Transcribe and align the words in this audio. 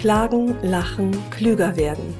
Klagen, 0.00 0.56
lachen, 0.62 1.10
klüger 1.28 1.76
werden. 1.76 2.14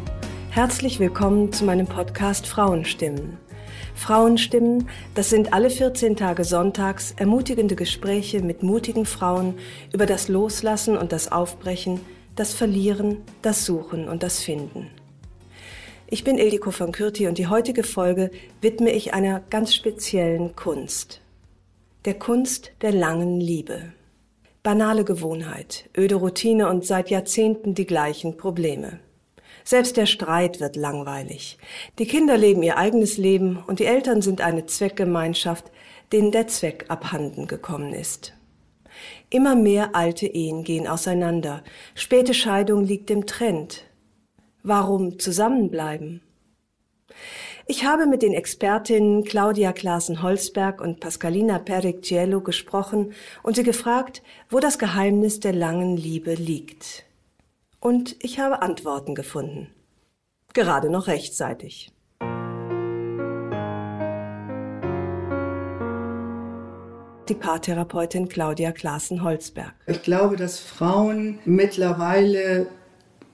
Herzlich 0.50 1.00
willkommen 1.00 1.50
zu 1.50 1.64
meinem 1.64 1.86
Podcast 1.86 2.46
Frauenstimmen. 2.46 3.38
Frauenstimmen, 3.94 4.86
das 5.14 5.30
sind 5.30 5.54
alle 5.54 5.70
14 5.70 6.14
Tage 6.14 6.44
sonntags 6.44 7.12
ermutigende 7.12 7.76
Gespräche 7.76 8.42
mit 8.42 8.62
mutigen 8.62 9.06
Frauen 9.06 9.54
über 9.94 10.04
das 10.04 10.28
Loslassen 10.28 10.98
und 10.98 11.10
das 11.12 11.32
Aufbrechen, 11.32 12.02
das 12.36 12.52
Verlieren, 12.52 13.22
das 13.40 13.64
Suchen 13.64 14.10
und 14.10 14.22
das 14.22 14.40
Finden. 14.40 14.90
Ich 16.06 16.22
bin 16.22 16.36
Ildiko 16.36 16.72
von 16.72 16.92
Kürti 16.92 17.28
und 17.28 17.38
die 17.38 17.46
heutige 17.46 17.82
Folge 17.82 18.30
widme 18.60 18.90
ich 18.90 19.14
einer 19.14 19.40
ganz 19.48 19.74
speziellen 19.74 20.54
Kunst. 20.54 21.22
Der 22.04 22.12
Kunst 22.12 22.72
der 22.82 22.92
langen 22.92 23.40
Liebe. 23.40 23.94
Banale 24.62 25.04
Gewohnheit, 25.04 25.88
öde 25.96 26.16
Routine 26.16 26.68
und 26.68 26.84
seit 26.84 27.08
Jahrzehnten 27.08 27.74
die 27.74 27.86
gleichen 27.86 28.36
Probleme. 28.36 29.00
Selbst 29.64 29.96
der 29.96 30.04
Streit 30.04 30.60
wird 30.60 30.76
langweilig. 30.76 31.56
Die 31.98 32.06
Kinder 32.06 32.36
leben 32.36 32.62
ihr 32.62 32.76
eigenes 32.76 33.16
Leben 33.16 33.64
und 33.66 33.78
die 33.78 33.86
Eltern 33.86 34.20
sind 34.20 34.42
eine 34.42 34.66
Zweckgemeinschaft, 34.66 35.70
denen 36.12 36.30
der 36.30 36.46
Zweck 36.46 36.84
abhanden 36.88 37.46
gekommen 37.46 37.94
ist. 37.94 38.34
Immer 39.30 39.54
mehr 39.54 39.94
alte 39.96 40.26
Ehen 40.26 40.62
gehen 40.62 40.86
auseinander. 40.86 41.62
Späte 41.94 42.34
Scheidung 42.34 42.84
liegt 42.84 43.10
im 43.10 43.24
Trend. 43.26 43.84
Warum 44.62 45.18
zusammenbleiben? 45.18 46.20
Ich 47.70 47.84
habe 47.84 48.06
mit 48.06 48.22
den 48.22 48.34
Expertinnen 48.34 49.22
Claudia 49.22 49.72
Klaassen-Holzberg 49.72 50.80
und 50.80 50.98
Pascalina 50.98 51.60
Pericciello 51.60 52.40
gesprochen 52.40 53.12
und 53.44 53.54
sie 53.54 53.62
gefragt, 53.62 54.24
wo 54.48 54.58
das 54.58 54.76
Geheimnis 54.76 55.38
der 55.38 55.52
langen 55.52 55.96
Liebe 55.96 56.34
liegt. 56.34 57.04
Und 57.78 58.16
ich 58.24 58.40
habe 58.40 58.60
Antworten 58.60 59.14
gefunden. 59.14 59.68
Gerade 60.52 60.90
noch 60.90 61.06
rechtzeitig. 61.06 61.92
die 67.28 67.34
Paartherapeutin 67.36 68.28
Claudia 68.28 68.72
Klaassen-Holzberg. 68.72 69.72
Ich 69.86 70.02
glaube, 70.02 70.34
dass 70.34 70.58
Frauen 70.58 71.38
mittlerweile 71.44 72.66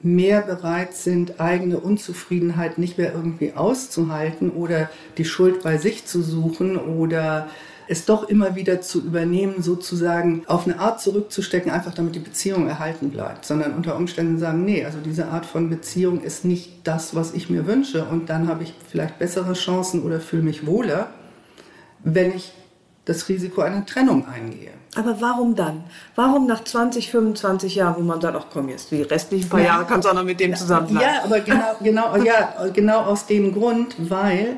mehr 0.06 0.42
bereit 0.42 0.94
sind, 0.94 1.40
eigene 1.40 1.78
Unzufriedenheit 1.78 2.78
nicht 2.78 2.96
mehr 2.96 3.12
irgendwie 3.12 3.52
auszuhalten 3.54 4.50
oder 4.50 4.88
die 5.18 5.24
Schuld 5.24 5.62
bei 5.62 5.78
sich 5.78 6.06
zu 6.06 6.22
suchen 6.22 6.76
oder 6.76 7.48
es 7.88 8.04
doch 8.04 8.28
immer 8.28 8.56
wieder 8.56 8.80
zu 8.80 9.00
übernehmen, 9.04 9.62
sozusagen 9.62 10.42
auf 10.46 10.66
eine 10.66 10.78
Art 10.78 11.00
zurückzustecken, 11.00 11.70
einfach 11.70 11.94
damit 11.94 12.14
die 12.14 12.20
Beziehung 12.20 12.68
erhalten 12.68 13.10
bleibt, 13.10 13.44
sondern 13.44 13.74
unter 13.74 13.96
Umständen 13.96 14.38
sagen, 14.38 14.64
nee, 14.64 14.84
also 14.84 14.98
diese 15.04 15.28
Art 15.28 15.46
von 15.46 15.70
Beziehung 15.70 16.22
ist 16.22 16.44
nicht 16.44 16.80
das, 16.84 17.14
was 17.14 17.32
ich 17.34 17.48
mir 17.48 17.66
wünsche 17.66 18.04
und 18.04 18.28
dann 18.28 18.48
habe 18.48 18.64
ich 18.64 18.74
vielleicht 18.88 19.18
bessere 19.18 19.52
Chancen 19.52 20.02
oder 20.02 20.20
fühle 20.20 20.42
mich 20.42 20.66
wohler, 20.66 21.10
wenn 22.02 22.34
ich 22.34 22.52
das 23.04 23.28
Risiko 23.28 23.60
einer 23.60 23.86
Trennung 23.86 24.26
eingehe. 24.26 24.72
Aber 24.96 25.20
warum 25.20 25.54
dann? 25.54 25.84
Warum 26.14 26.46
nach 26.46 26.64
20, 26.64 27.10
25 27.10 27.74
Jahren, 27.74 27.96
wo 27.98 28.00
man 28.00 28.20
sagt, 28.20 28.36
ach 28.36 28.46
komm, 28.50 28.70
jetzt 28.70 28.90
die 28.90 29.02
restlichen 29.02 29.48
paar 29.48 29.60
Jahre 29.60 29.84
kannst 29.84 30.06
du 30.06 30.10
auch 30.10 30.14
noch 30.14 30.24
mit 30.24 30.40
dem 30.40 30.54
zusammen 30.56 30.88
bleiben? 30.88 31.06
Ja, 31.06 31.24
aber 31.24 31.40
genau, 31.40 31.76
genau, 31.82 32.16
ja, 32.16 32.68
genau 32.72 33.00
aus 33.00 33.26
dem 33.26 33.52
Grund, 33.52 33.94
weil 33.98 34.56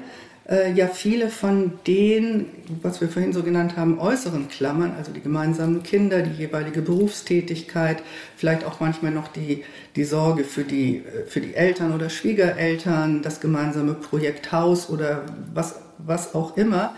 äh, 0.48 0.72
ja 0.72 0.86
viele 0.86 1.28
von 1.28 1.72
den, 1.86 2.46
was 2.82 3.00
wir 3.00 3.08
vorhin 3.08 3.32
so 3.32 3.42
genannt 3.42 3.76
haben, 3.76 3.98
äußeren 3.98 4.48
Klammern, 4.48 4.94
also 4.96 5.12
die 5.12 5.20
gemeinsamen 5.20 5.82
Kinder, 5.82 6.22
die 6.22 6.42
jeweilige 6.42 6.82
Berufstätigkeit, 6.82 8.02
vielleicht 8.36 8.64
auch 8.64 8.80
manchmal 8.80 9.10
noch 9.10 9.28
die, 9.28 9.64
die 9.96 10.04
Sorge 10.04 10.44
für 10.44 10.64
die, 10.64 10.98
äh, 10.98 11.26
für 11.26 11.40
die 11.40 11.54
Eltern 11.54 11.92
oder 11.94 12.08
Schwiegereltern, 12.10 13.22
das 13.22 13.40
gemeinsame 13.40 13.94
Projekt 13.94 14.52
Haus 14.52 14.88
oder 14.88 15.22
was, 15.52 15.80
was 15.98 16.34
auch 16.34 16.56
immer, 16.56 16.94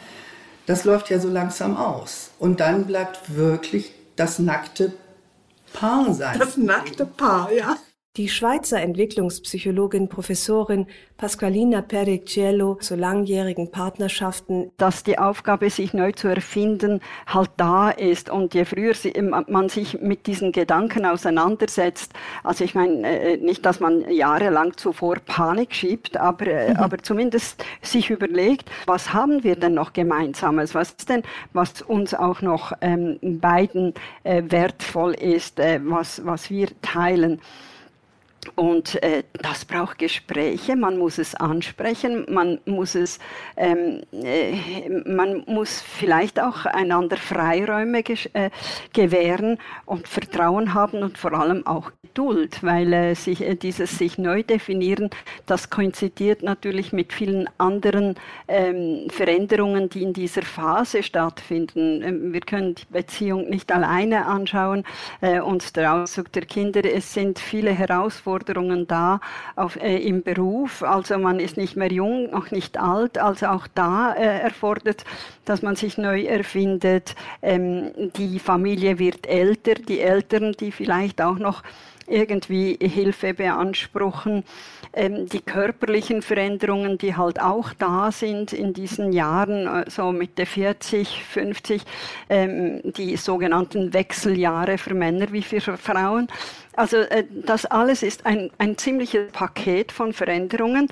das 0.70 0.84
läuft 0.84 1.10
ja 1.10 1.18
so 1.18 1.28
langsam 1.28 1.76
aus. 1.76 2.30
Und 2.38 2.60
dann 2.60 2.86
bleibt 2.86 3.34
wirklich 3.34 3.92
das 4.14 4.38
nackte 4.38 4.92
Paar 5.72 6.14
sein. 6.14 6.38
Das 6.38 6.56
nackte 6.56 7.04
Paar, 7.06 7.50
ja. 7.52 7.76
Die 8.16 8.28
Schweizer 8.28 8.80
Entwicklungspsychologin 8.80 10.08
Professorin 10.08 10.88
Pasqualina 11.16 11.80
Pericciello 11.80 12.74
zu 12.74 12.96
langjährigen 12.96 13.70
Partnerschaften. 13.70 14.72
Dass 14.78 15.04
die 15.04 15.16
Aufgabe, 15.16 15.70
sich 15.70 15.94
neu 15.94 16.10
zu 16.10 16.26
erfinden, 16.26 17.02
halt 17.28 17.50
da 17.56 17.88
ist. 17.90 18.28
Und 18.28 18.52
je 18.52 18.64
früher 18.64 18.94
man 19.46 19.68
sich 19.68 20.00
mit 20.00 20.26
diesen 20.26 20.50
Gedanken 20.50 21.06
auseinandersetzt, 21.06 22.12
also 22.42 22.64
ich 22.64 22.74
meine, 22.74 23.06
äh, 23.06 23.36
nicht, 23.36 23.64
dass 23.64 23.78
man 23.78 24.10
jahrelang 24.10 24.76
zuvor 24.76 25.18
Panik 25.24 25.72
schiebt, 25.72 26.16
aber, 26.16 26.48
äh, 26.48 26.70
mhm. 26.70 26.76
aber 26.78 26.98
zumindest 26.98 27.64
sich 27.80 28.10
überlegt, 28.10 28.68
was 28.86 29.12
haben 29.12 29.44
wir 29.44 29.54
denn 29.54 29.74
noch 29.74 29.92
Gemeinsames? 29.92 30.74
Was 30.74 30.96
ist 30.98 31.10
denn, 31.10 31.22
was 31.52 31.80
uns 31.80 32.12
auch 32.12 32.42
noch 32.42 32.72
ähm, 32.80 33.20
beiden 33.22 33.94
äh, 34.24 34.42
wertvoll 34.48 35.14
ist, 35.14 35.60
äh, 35.60 35.78
was, 35.84 36.26
was 36.26 36.50
wir 36.50 36.70
teilen? 36.82 37.40
Und 38.54 39.02
äh, 39.02 39.22
das 39.34 39.64
braucht 39.66 39.98
Gespräche, 39.98 40.74
man 40.74 40.96
muss 40.96 41.18
es 41.18 41.34
ansprechen, 41.34 42.24
man 42.28 42.58
muss 42.64 42.94
es, 42.94 43.18
ähm, 43.56 44.00
äh, 44.12 44.88
man 45.04 45.44
muss 45.46 45.82
vielleicht 45.82 46.40
auch 46.40 46.64
einander 46.64 47.18
Freiräume 47.18 48.02
äh, 48.32 48.50
gewähren 48.94 49.58
und 49.84 50.08
Vertrauen 50.08 50.72
haben 50.72 51.02
und 51.02 51.18
vor 51.18 51.34
allem 51.34 51.66
auch 51.66 51.92
Geduld, 52.02 52.62
weil 52.62 52.92
äh, 52.92 53.14
sich, 53.14 53.42
äh, 53.42 53.54
dieses 53.54 53.98
sich 53.98 54.18
neu 54.18 54.42
definieren, 54.42 55.10
das 55.46 55.70
koinzidiert 55.70 56.42
natürlich 56.42 56.92
mit 56.92 57.12
vielen 57.12 57.48
anderen 57.58 58.16
ähm, 58.48 59.08
Veränderungen, 59.10 59.90
die 59.90 60.02
in 60.02 60.12
dieser 60.12 60.42
Phase 60.42 61.02
stattfinden. 61.02 62.02
Ähm, 62.02 62.32
wir 62.32 62.40
können 62.40 62.74
die 62.74 62.86
Beziehung 62.90 63.48
nicht 63.50 63.70
alleine 63.70 64.26
anschauen 64.26 64.84
äh, 65.20 65.40
und 65.40 65.76
der 65.76 65.94
Ausdruck 65.94 66.32
der 66.32 66.46
Kinder, 66.46 66.84
es 66.84 67.12
sind 67.12 67.38
viele 67.38 67.70
Herausforderungen, 67.70 68.29
Herausforderungen 68.30 68.86
da 68.86 69.20
auf, 69.56 69.76
äh, 69.76 69.96
im 69.98 70.22
Beruf. 70.22 70.82
Also 70.82 71.18
man 71.18 71.40
ist 71.40 71.56
nicht 71.56 71.76
mehr 71.76 71.92
jung, 71.92 72.30
noch 72.30 72.50
nicht 72.50 72.78
alt. 72.78 73.18
Also 73.18 73.46
auch 73.46 73.66
da 73.74 74.12
äh, 74.14 74.40
erfordert, 74.40 75.04
dass 75.44 75.62
man 75.62 75.76
sich 75.76 75.98
neu 75.98 76.22
erfindet. 76.22 77.14
Ähm, 77.42 77.90
die 78.16 78.38
Familie 78.38 78.98
wird 78.98 79.26
älter, 79.26 79.74
die 79.74 80.00
Eltern, 80.00 80.54
die 80.58 80.72
vielleicht 80.72 81.20
auch 81.20 81.38
noch 81.38 81.62
irgendwie 82.06 82.76
Hilfe 82.80 83.34
beanspruchen. 83.34 84.44
Ähm, 84.92 85.28
die 85.28 85.40
körperlichen 85.40 86.22
Veränderungen, 86.22 86.98
die 86.98 87.14
halt 87.16 87.40
auch 87.40 87.72
da 87.74 88.10
sind 88.10 88.52
in 88.52 88.72
diesen 88.72 89.12
Jahren, 89.12 89.68
äh, 89.68 89.88
so 89.88 90.10
Mitte 90.10 90.46
40, 90.46 91.22
50, 91.22 91.82
ähm, 92.28 92.80
die 92.96 93.16
sogenannten 93.16 93.92
Wechseljahre 93.92 94.78
für 94.78 94.94
Männer 94.94 95.30
wie 95.30 95.42
für 95.42 95.60
Frauen. 95.60 96.26
Also 96.76 96.98
äh, 96.98 97.24
das 97.30 97.66
alles 97.66 98.02
ist 98.02 98.26
ein, 98.26 98.50
ein 98.58 98.78
ziemliches 98.78 99.32
Paket 99.32 99.92
von 99.92 100.12
Veränderungen 100.12 100.88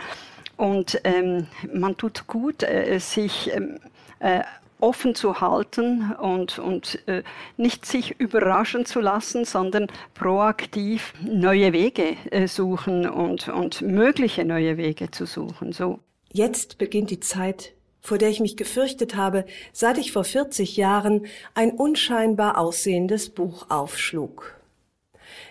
und 0.57 1.01
ähm, 1.05 1.47
man 1.73 1.97
tut 1.97 2.27
gut, 2.27 2.63
äh, 2.63 2.99
sich 2.99 3.51
ähm, 3.55 3.79
äh, 4.19 4.43
offen 4.81 5.15
zu 5.15 5.41
halten 5.41 6.13
und, 6.13 6.59
und 6.59 7.01
äh, 7.07 7.23
nicht 7.57 7.87
sich 7.87 8.19
überraschen 8.21 8.87
zu 8.87 9.01
lassen, 9.01 9.45
sondern 9.45 9.89
proaktiv 10.15 11.15
neue 11.23 11.73
Wege 11.73 12.17
äh, 12.31 12.47
suchen 12.47 13.09
und, 13.09 13.49
und 13.49 13.83
mögliche 13.83 14.45
neue 14.45 14.77
Wege 14.77 15.11
zu 15.11 15.27
suchen. 15.27 15.73
So. 15.73 16.01
Jetzt 16.33 16.79
beginnt 16.79 17.11
die 17.11 17.21
Zeit, 17.21 17.73
vor 18.01 18.19
der 18.19 18.29
ich 18.29 18.41
mich 18.41 18.57
gefürchtet 18.57 19.17
habe, 19.17 19.45
seit 19.73 19.99
ich 19.99 20.13
vor 20.13 20.25
40 20.25 20.77
Jahren 20.77 21.27
ein 21.55 21.71
unscheinbar 21.73 22.59
aussehendes 22.59 23.31
Buch 23.31 23.67
aufschlug. 23.71 24.58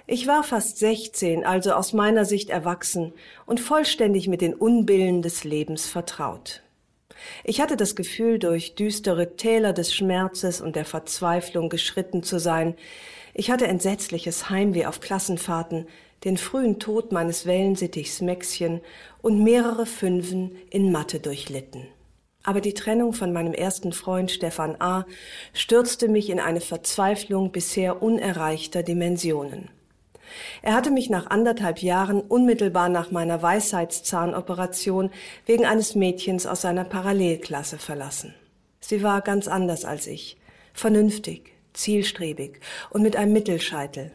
Ich 0.10 0.26
war 0.26 0.42
fast 0.42 0.78
16, 0.78 1.46
also 1.46 1.74
aus 1.74 1.92
meiner 1.92 2.24
Sicht 2.24 2.50
erwachsen 2.50 3.12
und 3.46 3.60
vollständig 3.60 4.30
mit 4.30 4.40
den 4.40 4.54
Unbillen 4.54 5.22
des 5.22 5.44
Lebens 5.44 5.86
vertraut. 5.86 6.64
Ich 7.44 7.60
hatte 7.60 7.76
das 7.76 7.94
Gefühl, 7.94 8.40
durch 8.40 8.76
düstere 8.76 9.36
Täler 9.36 9.74
des 9.74 9.94
Schmerzes 9.94 10.62
und 10.62 10.78
der 10.78 10.86
Verzweiflung 10.86 11.68
geschritten 11.68 12.24
zu 12.24 12.40
sein. 12.40 12.76
Ich 13.34 13.52
hatte 13.52 13.68
entsetzliches 13.68 14.50
Heimweh 14.50 14.86
auf 14.86 15.02
Klassenfahrten, 15.02 15.88
den 16.24 16.38
frühen 16.38 16.80
Tod 16.80 17.12
meines 17.12 17.46
Wellensittichs 17.46 18.22
Mäxchen 18.22 18.80
und 19.22 19.44
mehrere 19.44 19.86
Fünfen 19.86 20.56
in 20.70 20.90
Mathe 20.90 21.20
durchlitten. 21.20 21.86
Aber 22.44 22.62
die 22.62 22.74
Trennung 22.74 23.12
von 23.12 23.34
meinem 23.34 23.54
ersten 23.54 23.92
Freund 23.92 24.32
Stefan 24.32 24.78
A. 24.80 25.06
stürzte 25.52 26.08
mich 26.08 26.30
in 26.30 26.40
eine 26.40 26.62
Verzweiflung 26.62 27.52
bisher 27.52 28.02
unerreichter 28.02 28.84
Dimensionen. 28.84 29.70
Er 30.62 30.74
hatte 30.74 30.92
mich 30.92 31.10
nach 31.10 31.28
anderthalb 31.28 31.82
Jahren 31.82 32.22
unmittelbar 32.22 32.90
nach 32.90 33.12
meiner 33.12 33.42
Weisheitszahnoperation 33.42 35.12
wegen 35.46 35.66
eines 35.66 35.96
Mädchens 35.96 36.46
aus 36.46 36.62
seiner 36.62 36.84
Parallelklasse 36.84 37.78
verlassen. 37.78 38.34
Sie 38.80 39.04
war 39.04 39.22
ganz 39.22 39.48
anders 39.48 39.86
als 39.86 40.08
ich, 40.08 40.38
vernünftig, 40.74 41.54
zielstrebig 41.74 42.60
und 42.90 43.02
mit 43.02 43.16
einem 43.16 43.34
Mittelscheitel. 43.34 44.12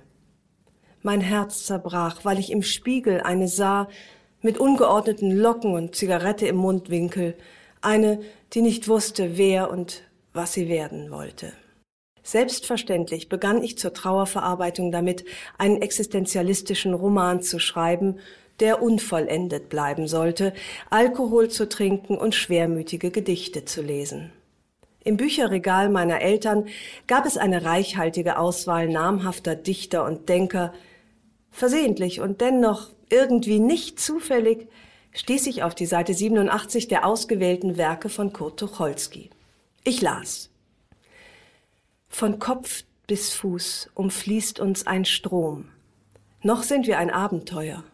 Mein 1.02 1.20
Herz 1.20 1.64
zerbrach, 1.64 2.24
weil 2.24 2.38
ich 2.38 2.52
im 2.52 2.62
Spiegel 2.62 3.20
eine 3.20 3.48
sah 3.48 3.88
mit 4.40 4.58
ungeordneten 4.58 5.30
Locken 5.30 5.74
und 5.74 5.94
Zigarette 5.94 6.46
im 6.46 6.56
Mundwinkel, 6.56 7.34
eine, 7.80 8.20
die 8.52 8.62
nicht 8.62 8.88
wusste, 8.88 9.36
wer 9.36 9.70
und 9.70 10.02
was 10.32 10.52
sie 10.52 10.68
werden 10.68 11.10
wollte. 11.10 11.52
Selbstverständlich 12.22 13.28
begann 13.28 13.62
ich 13.62 13.78
zur 13.78 13.92
Trauerverarbeitung 13.92 14.92
damit, 14.92 15.24
einen 15.58 15.82
existenzialistischen 15.82 16.94
Roman 16.94 17.42
zu 17.42 17.58
schreiben, 17.58 18.18
der 18.60 18.82
unvollendet 18.82 19.68
bleiben 19.68 20.06
sollte, 20.06 20.52
Alkohol 20.88 21.48
zu 21.48 21.68
trinken 21.68 22.16
und 22.16 22.34
schwermütige 22.34 23.10
Gedichte 23.10 23.64
zu 23.64 23.82
lesen. 23.82 24.30
Im 25.04 25.16
Bücherregal 25.16 25.88
meiner 25.88 26.20
Eltern 26.20 26.66
gab 27.08 27.26
es 27.26 27.36
eine 27.36 27.64
reichhaltige 27.64 28.38
Auswahl 28.38 28.88
namhafter 28.88 29.56
Dichter 29.56 30.04
und 30.04 30.28
Denker. 30.28 30.72
Versehentlich 31.50 32.20
und 32.20 32.40
dennoch 32.40 32.90
irgendwie 33.10 33.58
nicht 33.58 33.98
zufällig 33.98 34.68
stieß 35.12 35.48
ich 35.48 35.64
auf 35.64 35.74
die 35.74 35.86
Seite 35.86 36.14
87 36.14 36.86
der 36.86 37.04
ausgewählten 37.04 37.76
Werke 37.76 38.08
von 38.08 38.32
Kurt 38.32 38.60
Tucholsky. 38.60 39.30
Ich 39.82 40.00
las. 40.00 40.51
Von 42.14 42.38
Kopf 42.38 42.84
bis 43.06 43.32
Fuß 43.32 43.90
umfließt 43.94 44.60
uns 44.60 44.86
ein 44.86 45.06
Strom. 45.06 45.70
Noch 46.42 46.62
sind 46.62 46.86
wir 46.86 46.98
ein 46.98 47.10
Abenteuer. 47.10 47.84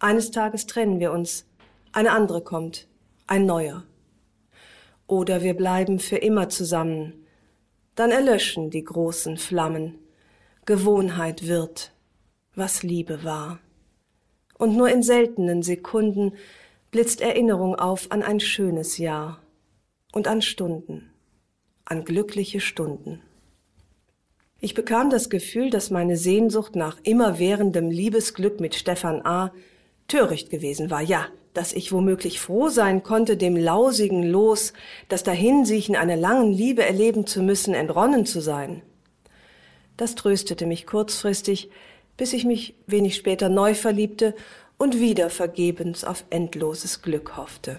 Eines 0.00 0.30
Tages 0.30 0.66
trennen 0.66 0.98
wir 0.98 1.12
uns, 1.12 1.44
eine 1.92 2.12
andere 2.12 2.40
kommt, 2.40 2.88
ein 3.26 3.44
neuer. 3.44 3.84
Oder 5.06 5.42
wir 5.42 5.54
bleiben 5.54 6.00
für 6.00 6.16
immer 6.16 6.48
zusammen, 6.48 7.26
dann 7.94 8.10
erlöschen 8.10 8.70
die 8.70 8.82
großen 8.82 9.36
Flammen. 9.36 9.98
Gewohnheit 10.64 11.46
wird, 11.46 11.92
was 12.54 12.82
Liebe 12.82 13.24
war. 13.24 13.60
Und 14.56 14.74
nur 14.74 14.88
in 14.88 15.02
seltenen 15.02 15.62
Sekunden 15.62 16.32
blitzt 16.90 17.20
Erinnerung 17.20 17.76
auf 17.76 18.10
an 18.10 18.22
ein 18.22 18.40
schönes 18.40 18.96
Jahr 18.96 19.38
und 20.12 20.26
an 20.26 20.40
Stunden 20.40 21.10
an 21.88 22.04
glückliche 22.04 22.60
Stunden. 22.60 23.22
Ich 24.60 24.74
bekam 24.74 25.08
das 25.08 25.30
Gefühl, 25.30 25.70
dass 25.70 25.90
meine 25.90 26.16
Sehnsucht 26.16 26.76
nach 26.76 26.98
immerwährendem 27.02 27.90
Liebesglück 27.90 28.60
mit 28.60 28.74
Stefan 28.74 29.24
A. 29.24 29.52
töricht 30.06 30.50
gewesen 30.50 30.90
war, 30.90 31.00
ja, 31.00 31.28
dass 31.54 31.72
ich 31.72 31.92
womöglich 31.92 32.40
froh 32.40 32.68
sein 32.68 33.02
konnte, 33.02 33.36
dem 33.36 33.56
lausigen 33.56 34.22
Los, 34.22 34.72
das 35.08 35.22
Dahinsiechen 35.22 35.96
einer 35.96 36.16
langen 36.16 36.52
Liebe 36.52 36.84
erleben 36.84 37.26
zu 37.26 37.42
müssen, 37.42 37.72
entronnen 37.72 38.26
zu 38.26 38.40
sein. 38.40 38.82
Das 39.96 40.14
tröstete 40.14 40.66
mich 40.66 40.86
kurzfristig, 40.86 41.70
bis 42.16 42.32
ich 42.32 42.44
mich 42.44 42.74
wenig 42.86 43.16
später 43.16 43.48
neu 43.48 43.74
verliebte 43.74 44.34
und 44.76 45.00
wieder 45.00 45.30
vergebens 45.30 46.04
auf 46.04 46.24
endloses 46.30 47.00
Glück 47.00 47.36
hoffte. 47.36 47.78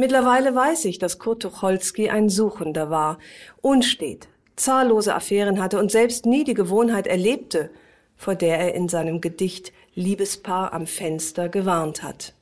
Mittlerweile 0.00 0.54
weiß 0.54 0.86
ich, 0.86 0.98
dass 0.98 1.18
Kurt 1.18 1.42
Tucholsky 1.42 2.08
ein 2.08 2.30
Suchender 2.30 2.88
war, 2.88 3.18
unstet, 3.60 4.28
zahllose 4.56 5.14
Affären 5.14 5.60
hatte 5.60 5.78
und 5.78 5.90
selbst 5.90 6.24
nie 6.24 6.42
die 6.42 6.54
Gewohnheit 6.54 7.06
erlebte, 7.06 7.70
vor 8.16 8.34
der 8.34 8.58
er 8.58 8.74
in 8.74 8.88
seinem 8.88 9.20
Gedicht 9.20 9.74
Liebespaar 9.94 10.72
am 10.72 10.86
Fenster 10.86 11.50
gewarnt 11.50 12.02
hat. 12.02 12.32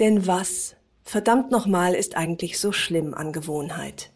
Denn 0.00 0.26
was, 0.26 0.76
verdammt 1.02 1.50
nochmal, 1.50 1.94
ist 1.94 2.14
eigentlich 2.14 2.58
so 2.58 2.72
schlimm 2.72 3.14
an 3.14 3.32
Gewohnheit? 3.32 4.10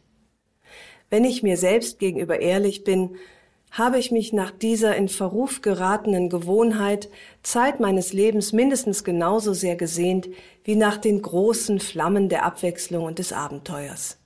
Wenn 1.08 1.24
ich 1.24 1.42
mir 1.42 1.56
selbst 1.56 1.98
gegenüber 1.98 2.40
ehrlich 2.40 2.84
bin, 2.84 3.16
habe 3.72 3.98
ich 3.98 4.10
mich 4.10 4.34
nach 4.34 4.50
dieser 4.50 4.94
in 4.96 5.08
Verruf 5.08 5.62
geratenen 5.62 6.28
Gewohnheit 6.28 7.08
Zeit 7.42 7.80
meines 7.80 8.12
Lebens 8.12 8.52
mindestens 8.52 9.02
genauso 9.02 9.54
sehr 9.54 9.76
gesehnt 9.76 10.28
wie 10.62 10.76
nach 10.76 10.98
den 10.98 11.22
großen 11.22 11.80
Flammen 11.80 12.28
der 12.28 12.44
Abwechslung 12.44 13.04
und 13.04 13.18
des 13.18 13.32
Abenteuers. 13.32 14.18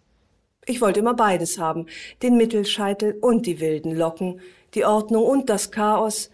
Ich 0.67 0.81
wollte 0.81 0.99
immer 0.99 1.15
beides 1.15 1.61
haben, 1.61 1.87
den 2.23 2.37
Mittelscheitel 2.37 3.17
und 3.21 3.47
die 3.47 3.61
wilden 3.61 3.97
Locken, 3.97 4.41
die 4.75 4.85
Ordnung 4.85 5.23
und 5.23 5.49
das 5.49 5.71
Chaos, 5.71 6.31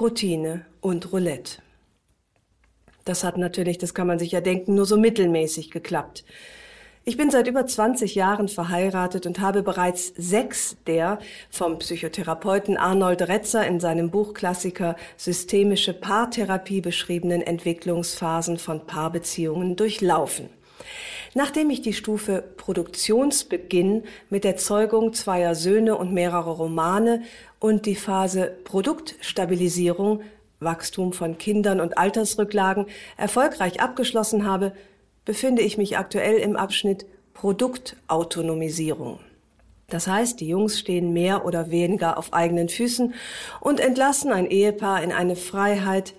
Routine 0.00 0.66
und 0.80 1.12
Roulette. 1.12 1.62
Das 3.04 3.22
hat 3.22 3.38
natürlich, 3.38 3.78
das 3.78 3.94
kann 3.94 4.08
man 4.08 4.18
sich 4.18 4.32
ja 4.32 4.40
denken, 4.40 4.74
nur 4.74 4.86
so 4.86 4.98
mittelmäßig 4.98 5.70
geklappt. 5.70 6.24
Ich 7.08 7.16
bin 7.16 7.30
seit 7.30 7.46
über 7.46 7.64
20 7.64 8.16
Jahren 8.16 8.48
verheiratet 8.48 9.26
und 9.26 9.38
habe 9.38 9.62
bereits 9.62 10.12
sechs 10.16 10.76
der 10.88 11.20
vom 11.50 11.78
Psychotherapeuten 11.78 12.76
Arnold 12.76 13.22
Retzer 13.22 13.64
in 13.64 13.78
seinem 13.78 14.10
Buchklassiker 14.10 14.96
Systemische 15.16 15.94
Paartherapie 15.94 16.80
beschriebenen 16.80 17.42
Entwicklungsphasen 17.42 18.58
von 18.58 18.86
Paarbeziehungen 18.88 19.76
durchlaufen. 19.76 20.48
Nachdem 21.32 21.70
ich 21.70 21.80
die 21.80 21.92
Stufe 21.92 22.42
Produktionsbeginn 22.56 24.02
mit 24.28 24.42
der 24.42 24.56
Zeugung 24.56 25.12
zweier 25.12 25.54
Söhne 25.54 25.96
und 25.96 26.12
mehrerer 26.12 26.56
Romane 26.56 27.22
und 27.60 27.86
die 27.86 27.94
Phase 27.94 28.52
Produktstabilisierung 28.64 30.22
Wachstum 30.58 31.12
von 31.12 31.38
Kindern 31.38 31.80
und 31.80 31.98
Altersrücklagen 31.98 32.86
erfolgreich 33.16 33.80
abgeschlossen 33.80 34.44
habe, 34.44 34.72
befinde 35.26 35.60
ich 35.60 35.76
mich 35.76 35.98
aktuell 35.98 36.38
im 36.38 36.56
Abschnitt 36.56 37.04
Produktautonomisierung. 37.34 39.20
Das 39.88 40.06
heißt, 40.06 40.40
die 40.40 40.48
Jungs 40.48 40.78
stehen 40.78 41.12
mehr 41.12 41.44
oder 41.44 41.70
weniger 41.70 42.16
auf 42.16 42.32
eigenen 42.32 42.70
Füßen 42.70 43.12
und 43.60 43.78
entlassen 43.78 44.32
ein 44.32 44.46
Ehepaar 44.46 45.02
in 45.02 45.12
eine 45.12 45.36
Freiheit, 45.36 46.14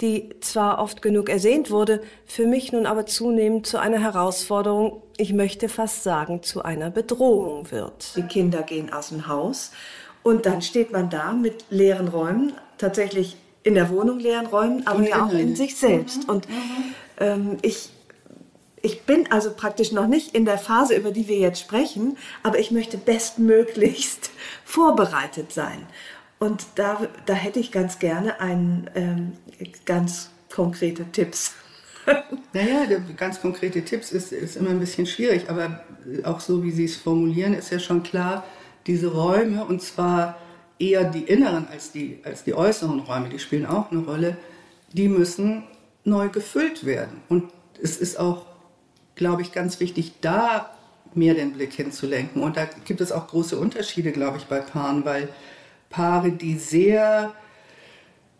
die 0.00 0.30
zwar 0.40 0.80
oft 0.80 1.02
genug 1.02 1.28
ersehnt 1.28 1.70
wurde, 1.70 2.02
für 2.24 2.46
mich 2.46 2.72
nun 2.72 2.86
aber 2.86 3.06
zunehmend 3.06 3.66
zu 3.66 3.78
einer 3.78 4.00
Herausforderung, 4.00 5.02
ich 5.16 5.32
möchte 5.32 5.68
fast 5.68 6.02
sagen, 6.02 6.42
zu 6.42 6.62
einer 6.62 6.90
Bedrohung 6.90 7.70
wird. 7.70 8.16
Die 8.16 8.22
Kinder 8.22 8.62
gehen 8.62 8.92
aus 8.92 9.10
dem 9.10 9.28
Haus 9.28 9.70
und 10.24 10.46
dann 10.46 10.62
steht 10.62 10.90
man 10.90 11.10
da 11.10 11.32
mit 11.32 11.66
leeren 11.70 12.08
Räumen, 12.08 12.54
tatsächlich 12.78 13.36
in 13.62 13.74
der 13.74 13.90
Wohnung 13.90 14.18
leeren 14.18 14.46
Räumen, 14.46 14.84
aber 14.86 15.08
ja 15.08 15.26
auch 15.26 15.32
in 15.32 15.54
sich 15.54 15.76
selbst. 15.76 16.28
Und 16.28 16.48
ähm, 17.20 17.58
ich 17.62 17.90
ich 18.82 19.02
bin 19.02 19.30
also 19.30 19.52
praktisch 19.52 19.92
noch 19.92 20.08
nicht 20.08 20.34
in 20.34 20.44
der 20.44 20.58
Phase, 20.58 20.94
über 20.96 21.12
die 21.12 21.28
wir 21.28 21.38
jetzt 21.38 21.60
sprechen, 21.60 22.18
aber 22.42 22.58
ich 22.58 22.70
möchte 22.70 22.98
bestmöglichst 22.98 24.30
vorbereitet 24.64 25.52
sein. 25.52 25.86
Und 26.38 26.66
da, 26.74 27.06
da 27.26 27.34
hätte 27.34 27.60
ich 27.60 27.70
ganz 27.70 28.00
gerne 28.00 28.40
einen, 28.40 28.90
ähm, 28.96 29.32
ganz 29.84 30.30
konkrete 30.52 31.04
Tipps. 31.12 31.54
naja, 32.52 32.98
ganz 33.16 33.40
konkrete 33.40 33.84
Tipps 33.84 34.10
ist, 34.10 34.32
ist 34.32 34.56
immer 34.56 34.70
ein 34.70 34.80
bisschen 34.80 35.06
schwierig, 35.06 35.48
aber 35.48 35.84
auch 36.24 36.40
so, 36.40 36.64
wie 36.64 36.72
Sie 36.72 36.86
es 36.86 36.96
formulieren, 36.96 37.54
ist 37.54 37.70
ja 37.70 37.78
schon 37.78 38.02
klar, 38.02 38.44
diese 38.88 39.12
Räume, 39.12 39.64
und 39.64 39.80
zwar 39.82 40.36
eher 40.80 41.04
die 41.04 41.22
inneren 41.22 41.68
als 41.68 41.92
die, 41.92 42.18
als 42.24 42.42
die 42.42 42.54
äußeren 42.54 42.98
Räume, 42.98 43.28
die 43.28 43.38
spielen 43.38 43.66
auch 43.66 43.92
eine 43.92 44.00
Rolle, 44.00 44.36
die 44.92 45.06
müssen 45.06 45.62
neu 46.02 46.28
gefüllt 46.28 46.84
werden. 46.84 47.22
Und 47.28 47.52
es 47.80 47.96
ist 47.98 48.18
auch 48.18 48.46
glaube 49.14 49.42
ich, 49.42 49.52
ganz 49.52 49.80
wichtig, 49.80 50.14
da 50.20 50.70
mehr 51.14 51.34
den 51.34 51.52
Blick 51.52 51.72
hinzulenken. 51.72 52.42
Und 52.42 52.56
da 52.56 52.66
gibt 52.84 53.00
es 53.00 53.12
auch 53.12 53.26
große 53.28 53.58
Unterschiede, 53.58 54.12
glaube 54.12 54.38
ich, 54.38 54.44
bei 54.44 54.60
Paaren, 54.60 55.04
weil 55.04 55.28
Paare, 55.90 56.32
die 56.32 56.56
sehr 56.56 57.32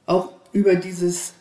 auch 0.07 0.33
über 0.53 0.75
dieses 0.75 1.35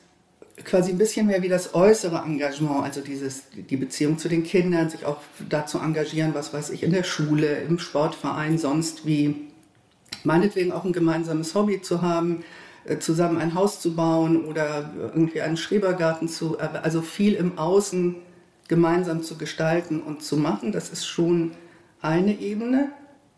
quasi 0.63 0.91
ein 0.91 0.97
bisschen 0.97 1.27
mehr 1.27 1.41
wie 1.41 1.49
das 1.49 1.73
äußere 1.73 2.23
Engagement, 2.23 2.83
also 2.83 3.01
dieses, 3.01 3.43
die 3.51 3.77
Beziehung 3.77 4.17
zu 4.17 4.29
den 4.29 4.43
Kindern, 4.43 4.89
sich 4.89 5.05
auch 5.05 5.17
dazu 5.49 5.79
engagieren, 5.79 6.33
was 6.33 6.53
weiß 6.53 6.69
ich, 6.69 6.83
in 6.83 6.91
der 6.91 7.03
Schule, 7.03 7.61
im 7.61 7.79
Sportverein, 7.79 8.57
sonst 8.57 9.05
wie 9.05 9.47
meinetwegen 10.23 10.71
auch 10.71 10.85
ein 10.85 10.93
gemeinsames 10.93 11.55
Hobby 11.55 11.81
zu 11.81 12.01
haben, 12.01 12.43
äh, 12.85 12.99
zusammen 12.99 13.37
ein 13.37 13.55
Haus 13.55 13.79
zu 13.79 13.95
bauen 13.95 14.45
oder 14.45 14.91
irgendwie 14.95 15.41
einen 15.41 15.57
Schrebergarten 15.57 16.27
zu, 16.27 16.59
also 16.59 17.01
viel 17.01 17.33
im 17.33 17.57
Außen 17.57 18.15
gemeinsam 18.71 19.21
zu 19.21 19.37
gestalten 19.37 20.01
und 20.01 20.23
zu 20.23 20.37
machen. 20.37 20.71
Das 20.71 20.91
ist 20.91 21.05
schon 21.05 21.51
eine 22.01 22.39
Ebene, 22.39 22.87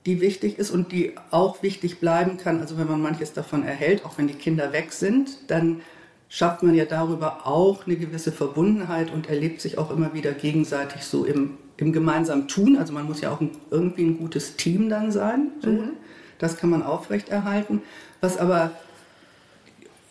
die 0.05 0.21
wichtig 0.21 0.59
ist 0.59 0.69
und 0.69 0.91
die 0.91 1.15
auch 1.31 1.63
wichtig 1.63 1.99
bleiben 1.99 2.37
kann. 2.37 2.59
Also 2.59 2.77
wenn 2.77 2.87
man 2.87 3.01
manches 3.01 3.33
davon 3.33 3.63
erhält, 3.63 4.05
auch 4.05 4.19
wenn 4.19 4.27
die 4.27 4.35
Kinder 4.35 4.73
weg 4.73 4.93
sind, 4.93 5.49
dann 5.49 5.81
schafft 6.29 6.61
man 6.61 6.75
ja 6.75 6.85
darüber 6.85 7.47
auch 7.47 7.87
eine 7.87 7.95
gewisse 7.95 8.31
Verbundenheit 8.31 9.11
und 9.11 9.27
erlebt 9.27 9.59
sich 9.59 9.79
auch 9.79 9.89
immer 9.89 10.13
wieder 10.13 10.33
gegenseitig 10.33 11.03
so 11.03 11.25
im, 11.25 11.57
im 11.77 11.93
gemeinsamen 11.93 12.47
Tun. 12.47 12.77
Also 12.77 12.93
man 12.93 13.07
muss 13.07 13.21
ja 13.21 13.31
auch 13.31 13.41
ein, 13.41 13.49
irgendwie 13.71 14.03
ein 14.03 14.19
gutes 14.19 14.55
Team 14.55 14.87
dann 14.87 15.11
sein. 15.11 15.49
So. 15.61 15.71
Mhm. 15.71 15.93
Das 16.37 16.57
kann 16.57 16.69
man 16.69 16.83
aufrechterhalten. 16.83 17.81
Was 18.21 18.37
aber 18.37 18.69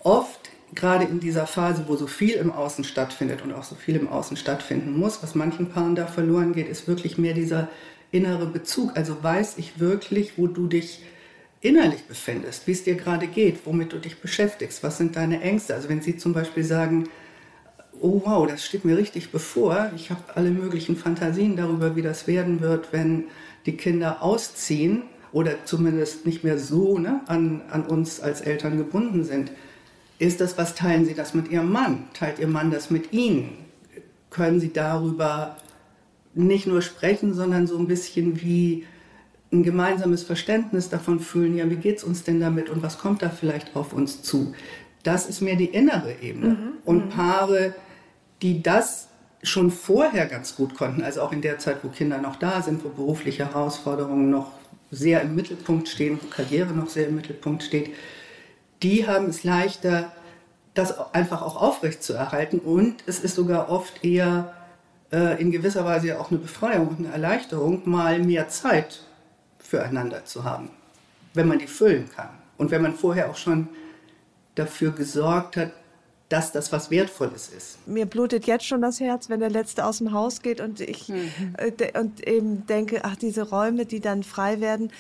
oft 0.01 0.42
gerade 0.75 1.05
in 1.05 1.21
dieser 1.21 1.47
Phase, 1.47 1.85
wo 1.87 1.97
so 1.97 2.07
viel 2.07 2.35
im 2.35 2.51
Außen 2.51 2.85
stattfindet 2.85 3.43
und 3.43 3.53
auch 3.53 3.65
so 3.65 3.75
viel 3.75 3.97
im 3.97 4.09
Außen 4.09 4.37
stattfinden 4.37 4.99
muss, 4.99 5.23
was 5.23 5.35
manchen 5.35 5.69
Paaren 5.69 5.95
da 5.95 6.07
verloren 6.07 6.53
geht, 6.53 6.69
ist 6.69 6.89
wirklich 6.89 7.19
mehr 7.19 7.35
dieser 7.35 7.69
innere 8.11 8.47
Bezug. 8.47 8.97
Also 8.97 9.23
weiß 9.23 9.59
ich 9.59 9.79
wirklich, 9.81 10.39
wo 10.39 10.47
du 10.47 10.67
dich 10.67 11.03
innerlich 11.61 12.05
befindest, 12.05 12.67
wie 12.67 12.73
es 12.73 12.85
dir 12.85 12.97
gerade 12.97 13.27
geht, 13.27 13.67
womit 13.67 13.93
du 13.93 13.99
dich 13.99 14.21
beschäftigst, 14.21 14.83
was 14.83 14.99
sind 14.99 15.17
deine 15.17 15.41
Ängste. 15.41 15.75
Also 15.75 15.89
wenn 15.89 16.03
sie 16.03 16.17
zum 16.17 16.33
Beispiel 16.33 16.65
sagen, 16.65 17.09
oh 18.01 18.23
wow, 18.25 18.47
das 18.47 18.65
steht 18.65 18.85
mir 18.85 18.97
richtig 18.97 19.31
bevor, 19.31 19.91
ich 19.95 20.11
habe 20.11 20.23
alle 20.35 20.51
möglichen 20.51 20.97
Fantasien 20.97 21.57
darüber, 21.57 21.95
wie 21.95 22.03
das 22.03 22.27
werden 22.27 22.61
wird, 22.61 22.93
wenn 22.93 23.25
die 23.65 23.77
Kinder 23.77 24.23
ausziehen 24.23 25.05
oder 25.33 25.65
zumindest 25.65 26.27
nicht 26.27 26.43
mehr 26.43 26.59
so 26.59 26.99
ne, 26.99 27.21
an, 27.27 27.63
an 27.71 27.87
uns 27.87 28.21
als 28.21 28.41
Eltern 28.41 28.77
gebunden 28.77 29.25
sind. 29.25 29.53
Ist 30.23 30.41
das, 30.41 30.57
was 30.57 30.77
teilen 30.77 31.05
Sie 31.05 31.15
das 31.15 31.35
mit 31.35 31.51
Ihrem 31.51 31.73
Mann? 31.73 32.05
Teilt 32.15 32.39
Ihr 32.39 32.47
Mann 32.47 32.71
das 32.71 32.91
mit 32.91 33.13
Ihnen? 33.13 33.59
Können 34.31 34.61
Sie 34.61 34.73
darüber 34.73 35.57
nicht 36.33 36.69
nur 36.69 36.81
sprechen, 36.81 37.35
sondern 37.35 37.67
so 37.67 37.77
ein 37.77 37.89
bisschen 37.89 38.41
wie 38.41 38.87
ein 39.53 39.65
gemeinsames 39.65 40.23
Verständnis 40.23 40.89
davon 40.89 41.19
fühlen, 41.19 41.57
ja, 41.57 41.69
wie 41.69 41.75
geht 41.75 41.99
es 41.99 42.05
uns 42.05 42.23
denn 42.23 42.39
damit 42.39 42.71
und 42.71 42.85
was 42.85 42.99
kommt 42.99 43.21
da 43.21 43.31
vielleicht 43.31 43.75
auf 43.75 43.93
uns 43.93 44.23
zu? 44.23 44.55
Das 45.03 45.29
ist 45.29 45.41
mehr 45.41 45.57
die 45.57 45.67
innere 45.67 46.15
Ebene. 46.23 46.51
Mhm. 46.51 46.73
Und 46.85 47.07
mhm. 47.07 47.09
Paare, 47.09 47.75
die 48.43 48.63
das 48.63 49.09
schon 49.43 49.73
vorher 49.73 50.27
ganz 50.27 50.55
gut 50.55 50.77
konnten, 50.77 51.03
also 51.03 51.21
auch 51.21 51.33
in 51.33 51.43
der 51.43 51.59
Zeit, 51.59 51.79
wo 51.83 51.89
Kinder 51.89 52.19
noch 52.19 52.37
da 52.37 52.63
sind, 52.63 52.85
wo 52.85 52.91
berufliche 52.91 53.47
Herausforderungen 53.47 54.31
noch 54.31 54.53
sehr 54.93 55.21
im 55.23 55.35
Mittelpunkt 55.35 55.89
stehen, 55.89 56.21
wo 56.23 56.29
Karriere 56.29 56.73
noch 56.75 56.89
sehr 56.89 57.09
im 57.09 57.17
Mittelpunkt 57.17 57.65
steht, 57.65 57.91
die 58.83 59.07
haben 59.07 59.27
es 59.27 59.45
leichter, 59.45 60.13
das 60.75 61.15
einfach 61.15 61.43
auch 61.43 61.61
aufrecht 61.61 62.03
zu 62.03 62.15
erhalten. 62.15 62.59
Und 62.59 63.05
es 63.07 63.21
ist 63.21 63.35
sogar 63.35 63.71
oft 63.71 64.05
eher 64.05 64.55
äh, 65.13 65.41
in 65.41 65.51
gewisser 65.51 65.85
Weise 65.85 66.19
auch 66.19 66.31
eine 66.31 66.41
Befreiung 66.41 66.89
und 66.89 66.99
eine 67.01 67.13
Erleichterung, 67.13 67.83
mal 67.85 68.19
mehr 68.19 68.49
Zeit 68.49 69.01
füreinander 69.59 70.25
zu 70.25 70.45
haben, 70.45 70.71
wenn 71.35 71.49
man 71.49 71.59
die 71.59 71.67
füllen 71.67 72.09
kann. 72.15 72.31
Und 72.59 72.71
wenn 72.71 72.83
man 72.83 72.95
vorher 72.95 73.31
auch 73.31 73.37
schon 73.37 73.69
dafür 74.55 74.93
gesorgt 74.93 75.57
hat, 75.57 75.73
dass 76.29 76.51
das 76.51 76.73
was 76.73 76.91
Wertvolles 76.91 77.49
ist. 77.49 77.87
Mir 77.87 78.07
blutet 78.07 78.47
jetzt 78.47 78.65
schon 78.65 78.81
das 78.81 79.01
Herz, 79.01 79.29
wenn 79.29 79.41
der 79.41 79.51
Letzte 79.51 79.85
aus 79.85 79.99
dem 79.99 80.13
Haus 80.13 80.41
geht 80.41 80.63
und 80.63 80.81
ich 80.81 81.09
mhm. 81.09 81.31
äh, 81.59 81.99
und 81.99 82.27
eben 82.27 82.67
denke, 82.67 83.01
ach, 83.05 83.17
diese 83.17 83.43
Räume, 83.43 83.85
die 83.85 84.01
dann 84.01 84.23
frei 84.23 84.61
werden, 84.61 84.91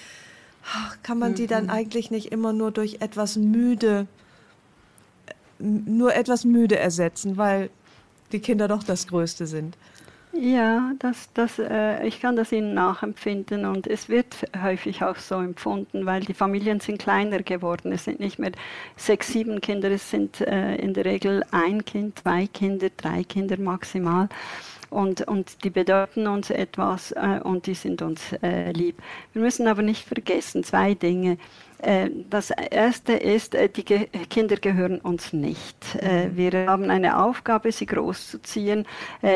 kann 1.02 1.19
man 1.19 1.35
die 1.35 1.47
dann 1.47 1.64
mhm. 1.64 1.71
eigentlich 1.71 2.11
nicht 2.11 2.33
immer 2.33 2.52
nur 2.52 2.71
durch 2.71 2.99
etwas 3.00 3.37
müde, 3.37 4.07
nur 5.59 6.14
etwas 6.14 6.45
müde 6.45 6.78
ersetzen, 6.78 7.37
weil 7.37 7.71
die 8.33 8.40
Kinder 8.40 8.69
doch 8.69 8.83
das 8.83 9.07
Größte 9.07 9.47
sind. 9.47 9.76
Ja, 10.35 10.92
das, 10.99 11.28
das, 11.35 11.59
äh, 11.59 12.07
ich 12.07 12.23
kann 12.23 12.37
das 12.37 12.52
Ihnen 12.52 12.73
nachempfinden 12.73 13.66
und 13.66 13.87
es 13.87 14.09
wird 14.09 14.49
häufig 14.62 15.04
auch 15.04 15.16
so 15.16 15.35
empfunden, 15.35 16.07
weil 16.07 16.23
die 16.23 16.33
Familien 16.33 16.81
sind 16.81 16.99
kleiner 16.99 17.42
geworden. 17.42 17.92
Es 17.92 18.04
sind 18.04 18.19
nicht 18.19 18.38
mehr 18.38 18.52
sechs, 18.97 19.28
sieben 19.28 19.61
Kinder, 19.61 19.90
es 19.90 20.11
sind 20.11 20.40
äh, 20.40 20.76
in 20.76 20.95
der 20.95 21.04
Regel 21.04 21.45
ein 21.50 21.85
Kind, 21.85 22.21
zwei 22.21 22.47
Kinder, 22.47 22.88
drei 22.97 23.25
Kinder 23.25 23.59
maximal. 23.61 24.31
Und, 24.93 25.27
und 25.27 25.65
die 25.65 25.71
bedeuten 25.71 26.27
uns 26.27 26.51
etwas 26.51 27.13
äh, 27.13 27.41
und 27.43 27.67
die 27.67 27.75
sind 27.75 28.03
uns 28.03 28.33
äh, 28.43 28.73
lieb. 28.73 28.99
Wir 29.33 29.41
müssen 29.41 29.67
aber 29.67 29.81
nicht 29.81 30.07
vergessen 30.07 30.65
zwei 30.65 30.93
Dinge. 30.93 31.39
Äh, 31.83 32.11
das 32.31 32.51
erste 32.51 33.15
ist, 33.15 33.55
äh, 33.55 33.69
die 33.69 33.83
Kinder 33.83 34.57
gehören 34.57 34.99
uns 34.99 35.33
nicht. 35.33 35.77
Äh, 36.01 36.29
mhm. 36.29 36.37
Wir 36.37 36.67
haben 36.67 36.91
eine 36.91 37.23
Aufgabe, 37.23 37.73
sie 37.73 37.87
großzuziehen, 37.87 38.87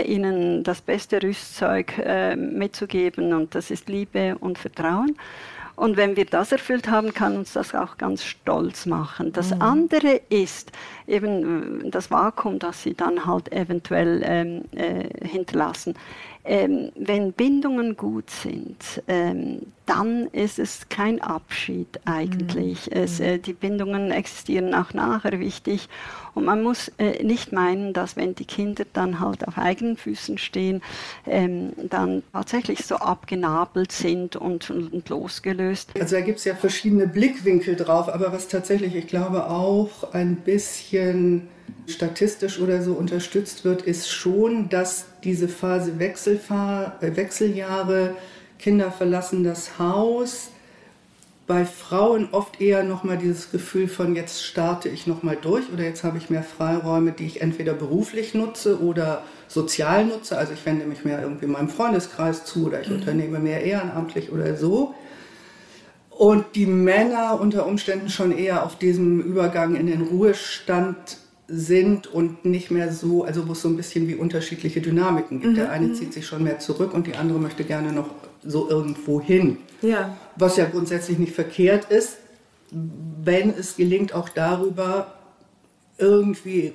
ihnen 0.07 0.63
das 0.63 0.81
beste 0.81 1.23
Rüstzeug 1.23 1.93
mitzugeben 2.37 3.33
und 3.33 3.55
das 3.55 3.71
ist 3.71 3.89
Liebe 3.89 4.37
und 4.39 4.59
Vertrauen. 4.59 5.17
Und 5.77 5.99
wenn 5.99 6.17
wir 6.17 6.25
das 6.25 6.53
erfüllt 6.53 6.89
haben, 6.89 7.13
kann 7.13 7.37
uns 7.37 7.53
das 7.53 7.75
auch 7.75 7.99
ganz 7.99 8.25
stolz 8.25 8.87
machen. 8.87 9.33
Das 9.33 9.55
mhm. 9.55 9.61
andere 9.61 10.21
ist 10.31 10.73
eben 11.07 11.91
das 11.91 12.11
Vakuum, 12.11 12.59
das 12.59 12.83
sie 12.83 12.95
dann 12.95 13.27
halt 13.27 13.53
eventuell 13.53 14.23
ähm, 14.25 14.63
äh, 14.73 15.27
hinterlassen. 15.27 15.95
Ähm, 16.49 16.93
wenn 16.95 17.33
Bindungen 17.33 17.97
gut 17.97 18.31
sind, 18.31 19.03
ähm, 19.09 19.63
dann 19.85 20.29
ist 20.33 20.59
es 20.61 20.89
kein 20.89 21.21
Abschied 21.21 21.89
eigentlich. 22.05 22.87
Mhm. 22.87 22.97
Es, 22.97 23.19
äh, 23.19 23.39
die 23.39 23.53
Bindungen 23.53 24.13
existieren 24.13 24.73
auch 24.75 24.95
nachher 24.95 25.41
wichtig. 25.41 25.89
Und 26.35 26.45
man 26.45 26.63
muss 26.63 26.93
äh, 26.99 27.25
nicht 27.25 27.53
meinen, 27.53 27.93
dass 27.93 28.17
wenn 28.17 28.35
die 28.35 28.45
Kinder 28.45 28.85
dann 28.93 29.19
halt 29.19 29.49
auf 29.49 29.59
eigenen 29.59 29.97
Füßen 29.97 30.39
stehen, 30.39 30.83
ähm, 31.27 31.73
dann 31.91 32.23
tatsächlich 32.33 32.85
so 32.85 32.97
abgenabelt 32.97 33.91
sind 33.91 34.37
und, 34.37 34.71
und, 34.71 34.93
und 34.93 35.09
losgelöst. 35.09 35.91
Also 35.99 36.17
da 36.17 36.21
gibt 36.21 36.39
es 36.39 36.45
ja 36.45 36.55
verschiedene 36.55 37.09
Blickwinkel 37.09 37.75
drauf, 37.75 38.09
aber 38.09 38.33
was 38.33 38.49
tatsächlich, 38.49 38.95
ich 38.95 39.07
glaube, 39.07 39.49
auch 39.49 40.13
ein 40.13 40.37
bisschen 40.37 41.49
statistisch 41.87 42.61
oder 42.61 42.83
so 42.83 42.93
unterstützt 42.93 43.65
wird, 43.65 43.83
ist 43.83 44.11
schon, 44.11 44.69
dass 44.69 45.07
diese 45.25 45.49
Phase 45.49 45.99
Wechselfahr 45.99 46.99
äh, 47.01 47.17
Wechseljahre, 47.17 48.15
Kinder 48.59 48.91
verlassen 48.91 49.45
das 49.45 49.79
Haus, 49.79 50.51
bei 51.47 51.65
Frauen 51.65 52.29
oft 52.33 52.61
eher 52.61 52.83
nochmal 52.83 53.19
dieses 53.19 53.53
Gefühl 53.53 53.87
von 53.87 54.17
jetzt 54.17 54.43
starte 54.43 54.89
ich 54.89 55.07
nochmal 55.07 55.39
durch 55.41 55.73
oder 55.73 55.85
jetzt 55.85 56.03
habe 56.03 56.19
ich 56.19 56.29
mehr 56.29 56.43
Freiräume, 56.43 57.13
die 57.13 57.27
ich 57.27 57.41
entweder 57.41 57.73
beruflich 57.73 58.35
nutze 58.35 58.81
oder 58.81 59.23
sozial 59.47 60.07
nutze. 60.07 60.39
Also 60.39 60.55
ich 60.55 60.67
wende 60.67 60.87
mich 60.87 61.05
mehr 61.05 61.23
irgendwie 61.23 61.47
meinem 61.47 61.69
Freundeskreis 61.69 62.45
zu 62.45 62.67
oder 62.67 62.81
ich 62.81 62.89
mhm. 62.89 62.97
unternehme 62.97 63.39
mehr 63.39 63.63
ehrenamtlich 63.63 64.33
oder 64.33 64.57
so. 64.57 64.95
Und 66.11 66.57
die 66.57 66.67
Männer 66.67 67.39
unter 67.41 67.67
Umständen 67.67 68.09
schon 68.09 68.37
eher 68.37 68.65
auf 68.65 68.77
diesem 68.77 69.21
Übergang 69.21 69.77
in 69.77 69.87
den 69.87 70.03
Ruhestand 70.03 71.19
sind 71.49 72.09
und 72.09 72.45
nicht 72.45 72.71
mehr 72.71 72.93
so, 72.93 73.25
also 73.25 73.47
wo 73.47 73.53
es 73.53 73.63
so 73.63 73.69
ein 73.69 73.77
bisschen 73.77 74.09
wie 74.09 74.17
unterschiedliche 74.17 74.81
Dynamiken 74.81 75.41
gibt. 75.41 75.53
Mhm. 75.53 75.57
Der 75.57 75.71
eine 75.71 75.89
mhm. 75.89 75.95
zieht 75.95 76.13
sich 76.13 76.27
schon 76.27 76.43
mehr 76.43 76.59
zurück 76.59 76.93
und 76.93 77.07
die 77.07 77.15
andere 77.15 77.39
möchte 77.39 77.65
gerne 77.65 77.93
noch 77.93 78.11
so 78.43 78.69
irgendwo 78.69 79.21
hin. 79.21 79.59
Ja. 79.83 80.17
Was 80.37 80.57
ja 80.57 80.65
grundsätzlich 80.65 81.19
nicht 81.19 81.35
verkehrt 81.35 81.91
ist, 81.91 82.19
wenn 82.71 83.51
es 83.51 83.77
gelingt, 83.77 84.13
auch 84.13 84.29
darüber 84.29 85.15
irgendwie 85.99 86.73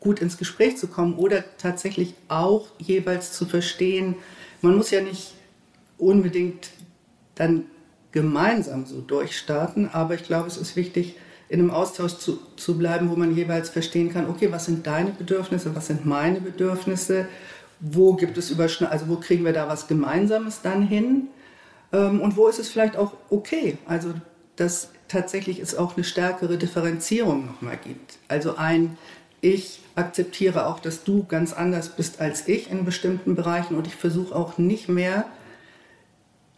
gut 0.00 0.20
ins 0.20 0.38
Gespräch 0.38 0.76
zu 0.76 0.86
kommen 0.86 1.14
oder 1.14 1.44
tatsächlich 1.58 2.14
auch 2.28 2.68
jeweils 2.78 3.32
zu 3.32 3.46
verstehen, 3.46 4.16
man 4.62 4.76
muss 4.76 4.90
ja 4.90 5.00
nicht 5.00 5.34
unbedingt 5.98 6.70
dann 7.34 7.64
gemeinsam 8.12 8.86
so 8.86 9.00
durchstarten, 9.00 9.88
aber 9.92 10.14
ich 10.14 10.22
glaube, 10.22 10.46
es 10.46 10.56
ist 10.56 10.76
wichtig, 10.76 11.16
in 11.54 11.60
einem 11.60 11.70
Austausch 11.70 12.16
zu, 12.16 12.40
zu 12.56 12.76
bleiben, 12.76 13.10
wo 13.10 13.14
man 13.14 13.34
jeweils 13.34 13.70
verstehen 13.70 14.12
kann, 14.12 14.28
okay, 14.28 14.50
was 14.50 14.64
sind 14.64 14.84
deine 14.88 15.10
Bedürfnisse, 15.10 15.74
was 15.76 15.86
sind 15.86 16.04
meine 16.04 16.40
Bedürfnisse, 16.40 17.28
wo 17.78 18.14
gibt 18.14 18.36
es 18.36 18.50
Überschneidungen, 18.50 19.00
also 19.00 19.14
wo 19.14 19.20
kriegen 19.20 19.44
wir 19.44 19.52
da 19.52 19.68
was 19.68 19.86
Gemeinsames 19.86 20.62
dann 20.62 20.82
hin 20.82 21.28
ähm, 21.92 22.20
und 22.20 22.36
wo 22.36 22.48
ist 22.48 22.58
es 22.58 22.68
vielleicht 22.68 22.96
auch 22.96 23.12
okay, 23.30 23.78
also 23.86 24.14
dass 24.56 24.90
tatsächlich 25.06 25.60
es 25.60 25.76
auch 25.76 25.94
eine 25.96 26.02
stärkere 26.02 26.58
Differenzierung 26.58 27.46
nochmal 27.46 27.78
gibt. 27.82 28.18
Also 28.26 28.56
ein, 28.56 28.98
ich 29.40 29.78
akzeptiere 29.94 30.66
auch, 30.66 30.80
dass 30.80 31.04
du 31.04 31.24
ganz 31.24 31.52
anders 31.52 31.90
bist 31.90 32.20
als 32.20 32.48
ich 32.48 32.68
in 32.68 32.84
bestimmten 32.84 33.36
Bereichen 33.36 33.76
und 33.76 33.86
ich 33.86 33.94
versuche 33.94 34.34
auch 34.34 34.58
nicht 34.58 34.88
mehr, 34.88 35.26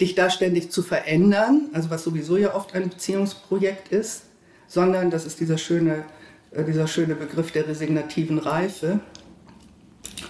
dich 0.01 0.15
da 0.15 0.31
ständig 0.31 0.71
zu 0.71 0.83
verändern, 0.83 1.69
also 1.75 1.91
was 1.91 2.03
sowieso 2.03 2.39
ja 2.39 2.55
oft 2.55 2.75
ein 2.75 2.89
Beziehungsprojekt 2.89 3.89
ist, 3.89 4.26
sondern 4.67 5.11
das 5.11 5.27
ist 5.27 5.41
dieser 5.41 5.59
schöne, 5.59 6.05
äh, 6.51 6.65
dieser 6.65 6.87
schöne 6.87 7.15
Begriff 7.15 7.53
der 7.53 7.69
resignativen 7.69 8.39
Reife, 8.39 9.01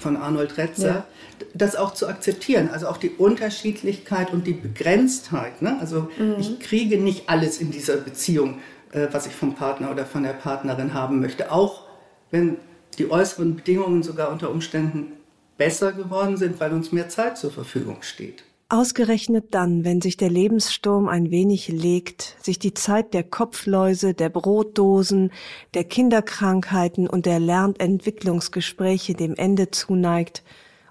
von 0.00 0.16
Arnold 0.16 0.57
Retzer, 0.57 0.87
ja. 0.87 1.07
das 1.55 1.76
auch 1.76 1.95
zu 1.95 2.07
akzeptieren. 2.07 2.71
Also 2.73 2.88
auch 2.88 2.97
die 2.97 3.11
Unterschiedlichkeit 3.11 4.33
und 4.33 4.47
die 4.47 4.52
Begrenztheit. 4.52 5.62
Ne? 5.62 5.76
Also 5.81 6.09
mhm. 6.19 6.37
ich 6.38 6.61
kriege 6.61 6.99
nicht 6.99 7.28
alles 7.28 7.59
in 7.61 7.71
dieser 7.71 7.97
Beziehung, 7.97 8.61
äh, 8.93 9.09
was 9.11 9.26
ich 9.26 9.33
vom 9.33 9.55
Partner 9.55 9.90
oder 9.90 10.07
von 10.07 10.23
der 10.23 10.33
Partnerin 10.33 10.95
haben 10.95 11.21
möchte. 11.21 11.50
Auch 11.50 11.85
wenn 12.31 12.59
die 12.99 13.11
äußeren 13.11 13.57
Bedingungen 13.57 14.02
sogar 14.02 14.31
unter 14.31 14.50
Umständen 14.50 15.12
besser 15.59 15.93
geworden 15.93 16.37
sind, 16.37 16.61
weil 16.61 16.73
uns 16.73 16.93
mehr 16.93 17.09
Zeit 17.09 17.38
zur 17.38 17.50
Verfügung 17.50 17.99
steht. 18.02 18.45
Ausgerechnet 18.68 19.54
dann, 19.54 19.85
wenn 19.85 20.00
sich 20.00 20.16
der 20.16 20.28
Lebenssturm 20.28 21.08
ein 21.08 21.30
wenig 21.30 21.68
legt, 21.68 22.37
sich 22.42 22.58
die 22.58 22.75
Zeit 22.75 23.14
der 23.14 23.23
Kopfläuse, 23.23 24.12
der 24.12 24.28
Brotdosen, 24.28 25.30
der 25.75 25.85
Kinderkrankheiten 25.85 27.06
und 27.06 27.26
der 27.26 27.38
Lernentwicklungsgespräche 27.38 29.14
dem 29.14 29.37
Ende 29.37 29.70
zuneigt, 29.70 30.42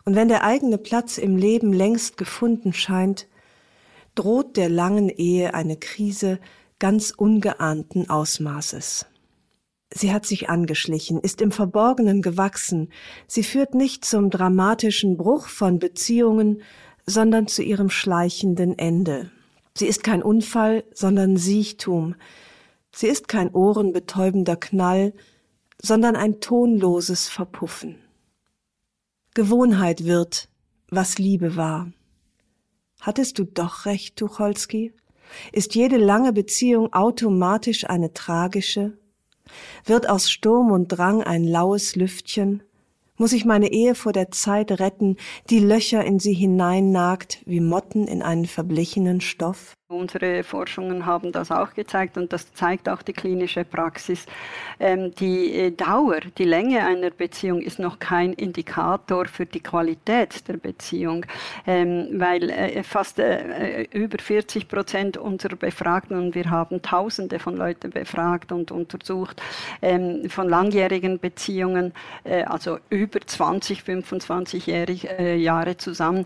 und 0.05 0.15
wenn 0.15 0.29
der 0.29 0.43
eigene 0.43 0.77
Platz 0.77 1.17
im 1.17 1.35
Leben 1.35 1.73
längst 1.73 2.15
gefunden 2.15 2.71
scheint, 2.71 3.27
droht 4.13 4.55
der 4.55 4.69
langen 4.69 5.09
Ehe 5.09 5.53
eine 5.53 5.75
Krise 5.75 6.39
ganz 6.79 7.11
ungeahnten 7.11 8.09
Ausmaßes. 8.09 9.07
Sie 9.93 10.13
hat 10.13 10.25
sich 10.25 10.49
angeschlichen, 10.49 11.19
ist 11.19 11.41
im 11.41 11.51
Verborgenen 11.51 12.21
gewachsen, 12.21 12.89
sie 13.27 13.43
führt 13.43 13.75
nicht 13.75 14.05
zum 14.05 14.29
dramatischen 14.29 15.17
Bruch 15.17 15.47
von 15.47 15.79
Beziehungen, 15.79 16.61
sondern 17.05 17.47
zu 17.47 17.63
ihrem 17.63 17.89
schleichenden 17.89 18.77
Ende. 18.77 19.31
Sie 19.77 19.87
ist 19.87 20.03
kein 20.03 20.23
Unfall, 20.23 20.83
sondern 20.93 21.37
Siechtum. 21.37 22.15
Sie 22.93 23.07
ist 23.07 23.27
kein 23.27 23.53
ohrenbetäubender 23.53 24.55
Knall, 24.55 25.13
sondern 25.81 26.15
ein 26.15 26.39
tonloses 26.39 27.27
Verpuffen. 27.27 27.97
Gewohnheit 29.33 30.05
wird, 30.05 30.49
was 30.89 31.17
Liebe 31.17 31.57
war. 31.57 31.91
Hattest 33.01 33.37
du 33.37 33.43
doch 33.43 33.85
recht, 33.85 34.15
Tucholsky? 34.15 34.93
Ist 35.51 35.75
jede 35.75 35.97
lange 35.97 36.31
Beziehung 36.31 36.93
automatisch 36.93 37.87
eine 37.89 38.13
tragische? 38.13 38.97
Wird 39.83 40.09
aus 40.09 40.31
Sturm 40.31 40.71
und 40.71 40.87
Drang 40.87 41.21
ein 41.21 41.43
laues 41.43 41.95
Lüftchen? 41.95 42.63
Muss 43.17 43.31
ich 43.31 43.45
meine 43.45 43.71
Ehe 43.71 43.95
vor 43.95 44.11
der 44.11 44.31
Zeit 44.31 44.71
retten, 44.79 45.15
die 45.49 45.59
Löcher 45.59 46.03
in 46.03 46.19
sie 46.19 46.33
hineinnagt 46.33 47.41
wie 47.45 47.61
Motten 47.61 48.07
in 48.07 48.21
einen 48.21 48.45
verblichenen 48.45 49.21
Stoff? 49.21 49.74
Unsere 49.87 50.43
Forschungen 50.43 51.05
haben 51.05 51.31
das 51.31 51.51
auch 51.51 51.75
gezeigt 51.75 52.17
und 52.17 52.33
das 52.33 52.51
zeigt 52.55 52.89
auch 52.89 53.03
die 53.03 53.13
klinische 53.13 53.63
Praxis. 53.63 54.25
Ähm, 54.79 55.13
die 55.13 55.53
äh, 55.53 55.71
Dauer, 55.73 56.21
die 56.39 56.43
Länge 56.43 56.83
einer 56.83 57.11
Beziehung 57.11 57.61
ist 57.61 57.77
noch 57.77 57.99
kein 57.99 58.33
Indikator 58.33 59.25
für 59.27 59.45
die 59.45 59.59
Qualität 59.59 60.47
der 60.47 60.57
Beziehung, 60.57 61.27
ähm, 61.67 62.07
weil 62.13 62.49
äh, 62.49 62.81
fast 62.81 63.19
äh, 63.19 63.83
über 63.91 64.17
40 64.17 64.67
Prozent 64.67 65.17
unserer 65.17 65.55
Befragten, 65.55 66.17
und 66.17 66.33
wir 66.33 66.49
haben 66.49 66.81
Tausende 66.81 67.37
von 67.37 67.55
Leuten 67.55 67.91
befragt 67.91 68.51
und 68.51 68.71
untersucht, 68.71 69.39
ähm, 69.83 70.27
von 70.31 70.49
langjährigen 70.49 71.19
Beziehungen, 71.19 71.93
also 72.47 72.79
über 72.89 73.19
20, 73.21 73.83
25 73.83 74.65
Jahre 74.65 75.77
zusammen, 75.77 76.25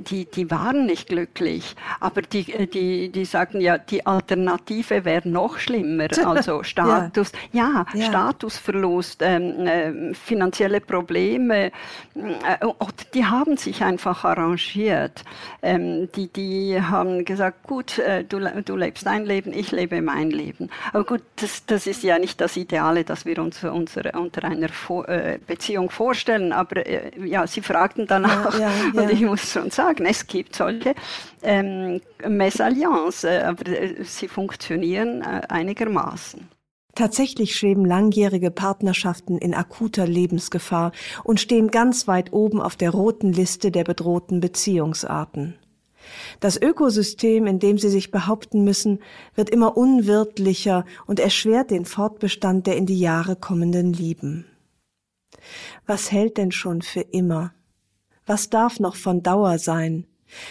die, 0.00 0.24
die 0.24 0.50
waren 0.50 0.86
nicht 0.86 1.08
glücklich, 1.08 1.74
aber 2.00 2.22
die, 2.22 2.68
die 2.68 2.94
die, 3.04 3.10
die 3.10 3.24
sagten 3.24 3.60
ja, 3.60 3.78
die 3.78 4.06
Alternative 4.06 5.04
wäre 5.04 5.28
noch 5.28 5.58
schlimmer. 5.58 6.08
Also 6.24 6.62
Status, 6.62 7.32
ja, 7.52 7.86
ja, 7.92 8.00
ja. 8.00 8.06
Statusverlust, 8.06 9.20
ähm, 9.22 9.66
äh, 9.66 10.14
finanzielle 10.14 10.80
Probleme, 10.80 11.66
äh, 11.66 12.66
die 13.12 13.24
haben 13.26 13.56
sich 13.56 13.82
einfach 13.82 14.24
arrangiert. 14.24 15.22
Ähm, 15.62 16.08
die, 16.16 16.28
die 16.28 16.80
haben 16.80 17.24
gesagt, 17.24 17.64
gut, 17.64 17.98
äh, 17.98 18.24
du, 18.24 18.40
du 18.64 18.76
lebst 18.76 19.06
dein 19.06 19.24
Leben, 19.26 19.52
ich 19.52 19.70
lebe 19.70 20.00
mein 20.02 20.30
Leben. 20.30 20.70
Aber 20.92 21.04
gut, 21.04 21.22
das, 21.36 21.66
das 21.66 21.86
ist 21.86 22.02
ja 22.02 22.18
nicht 22.18 22.40
das 22.40 22.56
Ideale, 22.56 23.04
das 23.04 23.26
wir 23.26 23.38
uns 23.38 23.62
unsere, 23.62 24.12
unter 24.12 24.44
einer 24.44 24.70
Vor 24.70 25.08
äh, 25.08 25.38
Beziehung 25.46 25.90
vorstellen. 25.90 26.52
Aber 26.52 26.86
äh, 26.86 27.10
ja, 27.24 27.46
sie 27.46 27.60
fragten 27.60 28.06
danach 28.06 28.58
ja, 28.58 28.70
und 28.94 29.10
ich 29.10 29.20
muss 29.20 29.52
schon 29.52 29.70
sagen, 29.70 30.06
es 30.06 30.26
gibt 30.26 30.56
solche 30.56 30.94
ähm, 31.42 32.00
Mesalliance, 32.84 33.28
äh, 33.28 33.42
aber 33.42 33.66
äh, 33.66 34.04
sie 34.04 34.28
funktionieren 34.28 35.22
äh, 35.22 35.42
einigermaßen. 35.48 36.48
Tatsächlich 36.94 37.56
schweben 37.56 37.84
langjährige 37.84 38.52
Partnerschaften 38.52 39.38
in 39.38 39.52
akuter 39.52 40.06
Lebensgefahr 40.06 40.92
und 41.24 41.40
stehen 41.40 41.68
ganz 41.68 42.06
weit 42.06 42.32
oben 42.32 42.60
auf 42.60 42.76
der 42.76 42.90
roten 42.90 43.32
Liste 43.32 43.72
der 43.72 43.82
bedrohten 43.82 44.40
Beziehungsarten. 44.40 45.58
Das 46.38 46.60
Ökosystem, 46.60 47.46
in 47.46 47.58
dem 47.58 47.78
sie 47.78 47.88
sich 47.88 48.12
behaupten 48.12 48.62
müssen, 48.62 49.00
wird 49.34 49.50
immer 49.50 49.76
unwirtlicher 49.76 50.84
und 51.06 51.18
erschwert 51.18 51.70
den 51.70 51.84
Fortbestand 51.84 52.66
der 52.66 52.76
in 52.76 52.86
die 52.86 53.00
Jahre 53.00 53.34
kommenden 53.34 53.92
Lieben. 53.92 54.44
Was 55.86 56.12
hält 56.12 56.36
denn 56.36 56.52
schon 56.52 56.82
für 56.82 57.00
immer? 57.00 57.54
Was 58.24 58.50
darf 58.50 58.78
noch 58.78 58.94
von 58.94 59.22
Dauer 59.22 59.58
sein? 59.58 60.06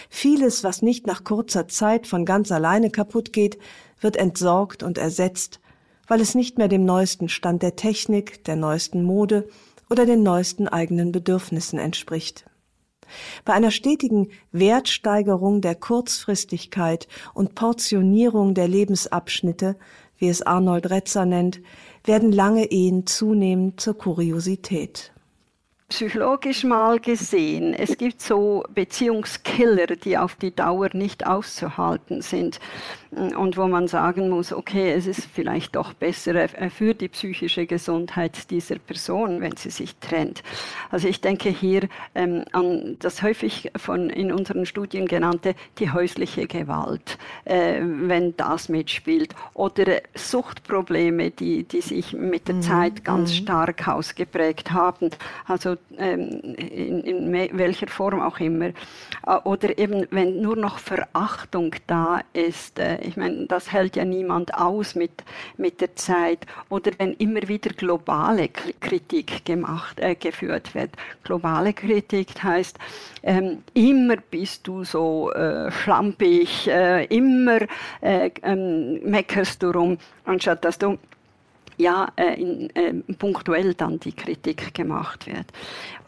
Vieles, 0.08 0.64
was 0.64 0.82
nicht 0.82 1.06
nach 1.06 1.24
kurzer 1.24 1.68
Zeit 1.68 2.06
von 2.06 2.24
ganz 2.24 2.52
alleine 2.52 2.90
kaputt 2.90 3.32
geht, 3.32 3.58
wird 4.00 4.16
entsorgt 4.16 4.82
und 4.82 4.98
ersetzt, 4.98 5.60
weil 6.06 6.20
es 6.20 6.34
nicht 6.34 6.58
mehr 6.58 6.68
dem 6.68 6.84
neuesten 6.84 7.28
Stand 7.28 7.62
der 7.62 7.76
Technik, 7.76 8.44
der 8.44 8.56
neuesten 8.56 9.02
Mode 9.02 9.48
oder 9.90 10.06
den 10.06 10.22
neuesten 10.22 10.68
eigenen 10.68 11.12
Bedürfnissen 11.12 11.78
entspricht. 11.78 12.46
Bei 13.44 13.52
einer 13.52 13.70
stetigen 13.70 14.30
Wertsteigerung 14.52 15.60
der 15.60 15.74
Kurzfristigkeit 15.74 17.06
und 17.34 17.54
Portionierung 17.54 18.54
der 18.54 18.68
Lebensabschnitte, 18.68 19.76
wie 20.16 20.28
es 20.28 20.42
Arnold 20.42 20.90
Retzer 20.90 21.26
nennt, 21.26 21.60
werden 22.04 22.32
lange 22.32 22.70
Ehen 22.70 23.06
zunehmend 23.06 23.80
zur 23.80 23.96
Kuriosität 23.96 25.13
psychologisch 25.94 26.64
mal 26.64 26.98
gesehen, 26.98 27.72
es 27.72 27.96
gibt 27.96 28.20
so 28.20 28.64
Beziehungskiller, 28.74 29.86
die 29.86 30.18
auf 30.18 30.34
die 30.34 30.52
Dauer 30.52 30.88
nicht 30.92 31.24
auszuhalten 31.24 32.20
sind 32.20 32.58
und 33.14 33.56
wo 33.56 33.66
man 33.66 33.88
sagen 33.88 34.28
muss, 34.28 34.52
okay, 34.52 34.92
es 34.92 35.06
ist 35.06 35.26
vielleicht 35.32 35.76
doch 35.76 35.92
besser 35.92 36.48
für 36.70 36.94
die 36.94 37.08
psychische 37.08 37.66
Gesundheit 37.66 38.50
dieser 38.50 38.78
Person, 38.78 39.40
wenn 39.40 39.56
sie 39.56 39.70
sich 39.70 39.96
trennt. 39.96 40.42
Also 40.90 41.08
ich 41.08 41.20
denke 41.20 41.48
hier 41.48 41.88
ähm, 42.14 42.44
an 42.52 42.96
das 43.00 43.22
häufig 43.22 43.70
von 43.76 44.10
in 44.10 44.32
unseren 44.32 44.66
Studien 44.66 45.06
genannte 45.06 45.54
die 45.78 45.90
häusliche 45.90 46.46
Gewalt, 46.46 47.18
äh, 47.44 47.80
wenn 47.82 48.36
das 48.36 48.68
mitspielt 48.68 49.34
oder 49.54 50.00
Suchtprobleme, 50.14 51.30
die 51.30 51.64
die 51.64 51.80
sich 51.80 52.12
mit 52.12 52.48
der 52.48 52.56
mhm. 52.56 52.62
Zeit 52.62 53.04
ganz 53.04 53.30
mhm. 53.30 53.42
stark 53.42 53.88
ausgeprägt 53.88 54.72
haben. 54.72 55.10
Also 55.46 55.76
ähm, 55.98 56.40
in, 56.56 57.00
in, 57.02 57.32
welcher 57.32 57.88
Form 57.88 58.20
auch 58.20 58.40
immer. 58.40 58.66
Äh, 58.66 58.72
oder 59.44 59.78
eben, 59.78 60.06
wenn 60.10 60.40
nur 60.40 60.56
noch 60.56 60.78
Verachtung 60.78 61.74
da 61.86 62.20
ist. 62.32 62.78
Äh, 62.78 62.98
ich 63.04 63.16
meine, 63.16 63.46
das 63.46 63.72
hält 63.72 63.96
ja 63.96 64.04
niemand 64.04 64.54
aus 64.54 64.94
mit, 64.94 65.24
mit 65.56 65.80
der 65.80 65.94
Zeit. 65.96 66.46
Oder 66.68 66.92
wenn 66.98 67.14
immer 67.14 67.46
wieder 67.48 67.70
globale 67.70 68.48
Kritik 68.48 69.44
gemacht, 69.44 70.00
äh, 70.00 70.14
geführt 70.14 70.74
wird. 70.74 70.90
Globale 71.22 71.72
Kritik 71.72 72.42
heißt, 72.42 72.78
ähm, 73.22 73.62
immer 73.74 74.16
bist 74.16 74.66
du 74.66 74.84
so 74.84 75.32
äh, 75.32 75.70
schlampig, 75.70 76.68
äh, 76.68 77.04
immer 77.06 77.60
äh, 78.00 78.30
ähm, 78.42 79.00
meckerst 79.08 79.62
du 79.62 79.70
rum, 79.70 79.98
anstatt 80.24 80.64
dass 80.64 80.78
du 80.78 80.98
ja, 81.76 82.08
äh, 82.16 82.40
in, 82.40 82.70
äh, 82.74 82.92
punktuell 83.14 83.74
dann 83.74 84.00
die 84.00 84.12
Kritik 84.12 84.74
gemacht 84.74 85.26
wird. 85.26 85.46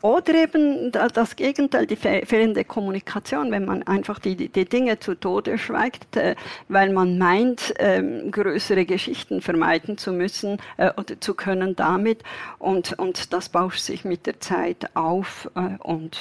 Oder 0.02 0.34
eben 0.34 0.92
das 0.92 1.34
Gegenteil, 1.36 1.86
die 1.86 1.96
fehlende 1.96 2.64
Kommunikation, 2.64 3.50
wenn 3.50 3.64
man 3.64 3.82
einfach 3.82 4.18
die, 4.18 4.36
die 4.36 4.64
Dinge 4.64 4.98
zu 5.00 5.14
Tode 5.14 5.58
schweigt, 5.58 6.16
äh, 6.16 6.36
weil 6.68 6.92
man 6.92 7.18
meint, 7.18 7.74
ähm, 7.78 8.30
größere 8.30 8.84
Geschichten 8.84 9.40
vermeiden 9.40 9.98
zu 9.98 10.12
müssen 10.12 10.58
oder 10.78 11.20
zu 11.20 11.34
können 11.34 11.74
damit. 11.74 12.22
Und, 12.58 12.98
und 12.98 13.32
das 13.32 13.48
bauscht 13.48 13.80
sich 13.80 14.04
mit 14.04 14.26
der 14.26 14.40
Zeit 14.40 14.94
auf 14.94 15.50
und 15.80 16.18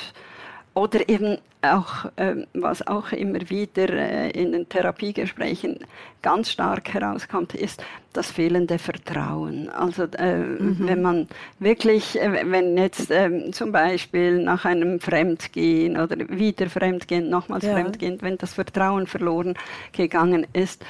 oder 0.73 1.07
eben 1.07 1.37
auch, 1.73 2.05
äh, 2.15 2.45
was 2.53 2.85
auch 2.85 3.11
immer 3.11 3.49
wieder 3.49 3.89
äh, 3.89 4.31
in 4.31 4.51
den 4.51 4.69
Therapiegesprächen 4.69 5.79
ganz 6.25 6.49
stark 6.49 6.91
herauskommt, 6.91 7.53
ist 7.53 7.83
das 8.15 8.31
fehlende 8.31 8.79
Vertrauen. 8.79 9.69
Also 9.69 10.03
äh, 10.17 10.37
mhm. 10.37 10.77
wenn 10.79 11.01
man 11.01 11.27
wirklich, 11.59 12.19
äh, 12.19 12.49
wenn 12.49 12.77
jetzt 12.77 13.11
äh, 13.11 13.51
zum 13.51 13.71
Beispiel 13.71 14.41
nach 14.41 14.65
einem 14.65 14.99
Fremdgehen 14.99 15.97
oder 15.99 16.17
wieder 16.29 16.69
Fremdgehen, 16.69 17.29
nochmals 17.29 17.65
ja. 17.65 17.73
Fremdgehen, 17.73 18.21
wenn 18.21 18.37
das 18.37 18.53
Vertrauen 18.53 19.05
verloren 19.05 19.55
gegangen 19.91 20.47
ist, 20.53 20.83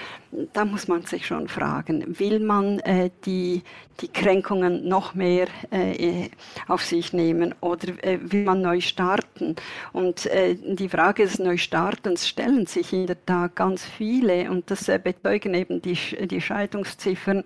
da 0.54 0.66
muss 0.66 0.88
man 0.88 1.04
sich 1.04 1.26
schon 1.26 1.48
fragen, 1.48 2.20
will 2.20 2.40
man 2.40 2.80
äh, 2.80 3.10
die, 3.26 3.64
die 4.02 4.08
Kränkungen 4.08 4.88
noch 4.88 5.16
mehr 5.16 5.48
äh, 5.72 6.30
auf 6.68 6.84
sich 6.84 7.14
nehmen 7.14 7.56
oder 7.62 7.94
will 8.04 8.44
man 8.44 8.62
neu 8.62 8.82
starten? 8.82 9.56
Und 9.94 10.30
die 10.68 10.90
Frage 10.90 11.24
des 11.24 11.38
Neustartens 11.38 12.28
stellen 12.28 12.66
sich 12.66 12.92
in 12.92 13.06
der 13.06 13.24
Tat 13.26 13.56
ganz 13.56 13.86
viele 13.86 14.50
und 14.50 14.72
das 14.72 14.86
bezeugen 15.04 15.54
eben 15.54 15.82
die, 15.82 15.98
die 16.28 16.42
Scheidungsziffern, 16.42 17.44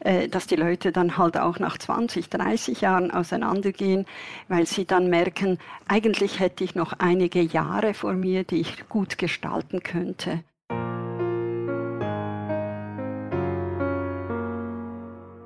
äh, 0.00 0.28
dass 0.28 0.46
die 0.46 0.56
Leute 0.56 0.92
dann 0.92 1.18
halt 1.18 1.36
auch 1.36 1.58
nach 1.58 1.76
20, 1.76 2.28
30 2.28 2.80
Jahren 2.80 3.10
auseinandergehen, 3.10 4.06
weil 4.48 4.66
sie 4.66 4.84
dann 4.84 5.10
merken, 5.10 5.58
eigentlich 5.88 6.38
hätte 6.38 6.62
ich 6.62 6.74
noch 6.74 6.92
einige 6.98 7.40
Jahre 7.40 7.94
vor 7.94 8.12
mir, 8.12 8.44
die 8.44 8.60
ich 8.60 8.88
gut 8.88 9.18
gestalten 9.18 9.82
könnte. 9.82 10.44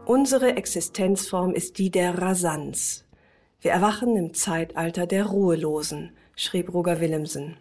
Unsere 0.05 0.57
Existenzform 0.57 1.53
ist 1.53 1.79
die 1.79 1.91
der 1.91 2.19
Rasanz. 2.19 3.05
Wir 3.61 3.73
erwachen 3.73 4.17
im 4.17 4.35
Zeitalter 4.35 5.07
der 5.07 5.27
Ruhelosen, 5.27 6.13
schrieb 6.37 6.73
Roger 6.73 7.01
Willemsen. 7.01 7.57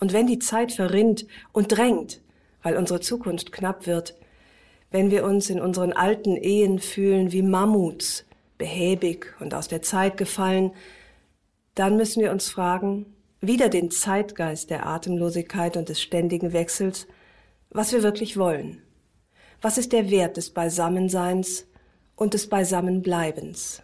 Und 0.00 0.12
wenn 0.12 0.26
die 0.26 0.40
Zeit 0.40 0.72
verrinnt 0.72 1.26
und 1.52 1.68
drängt, 1.68 2.20
weil 2.62 2.76
unsere 2.76 3.00
Zukunft 3.00 3.52
knapp 3.52 3.86
wird, 3.86 4.16
wenn 4.90 5.10
wir 5.10 5.24
uns 5.24 5.50
in 5.50 5.60
unseren 5.60 5.92
alten 5.92 6.36
Ehen 6.36 6.78
fühlen 6.78 7.30
wie 7.30 7.42
Mammuts, 7.42 8.24
behäbig 8.58 9.34
und 9.40 9.54
aus 9.54 9.68
der 9.68 9.82
Zeit 9.82 10.16
gefallen, 10.16 10.72
dann 11.74 11.96
müssen 11.96 12.22
wir 12.22 12.32
uns 12.32 12.48
fragen, 12.48 13.06
wieder 13.40 13.68
den 13.68 13.90
Zeitgeist 13.90 14.70
der 14.70 14.86
Atemlosigkeit 14.86 15.76
und 15.76 15.88
des 15.88 16.00
ständigen 16.00 16.52
Wechsels, 16.52 17.06
was 17.70 17.92
wir 17.92 18.02
wirklich 18.02 18.36
wollen. 18.36 18.82
Was 19.60 19.78
ist 19.78 19.92
der 19.92 20.10
Wert 20.10 20.36
des 20.36 20.50
Beisammenseins 20.50 21.66
und 22.16 22.34
des 22.34 22.48
Beisammenbleibens? 22.48 23.82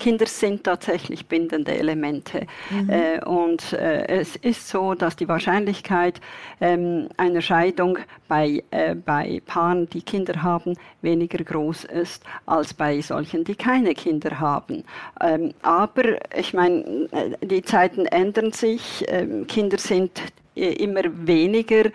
Kinder 0.00 0.26
sind 0.26 0.64
tatsächlich 0.64 1.26
bindende 1.26 1.76
Elemente. 1.76 2.46
Mhm. 2.70 2.90
Äh, 2.90 3.24
und 3.24 3.74
äh, 3.74 4.06
es 4.06 4.34
ist 4.36 4.66
so, 4.68 4.94
dass 4.94 5.14
die 5.14 5.28
Wahrscheinlichkeit 5.28 6.20
ähm, 6.60 7.08
einer 7.18 7.42
Scheidung 7.42 7.98
bei, 8.26 8.64
äh, 8.70 8.94
bei 8.94 9.42
Paaren, 9.44 9.88
die 9.90 10.00
Kinder 10.00 10.42
haben, 10.42 10.74
weniger 11.02 11.44
groß 11.44 11.84
ist 11.84 12.24
als 12.46 12.72
bei 12.72 13.00
solchen, 13.02 13.44
die 13.44 13.54
keine 13.54 13.94
Kinder 13.94 14.40
haben. 14.40 14.84
Ähm, 15.20 15.52
aber 15.62 16.16
ich 16.34 16.54
meine, 16.54 17.08
äh, 17.12 17.46
die 17.46 17.62
Zeiten 17.62 18.06
ändern 18.06 18.52
sich, 18.52 19.04
ähm, 19.08 19.46
Kinder 19.46 19.76
sind 19.76 20.22
äh, 20.56 20.72
immer 20.82 21.02
weniger 21.26 21.90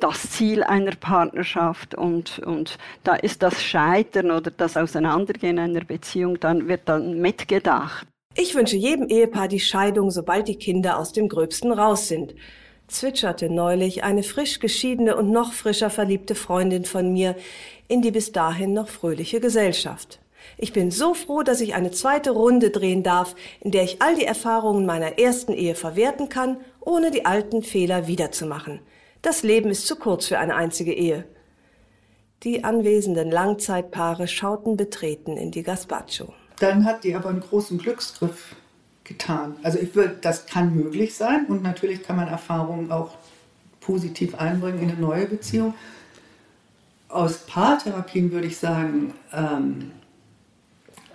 das 0.00 0.30
Ziel 0.30 0.62
einer 0.62 0.94
Partnerschaft 0.96 1.94
und, 1.94 2.38
und 2.40 2.78
da 3.02 3.14
ist 3.14 3.42
das 3.42 3.62
Scheitern 3.62 4.30
oder 4.30 4.50
das 4.50 4.76
Auseinandergehen 4.76 5.58
einer 5.58 5.84
Beziehung, 5.84 6.40
dann 6.40 6.68
wird 6.68 6.82
dann 6.86 7.20
mitgedacht. 7.20 8.06
Ich 8.36 8.54
wünsche 8.54 8.76
jedem 8.76 9.08
Ehepaar 9.08 9.48
die 9.48 9.60
Scheidung, 9.60 10.10
sobald 10.10 10.48
die 10.48 10.56
Kinder 10.56 10.98
aus 10.98 11.12
dem 11.12 11.28
Gröbsten 11.28 11.72
raus 11.72 12.08
sind, 12.08 12.34
zwitscherte 12.88 13.48
neulich 13.48 14.02
eine 14.02 14.22
frisch 14.22 14.58
geschiedene 14.58 15.16
und 15.16 15.30
noch 15.30 15.52
frischer 15.52 15.90
verliebte 15.90 16.34
Freundin 16.34 16.84
von 16.84 17.12
mir 17.12 17.36
in 17.86 18.02
die 18.02 18.10
bis 18.10 18.32
dahin 18.32 18.72
noch 18.72 18.88
fröhliche 18.88 19.40
Gesellschaft. 19.40 20.20
Ich 20.58 20.72
bin 20.72 20.90
so 20.90 21.14
froh, 21.14 21.42
dass 21.42 21.60
ich 21.60 21.74
eine 21.74 21.90
zweite 21.90 22.30
Runde 22.30 22.70
drehen 22.70 23.02
darf, 23.02 23.34
in 23.60 23.70
der 23.70 23.84
ich 23.84 24.02
all 24.02 24.14
die 24.14 24.24
Erfahrungen 24.24 24.84
meiner 24.84 25.18
ersten 25.18 25.52
Ehe 25.52 25.74
verwerten 25.74 26.28
kann, 26.28 26.58
ohne 26.80 27.10
die 27.10 27.24
alten 27.26 27.62
Fehler 27.62 28.06
wiederzumachen. 28.06 28.80
Das 29.24 29.42
Leben 29.42 29.70
ist 29.70 29.86
zu 29.86 29.96
kurz 29.96 30.26
für 30.26 30.38
eine 30.38 30.54
einzige 30.54 30.92
Ehe. 30.92 31.24
Die 32.42 32.62
anwesenden 32.62 33.30
Langzeitpaare 33.30 34.28
schauten 34.28 34.76
betreten 34.76 35.38
in 35.38 35.50
die 35.50 35.62
Gaspacho. 35.62 36.34
Dann 36.60 36.84
hat 36.84 37.04
die 37.04 37.14
aber 37.14 37.30
einen 37.30 37.40
großen 37.40 37.78
Glücksgriff 37.78 38.54
getan. 39.02 39.56
Also 39.62 39.78
ich 39.78 39.94
würde, 39.94 40.18
das 40.20 40.44
kann 40.44 40.76
möglich 40.76 41.14
sein 41.14 41.46
und 41.46 41.62
natürlich 41.62 42.02
kann 42.02 42.16
man 42.16 42.28
Erfahrungen 42.28 42.92
auch 42.92 43.16
positiv 43.80 44.34
einbringen 44.34 44.80
in 44.80 44.90
eine 44.90 45.00
neue 45.00 45.24
Beziehung. 45.24 45.72
Aus 47.08 47.46
Paartherapien 47.46 48.30
würde 48.30 48.48
ich 48.48 48.58
sagen, 48.58 49.14
ähm, 49.32 49.92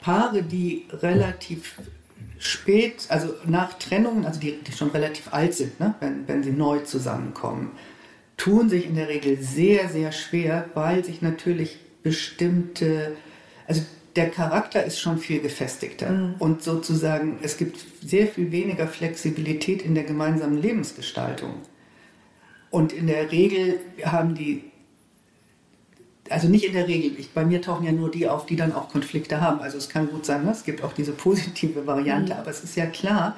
Paare, 0.02 0.42
die 0.42 0.88
relativ 0.94 1.80
spät, 2.40 3.06
also 3.10 3.36
nach 3.46 3.74
Trennungen, 3.74 4.26
also 4.26 4.40
die, 4.40 4.58
die 4.64 4.72
schon 4.72 4.90
relativ 4.90 5.32
alt 5.32 5.54
sind, 5.54 5.80
ne, 5.80 5.94
wenn, 6.00 6.28
wenn 6.28 6.42
sie 6.42 6.54
neu 6.54 6.80
zusammenkommen, 6.80 7.78
tun 8.40 8.70
sich 8.70 8.88
in 8.88 8.96
der 8.96 9.10
Regel 9.10 9.38
sehr, 9.40 9.90
sehr 9.90 10.12
schwer, 10.12 10.70
weil 10.74 11.04
sich 11.04 11.22
natürlich 11.22 11.78
bestimmte, 12.02 13.16
also 13.68 13.84
der 14.16 14.32
Charakter 14.32 14.84
ist 14.84 15.00
schon 15.00 15.20
viel 15.20 15.42
gefestigter 15.42 16.10
mhm. 16.10 16.36
und 16.40 16.64
sozusagen 16.64 17.38
es 17.44 17.58
gibt 17.58 17.86
sehr 18.02 18.28
viel 18.28 18.52
weniger 18.52 18.88
Flexibilität 18.88 19.84
in 19.84 19.94
der 19.94 20.06
gemeinsamen 20.06 20.60
Lebensgestaltung. 20.60 21.54
Und 22.72 22.94
in 22.94 23.08
der 23.08 23.32
Regel 23.32 23.80
haben 24.04 24.36
die, 24.36 24.64
also 26.30 26.48
nicht 26.48 26.66
in 26.66 26.74
der 26.74 26.88
Regel, 26.88 27.20
ich, 27.20 27.32
bei 27.32 27.44
mir 27.44 27.62
tauchen 27.62 27.86
ja 27.86 27.92
nur 27.92 28.10
die 28.10 28.28
auf, 28.28 28.46
die 28.46 28.56
dann 28.56 28.74
auch 28.74 28.90
Konflikte 28.90 29.42
haben. 29.42 29.60
Also 29.60 29.78
es 29.78 29.90
kann 29.90 30.10
gut 30.10 30.26
sein, 30.26 30.46
ne? 30.46 30.52
es 30.52 30.64
gibt 30.64 30.84
auch 30.84 30.94
diese 30.94 31.12
positive 31.12 31.86
Variante, 31.86 32.34
mhm. 32.34 32.40
aber 32.40 32.52
es 32.52 32.64
ist 32.64 32.78
ja 32.78 32.86
klar, 32.86 33.36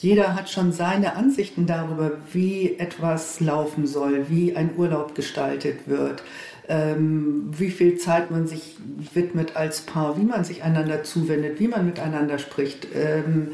jeder 0.00 0.34
hat 0.34 0.48
schon 0.48 0.72
seine 0.72 1.16
Ansichten 1.16 1.66
darüber, 1.66 2.12
wie 2.32 2.78
etwas 2.78 3.38
laufen 3.40 3.86
soll, 3.86 4.30
wie 4.30 4.56
ein 4.56 4.70
Urlaub 4.76 5.14
gestaltet 5.14 5.86
wird, 5.86 6.22
ähm, 6.68 7.50
wie 7.50 7.70
viel 7.70 7.98
Zeit 7.98 8.30
man 8.30 8.46
sich 8.46 8.76
widmet 9.12 9.56
als 9.56 9.82
Paar, 9.82 10.16
wie 10.16 10.24
man 10.24 10.42
sich 10.44 10.62
einander 10.62 11.04
zuwendet, 11.04 11.60
wie 11.60 11.68
man 11.68 11.84
miteinander 11.84 12.38
spricht. 12.38 12.88
Ähm, 12.94 13.52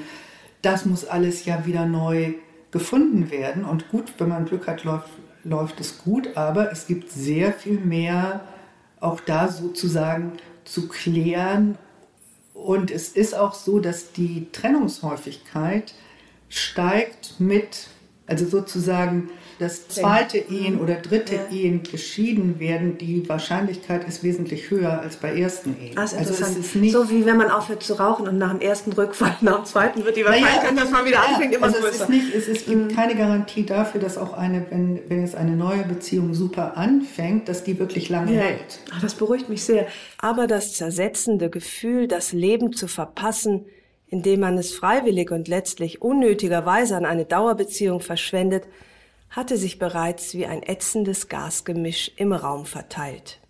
das 0.62 0.86
muss 0.86 1.04
alles 1.04 1.44
ja 1.46 1.66
wieder 1.66 1.84
neu 1.84 2.34
gefunden 2.70 3.32
werden. 3.32 3.64
Und 3.64 3.88
gut, 3.88 4.12
wenn 4.18 4.28
man 4.28 4.44
Glück 4.44 4.68
hat, 4.68 4.84
läuft, 4.84 5.08
läuft 5.42 5.80
es 5.80 5.98
gut, 5.98 6.36
aber 6.36 6.70
es 6.70 6.86
gibt 6.86 7.10
sehr 7.10 7.52
viel 7.52 7.80
mehr 7.80 8.42
auch 9.00 9.20
da 9.20 9.48
sozusagen 9.48 10.32
zu 10.64 10.86
klären. 10.86 11.76
Und 12.54 12.92
es 12.92 13.08
ist 13.08 13.34
auch 13.34 13.54
so, 13.54 13.80
dass 13.80 14.12
die 14.12 14.46
Trennungshäufigkeit 14.52 15.94
steigt 16.48 17.38
mit, 17.38 17.88
also 18.26 18.46
sozusagen 18.46 19.30
dass 19.58 19.88
zweite 19.88 20.36
Ehen 20.36 20.78
oder 20.80 20.96
dritte 20.96 21.36
ja. 21.36 21.46
Ehen 21.50 21.82
geschieden 21.82 22.60
werden, 22.60 22.98
die 22.98 23.26
Wahrscheinlichkeit 23.28 24.06
ist 24.06 24.22
wesentlich 24.22 24.70
höher 24.70 25.00
als 25.00 25.16
bei 25.16 25.38
ersten 25.38 25.76
Ehen. 25.80 25.96
Also, 25.96 26.16
also 26.16 26.32
es 26.32 26.56
ist 26.56 26.76
nicht 26.76 26.92
so 26.92 27.08
wie 27.08 27.24
wenn 27.24 27.38
man 27.38 27.50
aufhört 27.50 27.82
zu 27.82 27.94
rauchen 27.94 28.28
und 28.28 28.36
nach 28.36 28.50
dem 28.50 28.60
ersten 28.60 28.92
Rückfall, 28.92 29.36
nach 29.40 29.56
dem 29.56 29.64
zweiten 29.64 30.04
wird 30.04 30.16
die 30.16 30.24
Wahrscheinlichkeit, 30.24 30.74
naja, 30.74 30.84
dass 30.84 30.90
man 30.90 31.06
wieder 31.06 31.26
anfängt, 31.26 31.54
immer 31.54 31.66
also 31.66 31.80
größer. 31.80 31.94
Es, 31.94 32.00
ist 32.02 32.08
nicht, 32.08 32.34
es, 32.34 32.48
es 32.48 32.66
gibt 32.66 32.90
mhm. 32.92 32.94
keine 32.94 33.14
Garantie 33.14 33.64
dafür, 33.64 34.00
dass 34.00 34.18
auch 34.18 34.34
eine, 34.34 34.66
wenn, 34.70 35.00
wenn 35.08 35.22
jetzt 35.22 35.36
eine 35.36 35.56
neue 35.56 35.84
Beziehung 35.84 36.34
super 36.34 36.76
anfängt, 36.76 37.48
dass 37.48 37.64
die 37.64 37.78
wirklich 37.78 38.10
lange 38.10 38.34
ja. 38.34 38.42
hält. 38.42 38.80
Ach, 38.92 39.00
das 39.00 39.14
beruhigt 39.14 39.48
mich 39.48 39.64
sehr. 39.64 39.86
Aber 40.18 40.46
das 40.46 40.74
zersetzende 40.74 41.48
Gefühl, 41.48 42.08
das 42.08 42.32
Leben 42.32 42.72
zu 42.72 42.88
verpassen, 42.88 43.64
indem 44.08 44.40
man 44.40 44.58
es 44.58 44.72
freiwillig 44.72 45.30
und 45.30 45.48
letztlich 45.48 46.02
unnötigerweise 46.02 46.96
an 46.96 47.04
eine 47.04 47.24
Dauerbeziehung 47.24 48.00
verschwendet, 48.00 48.66
hatte 49.30 49.56
sich 49.56 49.78
bereits 49.78 50.34
wie 50.34 50.46
ein 50.46 50.62
ätzendes 50.62 51.28
Gasgemisch 51.28 52.12
im 52.16 52.32
Raum 52.32 52.64
verteilt. 52.64 53.40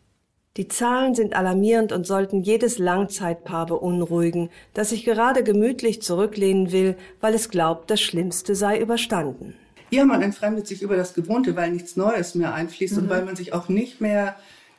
Die 0.57 0.69
Zahlen 0.69 1.15
sind 1.15 1.37
alarmierend 1.37 1.93
und 1.93 2.07
sollten 2.07 2.43
jedes 2.43 2.79
Langzeitpaar 2.79 3.67
beunruhigen, 3.67 4.49
das 4.73 4.89
sich 4.89 5.05
gerade 5.05 5.45
gemütlich 5.45 6.01
zurücklehnen 6.01 6.73
will, 6.73 6.97
weil 7.21 7.35
es 7.35 7.51
glaubt, 7.51 7.91
das 7.91 8.01
Schlimmste 8.01 8.55
sei 8.55 8.81
überstanden. 8.81 9.55
Ja, 9.91 10.07
man 10.07 10.23
entfremdet 10.23 10.67
sich 10.67 10.81
über 10.81 10.97
das 10.97 11.13
Gewohnte, 11.13 11.57
weil 11.57 11.73
nichts 11.73 11.97
Neues 11.97 12.35
mehr 12.35 12.55
einfließt 12.55 12.97
mhm. 12.97 13.03
und 13.03 13.09
weil 13.11 13.25
man 13.25 13.37
sich 13.37 13.53
auch 13.53 13.69
nicht 13.69 14.01
mehr 14.01 14.37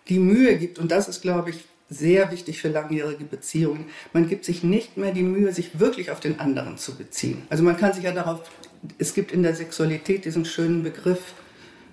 die 0.09 0.19
Mühe 0.19 0.57
gibt. 0.57 0.79
Und 0.79 0.91
das 0.91 1.07
ist, 1.07 1.21
glaube 1.21 1.51
ich, 1.51 1.63
sehr 1.89 2.31
wichtig 2.31 2.61
für 2.61 2.69
langjährige 2.69 3.23
Beziehungen. 3.23 3.85
Man 4.13 4.27
gibt 4.27 4.45
sich 4.45 4.63
nicht 4.63 4.97
mehr 4.97 5.13
die 5.13 5.23
Mühe, 5.23 5.53
sich 5.53 5.79
wirklich 5.79 6.11
auf 6.11 6.19
den 6.19 6.39
anderen 6.39 6.77
zu 6.77 6.95
beziehen. 6.95 7.43
Also 7.49 7.63
man 7.63 7.77
kann 7.77 7.93
sich 7.93 8.03
ja 8.03 8.11
darauf, 8.11 8.41
es 8.97 9.13
gibt 9.13 9.31
in 9.31 9.43
der 9.43 9.55
Sexualität 9.55 10.25
diesen 10.25 10.45
schönen 10.45 10.83
Begriff 10.83 11.33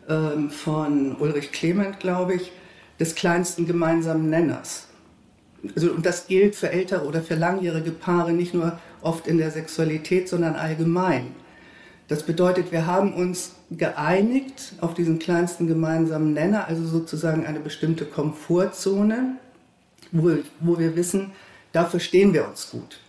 ähm, 0.09 0.51
von 0.51 1.17
Ulrich 1.17 1.53
Clement, 1.53 2.01
glaube 2.01 2.35
ich, 2.35 2.53
des 2.99 3.15
kleinsten 3.15 3.67
gemeinsamen 3.67 4.29
Nenners. 4.29 4.89
Also, 5.75 5.93
und 5.93 6.05
das 6.05 6.27
gilt 6.27 6.57
für 6.57 6.71
ältere 6.71 7.07
oder 7.07 7.23
für 7.23 7.37
langjährige 7.37 7.91
Paare 7.91 8.33
nicht 8.33 8.53
nur 8.53 8.79
oft 9.01 9.27
in 9.27 9.39
der 9.39 9.51
Sexualität, 9.51 10.29
sondern 10.29 10.57
allgemein. 10.57 11.29
Das 12.09 12.25
bedeutet, 12.25 12.71
wir 12.71 12.87
haben 12.87 13.15
uns 13.15 13.55
geeinigt 13.71 14.75
auf 14.81 14.93
diesen 14.93 15.19
kleinsten 15.19 15.67
gemeinsamen 15.67 16.35
Nenner, 16.35 16.69
also 16.69 16.85
sozusagen 16.85 17.47
eine 17.47 17.61
bestimmte 17.61 18.05
Komfortzone, 18.05 19.39
wo, 20.14 20.38
wo 20.61 20.79
wir 20.79 20.96
wissen, 20.96 21.33
dafür 21.72 22.00
stehen 22.00 22.33
wir 22.33 22.46
uns 22.48 22.70
gut. 22.70 23.00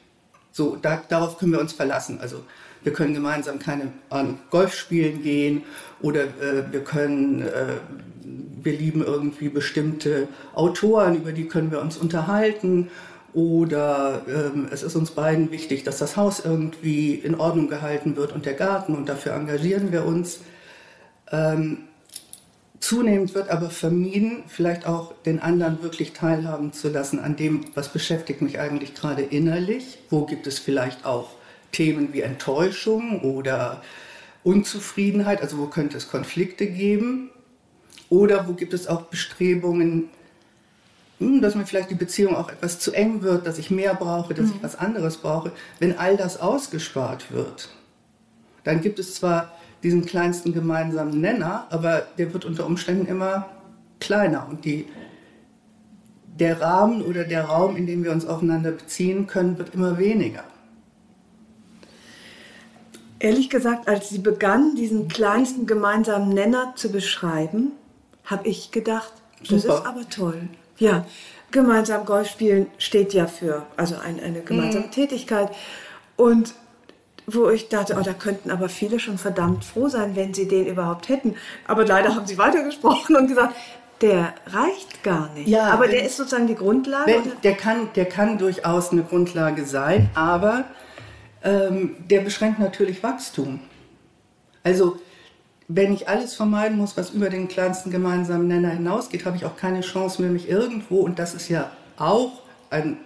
So, 0.51 0.75
da, 0.81 1.01
darauf 1.07 1.37
können 1.37 1.53
wir 1.53 1.61
uns 1.61 1.73
verlassen. 1.73 2.19
Also 2.19 2.43
wir 2.83 2.93
können 2.93 3.13
gemeinsam 3.13 3.59
keine 3.59 3.91
an 4.09 4.39
Golf 4.49 4.73
spielen 4.73 5.21
gehen 5.21 5.63
oder 6.01 6.23
äh, 6.23 6.71
wir 6.71 6.83
können, 6.83 7.41
äh, 7.41 7.77
wir 8.61 8.73
lieben 8.73 9.03
irgendwie 9.03 9.49
bestimmte 9.49 10.27
Autoren, 10.53 11.15
über 11.15 11.31
die 11.31 11.47
können 11.47 11.71
wir 11.71 11.81
uns 11.81 11.97
unterhalten 11.97 12.89
oder 13.33 14.21
ähm, 14.27 14.67
es 14.71 14.81
ist 14.81 14.95
uns 14.95 15.11
beiden 15.11 15.51
wichtig, 15.51 15.83
dass 15.83 15.97
das 15.97 16.15
Haus 16.15 16.39
irgendwie 16.43 17.15
in 17.15 17.35
Ordnung 17.35 17.67
gehalten 17.67 18.15
wird 18.15 18.31
und 18.31 18.45
der 18.45 18.53
Garten 18.53 18.95
und 18.95 19.09
dafür 19.09 19.33
engagieren 19.33 19.91
wir 19.91 20.05
uns. 20.05 20.39
Ähm, 21.31 21.79
zunehmend 22.85 23.33
wird 23.33 23.49
aber 23.49 23.71
vermieden, 23.71 24.43
vielleicht 24.47 24.85
auch 24.85 25.13
den 25.25 25.39
anderen 25.39 25.81
wirklich 25.81 26.13
teilhaben 26.13 26.71
zu 26.71 26.89
lassen 26.89 27.19
an 27.19 27.35
dem, 27.35 27.65
was 27.73 27.89
beschäftigt 27.91 28.43
mich 28.43 28.59
eigentlich 28.59 28.93
gerade 28.93 29.23
innerlich, 29.23 29.97
wo 30.11 30.25
gibt 30.25 30.45
es 30.45 30.59
vielleicht 30.59 31.03
auch 31.03 31.31
Themen 31.71 32.13
wie 32.13 32.21
Enttäuschung 32.21 33.21
oder 33.21 33.81
Unzufriedenheit, 34.43 35.41
also 35.41 35.57
wo 35.57 35.65
könnte 35.65 35.97
es 35.97 36.09
Konflikte 36.09 36.67
geben 36.67 37.31
oder 38.09 38.47
wo 38.47 38.53
gibt 38.53 38.73
es 38.73 38.85
auch 38.85 39.01
Bestrebungen, 39.03 40.09
hm, 41.19 41.41
dass 41.41 41.55
mir 41.55 41.65
vielleicht 41.65 41.89
die 41.89 41.95
Beziehung 41.95 42.35
auch 42.35 42.49
etwas 42.49 42.79
zu 42.79 42.91
eng 42.91 43.23
wird, 43.23 43.47
dass 43.47 43.57
ich 43.57 43.71
mehr 43.71 43.95
brauche, 43.95 44.35
dass 44.35 44.47
mhm. 44.47 44.53
ich 44.57 44.63
was 44.63 44.75
anderes 44.75 45.17
brauche. 45.17 45.51
Wenn 45.79 45.97
all 45.97 46.17
das 46.17 46.39
ausgespart 46.39 47.31
wird, 47.31 47.69
dann 48.63 48.81
gibt 48.81 48.99
es 48.99 49.15
zwar 49.15 49.54
diesen 49.85 50.03
kleinsten 50.03 50.51
gemeinsamen 50.51 51.21
Nenner, 51.21 51.67
aber 51.69 52.07
der 52.17 52.33
wird 52.33 52.43
unter 52.43 52.65
Umständen 52.65 53.05
immer 53.05 53.45
kleiner 53.99 54.47
und 54.49 54.65
die, 54.65 54.87
der 56.39 56.59
Rahmen 56.59 57.03
oder 57.03 57.23
der 57.23 57.45
Raum, 57.45 57.75
in 57.75 57.85
dem 57.85 58.03
wir 58.03 58.11
uns 58.11 58.25
aufeinander 58.25 58.71
beziehen 58.71 59.27
können, 59.27 59.59
wird 59.59 59.75
immer 59.75 59.99
weniger. 59.99 60.43
Ehrlich 63.19 63.51
gesagt, 63.51 63.87
als 63.87 64.09
sie 64.09 64.17
begann, 64.17 64.75
diesen 64.75 65.07
kleinsten 65.07 65.67
gemeinsamen 65.67 66.29
Nenner 66.29 66.73
zu 66.75 66.91
beschreiben, 66.91 67.71
habe 68.23 68.47
ich 68.47 68.71
gedacht, 68.71 69.13
das 69.39 69.61
Super. 69.61 69.75
ist 69.75 69.85
aber 69.85 70.09
toll. 70.09 70.49
Ja, 70.79 71.05
gemeinsam 71.51 72.05
Golf 72.05 72.27
spielen 72.27 72.65
steht 72.79 73.13
ja 73.13 73.27
für 73.27 73.67
also 73.77 73.95
ein, 74.03 74.19
eine 74.19 74.41
gemeinsame 74.41 74.87
mhm. 74.87 74.91
Tätigkeit. 74.91 75.51
Und 76.17 76.55
wo 77.27 77.49
ich 77.49 77.69
dachte, 77.69 77.95
oh, 77.99 78.03
da 78.03 78.13
könnten 78.13 78.51
aber 78.51 78.69
viele 78.69 78.99
schon 78.99 79.17
verdammt 79.17 79.63
froh 79.63 79.87
sein, 79.87 80.15
wenn 80.15 80.33
sie 80.33 80.47
den 80.47 80.67
überhaupt 80.67 81.09
hätten. 81.09 81.35
Aber 81.67 81.85
leider 81.85 82.15
haben 82.15 82.27
sie 82.27 82.37
weitergesprochen 82.37 83.15
und 83.15 83.27
gesagt, 83.27 83.55
der 84.01 84.33
reicht 84.47 85.03
gar 85.03 85.31
nicht. 85.33 85.47
Ja, 85.47 85.69
aber 85.69 85.87
der 85.87 86.03
ist 86.03 86.17
sozusagen 86.17 86.47
die 86.47 86.55
Grundlage. 86.55 87.11
Wenn, 87.11 87.31
der, 87.43 87.55
kann, 87.55 87.89
der 87.95 88.05
kann 88.05 88.37
durchaus 88.37 88.91
eine 88.91 89.03
Grundlage 89.03 89.65
sein, 89.65 90.09
aber 90.13 90.65
ähm, 91.43 91.95
der 92.09 92.21
beschränkt 92.21 92.59
natürlich 92.59 93.01
Wachstum. 93.03 93.59
Also 94.63 94.97
wenn 95.67 95.93
ich 95.93 96.07
alles 96.07 96.35
vermeiden 96.35 96.77
muss, 96.77 96.97
was 96.97 97.11
über 97.11 97.29
den 97.29 97.47
kleinsten 97.47 97.89
gemeinsamen 97.89 98.47
Nenner 98.47 98.69
hinausgeht, 98.69 99.25
habe 99.25 99.37
ich 99.37 99.45
auch 99.45 99.55
keine 99.55 99.81
Chance 99.81 100.21
mehr, 100.21 100.31
mich 100.31 100.49
irgendwo, 100.49 100.99
und 100.99 101.17
das 101.17 101.33
ist 101.33 101.49
ja 101.49 101.71
auch 101.97 102.41
ein, 102.69 102.97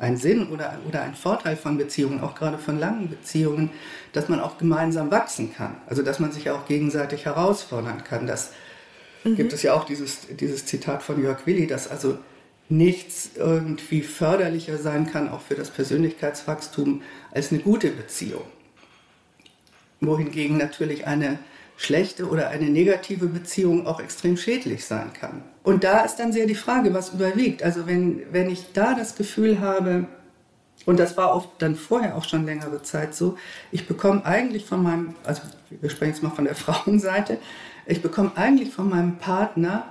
ein 0.00 0.16
Sinn 0.16 0.48
oder, 0.48 0.78
oder 0.88 1.02
ein 1.02 1.14
Vorteil 1.14 1.56
von 1.56 1.76
Beziehungen, 1.76 2.20
auch 2.20 2.34
gerade 2.34 2.58
von 2.58 2.78
langen 2.80 3.10
Beziehungen, 3.10 3.70
dass 4.12 4.28
man 4.28 4.40
auch 4.40 4.56
gemeinsam 4.58 5.10
wachsen 5.10 5.54
kann. 5.54 5.76
Also 5.86 6.02
dass 6.02 6.18
man 6.18 6.32
sich 6.32 6.50
auch 6.50 6.66
gegenseitig 6.66 7.26
herausfordern 7.26 8.02
kann. 8.02 8.26
Das 8.26 8.52
mhm. 9.24 9.36
gibt 9.36 9.52
es 9.52 9.62
ja 9.62 9.74
auch 9.74 9.84
dieses, 9.84 10.26
dieses 10.28 10.64
Zitat 10.64 11.02
von 11.02 11.22
Jörg 11.22 11.46
Willi, 11.46 11.66
dass 11.66 11.88
also 11.88 12.18
nichts 12.70 13.32
irgendwie 13.36 14.00
förderlicher 14.00 14.78
sein 14.78 15.10
kann, 15.10 15.28
auch 15.28 15.42
für 15.42 15.54
das 15.54 15.70
Persönlichkeitswachstum, 15.70 17.02
als 17.30 17.52
eine 17.52 17.60
gute 17.60 17.90
Beziehung. 17.90 18.44
Wohingegen 20.00 20.56
natürlich 20.56 21.06
eine 21.06 21.38
schlechte 21.80 22.28
oder 22.28 22.48
eine 22.48 22.68
negative 22.68 23.26
Beziehung 23.26 23.86
auch 23.86 24.00
extrem 24.00 24.36
schädlich 24.36 24.84
sein 24.84 25.14
kann. 25.18 25.42
Und 25.62 25.82
da 25.82 26.00
ist 26.00 26.16
dann 26.16 26.30
sehr 26.30 26.44
die 26.44 26.54
Frage, 26.54 26.92
was 26.92 27.14
überwiegt. 27.14 27.62
Also 27.62 27.86
wenn, 27.86 28.22
wenn 28.32 28.50
ich 28.50 28.72
da 28.74 28.92
das 28.94 29.16
Gefühl 29.16 29.60
habe, 29.60 30.04
und 30.84 31.00
das 31.00 31.16
war 31.16 31.34
oft 31.34 31.48
dann 31.58 31.76
vorher 31.76 32.16
auch 32.16 32.24
schon 32.24 32.44
längere 32.44 32.82
Zeit 32.82 33.14
so, 33.14 33.38
ich 33.72 33.88
bekomme 33.88 34.26
eigentlich 34.26 34.66
von 34.66 34.82
meinem, 34.82 35.14
also 35.24 35.40
wir 35.70 35.88
sprechen 35.88 36.12
jetzt 36.12 36.22
mal 36.22 36.28
von 36.28 36.44
der 36.44 36.54
Frauenseite, 36.66 37.38
ich 37.86 38.02
bekomme 38.02 38.32
eigentlich 38.34 38.74
von 38.74 38.90
meinem 38.90 39.16
Partner 39.16 39.86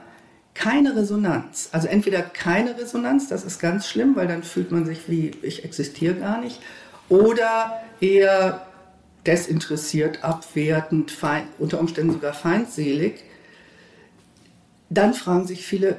keine 0.53 0.95
Resonanz. 0.95 1.69
Also 1.71 1.87
entweder 1.87 2.21
keine 2.21 2.77
Resonanz, 2.77 3.29
das 3.29 3.43
ist 3.43 3.59
ganz 3.59 3.87
schlimm, 3.87 4.15
weil 4.15 4.27
dann 4.27 4.43
fühlt 4.43 4.71
man 4.71 4.85
sich 4.85 5.09
wie, 5.09 5.31
ich 5.41 5.65
existiere 5.65 6.13
gar 6.13 6.39
nicht, 6.39 6.61
oder 7.09 7.81
eher 7.99 8.68
desinteressiert, 9.25 10.23
abwertend, 10.23 11.11
feind, 11.11 11.47
unter 11.57 11.79
Umständen 11.79 12.13
sogar 12.13 12.33
feindselig, 12.33 13.23
dann 14.89 15.13
fragen 15.13 15.45
sich 15.45 15.65
viele, 15.65 15.97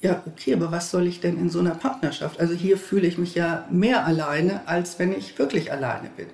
ja, 0.00 0.22
okay, 0.26 0.54
aber 0.54 0.72
was 0.72 0.90
soll 0.90 1.06
ich 1.06 1.20
denn 1.20 1.38
in 1.38 1.50
so 1.50 1.58
einer 1.58 1.74
Partnerschaft? 1.74 2.40
Also 2.40 2.54
hier 2.54 2.78
fühle 2.78 3.06
ich 3.06 3.18
mich 3.18 3.34
ja 3.34 3.66
mehr 3.70 4.06
alleine, 4.06 4.66
als 4.66 4.98
wenn 4.98 5.12
ich 5.12 5.38
wirklich 5.38 5.72
alleine 5.72 6.08
bin. 6.16 6.26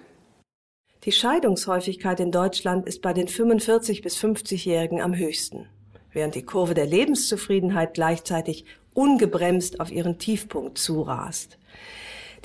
Die 1.05 1.13
Scheidungshäufigkeit 1.13 2.21
in 2.21 2.33
Deutschland 2.33 2.87
ist 2.87 3.03
bei 3.03 3.13
den 3.13 3.29
45 3.29 4.03
bis 4.03 4.17
50-Jährigen 4.19 5.01
am 5.01 5.15
höchsten, 5.15 5.69
während 6.13 6.35
die 6.35 6.45
Kurve 6.45 6.75
der 6.75 6.87
Lebenszufriedenheit 6.87 7.95
gleichzeitig 7.95 8.65
ungebremst 8.95 9.81
auf 9.81 9.91
ihren 9.91 10.19
Tiefpunkt 10.19 10.79
zurast. 10.79 11.59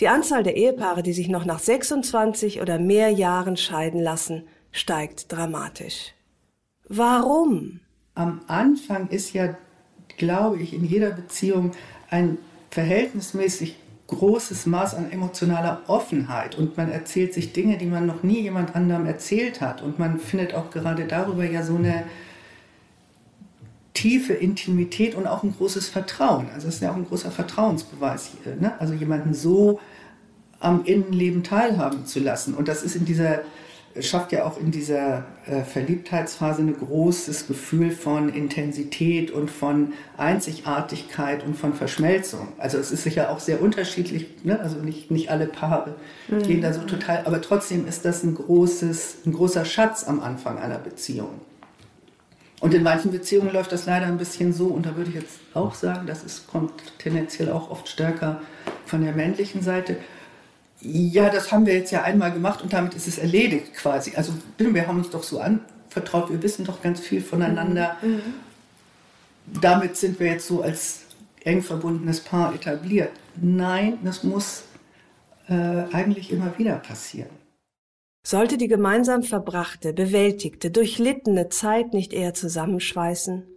Die 0.01 0.07
Anzahl 0.07 0.41
der 0.41 0.57
Ehepaare, 0.57 1.03
die 1.03 1.13
sich 1.13 1.29
noch 1.29 1.45
nach 1.45 1.59
26 1.59 2.59
oder 2.59 2.79
mehr 2.79 3.11
Jahren 3.11 3.55
scheiden 3.55 4.01
lassen, 4.01 4.47
steigt 4.71 5.31
dramatisch. 5.31 6.15
Warum? 6.89 7.81
Am 8.15 8.41
Anfang 8.47 9.09
ist 9.09 9.33
ja, 9.33 9.55
glaube 10.17 10.59
ich, 10.59 10.73
in 10.73 10.85
jeder 10.85 11.11
Beziehung 11.11 11.71
ein 12.09 12.39
verhältnismäßig 12.71 13.75
großes 14.07 14.65
Maß 14.65 14.95
an 14.95 15.11
emotionaler 15.11 15.83
Offenheit 15.85 16.57
und 16.57 16.75
man 16.77 16.91
erzählt 16.91 17.35
sich 17.35 17.53
Dinge, 17.53 17.77
die 17.77 17.85
man 17.85 18.07
noch 18.07 18.23
nie 18.23 18.41
jemand 18.41 18.75
anderem 18.75 19.05
erzählt 19.05 19.61
hat 19.61 19.83
und 19.83 19.99
man 19.99 20.19
findet 20.19 20.55
auch 20.55 20.71
gerade 20.71 21.05
darüber 21.05 21.45
ja 21.45 21.61
so 21.61 21.75
eine 21.75 22.05
tiefe 23.93 24.33
Intimität 24.33 25.13
und 25.13 25.27
auch 25.27 25.43
ein 25.43 25.53
großes 25.55 25.89
Vertrauen. 25.89 26.47
Also 26.53 26.69
es 26.69 26.75
ist 26.75 26.81
ja 26.81 26.91
auch 26.91 26.95
ein 26.95 27.05
großer 27.05 27.29
Vertrauensbeweis. 27.29 28.31
Ne? 28.59 28.73
Also 28.79 28.93
jemanden 28.93 29.33
so 29.33 29.79
am 30.61 30.85
Innenleben 30.85 31.43
teilhaben 31.43 32.05
zu 32.05 32.19
lassen. 32.19 32.53
Und 32.53 32.67
das 32.67 32.83
ist 32.83 32.95
in 32.95 33.03
dieser, 33.03 33.41
schafft 33.99 34.31
ja 34.31 34.45
auch 34.45 34.59
in 34.59 34.71
dieser 34.71 35.25
äh, 35.45 35.63
Verliebtheitsphase 35.63 36.61
ein 36.61 36.77
großes 36.77 37.47
Gefühl 37.47 37.91
von 37.91 38.29
Intensität 38.29 39.31
und 39.31 39.49
von 39.49 39.93
Einzigartigkeit 40.17 41.43
und 41.43 41.57
von 41.57 41.73
Verschmelzung. 41.73 42.49
Also 42.57 42.77
es 42.77 42.91
ist 42.91 43.03
sicher 43.03 43.31
auch 43.31 43.39
sehr 43.39 43.61
unterschiedlich, 43.61 44.27
ne? 44.43 44.59
also 44.59 44.77
nicht, 44.77 45.11
nicht 45.11 45.29
alle 45.29 45.47
Paare 45.47 45.95
mhm. 46.29 46.43
gehen 46.43 46.61
da 46.61 46.71
so 46.71 46.81
total, 46.81 47.25
aber 47.25 47.41
trotzdem 47.41 47.87
ist 47.87 48.05
das 48.05 48.23
ein, 48.23 48.35
großes, 48.35 49.25
ein 49.25 49.33
großer 49.33 49.65
Schatz 49.65 50.05
am 50.07 50.21
Anfang 50.21 50.59
einer 50.59 50.77
Beziehung. 50.77 51.41
Und 52.61 52.75
in 52.75 52.83
manchen 52.83 53.11
Beziehungen 53.11 53.51
läuft 53.51 53.71
das 53.71 53.87
leider 53.87 54.05
ein 54.05 54.19
bisschen 54.19 54.53
so, 54.53 54.67
und 54.67 54.85
da 54.85 54.95
würde 54.95 55.09
ich 55.09 55.15
jetzt 55.15 55.39
auch 55.55 55.73
sagen, 55.73 56.05
das 56.05 56.23
ist, 56.23 56.47
kommt 56.47 56.71
tendenziell 56.99 57.51
auch 57.51 57.71
oft 57.71 57.89
stärker 57.89 58.39
von 58.85 59.03
der 59.03 59.13
männlichen 59.13 59.63
Seite. 59.63 59.97
Ja, 60.81 61.29
das 61.29 61.51
haben 61.51 61.65
wir 61.65 61.75
jetzt 61.75 61.91
ja 61.91 62.01
einmal 62.03 62.31
gemacht 62.31 62.61
und 62.61 62.73
damit 62.73 62.95
ist 62.95 63.07
es 63.07 63.17
erledigt 63.17 63.73
quasi. 63.75 64.13
Also 64.15 64.33
wir 64.57 64.87
haben 64.87 64.97
uns 64.97 65.11
doch 65.11 65.23
so 65.23 65.39
anvertraut, 65.39 66.31
wir 66.31 66.41
wissen 66.41 66.65
doch 66.65 66.81
ganz 66.81 66.99
viel 66.99 67.21
voneinander. 67.21 67.97
Mhm. 68.01 68.09
mhm. 68.09 68.21
Damit 69.59 69.97
sind 69.97 70.19
wir 70.19 70.27
jetzt 70.27 70.47
so 70.47 70.61
als 70.61 71.01
eng 71.43 71.61
verbundenes 71.63 72.21
Paar 72.21 72.53
etabliert. 72.53 73.11
Nein, 73.35 73.97
das 74.03 74.23
muss 74.23 74.63
äh, 75.49 75.83
eigentlich 75.91 76.31
immer 76.31 76.57
wieder 76.57 76.75
passieren. 76.75 77.29
Sollte 78.25 78.57
die 78.57 78.67
gemeinsam 78.67 79.23
verbrachte, 79.23 79.93
bewältigte, 79.93 80.69
durchlittene 80.69 81.49
Zeit 81.49 81.93
nicht 81.93 82.13
eher 82.13 82.35
zusammenschweißen? 82.35 83.50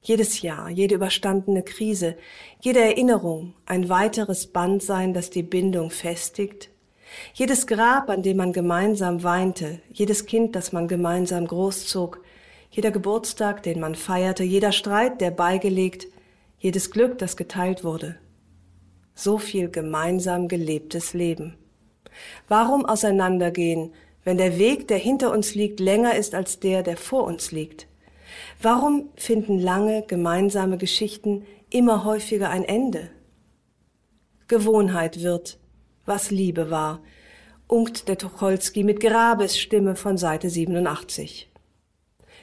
Jedes 0.00 0.42
Jahr, 0.42 0.70
jede 0.70 0.94
überstandene 0.94 1.62
Krise, 1.62 2.16
jede 2.60 2.80
Erinnerung 2.80 3.54
ein 3.66 3.88
weiteres 3.88 4.46
Band 4.46 4.82
sein, 4.82 5.12
das 5.12 5.30
die 5.30 5.42
Bindung 5.42 5.90
festigt? 5.90 6.70
Jedes 7.34 7.66
Grab, 7.66 8.08
an 8.08 8.22
dem 8.22 8.36
man 8.36 8.52
gemeinsam 8.52 9.22
weinte, 9.22 9.80
jedes 9.90 10.26
Kind, 10.26 10.54
das 10.54 10.72
man 10.72 10.88
gemeinsam 10.88 11.46
großzog, 11.46 12.22
jeder 12.70 12.90
Geburtstag, 12.90 13.62
den 13.62 13.80
man 13.80 13.94
feierte, 13.94 14.44
jeder 14.44 14.72
Streit, 14.72 15.20
der 15.20 15.30
beigelegt, 15.30 16.06
jedes 16.58 16.90
Glück, 16.90 17.18
das 17.18 17.36
geteilt 17.36 17.82
wurde. 17.82 18.18
So 19.14 19.38
viel 19.38 19.68
gemeinsam 19.68 20.48
gelebtes 20.48 21.12
Leben. 21.12 21.56
Warum 22.46 22.84
auseinandergehen, 22.84 23.92
wenn 24.22 24.38
der 24.38 24.58
Weg, 24.58 24.86
der 24.88 24.98
hinter 24.98 25.32
uns 25.32 25.54
liegt, 25.54 25.80
länger 25.80 26.14
ist 26.14 26.34
als 26.34 26.60
der, 26.60 26.82
der 26.82 26.96
vor 26.96 27.24
uns 27.24 27.50
liegt? 27.50 27.87
Warum 28.60 29.10
finden 29.14 29.60
lange 29.60 30.02
gemeinsame 30.02 30.78
Geschichten 30.78 31.46
immer 31.70 32.04
häufiger 32.04 32.50
ein 32.50 32.64
Ende? 32.64 33.08
Gewohnheit 34.48 35.22
wird, 35.22 35.60
was 36.06 36.32
Liebe 36.32 36.68
war, 36.68 37.00
unkt 37.68 38.08
der 38.08 38.18
Tucholsky 38.18 38.82
mit 38.82 38.98
Grabesstimme 38.98 39.94
von 39.94 40.18
Seite 40.18 40.50
87. 40.50 41.48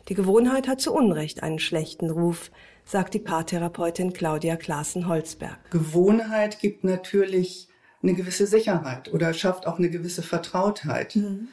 Die 0.07 0.13
Gewohnheit 0.13 0.69
hat 0.69 0.79
zu 0.79 0.93
Unrecht 0.93 1.43
einen 1.43 1.59
schlechten 1.59 2.09
Ruf, 2.09 2.49
sagt 2.85 3.13
die 3.13 3.19
Paartherapeutin 3.19 4.13
Claudia 4.13 4.55
Klaassen-Holzberg. 4.55 5.69
Gewohnheit 5.69 6.59
gibt 6.59 6.85
natürlich 6.85 7.67
eine 8.01 8.13
gewisse 8.13 8.47
Sicherheit 8.47 9.11
oder 9.11 9.33
schafft 9.33 9.67
auch 9.67 9.79
eine 9.79 9.89
gewisse 9.89 10.21
Vertrautheit. 10.21 11.17
Mhm. 11.17 11.49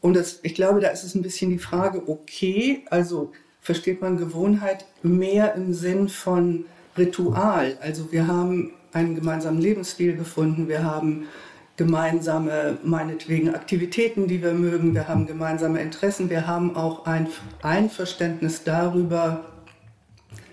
Und 0.00 0.14
das, 0.14 0.38
ich 0.42 0.54
glaube, 0.54 0.80
da 0.80 0.88
ist 0.88 1.04
es 1.04 1.14
ein 1.14 1.20
bisschen 1.20 1.50
die 1.50 1.58
Frage, 1.58 2.08
okay, 2.08 2.86
also 2.88 3.32
versteht 3.70 4.02
man 4.02 4.16
Gewohnheit 4.16 4.84
mehr 5.04 5.54
im 5.54 5.72
Sinn 5.74 6.08
von 6.08 6.64
Ritual. 6.98 7.78
Also 7.80 8.10
wir 8.10 8.26
haben 8.26 8.72
einen 8.92 9.14
gemeinsamen 9.14 9.60
Lebensstil 9.60 10.16
gefunden, 10.16 10.66
wir 10.66 10.82
haben 10.82 11.28
gemeinsame, 11.76 12.78
meinetwegen, 12.82 13.54
Aktivitäten, 13.54 14.26
die 14.26 14.42
wir 14.42 14.54
mögen, 14.54 14.92
wir 14.92 15.06
haben 15.06 15.24
gemeinsame 15.24 15.80
Interessen, 15.80 16.30
wir 16.30 16.48
haben 16.48 16.74
auch 16.74 17.06
ein 17.06 17.28
Einverständnis 17.62 18.64
darüber, 18.64 19.44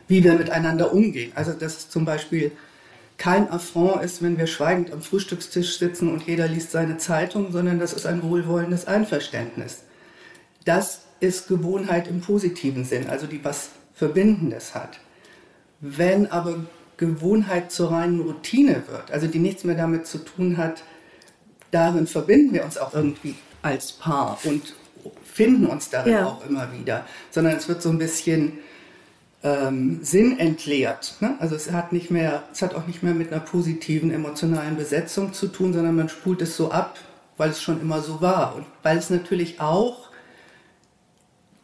wie 0.07 0.23
wir 0.23 0.33
miteinander 0.35 0.93
umgehen. 0.93 1.31
Also 1.33 1.53
dass 1.53 1.77
es 1.77 1.89
zum 1.89 2.05
Beispiel 2.05 2.51
kein 3.17 3.49
Affront 3.49 4.03
ist, 4.03 4.21
wenn 4.21 4.37
wir 4.37 4.45
schweigend 4.45 4.93
am 4.93 5.01
Frühstückstisch 5.01 5.79
sitzen 5.79 6.13
und 6.13 6.27
jeder 6.27 6.47
liest 6.47 6.69
seine 6.69 6.99
Zeitung, 6.99 7.51
sondern 7.51 7.79
das 7.79 7.93
ist 7.93 8.05
ein 8.05 8.21
wohlwollendes 8.21 8.85
Einverständnis. 8.85 9.85
Das 10.65 11.06
ist 11.19 11.47
Gewohnheit 11.47 12.07
im 12.07 12.21
positiven 12.21 12.85
Sinn, 12.85 13.09
also 13.09 13.27
die 13.27 13.43
was 13.43 13.69
Verbindendes 13.93 14.75
hat. 14.75 14.99
Wenn 15.79 16.27
aber 16.27 16.65
Gewohnheit 16.97 17.71
zur 17.71 17.91
reinen 17.91 18.21
Routine 18.21 18.83
wird, 18.87 19.11
also 19.11 19.27
die 19.27 19.39
nichts 19.39 19.63
mehr 19.63 19.75
damit 19.75 20.07
zu 20.07 20.19
tun 20.19 20.57
hat, 20.57 20.83
darin 21.71 22.07
verbinden 22.07 22.53
wir 22.53 22.63
uns 22.63 22.77
auch 22.77 22.93
irgendwie 22.93 23.35
als 23.61 23.91
Paar 23.91 24.39
und 24.43 24.73
finden 25.23 25.67
uns 25.67 25.89
darin 25.89 26.13
ja. 26.13 26.25
auch 26.25 26.45
immer 26.47 26.71
wieder, 26.73 27.05
sondern 27.31 27.55
es 27.55 27.67
wird 27.67 27.81
so 27.81 27.89
ein 27.89 27.99
bisschen 27.99 28.53
ähm, 29.43 29.99
Sinn 30.01 30.39
entleert. 30.39 31.15
Ne? 31.19 31.35
Also 31.39 31.55
es 31.55 31.71
hat 31.71 31.93
nicht 31.93 32.09
mehr, 32.09 32.43
es 32.51 32.61
hat 32.61 32.73
auch 32.73 32.87
nicht 32.87 33.03
mehr 33.03 33.13
mit 33.13 33.31
einer 33.31 33.41
positiven 33.41 34.11
emotionalen 34.11 34.77
Besetzung 34.77 35.33
zu 35.33 35.47
tun, 35.47 35.73
sondern 35.73 35.95
man 35.95 36.09
spult 36.09 36.41
es 36.41 36.57
so 36.57 36.71
ab, 36.71 36.97
weil 37.37 37.51
es 37.51 37.61
schon 37.61 37.79
immer 37.79 38.01
so 38.01 38.21
war 38.21 38.55
und 38.55 38.65
weil 38.81 38.97
es 38.97 39.09
natürlich 39.09 39.61
auch 39.61 40.06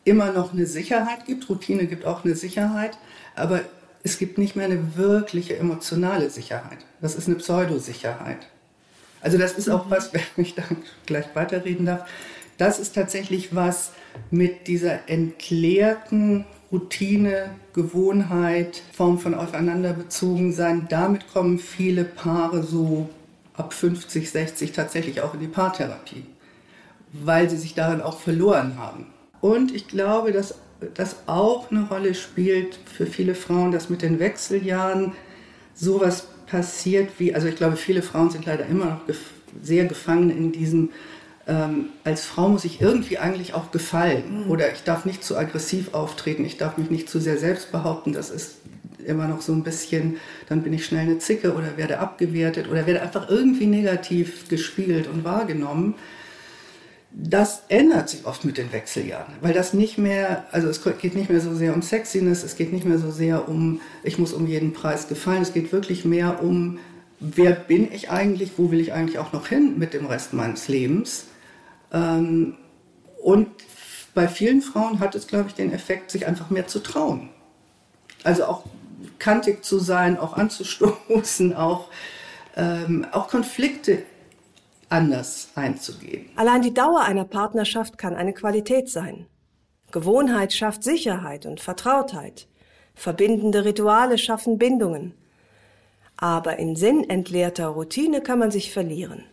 immer 0.05 0.31
noch 0.31 0.53
eine 0.53 0.65
Sicherheit 0.65 1.25
gibt. 1.25 1.49
Routine 1.49 1.85
gibt 1.87 2.05
auch 2.05 2.25
eine 2.25 2.35
Sicherheit, 2.35 2.97
aber 3.35 3.61
es 4.03 4.17
gibt 4.17 4.37
nicht 4.37 4.55
mehr 4.55 4.65
eine 4.65 4.97
wirkliche 4.97 5.57
emotionale 5.57 6.29
Sicherheit. 6.29 6.79
Das 7.01 7.15
ist 7.15 7.27
eine 7.27 7.37
Pseudosicherheit. 7.37 8.47
Also 9.21 9.37
das 9.37 9.53
ist 9.53 9.69
auch 9.69 9.85
mhm. 9.85 9.91
was, 9.91 10.13
wenn 10.13 10.21
ich 10.37 10.55
dann 10.55 10.77
gleich 11.05 11.25
weiterreden 11.33 11.85
darf, 11.85 12.07
das 12.57 12.79
ist 12.79 12.93
tatsächlich 12.93 13.55
was 13.55 13.91
mit 14.29 14.67
dieser 14.67 15.09
entleerten 15.09 16.45
Routine, 16.71 17.51
Gewohnheit, 17.73 18.81
Form 18.93 19.19
von 19.19 19.33
Aufeinanderbezogensein. 19.33 20.87
Damit 20.89 21.31
kommen 21.31 21.57
viele 21.57 22.03
Paare 22.03 22.63
so 22.63 23.09
ab 23.55 23.73
50, 23.73 24.29
60 24.29 24.71
tatsächlich 24.71 25.21
auch 25.21 25.33
in 25.33 25.39
die 25.39 25.47
Paartherapie, 25.47 26.25
weil 27.11 27.49
sie 27.49 27.57
sich 27.57 27.73
darin 27.73 28.01
auch 28.01 28.19
verloren 28.19 28.77
haben. 28.77 29.07
Und 29.43 29.75
ich 29.75 29.89
glaube, 29.89 30.31
dass 30.31 30.55
das 30.93 31.17
auch 31.25 31.69
eine 31.69 31.89
Rolle 31.89 32.15
spielt 32.15 32.79
für 32.85 33.05
viele 33.05 33.35
Frauen, 33.35 33.73
dass 33.73 33.89
mit 33.89 34.01
den 34.01 34.17
Wechseljahren 34.17 35.11
sowas 35.73 36.27
passiert 36.47 37.09
wie, 37.17 37.35
also 37.35 37.49
ich 37.49 37.57
glaube, 37.57 37.75
viele 37.75 38.03
Frauen 38.03 38.29
sind 38.29 38.45
leider 38.45 38.65
immer 38.65 38.85
noch 38.85 39.05
gef 39.05 39.19
sehr 39.61 39.83
gefangen 39.85 40.29
in 40.29 40.53
diesem 40.53 40.91
ähm, 41.45 41.89
als 42.05 42.25
Frau 42.25 42.47
muss 42.47 42.63
ich 42.63 42.79
irgendwie 42.79 43.17
eigentlich 43.17 43.53
auch 43.53 43.71
gefallen. 43.71 44.45
Mhm. 44.45 44.49
Oder 44.49 44.71
ich 44.71 44.83
darf 44.83 45.03
nicht 45.03 45.25
zu 45.25 45.37
aggressiv 45.37 45.93
auftreten, 45.93 46.45
ich 46.45 46.55
darf 46.55 46.77
mich 46.77 46.89
nicht 46.89 47.09
zu 47.09 47.19
sehr 47.19 47.37
selbst 47.37 47.69
behaupten. 47.73 48.13
Das 48.13 48.29
ist 48.29 48.55
immer 49.05 49.27
noch 49.27 49.41
so 49.41 49.51
ein 49.51 49.63
bisschen, 49.63 50.15
dann 50.47 50.63
bin 50.63 50.71
ich 50.71 50.85
schnell 50.85 51.01
eine 51.01 51.19
Zicke 51.19 51.53
oder 51.53 51.75
werde 51.75 51.99
abgewertet 51.99 52.69
oder 52.69 52.87
werde 52.87 53.01
einfach 53.01 53.29
irgendwie 53.29 53.65
negativ 53.65 54.47
gespielt 54.47 55.07
und 55.07 55.25
wahrgenommen. 55.25 55.95
Das 57.15 57.61
ändert 57.69 58.09
sich 58.09 58.25
oft 58.25 58.43
mit 58.43 58.57
den 58.57 58.71
Wechseljahren, 58.71 59.35
weil 59.41 59.53
das 59.53 59.73
nicht 59.73 59.99
mehr, 59.99 60.45
also 60.51 60.67
es 60.67 60.81
geht 60.99 61.15
nicht 61.15 61.29
mehr 61.29 61.41
so 61.41 61.53
sehr 61.53 61.75
um 61.75 61.83
Sexiness, 61.83 62.43
es 62.43 62.55
geht 62.55 62.73
nicht 62.73 62.85
mehr 62.85 62.97
so 62.97 63.11
sehr 63.11 63.47
um, 63.47 63.81
ich 64.03 64.17
muss 64.17 64.33
um 64.33 64.47
jeden 64.47 64.73
Preis 64.73 65.07
gefallen, 65.07 65.43
es 65.43 65.53
geht 65.53 65.71
wirklich 65.71 66.05
mehr 66.05 66.41
um, 66.41 66.79
wer 67.19 67.51
bin 67.51 67.91
ich 67.91 68.09
eigentlich, 68.09 68.53
wo 68.57 68.71
will 68.71 68.81
ich 68.81 68.93
eigentlich 68.93 69.19
auch 69.19 69.31
noch 69.31 69.47
hin 69.47 69.77
mit 69.77 69.93
dem 69.93 70.07
Rest 70.07 70.33
meines 70.33 70.67
Lebens 70.67 71.25
ähm, 71.91 72.55
und 73.21 73.47
bei 74.15 74.27
vielen 74.27 74.61
Frauen 74.61 74.99
hat 74.99 75.15
es, 75.15 75.27
glaube 75.27 75.49
ich, 75.49 75.55
den 75.55 75.71
Effekt, 75.71 76.11
sich 76.11 76.27
einfach 76.27 76.49
mehr 76.49 76.67
zu 76.67 76.79
trauen. 76.79 77.29
Also 78.23 78.45
auch 78.45 78.63
kantig 79.19 79.63
zu 79.63 79.79
sein, 79.79 80.17
auch 80.17 80.33
anzustoßen, 80.33 81.53
auch, 81.55 81.89
ähm, 82.55 83.05
auch 83.11 83.27
Konflikte 83.27 84.03
anders 84.93 85.49
einzugehen. 85.55 86.29
Allein 86.35 86.61
die 86.61 86.73
Dauer 86.73 87.01
einer 87.01 87.25
Partnerschaft 87.25 87.97
kann 87.97 88.15
eine 88.15 88.31
Qualität 88.33 88.89
sein. 88.89 89.25
Gewohnheit 89.91 90.53
schafft 90.53 90.83
Sicherheit 90.83 91.45
und 91.47 91.59
Vertrautheit. 91.59 92.47
Verbindende 92.93 93.65
Rituale 93.65 94.19
schaffen 94.19 94.59
Bindungen. 94.59 95.13
Aber 96.15 96.57
in 96.59 96.75
sinnentleerter 96.75 97.67
Routine 97.67 98.21
kann 98.21 98.37
man 98.37 98.51
sich 98.51 98.71
verlieren. 98.71 99.23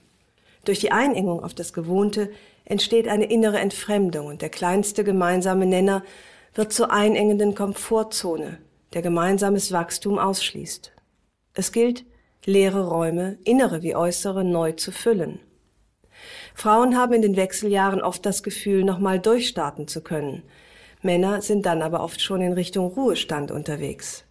Durch 0.65 0.81
die 0.81 0.93
Einengung 0.93 1.45
auf 1.45 1.53
das 1.53 1.75
Gewohnte 1.75 2.31
entsteht 2.65 3.07
eine 3.07 3.27
innere 3.27 3.59
Entfremdung 3.59 4.27
und 4.27 4.41
der 4.41 4.49
kleinste 4.49 5.05
gemeinsame 5.05 5.67
Nenner 5.67 6.03
wird 6.55 6.73
zur 6.73 6.91
einengenden 6.91 7.55
Komfortzone, 7.55 8.59
der 8.95 9.03
gemeinsames 9.03 9.73
Wachstum 9.73 10.19
ausschließt. 10.19 10.93
Es 11.53 11.73
gilt, 11.73 12.05
leere 12.47 12.89
Räume, 12.89 13.39
innere 13.45 13.83
wie 13.83 13.95
äußere, 13.95 14.43
neu 14.45 14.73
zu 14.73 14.91
füllen. 14.91 15.41
Frauen 16.61 16.95
haben 16.95 17.15
in 17.15 17.23
den 17.23 17.37
Wechseljahren 17.37 18.03
oft 18.03 18.27
das 18.27 18.43
Gefühl, 18.43 18.85
nochmal 18.85 19.19
durchstarten 19.19 19.89
zu 19.89 20.03
können. 20.03 20.43
Männer 21.01 21.41
sind 21.41 21.65
dann 21.65 21.81
aber 21.81 22.05
oft 22.05 22.21
schon 22.21 22.43
in 22.43 22.53
Richtung 22.53 22.89
Ruhestand 22.89 23.51
unterwegs. 23.51 24.27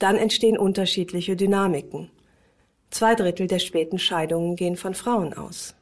Dann 0.00 0.16
entstehen 0.16 0.58
unterschiedliche 0.58 1.36
Dynamiken. 1.36 2.10
Zwei 2.90 3.14
Drittel 3.14 3.46
der 3.46 3.60
späten 3.60 4.00
Scheidungen 4.00 4.56
gehen 4.56 4.74
von 4.74 4.94
Frauen 4.94 5.34
aus. 5.34 5.76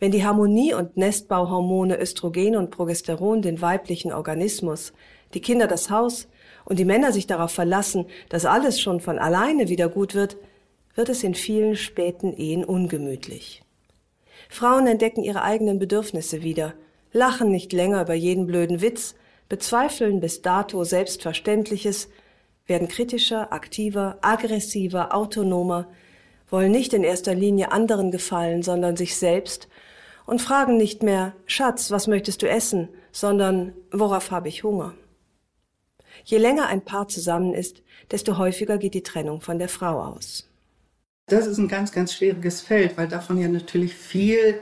Wenn 0.00 0.10
die 0.10 0.24
Harmonie- 0.24 0.74
und 0.74 0.96
Nestbauhormone 0.96 1.96
Östrogen 1.96 2.56
und 2.56 2.72
Progesteron 2.72 3.40
den 3.40 3.60
weiblichen 3.60 4.12
Organismus, 4.12 4.92
die 5.32 5.40
Kinder 5.40 5.68
das 5.68 5.90
Haus 5.90 6.26
und 6.64 6.80
die 6.80 6.84
Männer 6.84 7.12
sich 7.12 7.28
darauf 7.28 7.52
verlassen, 7.52 8.06
dass 8.30 8.44
alles 8.44 8.80
schon 8.80 8.98
von 8.98 9.20
alleine 9.20 9.68
wieder 9.68 9.88
gut 9.88 10.16
wird, 10.16 10.38
wird 10.96 11.08
es 11.08 11.22
in 11.22 11.36
vielen 11.36 11.76
späten 11.76 12.32
Ehen 12.32 12.64
ungemütlich. 12.64 13.62
Frauen 14.48 14.86
entdecken 14.86 15.22
ihre 15.22 15.42
eigenen 15.42 15.78
Bedürfnisse 15.78 16.42
wieder, 16.42 16.74
lachen 17.12 17.50
nicht 17.50 17.72
länger 17.72 18.02
über 18.02 18.14
jeden 18.14 18.46
blöden 18.46 18.80
Witz, 18.80 19.14
bezweifeln 19.48 20.20
bis 20.20 20.42
dato 20.42 20.84
Selbstverständliches, 20.84 22.08
werden 22.66 22.88
kritischer, 22.88 23.52
aktiver, 23.52 24.18
aggressiver, 24.20 25.14
autonomer, 25.14 25.88
wollen 26.50 26.70
nicht 26.70 26.92
in 26.92 27.04
erster 27.04 27.34
Linie 27.34 27.72
anderen 27.72 28.10
gefallen, 28.10 28.62
sondern 28.62 28.96
sich 28.96 29.16
selbst 29.16 29.68
und 30.26 30.42
fragen 30.42 30.76
nicht 30.76 31.02
mehr, 31.02 31.32
Schatz, 31.46 31.90
was 31.90 32.06
möchtest 32.06 32.42
du 32.42 32.48
essen, 32.48 32.88
sondern 33.12 33.72
worauf 33.90 34.30
habe 34.30 34.48
ich 34.48 34.62
Hunger? 34.62 34.94
Je 36.24 36.38
länger 36.38 36.66
ein 36.66 36.84
Paar 36.84 37.08
zusammen 37.08 37.54
ist, 37.54 37.82
desto 38.10 38.36
häufiger 38.36 38.78
geht 38.78 38.94
die 38.94 39.02
Trennung 39.02 39.40
von 39.40 39.58
der 39.58 39.68
Frau 39.68 40.02
aus. 40.02 40.47
Das 41.28 41.46
ist 41.46 41.58
ein 41.58 41.68
ganz, 41.68 41.92
ganz 41.92 42.14
schwieriges 42.14 42.60
Feld, 42.60 42.96
weil 42.96 43.08
davon 43.08 43.38
ja 43.38 43.48
natürlich 43.48 43.94
viel 43.94 44.60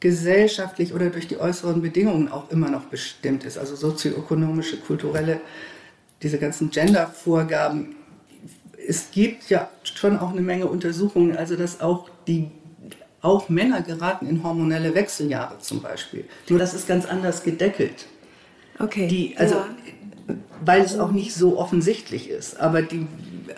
gesellschaftlich 0.00 0.94
oder 0.94 1.10
durch 1.10 1.26
die 1.26 1.38
äußeren 1.38 1.82
Bedingungen 1.82 2.28
auch 2.28 2.50
immer 2.50 2.70
noch 2.70 2.84
bestimmt 2.84 3.44
ist. 3.44 3.58
Also 3.58 3.74
sozioökonomische, 3.74 4.76
kulturelle, 4.78 5.40
diese 6.22 6.38
ganzen 6.38 6.70
Gender-Vorgaben 6.70 7.96
es 8.88 9.10
gibt 9.10 9.50
ja 9.50 9.68
schon 9.84 10.18
auch 10.18 10.30
eine 10.30 10.40
Menge 10.40 10.66
Untersuchungen, 10.66 11.36
also 11.36 11.56
dass 11.56 11.80
auch 11.80 12.08
die 12.26 12.50
auch 13.20 13.48
Männer 13.50 13.82
geraten 13.82 14.26
in 14.26 14.42
hormonelle 14.42 14.94
Wechseljahre 14.94 15.58
zum 15.58 15.82
Beispiel. 15.82 16.24
Nur 16.48 16.58
das 16.58 16.72
ist 16.72 16.88
ganz 16.88 17.04
anders 17.04 17.42
gedeckelt. 17.42 18.06
Okay. 18.78 19.08
Die, 19.08 19.36
also, 19.36 19.56
ja. 19.56 19.66
Weil 20.64 20.82
es 20.82 20.98
auch 20.98 21.10
nicht 21.10 21.34
so 21.34 21.58
offensichtlich 21.58 22.28
ist. 22.28 22.60
Aber 22.60 22.82
die, 22.82 23.06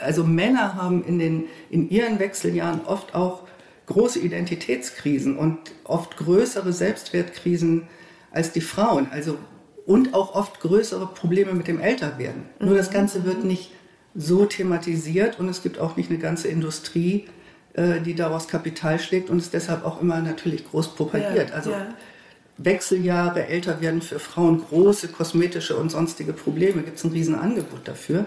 also 0.01 0.25
Männer 0.25 0.75
haben 0.75 1.05
in, 1.05 1.19
den, 1.19 1.45
in 1.71 1.91
ihren 1.91 2.19
Wechseljahren 2.19 2.83
oft 2.85 3.15
auch 3.15 3.43
große 3.87 4.21
Identitätskrisen 4.21 5.37
und 5.37 5.59
oft 5.85 6.17
größere 6.17 6.73
Selbstwertkrisen 6.73 7.89
als 8.31 8.53
die 8.53 8.61
Frauen. 8.61 9.09
Also 9.11 9.37
und 9.87 10.15
auch 10.15 10.35
oft 10.35 10.61
größere 10.61 11.07
Probleme 11.07 11.53
mit 11.53 11.67
dem 11.67 11.81
Älterwerden. 11.81 12.43
Mhm. 12.59 12.67
Nur 12.67 12.77
das 12.77 12.91
Ganze 12.91 13.25
wird 13.25 13.45
nicht 13.45 13.73
so 14.15 14.45
thematisiert 14.45 15.41
und 15.41 15.49
es 15.49 15.63
gibt 15.63 15.79
auch 15.79 15.97
nicht 15.97 16.11
eine 16.11 16.19
ganze 16.19 16.49
Industrie, 16.49 17.27
äh, 17.75 18.01
die 18.01 18.15
daraus 18.15 18.49
Kapital 18.49 18.99
schlägt 18.99 19.31
und 19.31 19.39
es 19.39 19.51
deshalb 19.51 19.85
auch 19.85 20.01
immer 20.01 20.21
natürlich 20.21 20.69
groß 20.69 20.95
propagiert. 20.95 21.51
Ja, 21.51 21.55
also 21.55 21.71
ja. 21.71 21.95
Wechseljahre, 22.63 23.47
älter 23.47 23.81
werden 23.81 24.03
für 24.03 24.19
Frauen, 24.19 24.63
große 24.69 25.09
kosmetische 25.09 25.77
und 25.77 25.91
sonstige 25.91 26.33
Probleme, 26.33 26.83
gibt 26.83 26.99
es 26.99 27.05
ein 27.05 27.13
Riesenangebot 27.13 27.89
dafür. 27.89 28.27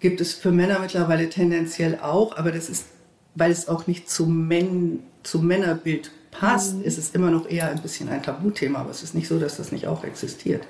Gibt 0.00 0.20
es 0.20 0.34
für 0.34 0.50
Männer 0.50 0.78
mittlerweile 0.78 1.28
tendenziell 1.28 1.98
auch, 2.00 2.36
aber 2.36 2.52
das 2.52 2.68
ist, 2.68 2.86
weil 3.34 3.50
es 3.50 3.68
auch 3.68 3.86
nicht 3.86 4.08
zum, 4.08 4.48
Men 4.48 5.00
zum 5.22 5.46
Männerbild 5.46 6.10
passt, 6.30 6.76
mhm. 6.76 6.84
ist 6.84 6.98
es 6.98 7.10
immer 7.10 7.30
noch 7.30 7.48
eher 7.48 7.70
ein 7.70 7.82
bisschen 7.82 8.08
ein 8.08 8.22
Tabuthema, 8.22 8.80
aber 8.80 8.90
es 8.90 9.02
ist 9.02 9.14
nicht 9.14 9.28
so, 9.28 9.38
dass 9.38 9.56
das 9.56 9.72
nicht 9.72 9.86
auch 9.86 10.04
existiert. 10.04 10.66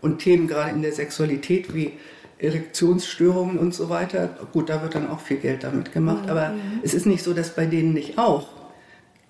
Und 0.00 0.18
Themen 0.18 0.48
gerade 0.48 0.70
in 0.70 0.82
der 0.82 0.92
Sexualität 0.92 1.74
wie 1.74 1.92
Erektionsstörungen 2.38 3.58
und 3.58 3.74
so 3.74 3.88
weiter. 3.88 4.36
Gut, 4.52 4.68
da 4.68 4.82
wird 4.82 4.94
dann 4.94 5.08
auch 5.08 5.20
viel 5.20 5.38
Geld 5.38 5.64
damit 5.64 5.92
gemacht, 5.92 6.24
mhm. 6.24 6.30
aber 6.30 6.54
es 6.82 6.92
ist 6.92 7.06
nicht 7.06 7.22
so, 7.22 7.32
dass 7.32 7.54
bei 7.54 7.66
denen 7.66 7.94
nicht 7.94 8.18
auch 8.18 8.48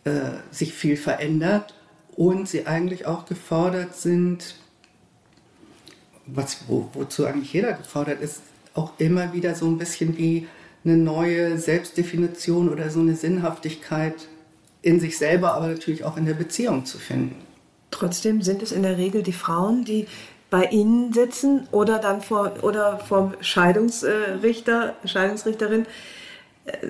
äh, 0.04 0.10
sich 0.50 0.72
viel 0.72 0.96
verändert 0.96 1.74
und 2.16 2.48
sie 2.48 2.66
eigentlich 2.66 3.06
auch 3.06 3.26
gefordert 3.26 3.96
sind, 3.96 4.56
was, 6.26 6.64
wo, 6.68 6.88
wozu 6.92 7.26
eigentlich 7.26 7.52
jeder 7.52 7.72
gefordert 7.72 8.20
ist, 8.20 8.42
auch 8.74 8.92
immer 8.98 9.32
wieder 9.32 9.54
so 9.54 9.66
ein 9.66 9.78
bisschen 9.78 10.16
wie 10.16 10.46
eine 10.84 10.96
neue 10.96 11.58
Selbstdefinition 11.58 12.68
oder 12.68 12.90
so 12.90 13.00
eine 13.00 13.16
Sinnhaftigkeit 13.16 14.28
in 14.82 14.98
sich 14.98 15.16
selber, 15.16 15.54
aber 15.54 15.68
natürlich 15.68 16.04
auch 16.04 16.16
in 16.16 16.26
der 16.26 16.34
Beziehung 16.34 16.84
zu 16.84 16.98
finden. 16.98 17.36
Trotzdem 17.90 18.42
sind 18.42 18.62
es 18.62 18.72
in 18.72 18.82
der 18.82 18.98
Regel 18.98 19.22
die 19.22 19.32
Frauen, 19.32 19.84
die 19.84 20.06
bei 20.50 20.66
Ihnen 20.66 21.12
sitzen 21.12 21.66
oder 21.70 21.98
dann 21.98 22.20
vor 22.20 22.52
oder 22.62 22.98
vom 22.98 23.34
Scheidungsrichter, 23.40 24.96
Scheidungsrichterin. 25.04 25.86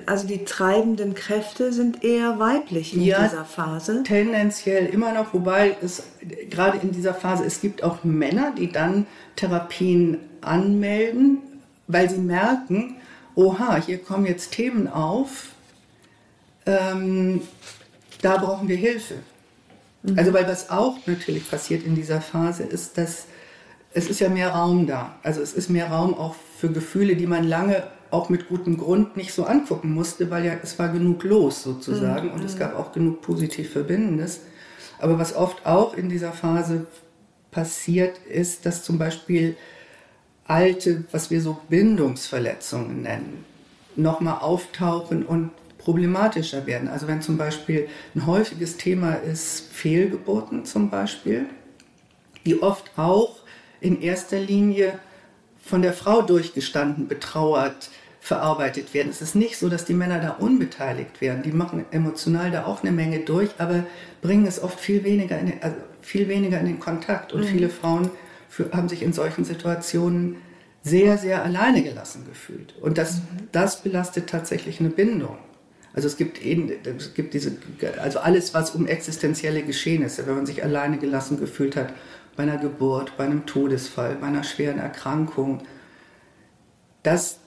Also 0.05 0.27
die 0.27 0.45
treibenden 0.45 1.15
Kräfte 1.15 1.73
sind 1.73 2.03
eher 2.03 2.37
weiblich 2.37 2.93
in 2.93 3.01
ja, 3.01 3.23
dieser 3.23 3.43
Phase. 3.43 4.03
Tendenziell 4.03 4.85
immer 4.85 5.13
noch, 5.13 5.33
wobei 5.33 5.75
es 5.81 6.03
gerade 6.51 6.77
in 6.77 6.91
dieser 6.91 7.15
Phase, 7.15 7.43
es 7.43 7.59
gibt 7.59 7.83
auch 7.83 8.03
Männer, 8.03 8.53
die 8.55 8.71
dann 8.71 9.07
Therapien 9.35 10.19
anmelden, 10.41 11.39
weil 11.87 12.07
sie 12.07 12.19
merken, 12.19 12.97
oha, 13.33 13.77
hier 13.77 13.97
kommen 13.97 14.27
jetzt 14.27 14.51
Themen 14.51 14.87
auf, 14.87 15.49
ähm, 16.67 17.41
da 18.21 18.37
brauchen 18.37 18.67
wir 18.67 18.77
Hilfe. 18.77 19.15
Mhm. 20.03 20.19
Also 20.19 20.33
weil 20.33 20.47
was 20.47 20.69
auch 20.69 20.97
natürlich 21.07 21.49
passiert 21.49 21.83
in 21.83 21.95
dieser 21.95 22.21
Phase 22.21 22.63
ist, 22.63 22.97
dass 22.97 23.25
es 23.95 24.09
ist 24.09 24.19
ja 24.19 24.29
mehr 24.29 24.49
Raum 24.49 24.87
da. 24.87 25.15
Also 25.23 25.41
es 25.41 25.53
ist 25.53 25.69
mehr 25.69 25.87
Raum 25.87 26.13
auch 26.15 26.35
für 26.57 26.69
Gefühle, 26.69 27.15
die 27.15 27.27
man 27.27 27.43
lange 27.43 27.83
auch 28.13 28.29
mit 28.29 28.47
gutem 28.47 28.77
Grund 28.77 29.17
nicht 29.17 29.33
so 29.33 29.45
angucken 29.45 29.91
musste, 29.93 30.29
weil 30.29 30.45
ja 30.45 30.53
es 30.61 30.77
war 30.77 30.89
genug 30.89 31.23
los 31.23 31.63
sozusagen 31.63 32.27
mhm. 32.27 32.33
und 32.33 32.43
es 32.43 32.57
gab 32.57 32.77
auch 32.77 32.91
genug 32.91 33.21
positiv 33.21 33.71
Verbindendes. 33.71 34.41
Aber 34.99 35.17
was 35.17 35.35
oft 35.35 35.65
auch 35.65 35.95
in 35.95 36.09
dieser 36.09 36.31
Phase 36.31 36.85
passiert 37.51 38.19
ist, 38.29 38.65
dass 38.65 38.83
zum 38.83 38.97
Beispiel 38.97 39.57
alte, 40.45 41.05
was 41.11 41.31
wir 41.31 41.41
so 41.41 41.57
Bindungsverletzungen 41.69 43.01
nennen, 43.01 43.45
nochmal 43.95 44.39
auftauchen 44.39 45.25
und 45.25 45.51
problematischer 45.77 46.65
werden. 46.65 46.87
Also 46.87 47.07
wenn 47.07 47.21
zum 47.21 47.37
Beispiel 47.37 47.87
ein 48.15 48.25
häufiges 48.25 48.77
Thema 48.77 49.13
ist 49.13 49.71
Fehlgeburten 49.71 50.65
zum 50.65 50.89
Beispiel, 50.89 51.45
die 52.45 52.61
oft 52.61 52.91
auch 52.95 53.37
in 53.81 54.01
erster 54.01 54.39
Linie 54.39 54.99
von 55.61 55.81
der 55.81 55.93
Frau 55.93 56.21
durchgestanden, 56.21 57.07
betrauert, 57.07 57.89
verarbeitet 58.23 58.93
werden. 58.93 59.09
Es 59.09 59.21
ist 59.21 59.35
nicht 59.35 59.57
so, 59.57 59.67
dass 59.67 59.83
die 59.83 59.93
Männer 59.93 60.17
da 60.17 60.29
unbeteiligt 60.29 61.19
werden. 61.19 61.43
Die 61.43 61.51
machen 61.51 61.83
emotional 61.91 62.51
da 62.51 62.65
auch 62.65 62.81
eine 62.81 62.93
Menge 62.93 63.19
durch, 63.19 63.49
aber 63.57 63.83
bringen 64.21 64.47
es 64.47 64.63
oft 64.63 64.79
viel 64.79 65.03
weniger 65.03 65.37
in 65.37 65.47
den, 65.47 65.61
also 65.61 65.75
viel 65.99 66.29
weniger 66.29 66.57
in 66.57 66.67
den 66.67 66.79
Kontakt. 66.79 67.33
Und 67.33 67.41
mhm. 67.41 67.47
viele 67.47 67.69
Frauen 67.69 68.11
für, 68.47 68.71
haben 68.71 68.87
sich 68.87 69.03
in 69.03 69.11
solchen 69.11 69.43
Situationen 69.43 70.37
sehr, 70.83 71.17
sehr 71.17 71.43
alleine 71.43 71.83
gelassen 71.83 72.23
gefühlt. 72.25 72.73
Und 72.79 72.97
das, 72.97 73.17
mhm. 73.17 73.49
das 73.51 73.83
belastet 73.83 74.29
tatsächlich 74.29 74.79
eine 74.79 74.89
Bindung. 74.89 75.37
Also 75.93 76.07
es 76.07 76.15
gibt, 76.15 76.41
eben, 76.41 76.71
es 76.97 77.13
gibt 77.15 77.33
diese, 77.33 77.57
also 78.01 78.19
alles, 78.19 78.53
was 78.53 78.71
um 78.71 78.87
existenzielle 78.87 79.63
Geschehnisse, 79.63 80.25
wenn 80.27 80.35
man 80.35 80.45
sich 80.45 80.63
alleine 80.63 80.97
gelassen 80.97 81.41
gefühlt 81.41 81.75
hat, 81.75 81.93
bei 82.37 82.43
einer 82.43 82.57
Geburt, 82.57 83.17
bei 83.17 83.25
einem 83.25 83.45
Todesfall, 83.45 84.15
bei 84.15 84.27
einer 84.27 84.45
schweren 84.45 84.79
Erkrankung. 84.79 85.61
Das, 87.03 87.39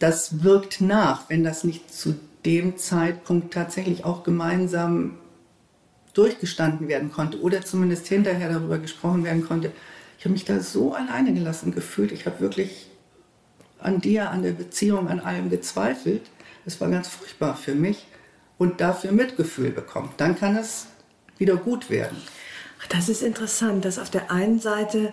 das 0.00 0.42
wirkt 0.42 0.80
nach, 0.80 1.28
wenn 1.28 1.44
das 1.44 1.62
nicht 1.62 1.92
zu 1.94 2.16
dem 2.44 2.78
Zeitpunkt 2.78 3.54
tatsächlich 3.54 4.04
auch 4.04 4.24
gemeinsam 4.24 5.18
durchgestanden 6.14 6.88
werden 6.88 7.12
konnte 7.12 7.40
oder 7.40 7.62
zumindest 7.62 8.08
hinterher 8.08 8.50
darüber 8.50 8.78
gesprochen 8.78 9.24
werden 9.24 9.46
konnte. 9.46 9.70
Ich 10.18 10.24
habe 10.24 10.32
mich 10.32 10.44
da 10.44 10.58
so 10.60 10.94
alleine 10.94 11.32
gelassen 11.32 11.72
gefühlt. 11.72 12.12
Ich 12.12 12.26
habe 12.26 12.40
wirklich 12.40 12.90
an 13.78 14.00
dir, 14.00 14.30
an 14.30 14.42
der 14.42 14.52
Beziehung, 14.52 15.08
an 15.08 15.20
allem 15.20 15.50
gezweifelt. 15.50 16.22
Es 16.66 16.80
war 16.80 16.90
ganz 16.90 17.08
furchtbar 17.08 17.54
für 17.56 17.74
mich 17.74 18.06
und 18.58 18.80
dafür 18.80 19.12
Mitgefühl 19.12 19.70
bekommen. 19.70 20.10
Dann 20.16 20.36
kann 20.36 20.56
es 20.56 20.86
wieder 21.38 21.56
gut 21.56 21.90
werden. 21.90 22.16
Das 22.88 23.08
ist 23.08 23.22
interessant, 23.22 23.84
dass 23.84 23.98
auf 23.98 24.10
der 24.10 24.30
einen 24.30 24.60
Seite 24.60 25.12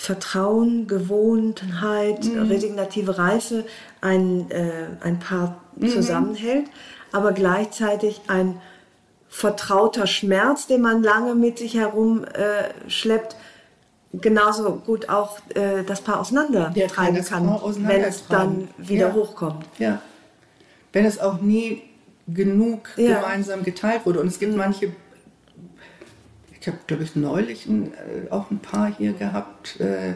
Vertrauen, 0.00 0.86
Gewohnheit, 0.86 2.24
mhm. 2.24 2.42
resignative 2.42 3.18
Reife 3.18 3.64
ein, 4.00 4.48
äh, 4.52 4.86
ein 5.00 5.18
Paar 5.18 5.60
mhm. 5.74 5.88
zusammenhält, 5.88 6.66
aber 7.10 7.32
gleichzeitig 7.32 8.20
ein 8.28 8.60
vertrauter 9.28 10.06
Schmerz, 10.06 10.68
den 10.68 10.82
man 10.82 11.02
lange 11.02 11.34
mit 11.34 11.58
sich 11.58 11.74
herumschleppt, 11.74 13.32
äh, 13.32 14.18
genauso 14.20 14.76
gut 14.86 15.08
auch 15.08 15.40
äh, 15.56 15.82
das 15.84 16.00
Paar 16.00 16.20
auseinandertreiben 16.20 17.24
kann, 17.24 17.60
wenn 17.78 18.04
es 18.04 18.24
dann 18.28 18.68
wieder 18.78 19.08
ja. 19.08 19.14
hochkommt. 19.14 19.66
Ja. 19.78 20.00
Wenn 20.92 21.06
es 21.06 21.18
auch 21.18 21.40
nie 21.40 21.82
genug 22.28 22.90
ja. 22.96 23.18
gemeinsam 23.18 23.64
geteilt 23.64 24.06
wurde. 24.06 24.20
Und 24.20 24.28
es 24.28 24.38
gibt 24.38 24.56
manche 24.56 24.86
ich 24.86 24.92
habe, 26.68 26.78
glaube 26.86 27.02
ich, 27.02 27.16
neulich 27.16 27.66
ein, 27.66 27.92
äh, 27.94 28.30
auch 28.30 28.50
ein 28.50 28.60
Paar 28.60 28.94
hier 28.96 29.12
gehabt, 29.12 29.80
äh, 29.80 30.14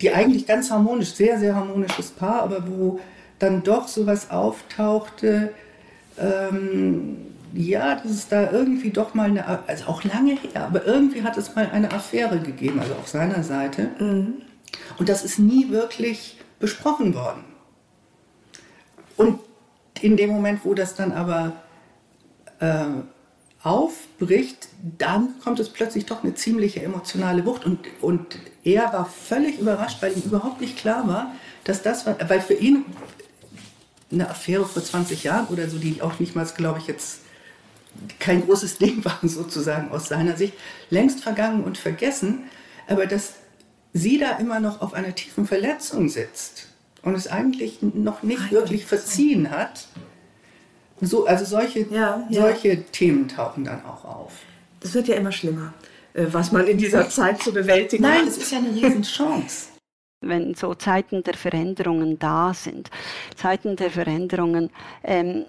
die 0.00 0.12
eigentlich 0.12 0.46
ganz 0.46 0.70
harmonisch, 0.70 1.14
sehr, 1.14 1.38
sehr 1.38 1.54
harmonisches 1.54 2.10
Paar, 2.10 2.42
aber 2.42 2.68
wo 2.68 3.00
dann 3.38 3.62
doch 3.62 3.88
sowas 3.88 4.30
auftauchte, 4.30 5.52
ähm, 6.18 7.16
ja, 7.52 7.96
dass 7.96 8.12
es 8.12 8.28
da 8.28 8.50
irgendwie 8.50 8.90
doch 8.90 9.14
mal 9.14 9.30
eine, 9.30 9.68
also 9.68 9.86
auch 9.86 10.04
lange 10.04 10.32
her, 10.36 10.64
aber 10.66 10.84
irgendwie 10.84 11.22
hat 11.22 11.36
es 11.36 11.54
mal 11.54 11.70
eine 11.70 11.92
Affäre 11.92 12.38
gegeben, 12.38 12.80
also 12.80 12.94
auf 12.94 13.08
seiner 13.08 13.42
Seite. 13.42 13.90
Mhm. 13.98 14.34
Und 14.98 15.08
das 15.08 15.24
ist 15.24 15.38
nie 15.38 15.70
wirklich 15.70 16.38
besprochen 16.58 17.14
worden. 17.14 17.44
Und 19.16 19.40
in 20.00 20.16
dem 20.16 20.30
Moment, 20.30 20.64
wo 20.64 20.74
das 20.74 20.94
dann 20.94 21.12
aber 21.12 21.52
äh, 22.60 22.84
aufbricht, 23.66 24.68
dann 24.96 25.34
kommt 25.42 25.58
es 25.58 25.70
plötzlich 25.70 26.06
doch 26.06 26.22
eine 26.22 26.34
ziemliche 26.34 26.82
emotionale 26.82 27.44
Wucht. 27.44 27.66
Und, 27.66 27.80
und 28.00 28.38
er 28.62 28.92
war 28.92 29.06
völlig 29.06 29.58
überrascht, 29.58 30.00
weil 30.00 30.16
ihm 30.16 30.22
überhaupt 30.22 30.60
nicht 30.60 30.78
klar 30.78 31.08
war, 31.08 31.34
dass 31.64 31.82
das 31.82 32.06
war, 32.06 32.16
weil 32.28 32.40
für 32.40 32.54
ihn 32.54 32.84
eine 34.12 34.30
Affäre 34.30 34.64
vor 34.64 34.84
20 34.84 35.24
Jahren 35.24 35.48
oder 35.48 35.68
so, 35.68 35.78
die 35.78 36.00
auch 36.00 36.20
nicht 36.20 36.36
mal, 36.36 36.46
glaube 36.56 36.78
ich, 36.78 36.86
jetzt 36.86 37.22
kein 38.20 38.46
großes 38.46 38.78
Ding 38.78 39.04
war, 39.04 39.18
sozusagen 39.22 39.90
aus 39.90 40.06
seiner 40.08 40.36
Sicht, 40.36 40.54
längst 40.90 41.20
vergangen 41.20 41.64
und 41.64 41.76
vergessen, 41.76 42.44
aber 42.86 43.06
dass 43.06 43.34
sie 43.92 44.18
da 44.18 44.36
immer 44.36 44.60
noch 44.60 44.80
auf 44.80 44.94
einer 44.94 45.12
tiefen 45.16 45.44
Verletzung 45.44 46.08
sitzt 46.08 46.68
und 47.02 47.16
es 47.16 47.26
eigentlich 47.26 47.78
noch 47.82 48.22
nicht 48.22 48.52
wirklich 48.52 48.86
verziehen 48.86 49.50
hat 49.50 49.88
so, 51.00 51.26
also 51.26 51.44
solche, 51.44 51.80
ja, 51.90 52.26
ja. 52.30 52.42
solche 52.42 52.82
Themen 52.84 53.28
tauchen 53.28 53.64
dann 53.64 53.84
auch 53.84 54.04
auf. 54.04 54.32
Das 54.80 54.94
wird 54.94 55.08
ja 55.08 55.16
immer 55.16 55.32
schlimmer, 55.32 55.74
äh, 56.14 56.26
was 56.30 56.52
man 56.52 56.66
in 56.66 56.78
dieser 56.78 57.08
Zeit 57.08 57.42
zu 57.42 57.52
bewältigen 57.52 58.02
Nein, 58.02 58.12
hat. 58.12 58.18
Nein, 58.20 58.28
es 58.28 58.38
ist 58.38 58.52
ja 58.52 58.58
eine 58.58 58.74
Riesenchance. 58.74 59.75
Wenn 60.22 60.54
so 60.54 60.74
Zeiten 60.74 61.22
der 61.22 61.34
Veränderungen 61.34 62.18
da 62.18 62.54
sind, 62.54 62.90
Zeiten 63.34 63.76
der 63.76 63.90
Veränderungen, 63.90 64.70
ähm, 65.04 65.44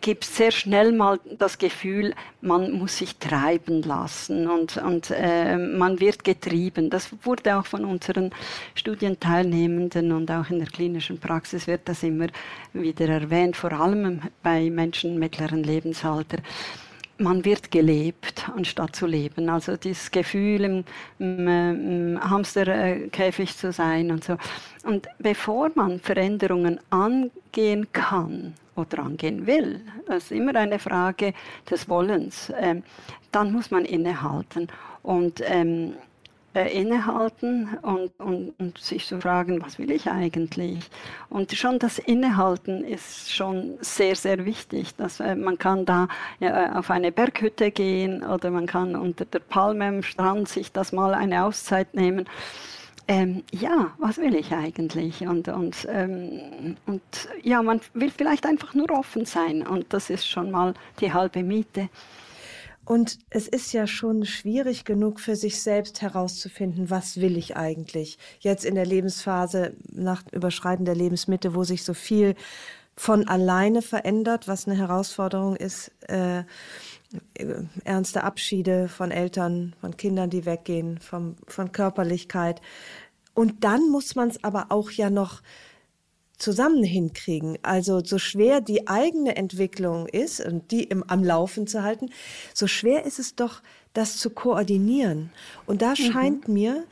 gibt 0.00 0.24
es 0.24 0.36
sehr 0.36 0.50
schnell 0.50 0.92
mal 0.92 1.20
das 1.38 1.58
Gefühl, 1.58 2.14
man 2.40 2.72
muss 2.72 2.96
sich 2.96 3.16
treiben 3.16 3.82
lassen 3.82 4.48
und, 4.48 4.78
und 4.78 5.10
äh, 5.10 5.56
man 5.58 6.00
wird 6.00 6.24
getrieben. 6.24 6.88
Das 6.88 7.10
wurde 7.24 7.56
auch 7.56 7.66
von 7.66 7.84
unseren 7.84 8.30
Studienteilnehmenden 8.74 10.12
und 10.12 10.30
auch 10.30 10.48
in 10.48 10.60
der 10.60 10.68
klinischen 10.68 11.18
Praxis 11.18 11.66
wird 11.66 11.82
das 11.84 12.02
immer 12.02 12.28
wieder 12.72 13.08
erwähnt, 13.08 13.56
vor 13.56 13.72
allem 13.72 14.22
bei 14.42 14.70
Menschen 14.70 15.18
mittleren 15.18 15.62
Lebensalter 15.62 16.38
man 17.18 17.44
wird 17.44 17.70
gelebt, 17.70 18.48
anstatt 18.54 18.96
zu 18.96 19.06
leben. 19.06 19.48
Also 19.48 19.76
dieses 19.76 20.10
Gefühl, 20.10 20.64
im, 20.64 20.84
im, 21.18 21.48
im 21.48 22.30
Hamsterkäfig 22.30 23.56
zu 23.56 23.72
sein 23.72 24.10
und 24.10 24.24
so. 24.24 24.36
Und 24.84 25.08
bevor 25.18 25.70
man 25.74 26.00
Veränderungen 26.00 26.80
angehen 26.90 27.86
kann 27.92 28.54
oder 28.74 29.00
angehen 29.00 29.46
will, 29.46 29.80
das 30.06 30.24
ist 30.24 30.32
immer 30.32 30.54
eine 30.54 30.78
Frage 30.78 31.32
des 31.68 31.88
Wollens, 31.88 32.52
ähm, 32.58 32.82
dann 33.32 33.52
muss 33.52 33.70
man 33.70 33.84
innehalten. 33.84 34.68
Und 35.02 35.42
ähm, 35.44 35.92
äh, 35.92 36.05
innehalten 36.60 37.76
und, 37.82 38.10
und, 38.18 38.54
und, 38.58 38.78
sich 38.78 39.06
zu 39.06 39.20
fragen, 39.20 39.62
was 39.62 39.78
will 39.78 39.90
ich 39.90 40.08
eigentlich? 40.08 40.78
Und 41.28 41.52
schon 41.52 41.78
das 41.78 41.98
Innehalten 41.98 42.84
ist 42.84 43.32
schon 43.34 43.78
sehr, 43.80 44.16
sehr 44.16 44.44
wichtig. 44.44 44.94
Dass, 44.96 45.20
äh, 45.20 45.34
man 45.34 45.58
kann 45.58 45.84
da 45.84 46.08
äh, 46.40 46.70
auf 46.70 46.90
eine 46.90 47.12
Berghütte 47.12 47.70
gehen 47.70 48.22
oder 48.24 48.50
man 48.50 48.66
kann 48.66 48.96
unter 48.96 49.24
der 49.24 49.40
Palme 49.40 49.86
am 49.86 50.02
Strand 50.02 50.48
sich 50.48 50.72
das 50.72 50.92
mal 50.92 51.14
eine 51.14 51.44
Auszeit 51.44 51.94
nehmen. 51.94 52.26
Ähm, 53.08 53.44
ja, 53.52 53.92
was 53.98 54.18
will 54.18 54.34
ich 54.34 54.52
eigentlich? 54.52 55.22
Und, 55.22 55.46
und, 55.48 55.86
ähm, 55.88 56.76
und 56.86 57.02
ja, 57.42 57.62
man 57.62 57.80
will 57.94 58.10
vielleicht 58.10 58.46
einfach 58.46 58.74
nur 58.74 58.90
offen 58.90 59.24
sein 59.24 59.64
und 59.64 59.92
das 59.92 60.10
ist 60.10 60.28
schon 60.28 60.50
mal 60.50 60.74
die 61.00 61.12
halbe 61.12 61.44
Miete. 61.44 61.88
Und 62.86 63.18
es 63.30 63.48
ist 63.48 63.72
ja 63.72 63.88
schon 63.88 64.24
schwierig 64.24 64.84
genug 64.84 65.18
für 65.18 65.34
sich 65.34 65.60
selbst 65.60 66.02
herauszufinden, 66.02 66.88
was 66.88 67.20
will 67.20 67.36
ich 67.36 67.56
eigentlich. 67.56 68.16
Jetzt 68.38 68.64
in 68.64 68.76
der 68.76 68.86
Lebensphase 68.86 69.74
nach 69.92 70.22
Überschreiten 70.30 70.84
der 70.84 70.94
Lebensmitte, 70.94 71.56
wo 71.56 71.64
sich 71.64 71.82
so 71.82 71.94
viel 71.94 72.36
von 72.94 73.26
alleine 73.26 73.82
verändert, 73.82 74.46
was 74.46 74.68
eine 74.68 74.78
Herausforderung 74.78 75.56
ist. 75.56 75.90
Äh, 76.08 76.44
ernste 77.84 78.22
Abschiede 78.22 78.88
von 78.88 79.10
Eltern, 79.10 79.74
von 79.80 79.96
Kindern, 79.96 80.30
die 80.30 80.46
weggehen, 80.46 80.98
vom, 80.98 81.34
von 81.48 81.72
Körperlichkeit. 81.72 82.60
Und 83.34 83.64
dann 83.64 83.90
muss 83.90 84.14
man 84.14 84.28
es 84.28 84.42
aber 84.44 84.66
auch 84.70 84.92
ja 84.92 85.10
noch 85.10 85.42
zusammen 86.36 86.84
hinkriegen. 86.84 87.58
Also 87.62 88.02
so 88.04 88.18
schwer 88.18 88.60
die 88.60 88.88
eigene 88.88 89.36
Entwicklung 89.36 90.06
ist 90.06 90.40
und 90.40 90.70
die 90.70 90.84
im, 90.84 91.02
am 91.08 91.24
Laufen 91.24 91.66
zu 91.66 91.82
halten, 91.82 92.10
so 92.54 92.66
schwer 92.66 93.04
ist 93.04 93.18
es 93.18 93.34
doch, 93.34 93.62
das 93.92 94.18
zu 94.18 94.30
koordinieren. 94.30 95.30
Und 95.66 95.82
da 95.82 95.90
mhm. 95.90 95.96
scheint 95.96 96.48
mir, 96.48 96.84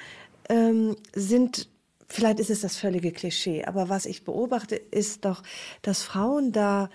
ähm, 0.49 0.97
sind, 1.15 1.69
vielleicht 2.09 2.41
ist 2.41 2.51
es 2.51 2.63
das 2.63 2.77
völlige 2.77 3.13
Klischee, 3.13 3.65
aber 3.65 3.89
was 3.89 4.07
ich 4.07 4.25
beobachte, 4.25 4.77
ist 4.77 5.25
doch, 5.25 5.43
dass 5.83 6.03
Frauen 6.03 6.53
da 6.53 6.89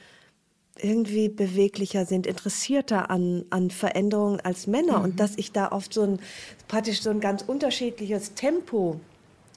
irgendwie 0.81 1.29
beweglicher 1.29 2.05
sind, 2.05 2.25
interessierter 2.25 3.09
an, 3.09 3.45
an 3.49 3.69
Veränderungen 3.69 4.39
als 4.39 4.65
Männer 4.65 4.99
mhm. 4.99 5.03
und 5.03 5.19
dass 5.19 5.33
ich 5.35 5.51
da 5.51 5.71
oft 5.71 5.93
so 5.93 6.03
ein, 6.03 6.19
praktisch 6.67 7.01
so 7.01 7.09
ein 7.09 7.19
ganz 7.19 7.41
unterschiedliches 7.41 8.33
Tempo. 8.33 8.99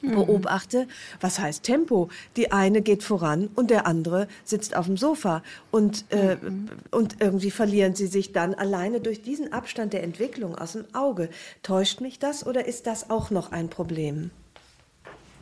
Beobachte, 0.03 0.87
was 1.21 1.39
heißt 1.39 1.63
Tempo? 1.63 2.09
Die 2.37 2.53
eine 2.53 2.83
geht 2.83 3.03
voran 3.03 3.49
und 3.55 3.71
der 3.71 3.87
andere 3.87 4.29
sitzt 4.45 4.77
auf 4.77 4.87
dem 4.87 4.97
Sofa. 4.97 5.43
Und, 5.71 6.05
äh, 6.11 6.37
mhm. 6.37 6.69
und 6.91 7.21
irgendwie 7.21 7.51
verlieren 7.51 7.95
sie 7.95 8.07
sich 8.07 8.33
dann 8.33 8.55
alleine 8.55 9.01
durch 9.01 9.23
diesen 9.23 9.53
Abstand 9.53 9.93
der 9.93 10.03
Entwicklung 10.03 10.57
aus 10.57 10.73
dem 10.73 10.85
Auge. 10.93 11.29
Täuscht 11.63 12.01
mich 12.01 12.19
das 12.19 12.47
oder 12.47 12.67
ist 12.67 12.87
das 12.87 13.11
auch 13.11 13.31
noch 13.31 13.53
ein 13.53 13.69
Problem? 13.69 14.31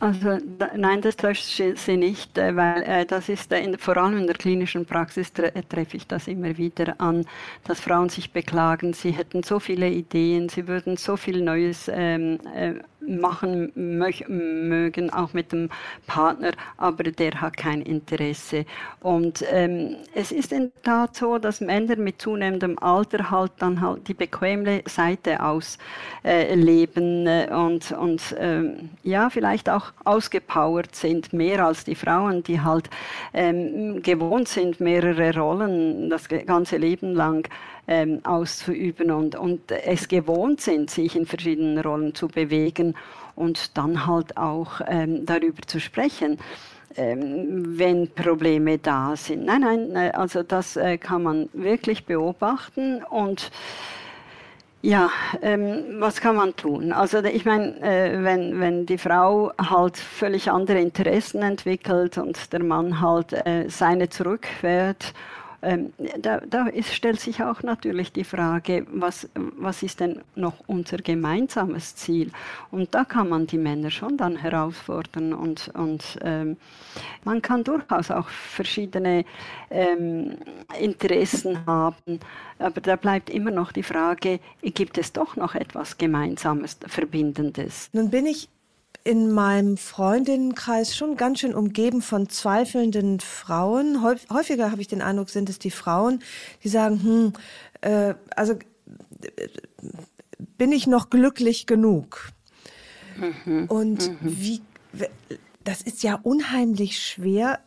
Also 0.01 0.39
nein, 0.75 1.01
das 1.01 1.15
täuscht 1.15 1.61
sie 1.75 1.95
nicht, 1.95 2.35
äh, 2.35 2.55
weil 2.55 2.81
äh, 2.81 3.05
das 3.05 3.29
ist 3.29 3.51
äh, 3.51 3.59
in, 3.59 3.77
vor 3.77 3.97
allem 3.97 4.17
in 4.17 4.25
der 4.25 4.35
klinischen 4.35 4.83
Praxis 4.83 5.31
tre 5.31 5.51
treffe 5.69 5.95
ich 5.95 6.07
das 6.07 6.27
immer 6.27 6.57
wieder 6.57 6.99
an, 6.99 7.23
dass 7.65 7.79
Frauen 7.79 8.09
sich 8.09 8.31
beklagen, 8.31 8.93
sie 8.93 9.11
hätten 9.11 9.43
so 9.43 9.59
viele 9.59 9.87
Ideen, 9.89 10.49
sie 10.49 10.67
würden 10.67 10.97
so 10.97 11.17
viel 11.17 11.43
Neues 11.43 11.87
ähm, 11.93 12.39
äh, 12.55 12.73
machen 13.07 13.71
mögen, 13.75 15.09
auch 15.11 15.33
mit 15.33 15.51
dem 15.51 15.69
Partner, 16.07 16.51
aber 16.77 17.03
der 17.03 17.41
hat 17.41 17.57
kein 17.57 17.81
Interesse. 17.81 18.65
Und 19.01 19.43
ähm, 19.51 19.95
es 20.13 20.31
ist 20.31 20.51
in 20.51 20.71
der 20.71 20.81
Tat 20.83 21.15
so, 21.15 21.37
dass 21.37 21.61
Männer 21.61 21.95
mit 21.95 22.21
zunehmendem 22.21 22.77
Alter 22.79 23.31
halt 23.31 23.53
dann 23.59 23.81
halt 23.81 24.07
die 24.07 24.13
bequeme 24.13 24.81
Seite 24.85 25.43
ausleben 25.43 27.27
äh, 27.27 27.49
und, 27.51 27.91
und 27.91 28.35
ähm, 28.37 28.89
ja, 29.03 29.29
vielleicht 29.29 29.69
auch 29.69 29.91
ausgepowert 30.03 30.95
sind, 30.95 31.33
mehr 31.33 31.65
als 31.65 31.83
die 31.83 31.95
Frauen, 31.95 32.43
die 32.43 32.61
halt 32.61 32.89
ähm, 33.33 34.01
gewohnt 34.01 34.47
sind, 34.47 34.79
mehrere 34.79 35.35
Rollen 35.37 36.09
das 36.09 36.27
ganze 36.27 36.77
Leben 36.77 37.13
lang 37.13 37.47
ähm, 37.87 38.19
auszuüben 38.23 39.11
und, 39.11 39.35
und 39.35 39.71
es 39.71 40.07
gewohnt 40.07 40.61
sind, 40.61 40.89
sich 40.89 41.15
in 41.15 41.25
verschiedenen 41.25 41.79
Rollen 41.79 42.15
zu 42.15 42.27
bewegen 42.27 42.95
und 43.35 43.77
dann 43.77 44.05
halt 44.05 44.37
auch 44.37 44.81
ähm, 44.87 45.25
darüber 45.25 45.61
zu 45.65 45.79
sprechen. 45.79 46.39
Ähm, 46.97 47.79
wenn 47.79 48.09
Probleme 48.11 48.77
da 48.77 49.15
sind. 49.15 49.45
Nein, 49.45 49.61
nein, 49.61 49.95
äh, 49.95 50.11
also 50.11 50.43
das 50.43 50.75
äh, 50.75 50.97
kann 50.97 51.23
man 51.23 51.49
wirklich 51.53 52.05
beobachten 52.05 53.01
und 53.03 53.49
ja, 54.81 55.09
ähm, 55.41 55.99
was 55.99 56.19
kann 56.19 56.35
man 56.35 56.55
tun? 56.55 56.91
Also 56.91 57.23
ich 57.23 57.45
meine, 57.45 57.79
äh, 57.81 58.23
wenn, 58.23 58.59
wenn 58.59 58.85
die 58.85 58.97
Frau 58.97 59.53
halt 59.57 59.95
völlig 59.95 60.51
andere 60.51 60.79
Interessen 60.79 61.43
entwickelt 61.43 62.17
und 62.17 62.51
der 62.51 62.63
Mann 62.63 62.99
halt 62.99 63.31
äh, 63.45 63.69
seine 63.69 64.09
zurückfährt 64.09 65.13
da, 65.61 66.39
da 66.39 66.67
ist, 66.67 66.93
stellt 66.93 67.19
sich 67.19 67.43
auch 67.43 67.61
natürlich 67.61 68.11
die 68.11 68.23
Frage, 68.23 68.85
was, 68.91 69.29
was 69.35 69.83
ist 69.83 69.99
denn 69.99 70.21
noch 70.35 70.55
unser 70.65 70.97
gemeinsames 70.97 71.95
Ziel? 71.95 72.31
Und 72.71 72.95
da 72.95 73.05
kann 73.05 73.29
man 73.29 73.45
die 73.45 73.59
Männer 73.59 73.91
schon 73.91 74.17
dann 74.17 74.37
herausfordern 74.37 75.33
und, 75.33 75.69
und 75.75 76.19
ähm, 76.23 76.57
man 77.23 77.41
kann 77.43 77.63
durchaus 77.63 78.09
auch 78.09 78.27
verschiedene 78.27 79.23
ähm, 79.69 80.37
Interessen 80.79 81.63
haben, 81.67 82.19
aber 82.57 82.81
da 82.81 82.95
bleibt 82.95 83.29
immer 83.29 83.51
noch 83.51 83.71
die 83.71 83.83
Frage, 83.83 84.39
gibt 84.61 84.97
es 84.97 85.13
doch 85.13 85.35
noch 85.35 85.53
etwas 85.53 85.97
Gemeinsames, 85.97 86.77
Verbindendes? 86.87 87.89
Nun 87.93 88.09
bin 88.09 88.25
ich 88.25 88.49
in 89.03 89.31
meinem 89.31 89.77
Freundinnenkreis 89.77 90.95
schon 90.95 91.15
ganz 91.15 91.39
schön 91.39 91.55
umgeben 91.55 92.01
von 92.01 92.29
zweifelnden 92.29 93.19
Frauen. 93.19 94.03
Häufiger 94.03 94.71
habe 94.71 94.81
ich 94.81 94.87
den 94.87 95.01
Eindruck, 95.01 95.29
sind 95.29 95.49
es 95.49 95.59
die 95.59 95.71
Frauen, 95.71 96.21
die 96.63 96.69
sagen, 96.69 97.01
hm, 97.01 97.33
äh, 97.81 98.13
also 98.35 98.55
bin 100.57 100.71
ich 100.71 100.87
noch 100.87 101.09
glücklich 101.09 101.65
genug? 101.65 102.31
Mhm. 103.17 103.65
Und 103.67 104.09
mhm. 104.09 104.17
wie, 104.21 104.61
das 105.63 105.81
ist 105.81 106.03
ja 106.03 106.19
unheimlich 106.21 106.99
schwer 106.99 107.59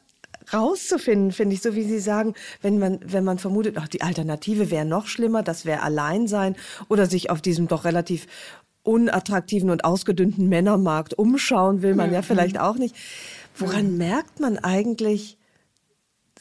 rauszufinden, 0.53 1.33
finde 1.33 1.55
ich, 1.55 1.63
so 1.63 1.75
wie 1.75 1.85
Sie 1.85 1.99
sagen, 1.99 2.35
wenn 2.61 2.79
man, 2.79 3.01
wenn 3.05 3.25
man 3.25 3.39
vermutet, 3.39 3.77
ach, 3.79 3.89
die 3.89 4.03
Alternative 4.03 4.71
wäre 4.71 4.85
noch 4.85 5.07
schlimmer, 5.07 5.43
das 5.43 5.65
wäre 5.65 5.83
allein 5.83 6.27
sein 6.27 6.57
oder 6.89 7.07
sich 7.07 7.31
auf 7.31 7.41
diesem 7.41 7.67
doch 7.67 7.85
relativ 7.85 8.27
unattraktiven 8.85 9.71
und 9.71 9.85
ausgedünnten 9.85 10.49
Männermarkt 10.49 11.15
umschauen 11.15 11.83
will 11.83 11.95
man 11.95 12.09
mhm. 12.09 12.15
ja 12.15 12.23
vielleicht 12.23 12.61
auch 12.61 12.77
nicht. 12.77 12.95
Woran 13.57 13.93
mhm. 13.93 13.99
merkt 13.99 14.41
man 14.41 14.59
eigentlich, 14.59 15.39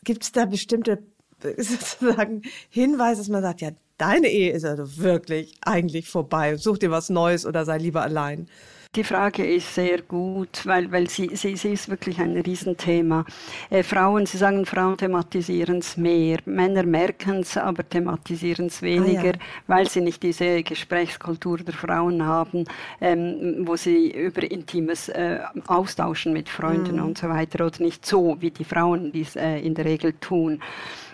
gibt 0.03 0.23
es 0.23 0.31
da 0.31 0.45
bestimmte 0.45 0.99
sozusagen 1.57 2.43
Hinweise, 2.69 3.21
dass 3.21 3.29
man 3.29 3.41
sagt, 3.41 3.61
ja, 3.61 3.71
deine 3.97 4.27
Ehe 4.27 4.51
ist 4.51 4.65
also 4.65 4.97
wirklich 4.97 5.55
eigentlich 5.61 6.09
vorbei, 6.09 6.57
such 6.57 6.79
dir 6.79 6.91
was 6.91 7.09
Neues 7.09 7.45
oder 7.45 7.65
sei 7.65 7.77
lieber 7.77 8.01
allein? 8.01 8.47
Die 8.95 9.03
Frage 9.03 9.43
ist 9.43 9.73
sehr 9.73 10.03
gut, 10.03 10.67
weil, 10.67 10.91
weil 10.91 11.09
sie, 11.09 11.35
sie, 11.35 11.55
sie 11.55 11.73
ist 11.73 11.89
wirklich 11.89 12.19
ein 12.19 12.37
Riesenthema. 12.37 13.25
Äh, 13.71 13.81
Frauen, 13.81 14.27
Sie 14.27 14.37
sagen, 14.37 14.67
Frauen 14.67 14.97
thematisieren 14.97 15.79
es 15.79 15.97
mehr. 15.97 16.37
Männer 16.45 16.83
merken 16.83 17.39
es, 17.39 17.57
aber 17.57 17.89
thematisieren 17.89 18.67
es 18.67 18.83
weniger, 18.83 19.21
ah, 19.29 19.37
ja. 19.39 19.65
weil 19.65 19.89
sie 19.89 20.01
nicht 20.01 20.21
diese 20.21 20.61
Gesprächskultur 20.61 21.57
der 21.57 21.73
Frauen 21.73 22.23
haben, 22.23 22.65
ähm, 23.01 23.63
wo 23.65 23.75
sie 23.77 24.11
über 24.11 24.43
Intimes 24.43 25.09
äh, 25.09 25.39
austauschen 25.65 26.31
mit 26.31 26.47
Freunden 26.47 26.97
mhm. 26.97 27.05
und 27.05 27.17
so 27.17 27.29
weiter 27.29 27.65
oder 27.65 27.81
nicht 27.81 28.05
so, 28.05 28.37
wie 28.41 28.51
die 28.51 28.63
Frauen 28.63 29.11
dies 29.11 29.35
äh, 29.35 29.57
in 29.57 29.73
der 29.73 29.85
Regel 29.85 30.13
tun. 30.21 30.61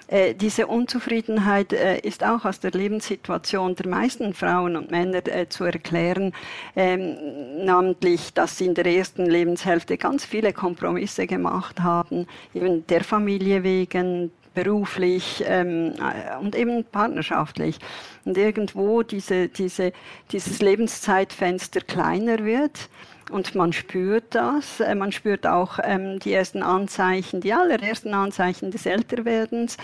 Äh, 0.09 0.33
diese 0.33 0.65
Unzufriedenheit 0.65 1.71
äh, 1.71 1.99
ist 1.99 2.23
auch 2.23 2.43
aus 2.43 2.59
der 2.59 2.71
Lebenssituation 2.71 3.75
der 3.75 3.87
meisten 3.87 4.33
Frauen 4.33 4.75
und 4.75 4.89
Männer 4.89 5.27
äh, 5.27 5.47
zu 5.47 5.65
erklären, 5.65 6.33
ähm, 6.75 7.15
namentlich, 7.63 8.33
dass 8.33 8.57
sie 8.57 8.65
in 8.65 8.73
der 8.73 8.87
ersten 8.87 9.27
Lebenshälfte 9.27 9.97
ganz 9.97 10.25
viele 10.25 10.51
Kompromisse 10.51 11.27
gemacht 11.27 11.81
haben, 11.81 12.25
eben 12.55 12.87
der 12.87 13.03
Familie 13.03 13.63
wegen, 13.63 14.31
beruflich 14.55 15.43
ähm, 15.45 15.93
und 16.41 16.55
eben 16.55 16.83
partnerschaftlich. 16.83 17.77
Und 18.25 18.35
irgendwo 18.35 19.03
diese, 19.03 19.47
diese, 19.47 19.93
dieses 20.31 20.59
Lebenszeitfenster 20.59 21.81
kleiner 21.81 22.43
wird 22.43 22.89
und 23.29 23.55
man 23.55 23.73
spürt 23.73 24.35
das. 24.35 24.79
Äh, 24.79 24.95
man 24.95 25.11
spürt 25.11 25.47
auch 25.47 25.79
ähm, 25.83 26.19
die 26.19 26.33
ersten 26.33 26.63
Anzeichen, 26.63 27.41
die 27.41 27.53
allerersten 27.53 28.13
Anzeichen 28.13 28.71
des 28.71 28.85
Älterwerdens. 28.85 29.77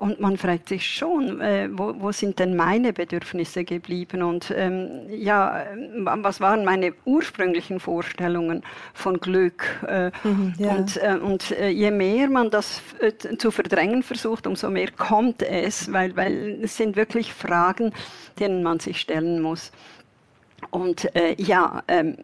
Und 0.00 0.18
man 0.18 0.38
fragt 0.38 0.70
sich 0.70 0.88
schon, 0.88 1.42
äh, 1.42 1.68
wo, 1.72 1.94
wo, 1.98 2.10
sind 2.10 2.38
denn 2.38 2.56
meine 2.56 2.94
Bedürfnisse 2.94 3.64
geblieben? 3.64 4.22
Und 4.22 4.50
ähm, 4.56 5.02
ja, 5.10 5.66
was 5.98 6.40
waren 6.40 6.64
meine 6.64 6.94
ursprünglichen 7.04 7.80
Vorstellungen 7.80 8.62
von 8.94 9.20
Glück? 9.20 9.62
Äh, 9.86 10.10
mhm, 10.24 10.54
ja. 10.56 10.70
Und, 10.70 10.96
äh, 10.96 11.18
und 11.22 11.50
äh, 11.50 11.68
je 11.68 11.90
mehr 11.90 12.30
man 12.30 12.48
das 12.48 12.80
äh, 13.00 13.12
zu 13.36 13.50
verdrängen 13.50 14.02
versucht, 14.02 14.46
umso 14.46 14.70
mehr 14.70 14.90
kommt 14.90 15.42
es, 15.42 15.92
weil, 15.92 16.16
weil 16.16 16.60
es 16.62 16.78
sind 16.78 16.96
wirklich 16.96 17.34
Fragen, 17.34 17.92
denen 18.38 18.62
man 18.62 18.80
sich 18.80 19.00
stellen 19.00 19.42
muss. 19.42 19.70
Und 20.70 21.14
äh, 21.16 21.34
ja, 21.38 21.82
ähm, 21.88 22.16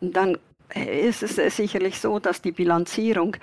dann 0.00 0.36
ist 0.74 1.22
es 1.22 1.38
äh, 1.38 1.50
sicherlich 1.50 2.00
so, 2.00 2.18
dass 2.18 2.42
die 2.42 2.52
Bilanzierung 2.52 3.36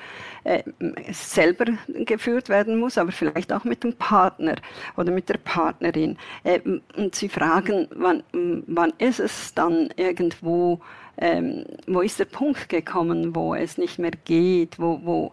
äh, 0.44 0.64
selber 1.12 1.66
geführt 1.88 2.50
werden 2.50 2.80
muss, 2.80 2.98
aber 2.98 3.12
vielleicht 3.12 3.54
auch 3.54 3.64
mit 3.64 3.84
dem 3.84 3.94
Partner 3.94 4.56
oder 4.98 5.12
mit 5.12 5.30
der 5.30 5.38
Partnerin. 5.38 6.18
Äh, 6.44 6.60
und 6.98 7.16
Sie 7.16 7.30
fragen, 7.30 7.88
wann, 7.96 8.24
wann 8.68 8.94
ist 8.98 9.20
es 9.20 9.54
dann 9.54 9.90
irgendwo, 9.96 10.82
ähm, 11.18 11.66
wo 11.88 12.02
ist 12.02 12.20
der 12.20 12.26
Punkt 12.26 12.70
gekommen, 12.70 13.36
wo 13.36 13.56
es 13.56 13.78
nicht 13.78 14.00
mehr 14.00 14.14
geht, 14.26 14.80
wo, 14.80 15.00
wo, 15.04 15.32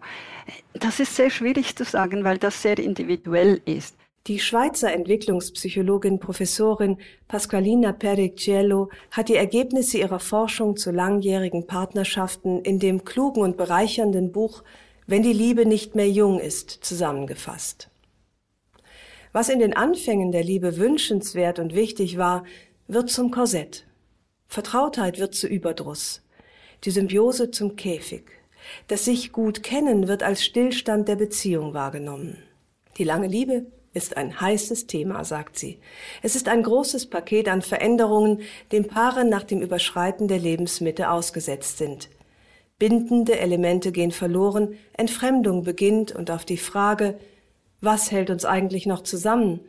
das 0.73 0.99
ist 0.99 1.15
sehr 1.15 1.29
schwierig 1.29 1.75
zu 1.75 1.83
sagen, 1.83 2.23
weil 2.23 2.37
das 2.37 2.61
sehr 2.61 2.79
individuell 2.79 3.61
ist. 3.65 3.98
Die 4.29 4.37
Schweizer 4.37 4.93
Entwicklungspsychologin 4.93 6.19
Professorin 6.19 6.99
Pasqualina 7.27 7.93
Pericciello 7.93 8.91
hat 9.09 9.27
die 9.27 9.35
Ergebnisse 9.35 9.97
ihrer 9.97 10.19
Forschung 10.19 10.77
zu 10.77 10.91
langjährigen 10.91 11.65
Partnerschaften 11.65 12.61
in 12.61 12.77
dem 12.77 13.05
klugen 13.05 13.41
und 13.41 13.57
bereichernden 13.57 14.31
Buch 14.31 14.63
Wenn 15.07 15.23
die 15.23 15.33
Liebe 15.33 15.65
nicht 15.65 15.95
mehr 15.95 16.07
jung 16.07 16.39
ist 16.39 16.69
zusammengefasst. 16.69 17.89
Was 19.31 19.49
in 19.49 19.57
den 19.57 19.75
Anfängen 19.75 20.31
der 20.31 20.43
Liebe 20.43 20.77
wünschenswert 20.77 21.57
und 21.57 21.73
wichtig 21.73 22.19
war, 22.19 22.43
wird 22.87 23.09
zum 23.09 23.31
Korsett. 23.31 23.87
Vertrautheit 24.45 25.17
wird 25.17 25.33
zu 25.33 25.47
Überdruss. 25.47 26.21
Die 26.83 26.91
Symbiose 26.91 27.49
zum 27.49 27.75
Käfig. 27.75 28.25
Das 28.89 29.05
sich 29.05 29.31
gut 29.31 29.63
kennen 29.63 30.07
wird 30.07 30.21
als 30.21 30.45
Stillstand 30.45 31.07
der 31.07 31.15
Beziehung 31.15 31.73
wahrgenommen. 31.73 32.37
Die 32.99 33.03
lange 33.05 33.25
Liebe 33.25 33.65
ist 33.99 34.15
ein 34.15 34.39
heißes 34.39 34.87
Thema, 34.87 35.25
sagt 35.25 35.59
sie. 35.59 35.77
Es 36.23 36.37
ist 36.37 36.47
ein 36.47 36.63
großes 36.63 37.07
Paket 37.07 37.49
an 37.49 37.61
Veränderungen, 37.61 38.39
dem 38.71 38.87
Paare 38.87 39.25
nach 39.25 39.43
dem 39.43 39.61
Überschreiten 39.61 40.29
der 40.29 40.39
Lebensmitte 40.39 41.11
ausgesetzt 41.11 41.77
sind. 41.77 42.09
Bindende 42.79 43.37
Elemente 43.37 43.91
gehen 43.91 44.11
verloren, 44.11 44.77
Entfremdung 44.93 45.65
beginnt 45.65 46.15
und 46.15 46.31
auf 46.31 46.45
die 46.45 46.57
Frage, 46.57 47.19
was 47.81 48.09
hält 48.09 48.29
uns 48.29 48.45
eigentlich 48.45 48.85
noch 48.85 49.03
zusammen, 49.03 49.59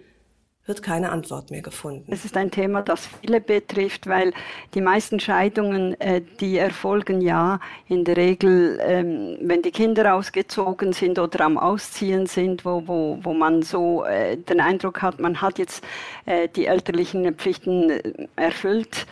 wird 0.70 0.84
keine 0.84 1.10
Antwort 1.10 1.50
mehr 1.50 1.62
gefunden. 1.62 2.04
Es 2.12 2.24
ist 2.24 2.36
ein 2.36 2.52
Thema, 2.52 2.82
das 2.82 3.08
viele 3.20 3.40
betrifft, 3.40 4.06
weil 4.06 4.32
die 4.72 4.80
meisten 4.80 5.18
Scheidungen, 5.18 6.00
äh, 6.00 6.22
die 6.38 6.58
erfolgen 6.58 7.20
ja 7.20 7.58
in 7.88 8.04
der 8.04 8.16
Regel, 8.16 8.78
ähm, 8.80 9.36
wenn 9.40 9.62
die 9.62 9.72
Kinder 9.72 10.14
ausgezogen 10.14 10.92
sind 10.92 11.18
oder 11.18 11.44
am 11.44 11.58
Ausziehen 11.58 12.26
sind, 12.26 12.64
wo, 12.64 12.84
wo, 12.86 13.18
wo 13.20 13.34
man 13.34 13.62
so 13.62 14.04
äh, 14.04 14.36
den 14.36 14.60
Eindruck 14.60 15.02
hat, 15.02 15.18
man 15.18 15.40
hat 15.42 15.58
jetzt 15.58 15.82
äh, 16.26 16.46
die 16.46 16.66
elterlichen 16.66 17.34
Pflichten 17.34 18.28
erfüllt. 18.36 19.06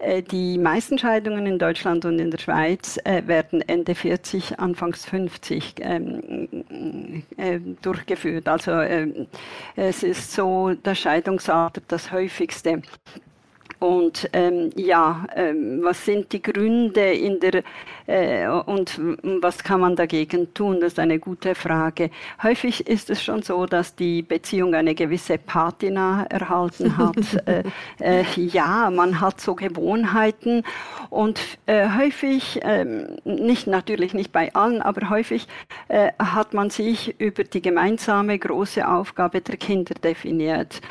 Äh, 0.00 0.22
die 0.22 0.56
meisten 0.56 0.98
Scheidungen 0.98 1.46
in 1.46 1.58
Deutschland 1.58 2.04
und 2.04 2.18
in 2.18 2.30
der 2.30 2.38
Schweiz 2.38 2.98
äh, 3.04 3.26
werden 3.26 3.62
Ende 3.68 3.94
40, 3.94 4.58
Anfangs 4.58 5.04
50 5.04 5.74
ähm, 5.80 7.22
äh, 7.36 7.60
durchgeführt. 7.82 8.48
Also 8.48 8.72
äh, 8.72 9.26
es 9.76 10.02
ist 10.02 10.32
so 10.32 10.72
das 10.82 10.98
Scheidungsalter 10.98 11.82
das 11.86 12.12
häufigste. 12.12 12.82
Und 13.80 14.28
ähm, 14.34 14.68
ja, 14.76 15.24
ähm, 15.34 15.80
was 15.82 16.04
sind 16.04 16.30
die 16.32 16.42
Gründe 16.42 17.12
in 17.14 17.40
der 17.40 17.62
äh, 18.06 18.46
und 18.46 19.00
was 19.40 19.64
kann 19.64 19.80
man 19.80 19.96
dagegen 19.96 20.52
tun? 20.52 20.80
Das 20.80 20.92
ist 20.92 20.98
eine 20.98 21.18
gute 21.18 21.54
Frage. 21.54 22.10
Häufig 22.42 22.86
ist 22.86 23.08
es 23.08 23.22
schon 23.22 23.40
so, 23.40 23.64
dass 23.64 23.96
die 23.96 24.20
Beziehung 24.20 24.74
eine 24.74 24.94
gewisse 24.94 25.38
Patina 25.38 26.26
erhalten 26.28 26.98
hat. 26.98 27.16
äh, 27.46 27.62
äh, 28.00 28.24
ja, 28.36 28.90
man 28.90 29.18
hat 29.22 29.40
so 29.40 29.54
Gewohnheiten 29.54 30.62
und 31.08 31.40
äh, 31.64 31.88
häufig, 31.96 32.60
ähm, 32.62 33.16
nicht 33.24 33.66
natürlich 33.66 34.12
nicht 34.12 34.30
bei 34.30 34.52
allen, 34.54 34.82
aber 34.82 35.08
häufig 35.08 35.48
äh, 35.88 36.12
hat 36.18 36.52
man 36.52 36.68
sich 36.68 37.18
über 37.18 37.44
die 37.44 37.62
gemeinsame 37.62 38.38
große 38.38 38.86
Aufgabe 38.86 39.40
der 39.40 39.56
Kinder 39.56 39.94
definiert. 39.94 40.82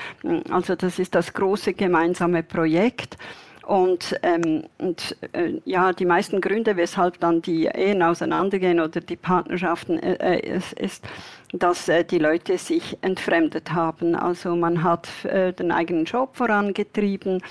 Also 0.49 0.73
das 0.75 0.97
ist 0.97 1.13
das 1.13 1.33
große 1.33 1.73
gemeinsame 1.73 2.41
Projekt 2.41 2.78
Projekt. 2.79 3.17
Und, 3.65 4.19
ähm, 4.23 4.63
und 4.79 5.15
äh, 5.33 5.59
ja, 5.63 5.93
die 5.93 6.05
meisten 6.05 6.41
Gründe, 6.41 6.75
weshalb 6.75 7.19
dann 7.19 7.43
die 7.43 7.65
Ehen 7.65 8.01
auseinandergehen 8.01 8.79
oder 8.79 8.99
die 8.99 9.15
Partnerschaften, 9.15 9.99
äh, 9.99 10.37
äh 10.37 10.57
ist, 10.57 10.73
ist, 10.73 11.05
dass 11.53 11.87
äh, 11.87 12.03
die 12.03 12.17
Leute 12.17 12.57
sich 12.57 12.97
entfremdet 13.01 13.71
haben. 13.71 14.15
Also 14.15 14.55
man 14.55 14.83
hat 14.83 15.07
äh, 15.25 15.53
den 15.53 15.71
eigenen 15.71 16.05
Job 16.05 16.35
vorangetrieben, 16.35 17.43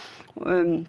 ähm, 0.44 0.86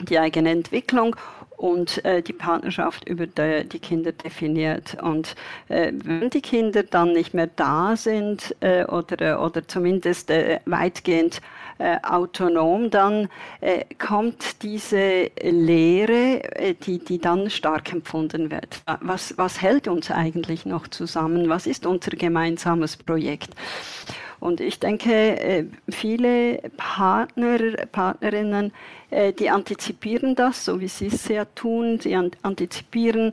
die 0.00 0.18
eigene 0.18 0.50
Entwicklung 0.50 1.16
und 1.58 2.02
äh, 2.06 2.22
die 2.22 2.32
Partnerschaft 2.32 3.06
über 3.06 3.26
die, 3.26 3.68
die, 3.68 3.78
Kinder 3.78 4.12
definiert. 4.12 4.96
Und 5.02 5.36
wenn 5.68 6.30
die 6.30 6.40
Kinder 6.40 6.82
dann 6.82 7.12
nicht 7.12 7.34
mehr 7.34 7.46
da 7.46 7.94
sind 7.94 8.56
oder, 8.60 9.44
oder 9.44 9.68
zumindest 9.68 10.30
weitgehend 10.64 11.40
äh, 11.82 11.98
autonom, 12.04 12.90
dann 12.90 13.28
äh, 13.60 13.84
kommt 13.98 14.62
diese 14.62 15.32
Lehre, 15.42 16.44
äh, 16.54 16.74
die, 16.74 17.00
die 17.00 17.18
dann 17.18 17.50
stark 17.50 17.92
empfunden 17.92 18.52
wird. 18.52 18.82
Was, 19.00 19.36
was 19.36 19.60
hält 19.60 19.88
uns 19.88 20.12
eigentlich 20.12 20.64
noch 20.64 20.86
zusammen? 20.86 21.48
Was 21.48 21.66
ist 21.66 21.84
unser 21.84 22.12
gemeinsames 22.12 22.96
Projekt? 22.96 23.50
Und 24.38 24.60
ich 24.60 24.78
denke, 24.78 25.12
äh, 25.12 25.64
viele 25.88 26.60
Partner, 26.76 27.58
Partnerinnen, 27.90 28.72
äh, 29.10 29.32
die 29.32 29.50
antizipieren 29.50 30.36
das, 30.36 30.64
so 30.64 30.80
wie 30.80 30.86
Sie 30.86 31.08
es 31.08 31.26
ja 31.26 31.46
tun. 31.46 31.98
Sie 31.98 32.14
antizipieren, 32.14 33.32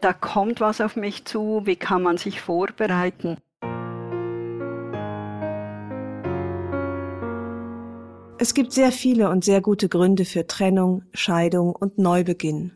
da 0.00 0.12
kommt 0.12 0.60
was 0.60 0.80
auf 0.80 0.94
mich 0.94 1.24
zu, 1.24 1.62
wie 1.64 1.76
kann 1.76 2.02
man 2.02 2.16
sich 2.16 2.40
vorbereiten? 2.40 3.38
Es 8.40 8.54
gibt 8.54 8.72
sehr 8.72 8.92
viele 8.92 9.30
und 9.30 9.44
sehr 9.44 9.60
gute 9.60 9.88
Gründe 9.88 10.24
für 10.24 10.46
Trennung, 10.46 11.02
Scheidung 11.12 11.74
und 11.74 11.98
Neubeginn. 11.98 12.70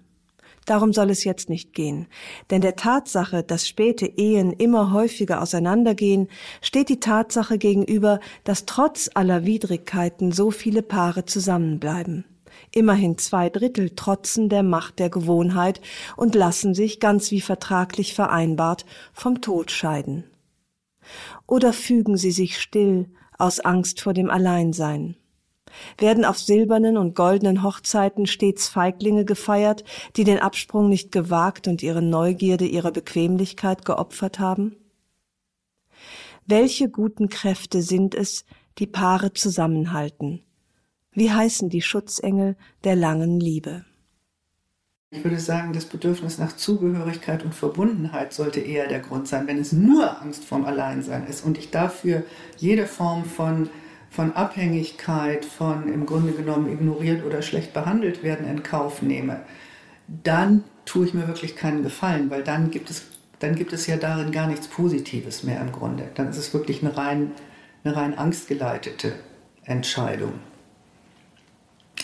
Darum 0.67 0.93
soll 0.93 1.09
es 1.09 1.23
jetzt 1.23 1.49
nicht 1.49 1.73
gehen. 1.73 2.09
Denn 2.51 2.63
der 2.63 2.75
Tatsache, 2.75 3.45
dass 3.45 3.69
späte 3.69 4.07
Ehen 4.07 4.53
immer 4.53 4.93
häufiger 4.93 5.41
auseinandergehen, 5.41 6.27
steht 6.63 6.89
die 6.89 6.99
Tatsache 6.99 7.59
gegenüber, 7.59 8.19
dass 8.43 8.67
trotz 8.67 9.09
aller 9.15 9.45
Widrigkeiten 9.45 10.33
so 10.33 10.51
viele 10.51 10.83
Paare 10.83 11.27
zusammenbleiben. 11.27 12.25
Immerhin 12.73 13.17
zwei 13.17 13.49
Drittel 13.49 13.91
trotzen 13.91 14.49
der 14.49 14.65
Macht 14.65 14.99
der 14.99 15.11
Gewohnheit 15.11 15.81
und 16.17 16.35
lassen 16.35 16.75
sich, 16.75 16.99
ganz 16.99 17.31
wie 17.31 17.41
vertraglich 17.41 18.15
vereinbart, 18.15 18.85
vom 19.13 19.41
Tod 19.41 19.71
scheiden. 19.71 20.25
Oder 21.47 21.73
fügen 21.73 22.17
sie 22.17 22.33
sich 22.33 22.61
still 22.61 23.09
aus 23.39 23.61
Angst 23.61 24.01
vor 24.01 24.13
dem 24.13 24.29
Alleinsein 24.29 25.17
werden 25.99 26.25
auf 26.25 26.39
silbernen 26.39 26.97
und 26.97 27.15
goldenen 27.15 27.63
Hochzeiten 27.63 28.27
stets 28.27 28.69
Feiglinge 28.69 29.25
gefeiert, 29.25 29.85
die 30.17 30.25
den 30.25 30.39
Absprung 30.39 30.89
nicht 30.89 31.13
gewagt 31.13 31.69
und 31.69 31.83
ihre 31.83 32.03
Neugierde 32.03 32.67
ihrer 32.67 32.93
Bequemlichkeit 32.93 33.85
geopfert 33.85 34.39
haben? 34.39 34.77
Welche 36.47 36.89
guten 36.89 37.29
Kräfte 37.29 37.83
sind 37.83 38.15
es, 38.15 38.45
die 38.79 38.87
Paare 38.87 39.33
zusammenhalten? 39.33 40.43
Wie 41.13 41.31
heißen 41.31 41.69
die 41.69 41.83
Schutzengel 41.83 42.57
der 42.85 42.97
langen 42.97 43.39
Liebe? 43.39 43.85
Ich 45.15 45.23
würde 45.23 45.39
sagen, 45.39 45.75
das 45.75 45.85
Bedürfnis 45.85 46.39
nach 46.39 46.57
Zugehörigkeit 46.57 47.45
und 47.45 47.55
Verbundenheit 47.55 48.33
sollte 48.33 48.61
eher 48.61 48.89
der 48.89 49.01
Grund 49.01 49.29
sein, 49.29 49.47
wenn 49.47 49.59
es 49.59 49.71
nur 49.71 50.23
Angst 50.23 50.43
vorm 50.43 50.65
Alleinsein 50.65 51.27
ist 51.27 51.45
und 51.45 51.59
ich 51.59 51.71
dafür 51.71 52.25
jede 52.57 52.87
Form 52.87 53.27
von, 53.27 53.69
von 54.13 54.37
Abhängigkeit, 54.37 55.47
von 55.47 55.91
im 55.91 56.05
Grunde 56.05 56.33
genommen 56.33 56.71
ignoriert 56.71 57.25
oder 57.25 57.41
schlecht 57.41 57.73
behandelt 57.73 58.23
werden 58.23 58.47
in 58.47 58.63
Kauf 58.63 59.01
nehme, 59.01 59.41
dann 60.07 60.65
tue 60.85 61.07
ich 61.07 61.15
mir 61.15 61.27
wirklich 61.27 61.57
keinen 61.57 61.83
Gefallen, 61.83 62.29
weil 62.29 62.45
dann 62.45 62.71
gibt 62.71 62.91
es, 62.91 63.05
dann 63.39 63.55
gibt 63.55 63.73
es 63.73 63.87
ja 63.87 63.97
darin 63.97 64.31
gar 64.31 64.47
nichts 64.47 64.69
Positives 64.69 65.45
mehr 65.45 65.63
im 65.63 65.73
Grunde. 65.73 66.11
Dann 66.15 66.29
ist 66.29 66.37
es 66.37 66.53
wirklich 66.53 66.83
eine 66.83 66.95
rein, 66.95 67.33
eine 67.85 67.97
rein 67.97 68.19
angstgeleitete 68.19 69.15
Entscheidung. 69.65 70.35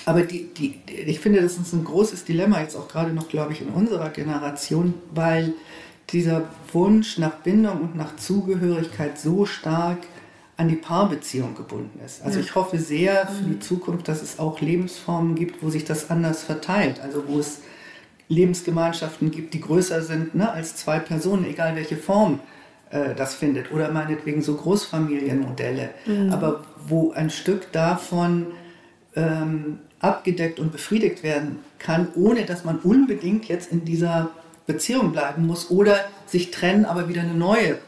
Aber 0.06 0.22
die, 0.22 0.48
die, 0.54 0.80
ich 0.88 1.20
finde, 1.20 1.42
das 1.42 1.58
ist 1.58 1.74
ein 1.74 1.84
großes 1.84 2.24
Dilemma, 2.24 2.62
jetzt 2.62 2.76
auch 2.76 2.88
gerade 2.88 3.12
noch, 3.12 3.28
glaube 3.28 3.52
ich, 3.52 3.60
in 3.60 3.68
unserer 3.68 4.08
Generation, 4.08 4.94
weil 5.12 5.52
dieser 6.08 6.44
Wunsch 6.72 7.18
nach 7.18 7.34
Bindung 7.34 7.82
und 7.82 7.96
nach 7.96 8.16
Zugehörigkeit 8.16 9.18
so 9.18 9.44
stark 9.44 9.98
an 10.58 10.68
die 10.68 10.74
Paarbeziehung 10.74 11.54
gebunden 11.54 12.00
ist. 12.04 12.22
Also 12.24 12.40
ich 12.40 12.56
hoffe 12.56 12.78
sehr 12.78 13.28
für 13.28 13.44
die 13.44 13.60
Zukunft, 13.60 14.08
dass 14.08 14.22
es 14.22 14.40
auch 14.40 14.60
Lebensformen 14.60 15.36
gibt, 15.36 15.62
wo 15.62 15.70
sich 15.70 15.84
das 15.84 16.10
anders 16.10 16.42
verteilt. 16.42 17.00
Also 17.00 17.28
wo 17.28 17.38
es 17.38 17.60
Lebensgemeinschaften 18.28 19.30
gibt, 19.30 19.54
die 19.54 19.60
größer 19.60 20.02
sind 20.02 20.34
ne, 20.34 20.50
als 20.50 20.74
zwei 20.74 20.98
Personen, 20.98 21.44
egal 21.44 21.76
welche 21.76 21.96
Form 21.96 22.40
äh, 22.90 23.14
das 23.14 23.36
findet. 23.36 23.70
Oder 23.70 23.92
meinetwegen 23.92 24.42
so 24.42 24.56
Großfamilienmodelle. 24.56 25.90
Mhm. 26.06 26.32
Aber 26.32 26.64
wo 26.88 27.12
ein 27.12 27.30
Stück 27.30 27.70
davon 27.70 28.48
ähm, 29.14 29.78
abgedeckt 30.00 30.58
und 30.58 30.72
befriedigt 30.72 31.22
werden 31.22 31.60
kann, 31.78 32.08
ohne 32.16 32.44
dass 32.44 32.64
man 32.64 32.80
unbedingt 32.80 33.44
jetzt 33.44 33.70
in 33.70 33.84
dieser 33.84 34.30
Beziehung 34.66 35.12
bleiben 35.12 35.46
muss 35.46 35.70
oder 35.70 36.00
sich 36.26 36.50
trennen, 36.50 36.84
aber 36.84 37.08
wieder 37.08 37.22
eine 37.22 37.34
neue 37.34 37.78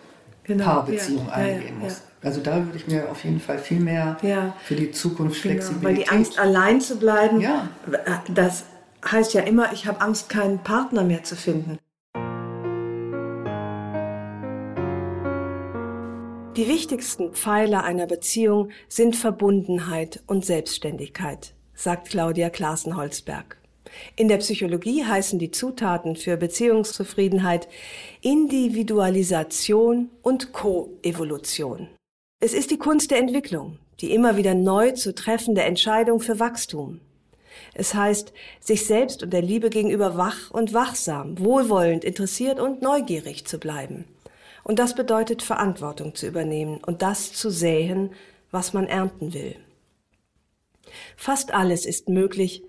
genau, 0.50 0.64
Paarbeziehung 0.64 1.26
ja, 1.26 1.32
eingehen 1.32 1.74
ja, 1.78 1.84
muss. 1.84 1.92
Ja. 1.98 2.28
Also 2.28 2.40
da 2.40 2.56
würde 2.64 2.76
ich 2.76 2.86
mir 2.86 3.10
auf 3.10 3.24
jeden 3.24 3.40
Fall 3.40 3.58
viel 3.58 3.80
mehr 3.80 4.18
für 4.62 4.74
die 4.74 4.90
Zukunft 4.90 5.42
genau, 5.42 5.54
Flexibilität. 5.54 5.84
Weil 5.84 5.94
die 5.94 6.08
Angst, 6.08 6.38
allein 6.38 6.80
zu 6.80 6.98
bleiben, 6.98 7.44
das 8.28 8.64
heißt 9.10 9.32
ja 9.32 9.42
immer, 9.42 9.72
ich 9.72 9.86
habe 9.86 10.00
Angst, 10.00 10.28
keinen 10.28 10.58
Partner 10.58 11.02
mehr 11.02 11.22
zu 11.22 11.34
finden. 11.34 11.78
Die 16.56 16.68
wichtigsten 16.68 17.32
Pfeiler 17.32 17.84
einer 17.84 18.06
Beziehung 18.06 18.70
sind 18.88 19.16
Verbundenheit 19.16 20.22
und 20.26 20.44
Selbstständigkeit 20.44 21.54
sagt 21.80 22.10
Claudia 22.10 22.50
Klassen-Holzberg. 22.50 23.56
In 24.16 24.28
der 24.28 24.38
Psychologie 24.38 25.04
heißen 25.04 25.38
die 25.38 25.50
Zutaten 25.50 26.16
für 26.16 26.36
Beziehungszufriedenheit 26.36 27.68
Individualisation 28.20 30.10
und 30.22 30.52
Koevolution. 30.52 31.88
Es 32.40 32.54
ist 32.54 32.70
die 32.70 32.78
Kunst 32.78 33.10
der 33.10 33.18
Entwicklung, 33.18 33.78
die 34.00 34.14
immer 34.14 34.36
wieder 34.36 34.54
neu 34.54 34.92
zu 34.92 35.14
treffende 35.14 35.62
Entscheidung 35.62 36.20
für 36.20 36.38
Wachstum. 36.40 37.00
Es 37.74 37.94
heißt, 37.94 38.32
sich 38.60 38.86
selbst 38.86 39.22
und 39.22 39.32
der 39.32 39.42
Liebe 39.42 39.70
gegenüber 39.70 40.16
wach 40.16 40.50
und 40.50 40.72
wachsam, 40.72 41.38
wohlwollend, 41.38 42.04
interessiert 42.04 42.58
und 42.58 42.82
neugierig 42.82 43.46
zu 43.46 43.58
bleiben. 43.58 44.04
Und 44.62 44.78
das 44.78 44.94
bedeutet 44.94 45.42
Verantwortung 45.42 46.14
zu 46.14 46.26
übernehmen 46.26 46.78
und 46.84 47.02
das 47.02 47.32
zu 47.32 47.50
säen, 47.50 48.10
was 48.50 48.72
man 48.72 48.86
ernten 48.86 49.32
will. 49.32 49.56
Fast 51.16 51.52
alles 51.52 51.86
ist 51.86 52.08
möglich, 52.08 52.62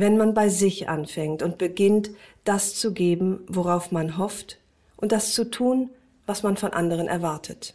wenn 0.00 0.16
man 0.16 0.34
bei 0.34 0.48
sich 0.48 0.88
anfängt 0.88 1.42
und 1.42 1.58
beginnt, 1.58 2.10
das 2.44 2.74
zu 2.74 2.92
geben, 2.92 3.44
worauf 3.48 3.90
man 3.90 4.16
hofft, 4.16 4.58
und 4.96 5.12
das 5.12 5.32
zu 5.32 5.50
tun, 5.50 5.90
was 6.26 6.42
man 6.42 6.56
von 6.56 6.72
anderen 6.72 7.08
erwartet. 7.08 7.74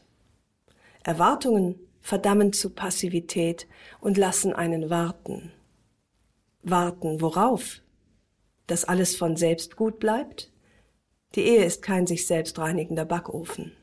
Erwartungen 1.03 1.79
verdammen 2.01 2.53
zu 2.53 2.69
Passivität 2.69 3.67
und 3.99 4.17
lassen 4.17 4.53
einen 4.53 4.89
warten. 4.89 5.51
Warten 6.61 7.21
worauf? 7.21 7.81
Dass 8.67 8.85
alles 8.85 9.15
von 9.15 9.35
selbst 9.35 9.75
gut 9.75 9.99
bleibt? 9.99 10.51
Die 11.35 11.41
Ehe 11.41 11.65
ist 11.65 11.81
kein 11.81 12.07
sich 12.07 12.27
selbst 12.27 12.57
reinigender 12.59 13.05
Backofen. 13.05 13.73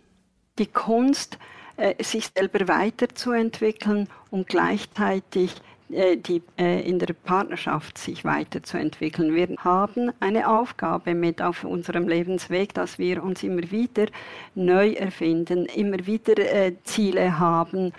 Die 0.59 0.67
Kunst, 0.67 1.39
äh, 1.77 2.03
sich 2.03 2.31
selber 2.35 2.69
weiterzuentwickeln 2.69 4.09
und 4.31 4.49
gleichzeitig 4.49 5.55
die, 5.91 6.43
äh, 6.59 6.89
in 6.89 6.99
der 6.99 7.13
Partnerschaft 7.13 7.99
sich 7.99 8.25
weiterzuentwickeln. 8.25 9.35
Wir 9.35 9.49
haben 9.59 10.13
eine 10.21 10.49
Aufgabe 10.49 11.15
mit 11.15 11.43
auf 11.43 11.65
unserem 11.65 12.07
Lebensweg, 12.09 12.75
dass 12.75 12.99
wir 12.99 13.23
uns 13.23 13.43
immer 13.43 13.71
wieder 13.71 14.07
neu 14.55 14.93
erfinden, 14.93 15.67
immer 15.67 16.07
wieder 16.07 16.39
äh, 16.39 16.75
Ziele 16.85 17.39
haben, 17.39 17.93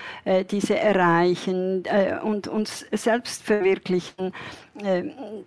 diese 0.52 0.78
erreichen 0.78 1.84
und 2.24 2.48
uns 2.48 2.86
selbst 2.92 3.44
verwirklichen. 3.44 4.34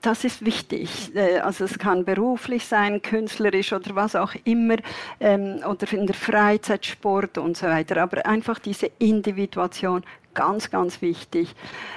Das 0.03 0.25
ist 0.25 0.45
wichtig. 0.45 1.13
Also 1.43 1.65
es 1.65 1.79
kann 1.79 2.05
beruflich 2.05 2.67
sein, 2.67 3.01
künstlerisch 3.03 3.73
oder 3.73 3.95
was 3.95 4.17
auch 4.17 4.35
immer, 4.45 4.77
ähm, 5.21 5.61
oder 5.69 5.93
in 5.93 6.07
der 6.07 6.15
Freizeit, 6.15 6.85
Sport 6.85 7.39
und 7.39 7.57
so 7.57 7.67
weiter. 7.67 8.03
Aber 8.03 8.25
einfach 8.27 8.59
diese 8.59 8.91
Individuation 8.99 10.03
ganz, 10.35 10.71
ganz 10.71 11.01
wichtig. 11.01 11.55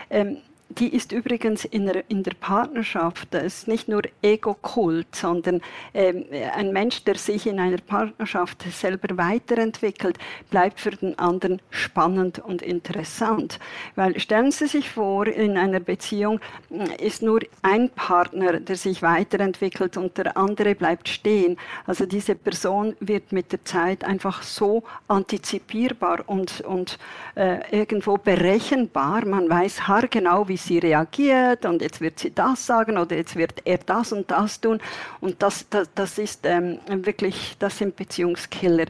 Ähm, 0.09 0.37
die 0.79 0.93
ist 0.93 1.11
übrigens 1.11 1.65
in 1.65 1.85
der, 1.87 2.03
in 2.09 2.23
der 2.23 2.33
Partnerschaft, 2.39 3.27
das 3.31 3.43
ist 3.43 3.67
nicht 3.67 3.87
nur 3.87 4.03
Ego-Kult, 4.21 5.15
sondern 5.15 5.61
ähm, 5.93 6.25
ein 6.55 6.71
Mensch, 6.71 7.03
der 7.03 7.15
sich 7.15 7.47
in 7.47 7.59
einer 7.59 7.77
Partnerschaft 7.77 8.63
selber 8.71 9.17
weiterentwickelt, 9.17 10.17
bleibt 10.51 10.79
für 10.79 10.91
den 10.91 11.17
anderen 11.17 11.61
spannend 11.69 12.39
und 12.39 12.61
interessant. 12.61 13.59
Weil 13.95 14.19
stellen 14.19 14.51
Sie 14.51 14.67
sich 14.67 14.89
vor, 14.89 15.27
in 15.27 15.57
einer 15.57 15.79
Beziehung 15.79 16.39
äh, 16.69 17.05
ist 17.05 17.21
nur 17.21 17.39
ein 17.61 17.89
Partner, 17.89 18.59
der 18.59 18.75
sich 18.75 19.01
weiterentwickelt 19.01 19.97
und 19.97 20.17
der 20.17 20.37
andere 20.37 20.75
bleibt 20.75 21.09
stehen. 21.09 21.57
Also 21.85 22.05
diese 22.05 22.35
Person 22.35 22.95
wird 22.99 23.31
mit 23.31 23.51
der 23.51 23.65
Zeit 23.65 24.03
einfach 24.03 24.43
so 24.43 24.83
antizipierbar 25.07 26.23
und, 26.27 26.61
und 26.61 26.99
äh, 27.35 27.59
irgendwo 27.71 28.17
berechenbar. 28.17 29.25
Man 29.25 29.49
weiß 29.49 29.87
haargenau, 29.87 30.47
wie 30.47 30.57
sie 30.67 30.79
reagiert 30.79 31.65
und 31.65 31.81
jetzt 31.81 32.01
wird 32.01 32.19
sie 32.19 32.33
das 32.33 32.65
sagen 32.65 32.97
oder 32.97 33.15
jetzt 33.15 33.35
wird 33.35 33.61
er 33.65 33.77
das 33.79 34.11
und 34.11 34.29
das 34.29 34.61
tun. 34.61 34.79
Und 35.21 35.41
das, 35.41 35.67
das, 35.69 35.89
das 35.95 36.17
ist 36.17 36.41
ähm, 36.43 36.79
wirklich, 36.87 37.55
das 37.59 37.77
sind 37.77 37.95
Beziehungskiller. 37.95 38.85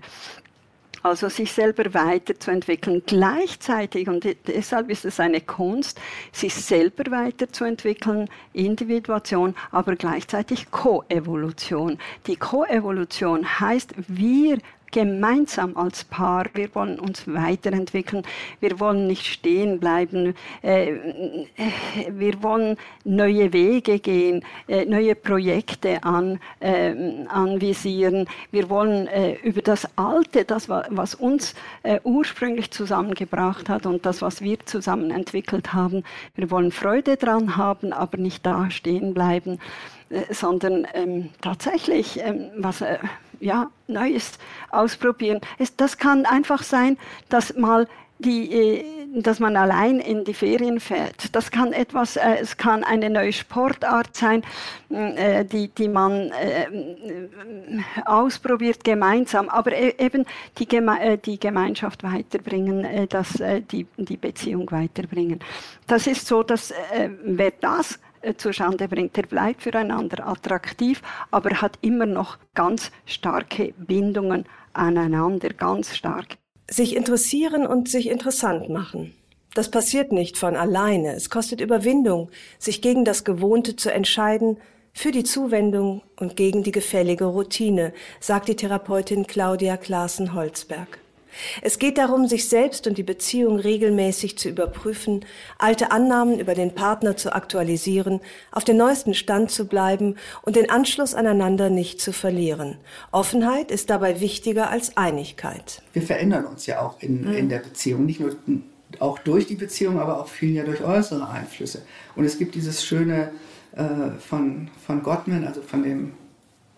Also 1.03 1.29
sich 1.29 1.51
selber 1.51 1.93
weiterzuentwickeln, 1.93 3.03
gleichzeitig, 3.05 4.09
und 4.09 4.25
deshalb 4.47 4.89
ist 4.89 5.05
es 5.05 5.19
eine 5.19 5.39
Kunst, 5.39 6.01
sich 6.33 6.53
selber 6.53 7.09
weiterzuentwickeln, 7.11 8.27
Individuation, 8.51 9.55
aber 9.71 9.95
gleichzeitig 9.95 10.69
Koevolution. 10.71 11.97
Die 12.25 12.35
Koevolution 12.35 13.59
heißt, 13.59 13.93
wir 14.07 14.57
gemeinsam 14.91 15.75
als 15.77 16.03
Paar. 16.03 16.45
Wir 16.53 16.73
wollen 16.75 16.99
uns 16.99 17.27
weiterentwickeln. 17.27 18.23
Wir 18.59 18.79
wollen 18.79 19.07
nicht 19.07 19.25
stehen 19.25 19.79
bleiben. 19.79 20.35
Äh, 20.61 20.93
wir 22.11 22.41
wollen 22.43 22.77
neue 23.03 23.53
Wege 23.53 23.99
gehen, 23.99 24.43
äh, 24.67 24.85
neue 24.85 25.15
Projekte 25.15 26.03
an, 26.03 26.39
äh, 26.59 26.93
anvisieren. 27.27 28.27
Wir 28.51 28.69
wollen 28.69 29.09
über 29.43 29.61
das 29.61 29.87
Alte, 29.97 30.45
das, 30.45 30.69
was 30.69 31.15
uns 31.15 31.55
ursprünglich 32.03 32.71
zusammengebracht 32.71 33.69
hat 33.69 33.85
und 33.85 34.05
das, 34.05 34.21
was 34.21 34.41
wir 34.41 34.59
zusammen 34.65 35.11
entwickelt 35.11 35.73
haben, 35.73 36.03
wir 36.35 36.51
wollen 36.51 36.71
Freude 36.71 37.17
dran 37.17 37.57
haben, 37.57 37.93
aber 37.93 38.17
nicht 38.17 38.45
da 38.45 38.69
stehen 38.69 39.13
bleiben, 39.13 39.59
sondern 40.31 40.87
ähm, 40.93 41.29
tatsächlich 41.41 42.19
ähm, 42.19 42.49
was 42.57 42.83
ja, 43.39 43.69
Neues 43.87 44.37
ausprobieren. 44.69 45.41
Es, 45.57 45.75
das 45.75 45.97
kann 45.97 46.25
einfach 46.25 46.63
sein, 46.63 46.97
dass 47.29 47.55
mal 47.55 47.87
die, 48.19 48.51
äh, 48.51 48.85
dass 49.21 49.39
man 49.39 49.55
allein 49.55 49.99
in 49.99 50.23
die 50.23 50.33
Ferien 50.33 50.79
fährt. 50.79 51.35
Das 51.35 51.51
kann 51.51 51.73
etwas, 51.73 52.17
äh, 52.17 52.37
es 52.41 52.57
kann 52.57 52.83
eine 52.83 53.09
neue 53.09 53.31
Sportart 53.31 54.15
sein, 54.15 54.43
äh, 54.89 55.45
die, 55.45 55.69
die 55.69 55.87
man 55.87 56.31
ausprobiert 58.05 58.83
gemeinsam, 58.83 59.49
aber 59.49 59.73
e, 59.73 59.95
eben 59.97 60.25
die, 60.57 60.67
Geme 60.67 61.17
die 61.17 61.39
Gemeinschaft 61.39 62.03
weiterbringen, 62.03 63.07
das, 63.09 63.41
die, 63.71 63.85
die 63.97 64.17
Beziehung 64.17 64.69
weiterbringen. 64.71 65.39
Das 65.87 66.07
ist 66.07 66.27
so, 66.27 66.43
dass 66.43 66.73
wer 67.23 67.51
das 67.51 67.93
äh, 67.93 67.97
zustande 68.37 68.87
bringt. 68.87 69.15
Der 69.15 69.23
bleibt 69.23 69.63
füreinander 69.63 70.27
attraktiv, 70.27 71.01
aber 71.31 71.61
hat 71.61 71.79
immer 71.81 72.05
noch 72.05 72.37
ganz 72.53 72.91
starke 73.05 73.73
Bindungen 73.77 74.45
aneinander, 74.73 75.49
ganz 75.49 75.95
stark. 75.95 76.37
Sich 76.69 76.95
interessieren 76.95 77.65
und 77.65 77.89
sich 77.89 78.09
interessant 78.09 78.69
machen. 78.69 79.13
Das 79.53 79.71
passiert 79.71 80.11
nicht 80.11 80.37
von 80.37 80.55
alleine. 80.55 81.13
Es 81.13 81.29
kostet 81.29 81.61
Überwindung, 81.61 82.29
sich 82.59 82.81
gegen 82.81 83.05
das 83.05 83.23
Gewohnte 83.23 83.75
zu 83.75 83.91
entscheiden, 83.91 84.57
für 84.93 85.11
die 85.11 85.23
Zuwendung 85.23 86.01
und 86.19 86.35
gegen 86.35 86.63
die 86.63 86.71
gefällige 86.71 87.25
Routine, 87.25 87.93
sagt 88.19 88.47
die 88.49 88.55
Therapeutin 88.55 89.27
Claudia 89.27 89.77
Klaassen-Holzberg. 89.77 90.99
Es 91.61 91.79
geht 91.79 91.97
darum, 91.97 92.27
sich 92.27 92.49
selbst 92.49 92.87
und 92.87 92.97
die 92.97 93.03
Beziehung 93.03 93.59
regelmäßig 93.59 94.37
zu 94.37 94.49
überprüfen, 94.49 95.25
alte 95.57 95.91
Annahmen 95.91 96.39
über 96.39 96.53
den 96.53 96.73
Partner 96.75 97.17
zu 97.17 97.33
aktualisieren, 97.33 98.21
auf 98.51 98.63
den 98.63 98.77
neuesten 98.77 99.13
Stand 99.13 99.51
zu 99.51 99.67
bleiben 99.67 100.15
und 100.41 100.55
den 100.55 100.69
Anschluss 100.69 101.13
aneinander 101.13 101.69
nicht 101.69 102.01
zu 102.01 102.11
verlieren. 102.13 102.77
Offenheit 103.11 103.71
ist 103.71 103.89
dabei 103.89 104.19
wichtiger 104.21 104.69
als 104.69 104.97
Einigkeit. 104.97 105.81
Wir 105.93 106.01
verändern 106.01 106.45
uns 106.45 106.65
ja 106.65 106.81
auch 106.81 107.01
in, 107.01 107.21
mhm. 107.21 107.33
in 107.33 107.49
der 107.49 107.59
Beziehung, 107.59 108.05
nicht 108.05 108.19
nur 108.19 108.35
auch 108.99 109.19
durch 109.19 109.47
die 109.47 109.55
Beziehung, 109.55 109.99
aber 109.99 110.19
auch 110.19 110.27
viel 110.27 110.53
ja 110.53 110.63
durch 110.63 110.83
äußere 110.83 111.27
Einflüsse. 111.29 111.81
Und 112.15 112.25
es 112.25 112.37
gibt 112.37 112.55
dieses 112.55 112.83
schöne 112.83 113.31
äh, 113.75 114.11
von, 114.19 114.69
von 114.85 115.03
Gottman, 115.03 115.45
also 115.45 115.61
von 115.61 115.83
dem 115.83 116.13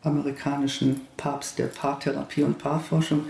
amerikanischen 0.01 1.01
Papst 1.18 1.60
der 1.60 1.66
Paartherapie 1.66 2.43
und 2.43 2.57
Paarforschung, 2.57 3.26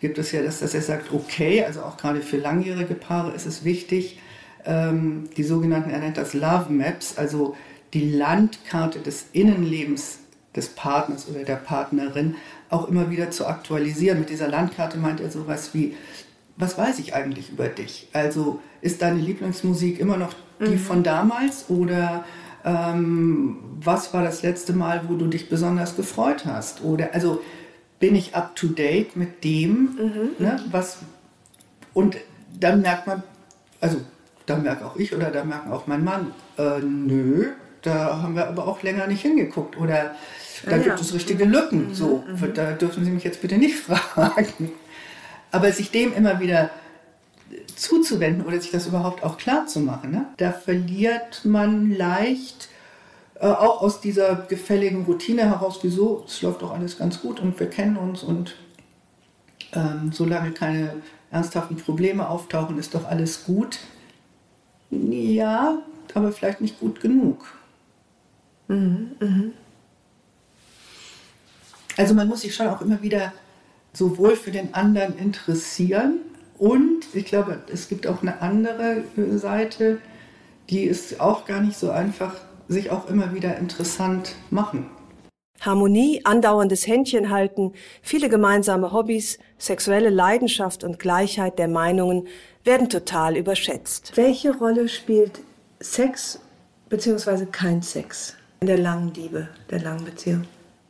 gibt 0.00 0.18
es 0.18 0.32
ja, 0.32 0.42
dass, 0.42 0.60
dass 0.60 0.74
er 0.74 0.82
sagt, 0.82 1.12
okay, 1.12 1.64
also 1.64 1.80
auch 1.82 1.96
gerade 1.96 2.20
für 2.20 2.36
langjährige 2.36 2.94
Paare 2.94 3.32
ist 3.32 3.46
es 3.46 3.64
wichtig, 3.64 4.20
ähm, 4.64 5.28
die 5.36 5.42
sogenannten, 5.42 5.90
er 5.90 5.98
nennt 5.98 6.16
das 6.16 6.34
Love 6.34 6.72
Maps, 6.72 7.16
also 7.16 7.56
die 7.94 8.10
Landkarte 8.10 9.00
des 9.00 9.26
Innenlebens 9.32 10.18
des 10.54 10.68
Partners 10.68 11.28
oder 11.28 11.44
der 11.44 11.56
Partnerin 11.56 12.36
auch 12.70 12.88
immer 12.88 13.10
wieder 13.10 13.30
zu 13.30 13.46
aktualisieren. 13.46 14.18
Mit 14.18 14.30
dieser 14.30 14.48
Landkarte 14.48 14.98
meint 14.98 15.20
er 15.20 15.30
sowas 15.30 15.70
wie, 15.72 15.94
was 16.56 16.76
weiß 16.76 16.98
ich 16.98 17.14
eigentlich 17.14 17.50
über 17.50 17.68
dich? 17.68 18.08
Also 18.12 18.60
ist 18.80 19.00
deine 19.00 19.20
Lieblingsmusik 19.20 20.00
immer 20.00 20.16
noch 20.16 20.34
die 20.60 20.72
mhm. 20.72 20.78
von 20.78 21.02
damals 21.02 21.70
oder 21.70 22.24
ähm, 22.64 23.58
was 23.80 24.12
war 24.12 24.22
das 24.22 24.42
letzte 24.42 24.72
Mal, 24.72 25.02
wo 25.08 25.14
du 25.14 25.28
dich 25.28 25.48
besonders 25.48 25.96
gefreut 25.96 26.44
hast? 26.44 26.82
Oder 26.82 27.14
also 27.14 27.40
bin 28.00 28.14
ich 28.14 28.34
up 28.34 28.54
to 28.54 28.68
date 28.68 29.16
mit 29.16 29.44
dem, 29.44 29.96
mhm. 29.96 30.30
ne, 30.38 30.60
was 30.70 30.98
und 31.94 32.16
dann 32.58 32.80
merkt 32.80 33.06
man, 33.06 33.22
also 33.80 34.00
da 34.46 34.56
merke 34.56 34.86
auch 34.86 34.96
ich 34.96 35.14
oder 35.14 35.30
da 35.30 35.44
merken 35.44 35.72
auch 35.72 35.86
mein 35.86 36.04
Mann, 36.04 36.32
äh, 36.56 36.80
nö, 36.80 37.48
da 37.82 38.22
haben 38.22 38.34
wir 38.34 38.48
aber 38.48 38.66
auch 38.66 38.82
länger 38.82 39.06
nicht 39.06 39.22
hingeguckt 39.22 39.76
oder 39.76 40.14
da 40.64 40.76
ja, 40.76 40.78
gibt 40.78 41.00
es 41.00 41.14
richtige 41.14 41.44
Lücken. 41.44 41.88
Mhm, 41.88 41.94
so, 41.94 42.24
mhm. 42.26 42.54
da 42.54 42.72
dürfen 42.72 43.04
Sie 43.04 43.10
mich 43.10 43.24
jetzt 43.24 43.40
bitte 43.40 43.58
nicht 43.58 43.76
fragen. 43.78 44.72
Aber 45.50 45.72
sich 45.72 45.90
dem 45.90 46.12
immer 46.12 46.40
wieder 46.40 46.70
zuzuwenden 47.74 48.44
oder 48.44 48.60
sich 48.60 48.70
das 48.70 48.86
überhaupt 48.86 49.22
auch 49.22 49.38
klar 49.38 49.66
zu 49.66 49.80
machen, 49.80 50.10
ne? 50.10 50.26
da 50.36 50.52
verliert 50.52 51.44
man 51.44 51.90
leicht 51.96 52.68
äh, 53.40 53.46
auch 53.46 53.82
aus 53.82 54.00
dieser 54.00 54.34
gefälligen 54.34 55.04
Routine 55.04 55.42
heraus, 55.42 55.78
wieso, 55.82 56.24
es 56.26 56.42
läuft 56.42 56.62
doch 56.62 56.72
alles 56.72 56.98
ganz 56.98 57.20
gut 57.20 57.40
und 57.40 57.58
wir 57.60 57.70
kennen 57.70 57.96
uns 57.96 58.22
und 58.22 58.56
ähm, 59.74 60.10
solange 60.12 60.50
keine 60.52 60.94
ernsthaften 61.30 61.76
Probleme 61.76 62.28
auftauchen, 62.28 62.78
ist 62.78 62.94
doch 62.94 63.06
alles 63.06 63.44
gut. 63.44 63.78
Ja, 64.90 65.78
aber 66.14 66.32
vielleicht 66.32 66.60
nicht 66.60 66.80
gut 66.80 67.00
genug. 67.00 67.44
Mhm, 68.66 69.12
mh. 69.20 69.44
Also 71.96 72.14
man 72.14 72.28
muss 72.28 72.40
sich 72.40 72.54
schon 72.54 72.68
auch 72.68 72.80
immer 72.80 73.02
wieder 73.02 73.32
sowohl 73.92 74.36
für 74.36 74.50
den 74.50 74.74
anderen 74.74 75.16
interessieren 75.18 76.20
und 76.58 77.04
ich 77.14 77.26
glaube, 77.26 77.62
es 77.72 77.88
gibt 77.88 78.06
auch 78.06 78.22
eine 78.22 78.40
andere 78.42 79.04
Seite, 79.36 80.00
die 80.70 80.84
ist 80.84 81.20
auch 81.20 81.44
gar 81.44 81.60
nicht 81.60 81.78
so 81.78 81.90
einfach 81.90 82.34
sich 82.68 82.90
auch 82.90 83.08
immer 83.08 83.34
wieder 83.34 83.56
interessant 83.56 84.36
machen. 84.50 84.90
Harmonie, 85.60 86.20
andauerndes 86.24 86.86
Händchenhalten, 86.86 87.72
viele 88.00 88.28
gemeinsame 88.28 88.92
Hobbys, 88.92 89.38
sexuelle 89.58 90.10
Leidenschaft 90.10 90.84
und 90.84 90.98
Gleichheit 91.00 91.58
der 91.58 91.66
Meinungen 91.66 92.28
werden 92.62 92.88
total 92.88 93.36
überschätzt. 93.36 94.12
Welche 94.14 94.56
Rolle 94.56 94.88
spielt 94.88 95.40
Sex 95.80 96.38
bzw. 96.88 97.46
kein 97.46 97.82
Sex 97.82 98.36
in 98.60 98.68
der 98.68 98.78
langen 98.78 99.12
Liebe, 99.14 99.48
der 99.70 99.80
langen 99.80 100.04
Beziehung? 100.04 100.44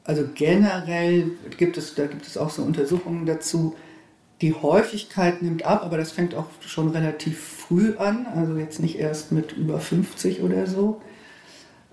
Also 0.05 0.25
generell 0.35 1.33
gibt 1.57 1.77
es, 1.77 1.95
da 1.95 2.07
gibt 2.07 2.27
es 2.27 2.37
auch 2.37 2.51
so 2.51 2.63
Untersuchungen 2.63 3.27
dazu, 3.27 3.75
die 4.41 4.55
Häufigkeit 4.55 5.43
nimmt 5.43 5.65
ab, 5.65 5.83
aber 5.85 5.97
das 5.97 6.13
fängt 6.13 6.35
auch 6.35 6.47
schon 6.67 6.91
relativ 6.91 7.39
früh 7.39 7.97
an, 7.97 8.27
also 8.35 8.57
jetzt 8.57 8.81
nicht 8.81 8.99
erst 8.99 9.33
mit 9.33 9.53
über 9.53 9.81
50 9.81 10.43
oder 10.43 10.67
so. 10.67 11.01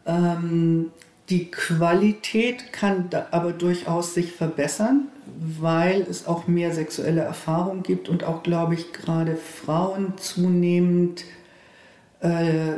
Ähm, 0.05 0.91
die 1.29 1.49
Qualität 1.49 2.71
kann 2.71 3.09
aber 3.31 3.51
durchaus 3.51 4.13
sich 4.13 4.31
verbessern, 4.31 5.07
weil 5.59 6.01
es 6.01 6.27
auch 6.27 6.47
mehr 6.47 6.73
sexuelle 6.73 7.21
Erfahrung 7.21 7.81
gibt 7.81 8.09
und 8.09 8.23
auch, 8.23 8.43
glaube 8.43 8.75
ich, 8.75 8.93
gerade 8.93 9.35
Frauen 9.35 10.13
zunehmend 10.17 11.23
äh, 12.19 12.73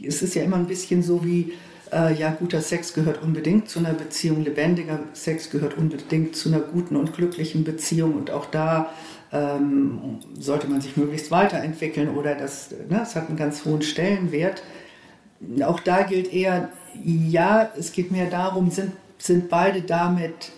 Es 0.03 0.22
ist 0.22 0.34
ja 0.34 0.43
immer 0.43 0.57
ein 0.57 0.66
bisschen 0.66 1.03
so 1.03 1.22
wie, 1.22 1.53
äh, 1.93 2.14
ja, 2.14 2.30
guter 2.30 2.61
Sex 2.61 2.95
gehört 2.95 3.22
unbedingt 3.22 3.68
zu 3.68 3.78
einer 3.78 3.93
Beziehung, 3.95 4.45
lebendiger 4.45 5.01
Sex 5.12 5.51
gehört 5.51 5.76
unbedingt 5.76 6.36
zu 6.36 6.49
einer 6.49 6.61
guten 6.61 6.97
und 6.97 7.14
glücklichen 7.14 7.64
Beziehung 7.64 8.14
und 8.14 8.30
auch 8.30 8.47
da 8.47 8.91
ähm, 9.32 10.18
sollte 10.38 10.66
man 10.66 10.80
sich 10.80 10.97
möglichst 10.97 11.30
weiterentwickeln 11.30 12.09
oder 12.16 12.34
das, 12.34 12.70
ne, 12.70 12.99
das 12.99 13.14
hat 13.16 13.28
einen 13.28 13.36
ganz 13.36 13.64
hohen 13.64 13.82
Stellenwert. 13.82 14.62
Auch 15.62 15.80
da 15.80 16.03
gilt 16.03 16.32
eher, 16.32 16.70
ja, 17.03 17.70
es 17.78 17.93
geht 17.93 18.11
mehr 18.11 18.28
darum, 18.28 18.70
sind, 18.70 18.93
sind 19.18 19.49
beide 19.49 19.82
damit 19.82 20.51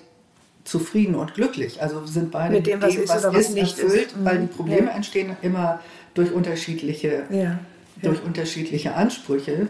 zufrieden 0.65 1.15
und 1.15 1.35
glücklich. 1.35 1.83
Also 1.83 2.05
sind 2.07 2.31
beide 2.31 2.55
mit 2.55 2.67
dem, 2.67 2.81
was, 2.81 2.95
dem, 2.95 3.03
ist, 3.03 3.09
was, 3.11 3.25
was 3.25 3.37
ist, 3.37 3.55
nicht 3.55 3.79
erfüllt, 3.79 4.07
ist. 4.07 4.25
weil 4.25 4.39
die 4.39 4.45
mhm. 4.45 4.51
Probleme 4.51 4.87
ja. 4.87 4.97
entstehen 4.97 5.37
immer 5.43 5.81
durch 6.15 6.33
unterschiedliche, 6.33 7.25
ja. 7.31 7.59
durch 8.01 8.19
ja. 8.19 8.25
unterschiedliche 8.25 8.95
Ansprüche. 8.95 9.69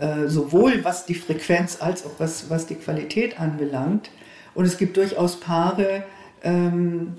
Äh, 0.00 0.28
sowohl 0.28 0.82
was 0.82 1.04
die 1.04 1.14
Frequenz 1.14 1.76
als 1.82 2.06
auch 2.06 2.12
was, 2.16 2.48
was 2.48 2.66
die 2.66 2.76
Qualität 2.76 3.38
anbelangt. 3.38 4.10
Und 4.54 4.64
es 4.64 4.78
gibt 4.78 4.96
durchaus 4.96 5.38
Paare, 5.38 6.04
ähm, 6.42 7.18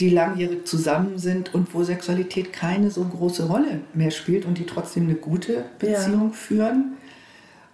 die 0.00 0.10
langjährig 0.10 0.66
zusammen 0.66 1.18
sind 1.18 1.54
und 1.54 1.72
wo 1.72 1.84
Sexualität 1.84 2.52
keine 2.52 2.90
so 2.90 3.04
große 3.04 3.46
Rolle 3.46 3.82
mehr 3.94 4.10
spielt 4.10 4.46
und 4.46 4.58
die 4.58 4.66
trotzdem 4.66 5.04
eine 5.04 5.14
gute 5.14 5.66
Beziehung 5.78 6.30
ja. 6.30 6.34
führen. 6.34 6.96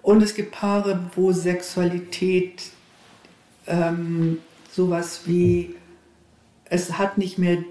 Und 0.02 0.22
es 0.22 0.34
gibt 0.34 0.52
Paare, 0.52 1.00
wo 1.14 1.32
Sexualität 1.32 2.64
ähm, 3.66 4.40
sowas 4.70 5.22
wie, 5.24 5.74
es 6.66 6.98
hat 6.98 7.16
nicht 7.16 7.38
mehr 7.38 7.64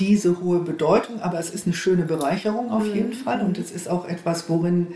diese 0.00 0.40
hohe 0.40 0.58
Bedeutung, 0.58 1.20
aber 1.20 1.38
es 1.38 1.50
ist 1.50 1.66
eine 1.66 1.74
schöne 1.74 2.02
Bereicherung 2.02 2.72
auf 2.72 2.84
jeden 2.84 3.10
mhm. 3.10 3.14
Fall 3.14 3.42
und 3.42 3.58
es 3.58 3.70
ist 3.70 3.88
auch 3.88 4.08
etwas, 4.08 4.50
worin 4.50 4.88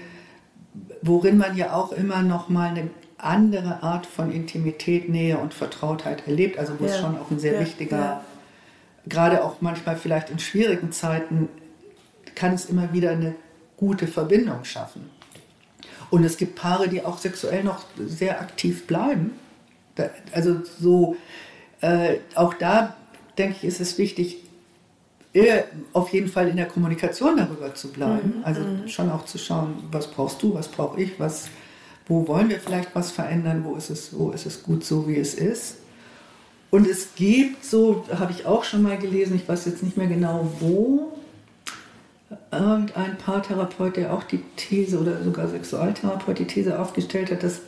worin 1.02 1.38
man 1.38 1.56
ja 1.56 1.72
auch 1.72 1.92
immer 1.92 2.22
noch 2.22 2.48
mal 2.48 2.68
eine 2.68 2.90
andere 3.18 3.82
Art 3.82 4.06
von 4.06 4.32
Intimität, 4.32 5.08
Nähe 5.08 5.38
und 5.38 5.54
Vertrautheit 5.54 6.26
erlebt. 6.26 6.58
Also 6.58 6.78
wo 6.78 6.84
ja. 6.84 6.90
es 6.90 6.98
schon 6.98 7.18
auch 7.18 7.30
ein 7.30 7.38
sehr 7.38 7.54
ja. 7.54 7.60
wichtiger, 7.60 7.98
ja. 7.98 8.24
gerade 9.06 9.44
auch 9.44 9.60
manchmal 9.60 9.96
vielleicht 9.96 10.30
in 10.30 10.38
schwierigen 10.38 10.92
Zeiten, 10.92 11.48
kann 12.34 12.54
es 12.54 12.66
immer 12.66 12.92
wieder 12.92 13.10
eine 13.10 13.34
gute 13.76 14.06
Verbindung 14.06 14.64
schaffen. 14.64 15.10
Und 16.10 16.24
es 16.24 16.36
gibt 16.36 16.56
Paare, 16.56 16.88
die 16.88 17.04
auch 17.04 17.18
sexuell 17.18 17.62
noch 17.62 17.84
sehr 17.98 18.40
aktiv 18.40 18.86
bleiben. 18.86 19.32
also 20.32 20.62
so, 20.78 21.16
äh, 21.80 22.16
auch 22.34 22.54
da 22.54 22.96
denke 23.38 23.56
ich, 23.58 23.64
ist 23.64 23.80
es 23.80 23.96
wichtig, 23.96 24.38
auf 25.92 26.12
jeden 26.12 26.28
Fall 26.28 26.48
in 26.48 26.56
der 26.56 26.66
Kommunikation 26.66 27.36
darüber 27.36 27.74
zu 27.74 27.88
bleiben. 27.88 28.38
Mhm. 28.38 28.44
Also 28.44 28.60
mhm. 28.62 28.88
schon 28.88 29.10
auch 29.10 29.24
zu 29.24 29.38
schauen, 29.38 29.84
was 29.90 30.08
brauchst 30.08 30.42
du, 30.42 30.54
was 30.54 30.68
brauche 30.68 31.00
ich, 31.00 31.20
was, 31.20 31.48
wo 32.08 32.26
wollen 32.26 32.48
wir 32.48 32.58
vielleicht 32.58 32.94
was 32.94 33.12
verändern, 33.12 33.64
wo 33.64 33.76
ist 33.76 33.90
es, 33.90 34.16
wo 34.18 34.30
ist 34.30 34.46
es 34.46 34.62
gut 34.62 34.84
so, 34.84 35.06
wie 35.06 35.16
es 35.16 35.34
ist. 35.34 35.76
Und 36.70 36.86
es 36.86 37.14
gibt 37.14 37.64
so, 37.64 38.04
habe 38.16 38.32
ich 38.32 38.46
auch 38.46 38.64
schon 38.64 38.82
mal 38.82 38.98
gelesen, 38.98 39.36
ich 39.36 39.48
weiß 39.48 39.66
jetzt 39.66 39.82
nicht 39.82 39.96
mehr 39.96 40.06
genau 40.06 40.50
wo, 40.60 41.12
irgendein 42.52 43.16
Paartherapeut, 43.18 43.96
der 43.96 44.12
auch 44.12 44.24
die 44.24 44.42
These 44.56 44.98
oder 45.00 45.22
sogar 45.22 45.48
Sexualtherapeut 45.48 46.38
die 46.38 46.46
These 46.46 46.78
aufgestellt 46.78 47.30
hat, 47.30 47.42
dass, 47.42 47.60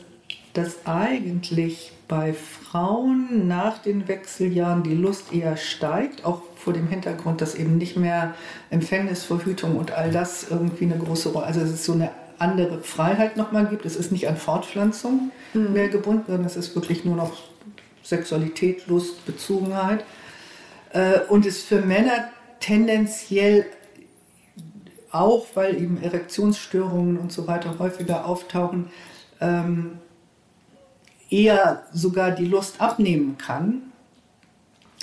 dass 0.53 0.85
eigentlich 0.85 1.91
bei 2.07 2.33
Frauen 2.73 3.47
nach 3.47 3.77
den 3.77 4.07
Wechseljahren 4.07 4.81
die 4.81 4.95
Lust 4.95 5.31
eher 5.31 5.57
steigt, 5.57 6.25
auch 6.25 6.41
vor 6.55 6.73
dem 6.73 6.87
Hintergrund, 6.87 7.39
dass 7.39 7.53
eben 7.53 7.77
nicht 7.77 7.97
mehr 7.97 8.33
Empfängnisverhütung 8.71 9.77
und 9.77 9.91
all 9.91 10.09
das 10.09 10.49
irgendwie 10.49 10.85
eine 10.85 10.97
große 10.97 11.29
Rolle, 11.29 11.45
also 11.45 11.61
es 11.61 11.69
ist 11.69 11.85
so 11.85 11.93
eine 11.93 12.09
andere 12.39 12.79
Freiheit 12.79 13.37
nochmal 13.37 13.67
gibt. 13.67 13.85
Es 13.85 13.95
ist 13.95 14.11
nicht 14.11 14.27
an 14.27 14.37
Fortpflanzung 14.37 15.31
mhm. 15.53 15.71
mehr 15.71 15.87
gebunden, 15.89 16.23
sondern 16.25 16.45
es 16.47 16.57
ist 16.57 16.73
wirklich 16.73 17.05
nur 17.05 17.15
noch 17.15 17.43
Sexualität, 18.01 18.87
Lust, 18.87 19.23
Bezogenheit. 19.27 20.03
Äh, 20.93 21.19
und 21.29 21.45
es 21.45 21.61
für 21.61 21.79
Männer 21.79 22.29
tendenziell 22.59 23.67
auch, 25.11 25.45
weil 25.53 25.75
eben 25.75 26.01
Erektionsstörungen 26.01 27.19
und 27.19 27.31
so 27.31 27.45
weiter 27.45 27.77
häufiger 27.77 28.25
auftauchen, 28.25 28.87
ähm, 29.39 29.99
eher 31.33 31.83
sogar 31.91 32.31
die 32.31 32.45
Lust 32.45 32.79
abnehmen 32.79 33.37
kann. 33.37 33.81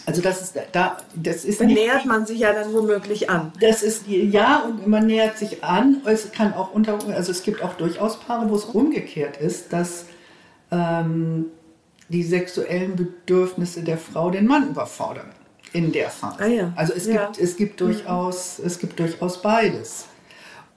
Also 0.06 0.22
das 0.22 0.40
ist 0.40 0.58
da, 0.72 0.96
das 1.14 1.44
ist 1.44 1.60
dann 1.60 1.66
nicht, 1.66 1.76
nähert 1.76 2.06
man 2.06 2.24
sich 2.24 2.38
ja 2.38 2.52
dann 2.52 2.72
womöglich 2.72 3.28
an. 3.28 3.52
Das 3.60 3.82
ist 3.82 4.06
ja 4.06 4.60
und 4.60 4.86
man 4.86 5.06
nähert 5.06 5.36
sich 5.36 5.62
an. 5.62 6.00
Es 6.06 6.32
kann 6.32 6.54
auch 6.54 6.72
unter, 6.72 6.98
also 7.08 7.30
es 7.32 7.42
gibt 7.42 7.62
auch 7.62 7.74
durchaus 7.74 8.18
Paare, 8.18 8.48
wo 8.48 8.54
es 8.54 8.64
umgekehrt 8.64 9.36
ist, 9.36 9.72
dass 9.72 10.06
ähm, 10.70 11.46
die 12.08 12.22
sexuellen 12.22 12.96
Bedürfnisse 12.96 13.82
der 13.82 13.98
Frau 13.98 14.30
den 14.30 14.46
Mann 14.46 14.70
überfordern 14.70 15.30
in 15.72 15.92
der 15.92 16.10
Phase. 16.10 16.40
Ah 16.40 16.46
ja. 16.46 16.72
Also 16.76 16.94
es 16.94 17.06
ja. 17.06 17.26
gibt 17.26 17.38
es 17.38 17.56
gibt 17.56 17.80
durchaus 17.80 18.58
es 18.58 18.78
gibt 18.78 18.98
durchaus 18.98 19.42
beides. 19.42 20.06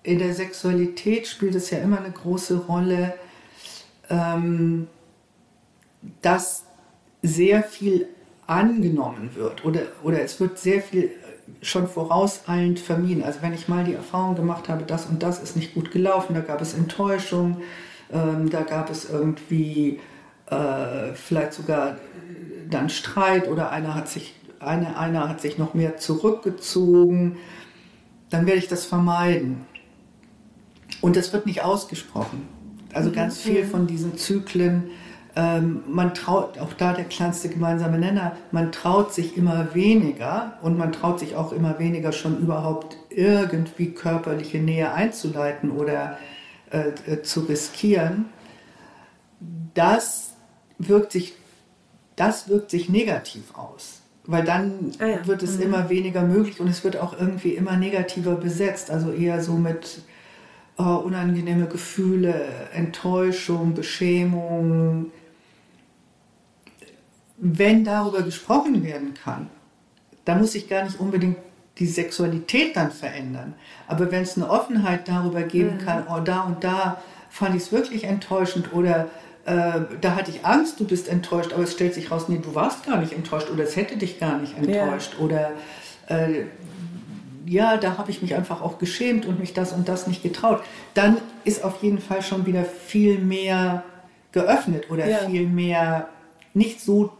In 0.03 0.19
der 0.19 0.33
Sexualität 0.33 1.27
spielt 1.27 1.55
es 1.55 1.69
ja 1.69 1.77
immer 1.77 1.99
eine 1.99 2.11
große 2.11 2.57
Rolle. 2.57 3.13
Ähm, 4.09 4.87
dass 6.21 6.65
sehr 7.21 7.63
viel 7.63 8.07
angenommen 8.47 9.31
wird 9.35 9.63
oder, 9.63 9.81
oder 10.03 10.21
es 10.21 10.39
wird 10.39 10.59
sehr 10.59 10.81
viel 10.81 11.11
schon 11.61 11.87
vorauseilend 11.87 12.79
vermieden. 12.79 13.23
Also 13.23 13.41
wenn 13.41 13.53
ich 13.53 13.67
mal 13.67 13.83
die 13.83 13.93
Erfahrung 13.93 14.35
gemacht 14.35 14.69
habe, 14.69 14.83
das 14.83 15.05
und 15.05 15.23
das 15.23 15.41
ist 15.41 15.55
nicht 15.55 15.73
gut 15.73 15.91
gelaufen, 15.91 16.33
da 16.33 16.41
gab 16.41 16.61
es 16.61 16.73
Enttäuschung, 16.73 17.61
ähm, 18.11 18.49
da 18.49 18.61
gab 18.61 18.89
es 18.89 19.09
irgendwie 19.09 19.99
äh, 20.47 21.13
vielleicht 21.13 21.53
sogar 21.53 21.97
dann 22.69 22.89
Streit 22.89 23.47
oder 23.47 23.71
einer 23.71 23.95
hat 23.95 24.09
sich, 24.09 24.35
eine, 24.59 24.97
einer 24.97 25.29
hat 25.29 25.41
sich 25.41 25.57
noch 25.57 25.73
mehr 25.73 25.97
zurückgezogen, 25.97 27.37
dann 28.29 28.45
werde 28.45 28.59
ich 28.59 28.67
das 28.67 28.85
vermeiden. 28.85 29.65
Und 31.01 31.15
das 31.15 31.33
wird 31.33 31.45
nicht 31.45 31.63
ausgesprochen. 31.63 32.47
Also 32.93 33.11
ganz 33.11 33.39
viel 33.39 33.63
mhm. 33.63 33.69
von 33.69 33.87
diesen 33.87 34.17
Zyklen 34.17 34.91
ähm, 35.35 35.83
man 35.87 36.13
traut, 36.13 36.59
auch 36.59 36.73
da 36.73 36.93
der 36.93 37.05
kleinste 37.05 37.49
gemeinsame 37.49 37.97
Nenner, 37.97 38.37
man 38.51 38.71
traut 38.71 39.13
sich 39.13 39.35
immer 39.35 39.73
weniger 39.73 40.59
und 40.61 40.77
man 40.77 40.91
traut 40.91 41.19
sich 41.19 41.35
auch 41.35 41.51
immer 41.51 41.79
weniger 41.79 42.11
schon 42.11 42.39
überhaupt 42.39 42.97
irgendwie 43.09 43.91
körperliche 43.91 44.59
Nähe 44.59 44.93
einzuleiten 44.93 45.71
oder 45.71 46.17
äh, 46.71 46.89
äh, 47.11 47.21
zu 47.23 47.41
riskieren. 47.41 48.25
Das 49.73 50.33
wirkt 50.77 51.11
sich, 51.11 51.33
das 52.15 52.47
wirkt 52.47 52.69
sich 52.69 52.89
negativ 52.89 53.55
aus. 53.55 54.01
Weil 54.25 54.43
dann 54.45 54.91
ah 54.99 55.05
ja. 55.05 55.27
wird 55.27 55.43
es 55.43 55.57
mhm. 55.57 55.63
immer 55.63 55.89
weniger 55.89 56.21
möglich 56.21 56.59
und 56.59 56.67
es 56.67 56.83
wird 56.83 56.97
auch 56.97 57.19
irgendwie 57.19 57.55
immer 57.55 57.75
negativer 57.75 58.35
besetzt. 58.35 58.91
Also 58.91 59.11
eher 59.11 59.41
so 59.41 59.53
mit 59.53 60.03
oh, 60.77 61.01
unangenehme 61.03 61.65
Gefühle, 61.65 62.45
Enttäuschung, 62.73 63.73
Beschämung, 63.73 65.11
wenn 67.43 67.83
darüber 67.83 68.21
gesprochen 68.21 68.83
werden 68.83 69.13
kann, 69.13 69.49
da 70.23 70.35
muss 70.35 70.55
ich 70.55 70.69
gar 70.69 70.85
nicht 70.85 70.99
unbedingt 70.99 71.37
die 71.77 71.87
Sexualität 71.87 72.77
dann 72.77 72.91
verändern. 72.91 73.53
Aber 73.87 74.11
wenn 74.11 74.23
es 74.23 74.37
eine 74.37 74.49
Offenheit 74.49 75.07
darüber 75.09 75.41
geben 75.41 75.75
mhm. 75.75 75.79
kann, 75.79 76.03
oh, 76.09 76.21
da 76.21 76.41
und 76.41 76.63
da 76.63 77.01
fand 77.29 77.55
ich 77.55 77.63
es 77.63 77.71
wirklich 77.71 78.05
enttäuschend 78.05 78.73
oder 78.73 79.09
äh, 79.45 79.81
da 79.99 80.15
hatte 80.15 80.31
ich 80.31 80.45
Angst, 80.45 80.79
du 80.79 80.85
bist 80.85 81.09
enttäuscht, 81.09 81.51
aber 81.51 81.63
es 81.63 81.73
stellt 81.73 81.93
sich 81.95 82.11
raus, 82.11 82.29
nee, 82.29 82.39
du 82.41 82.55
warst 82.55 82.85
gar 82.85 82.97
nicht 82.97 83.11
enttäuscht 83.11 83.49
oder 83.51 83.63
es 83.63 83.75
hätte 83.75 83.97
dich 83.97 84.19
gar 84.19 84.37
nicht 84.37 84.57
enttäuscht 84.57 85.15
ja. 85.17 85.25
oder 85.25 85.51
äh, 86.07 86.43
ja, 87.45 87.75
da 87.75 87.97
habe 87.97 88.09
ich 88.09 88.21
mich 88.21 88.35
einfach 88.35 88.61
auch 88.61 88.77
geschämt 88.77 89.25
und 89.25 89.39
mich 89.39 89.53
das 89.53 89.73
und 89.73 89.89
das 89.89 90.07
nicht 90.07 90.23
getraut. 90.23 90.63
Dann 90.93 91.17
ist 91.43 91.65
auf 91.65 91.83
jeden 91.83 91.99
Fall 91.99 92.21
schon 92.21 92.45
wieder 92.45 92.63
viel 92.63 93.19
mehr 93.19 93.83
geöffnet 94.31 94.89
oder 94.89 95.05
ja. 95.09 95.17
viel 95.29 95.47
mehr 95.47 96.07
nicht 96.53 96.79
so 96.79 97.11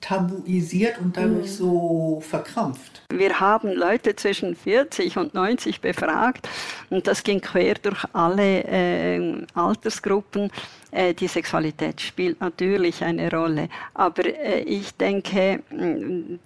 tabuisiert 0.00 0.98
und 1.00 1.16
dadurch 1.16 1.46
mhm. 1.46 1.52
so 1.52 2.22
verkrampft. 2.26 3.02
Wir 3.10 3.40
haben 3.40 3.72
Leute 3.72 4.14
zwischen 4.16 4.54
40 4.54 5.16
und 5.16 5.34
90 5.34 5.80
befragt 5.80 6.48
und 6.90 7.06
das 7.06 7.22
ging 7.22 7.40
quer 7.40 7.74
durch 7.74 8.04
alle 8.12 8.64
äh, 8.64 9.46
Altersgruppen. 9.54 10.50
Äh, 10.90 11.14
die 11.14 11.26
Sexualität 11.26 12.00
spielt 12.00 12.40
natürlich 12.40 13.02
eine 13.02 13.30
Rolle, 13.30 13.68
aber 13.94 14.24
äh, 14.24 14.60
ich 14.60 14.94
denke, 14.94 15.62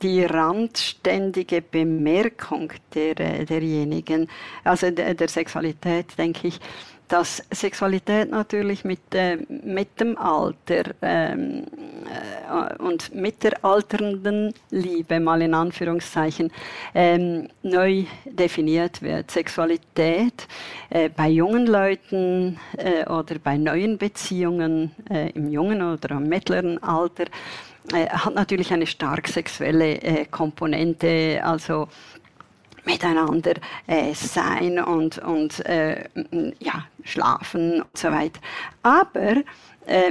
die 0.02 0.24
randständige 0.24 1.62
Bemerkung 1.62 2.72
der, 2.94 3.20
äh, 3.20 3.44
derjenigen, 3.44 4.28
also 4.64 4.90
der, 4.90 5.14
der 5.14 5.28
Sexualität, 5.28 6.18
denke 6.18 6.48
ich, 6.48 6.60
dass 7.12 7.42
Sexualität 7.52 8.30
natürlich 8.30 8.84
mit, 8.84 9.14
äh, 9.14 9.36
mit 9.48 10.00
dem 10.00 10.16
Alter 10.16 10.94
ähm, 11.02 11.64
äh, 12.06 12.82
und 12.82 13.14
mit 13.14 13.44
der 13.44 13.62
alternden 13.62 14.54
Liebe, 14.70 15.20
mal 15.20 15.42
in 15.42 15.52
Anführungszeichen, 15.52 16.50
ähm, 16.94 17.48
neu 17.62 18.04
definiert 18.24 19.02
wird. 19.02 19.30
Sexualität 19.30 20.48
äh, 20.88 21.10
bei 21.10 21.28
jungen 21.28 21.66
Leuten 21.66 22.58
äh, 22.78 23.04
oder 23.04 23.38
bei 23.38 23.58
neuen 23.58 23.98
Beziehungen 23.98 24.92
äh, 25.10 25.32
im 25.32 25.50
jungen 25.50 25.82
oder 25.82 26.12
im 26.12 26.30
mittleren 26.30 26.82
Alter 26.82 27.24
äh, 27.92 28.08
hat 28.08 28.34
natürlich 28.34 28.72
eine 28.72 28.86
stark 28.86 29.28
sexuelle 29.28 30.26
Komponente, 30.30 31.42
also 31.44 31.88
miteinander 32.84 33.54
äh, 33.86 34.14
sein 34.14 34.78
und, 34.82 35.18
und 35.18 35.64
äh, 35.66 36.04
ja, 36.58 36.86
schlafen 37.04 37.82
und 37.82 37.96
so 37.96 38.10
weiter. 38.10 38.40
Aber 38.82 39.36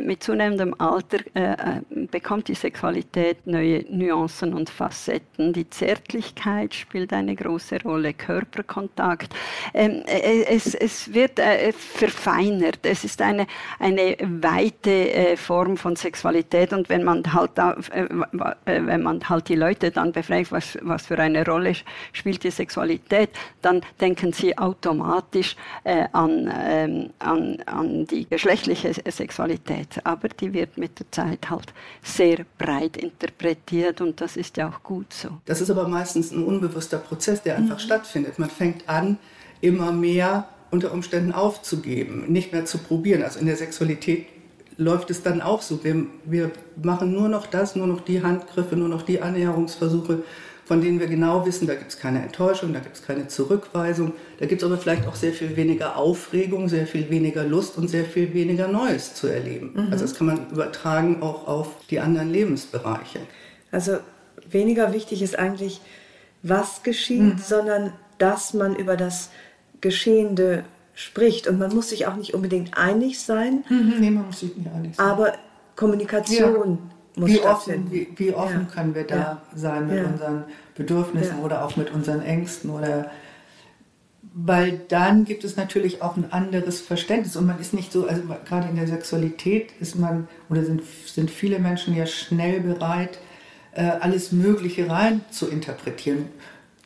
mit 0.03 0.21
zunehmendem 0.21 0.75
Alter 0.77 1.19
äh, 1.33 1.53
äh, 1.53 2.05
bekommt 2.07 2.49
die 2.49 2.55
Sexualität 2.55 3.47
neue 3.47 3.85
Nuancen 3.89 4.53
und 4.53 4.69
Facetten. 4.69 5.53
Die 5.53 5.69
Zärtlichkeit 5.69 6.73
spielt 6.73 7.13
eine 7.13 7.35
große 7.35 7.81
Rolle, 7.83 8.13
Körperkontakt. 8.13 9.33
Ähm, 9.73 10.03
äh, 10.05 10.43
es, 10.43 10.75
es, 10.75 11.13
wird 11.13 11.39
äh, 11.39 11.71
verfeinert. 11.71 12.79
Es 12.83 13.03
ist 13.05 13.21
eine, 13.21 13.47
eine 13.79 14.17
weite 14.19 15.37
Form 15.37 15.77
von 15.77 15.95
Sexualität 15.95 16.73
und 16.73 16.89
wenn 16.89 17.03
man 17.03 17.33
halt, 17.33 17.51
da, 17.55 17.75
wenn 18.65 19.03
man 19.03 19.27
halt 19.29 19.49
die 19.49 19.55
Leute 19.55 19.91
dann 19.91 20.11
befragt, 20.11 20.51
was, 20.51 20.77
was 20.81 21.07
für 21.07 21.17
eine 21.17 21.45
Rolle 21.45 21.73
spielt 22.11 22.43
die 22.43 22.51
Sexualität, 22.51 23.29
dann 23.61 23.81
denken 23.99 24.33
sie 24.33 24.57
automatisch 24.57 25.55
an, 25.83 26.51
ähm, 26.53 27.09
an, 27.19 27.57
an 27.65 28.05
die 28.07 28.27
geschlechtliche 28.27 28.93
Sexualität. 28.93 29.60
Sexualität, 29.61 30.05
aber 30.05 30.29
die 30.29 30.53
wird 30.53 30.77
mit 30.77 30.99
der 30.99 31.11
Zeit 31.11 31.49
halt 31.49 31.73
sehr 32.01 32.45
breit 32.57 32.97
interpretiert 32.97 34.01
und 34.01 34.19
das 34.21 34.37
ist 34.37 34.57
ja 34.57 34.69
auch 34.69 34.83
gut 34.83 35.13
so. 35.13 35.29
Das 35.45 35.61
ist 35.61 35.69
aber 35.69 35.87
meistens 35.87 36.31
ein 36.31 36.43
unbewusster 36.43 36.97
Prozess, 36.97 37.41
der 37.41 37.57
einfach 37.57 37.77
mhm. 37.77 37.81
stattfindet. 37.81 38.39
Man 38.39 38.49
fängt 38.49 38.87
an, 38.89 39.17
immer 39.61 39.91
mehr 39.91 40.47
unter 40.71 40.91
Umständen 40.93 41.31
aufzugeben, 41.31 42.31
nicht 42.31 42.53
mehr 42.53 42.65
zu 42.65 42.77
probieren. 42.77 43.23
Also 43.23 43.39
in 43.39 43.45
der 43.45 43.57
Sexualität 43.57 44.27
läuft 44.77 45.11
es 45.11 45.21
dann 45.21 45.41
auch 45.41 45.61
so. 45.61 45.83
Wir, 45.83 46.05
wir 46.25 46.51
machen 46.81 47.11
nur 47.11 47.29
noch 47.29 47.45
das, 47.45 47.75
nur 47.75 47.87
noch 47.87 48.01
die 48.01 48.23
Handgriffe, 48.23 48.75
nur 48.75 48.87
noch 48.87 49.03
die 49.03 49.21
Annäherungsversuche, 49.21 50.23
von 50.71 50.79
denen 50.79 51.01
wir 51.01 51.07
genau 51.07 51.45
wissen, 51.45 51.67
da 51.67 51.75
gibt 51.75 51.91
es 51.91 51.99
keine 51.99 52.21
Enttäuschung, 52.21 52.71
da 52.71 52.79
gibt 52.79 52.95
es 52.95 53.03
keine 53.03 53.27
Zurückweisung, 53.27 54.13
da 54.39 54.45
gibt 54.45 54.61
es 54.61 54.65
aber 54.65 54.77
vielleicht 54.77 55.05
auch 55.05 55.15
sehr 55.15 55.33
viel 55.33 55.57
weniger 55.57 55.97
Aufregung, 55.97 56.69
sehr 56.69 56.87
viel 56.87 57.09
weniger 57.09 57.43
Lust 57.43 57.77
und 57.77 57.89
sehr 57.89 58.05
viel 58.05 58.33
weniger 58.33 58.69
Neues 58.69 59.13
zu 59.13 59.27
erleben. 59.27 59.73
Mhm. 59.73 59.91
Also 59.91 60.05
das 60.05 60.15
kann 60.15 60.27
man 60.27 60.49
übertragen 60.49 61.21
auch 61.21 61.45
auf 61.45 61.67
die 61.89 61.99
anderen 61.99 62.29
Lebensbereiche. 62.29 63.19
Also 63.69 63.97
weniger 64.49 64.93
wichtig 64.93 65.21
ist 65.21 65.37
eigentlich, 65.37 65.81
was 66.41 66.83
geschieht, 66.83 67.19
mhm. 67.19 67.37
sondern 67.37 67.91
dass 68.17 68.53
man 68.53 68.73
über 68.73 68.95
das 68.95 69.29
Geschehende 69.81 70.63
spricht. 70.93 71.47
Und 71.47 71.59
man 71.59 71.75
muss 71.75 71.89
sich 71.89 72.07
auch 72.07 72.15
nicht 72.15 72.33
unbedingt 72.33 72.77
einig 72.77 73.19
sein. 73.19 73.65
Mhm, 73.67 73.95
nee, 73.99 74.09
man 74.09 74.27
muss 74.27 74.39
sich 74.39 74.55
nicht 74.55 74.69
einig 74.73 74.95
sein. 74.95 75.05
Aber 75.05 75.33
Kommunikation 75.75 76.79
ja 76.89 77.00
wie 77.15 77.41
offen, 77.41 77.91
wie, 77.91 78.07
wie 78.15 78.33
offen 78.33 78.67
ja. 78.67 78.73
können 78.73 78.95
wir 78.95 79.05
da 79.05 79.15
ja. 79.15 79.41
sein 79.55 79.87
mit 79.87 79.97
ja. 79.97 80.05
unseren 80.05 80.43
Bedürfnissen 80.75 81.39
oder 81.39 81.65
auch 81.65 81.75
mit 81.75 81.91
unseren 81.91 82.21
Ängsten 82.21 82.69
oder 82.69 83.11
weil 84.33 84.79
dann 84.87 85.25
gibt 85.25 85.43
es 85.43 85.57
natürlich 85.57 86.01
auch 86.01 86.15
ein 86.15 86.31
anderes 86.31 86.79
Verständnis 86.79 87.35
und 87.35 87.47
man 87.47 87.59
ist 87.59 87.73
nicht 87.73 87.91
so, 87.91 88.07
also 88.07 88.21
gerade 88.45 88.69
in 88.69 88.77
der 88.77 88.87
Sexualität 88.87 89.71
ist 89.79 89.97
man 89.97 90.27
oder 90.49 90.63
sind, 90.63 90.83
sind 91.05 91.29
viele 91.29 91.59
Menschen 91.59 91.95
ja 91.95 92.05
schnell 92.05 92.61
bereit, 92.61 93.19
äh, 93.73 93.83
alles 93.83 94.31
Mögliche 94.31 94.89
rein 94.89 95.21
zu 95.31 95.49
interpretieren. 95.49 96.27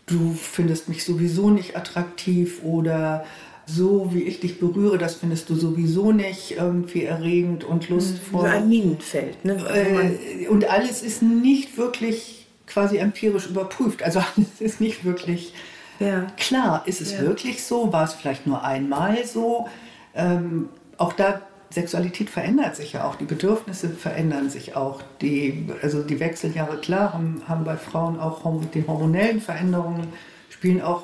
Du 0.07 0.33
findest 0.33 0.89
mich 0.89 1.03
sowieso 1.03 1.49
nicht 1.49 1.75
attraktiv 1.75 2.63
oder 2.63 3.25
so 3.65 4.13
wie 4.13 4.23
ich 4.23 4.39
dich 4.39 4.59
berühre, 4.59 4.97
das 4.97 5.15
findest 5.15 5.49
du 5.49 5.55
sowieso 5.55 6.11
nicht 6.11 6.51
irgendwie 6.51 7.03
erregend 7.03 7.63
und 7.63 7.89
lustvoll. 7.89 8.41
So 8.41 8.47
ein 8.47 8.69
Minenfeld. 8.69 9.43
Ne? 9.43 9.53
Äh, 9.53 10.47
und 10.47 10.69
alles 10.69 11.01
ist 11.01 11.21
nicht 11.21 11.77
wirklich 11.77 12.47
quasi 12.67 12.97
empirisch 12.97 13.47
überprüft. 13.47 14.03
Also 14.03 14.21
es 14.37 14.61
ist 14.61 14.81
nicht 14.81 15.03
wirklich 15.03 15.53
ja. 15.99 16.27
klar. 16.37 16.83
Ist 16.85 17.01
es 17.01 17.13
ja. 17.13 17.21
wirklich 17.21 17.63
so? 17.63 17.91
War 17.91 18.03
es 18.03 18.13
vielleicht 18.13 18.45
nur 18.45 18.63
einmal 18.63 19.25
so? 19.25 19.67
Ähm, 20.13 20.69
auch 20.97 21.13
da 21.13 21.41
Sexualität 21.71 22.29
verändert 22.29 22.75
sich 22.75 22.93
ja 22.93 23.05
auch, 23.05 23.15
die 23.15 23.25
Bedürfnisse 23.25 23.89
verändern 23.89 24.49
sich 24.49 24.75
auch. 24.75 25.01
Die, 25.21 25.67
also 25.81 26.03
die 26.03 26.19
Wechseljahre, 26.19 26.77
klar, 26.77 27.13
haben, 27.13 27.41
haben 27.47 27.65
bei 27.65 27.75
Frauen 27.75 28.19
auch 28.19 28.41
die 28.73 28.85
hormonellen 28.87 29.41
Veränderungen, 29.41 30.07
spielen 30.49 30.81
auch 30.81 31.03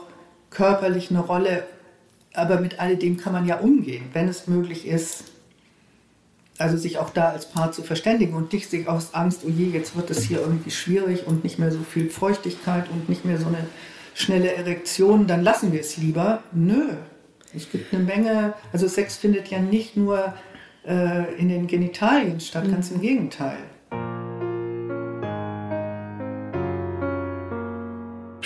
körperlich 0.49 1.09
eine 1.09 1.19
Rolle 1.19 1.63
aber 2.33 2.59
mit 2.59 2.79
alledem 2.79 3.17
kann 3.17 3.33
man 3.33 3.45
ja 3.45 3.57
umgehen, 3.57 4.05
wenn 4.13 4.27
es 4.27 4.47
möglich 4.47 4.87
ist, 4.87 5.25
also 6.57 6.77
sich 6.77 6.99
auch 6.99 7.09
da 7.09 7.29
als 7.29 7.49
Paar 7.49 7.71
zu 7.71 7.81
verständigen 7.81 8.35
und 8.35 8.53
nicht 8.53 8.69
sich 8.69 8.87
aus 8.87 9.13
Angst, 9.13 9.41
oh 9.45 9.49
je, 9.49 9.65
jetzt 9.65 9.95
wird 9.95 10.09
es 10.11 10.23
hier 10.23 10.39
irgendwie 10.39 10.71
schwierig 10.71 11.25
und 11.25 11.43
nicht 11.43 11.59
mehr 11.59 11.71
so 11.71 11.79
viel 11.79 12.09
Feuchtigkeit 12.09 12.89
und 12.89 13.09
nicht 13.09 13.25
mehr 13.25 13.39
so 13.39 13.47
eine 13.47 13.67
schnelle 14.13 14.53
Erektion, 14.53 15.27
dann 15.27 15.43
lassen 15.43 15.71
wir 15.71 15.81
es 15.81 15.97
lieber. 15.97 16.43
Nö, 16.51 16.89
es 17.55 17.69
gibt 17.69 17.93
eine 17.93 18.03
Menge, 18.03 18.53
also 18.71 18.87
Sex 18.87 19.17
findet 19.17 19.47
ja 19.47 19.59
nicht 19.59 19.97
nur 19.97 20.33
äh, 20.85 21.33
in 21.35 21.49
den 21.49 21.67
Genitalien 21.67 22.39
statt, 22.39 22.67
mhm. 22.67 22.71
ganz 22.71 22.91
im 22.91 23.01
Gegenteil. 23.01 23.57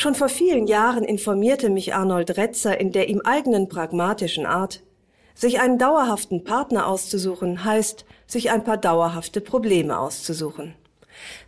Schon 0.05 0.13
vor 0.13 0.29
vielen 0.29 0.67
Jahren 0.67 1.03
informierte 1.03 1.71
mich 1.71 1.95
Arnold 1.95 2.37
Retzer 2.37 2.79
in 2.79 2.91
der 2.91 3.09
ihm 3.09 3.21
eigenen 3.21 3.69
pragmatischen 3.69 4.45
Art, 4.45 4.83
sich 5.33 5.59
einen 5.59 5.79
dauerhaften 5.79 6.43
Partner 6.43 6.85
auszusuchen 6.85 7.63
heißt, 7.63 8.05
sich 8.27 8.51
ein 8.51 8.63
paar 8.63 8.77
dauerhafte 8.77 9.41
Probleme 9.41 9.97
auszusuchen. 9.97 10.75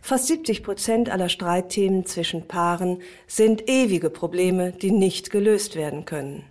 Fast 0.02 0.26
70 0.26 0.64
Prozent 0.64 1.08
aller 1.08 1.28
Streitthemen 1.28 2.04
zwischen 2.04 2.48
Paaren 2.48 3.00
sind 3.28 3.70
ewige 3.70 4.10
Probleme, 4.10 4.72
die 4.72 4.90
nicht 4.90 5.30
gelöst 5.30 5.76
werden 5.76 6.04
können. 6.04 6.42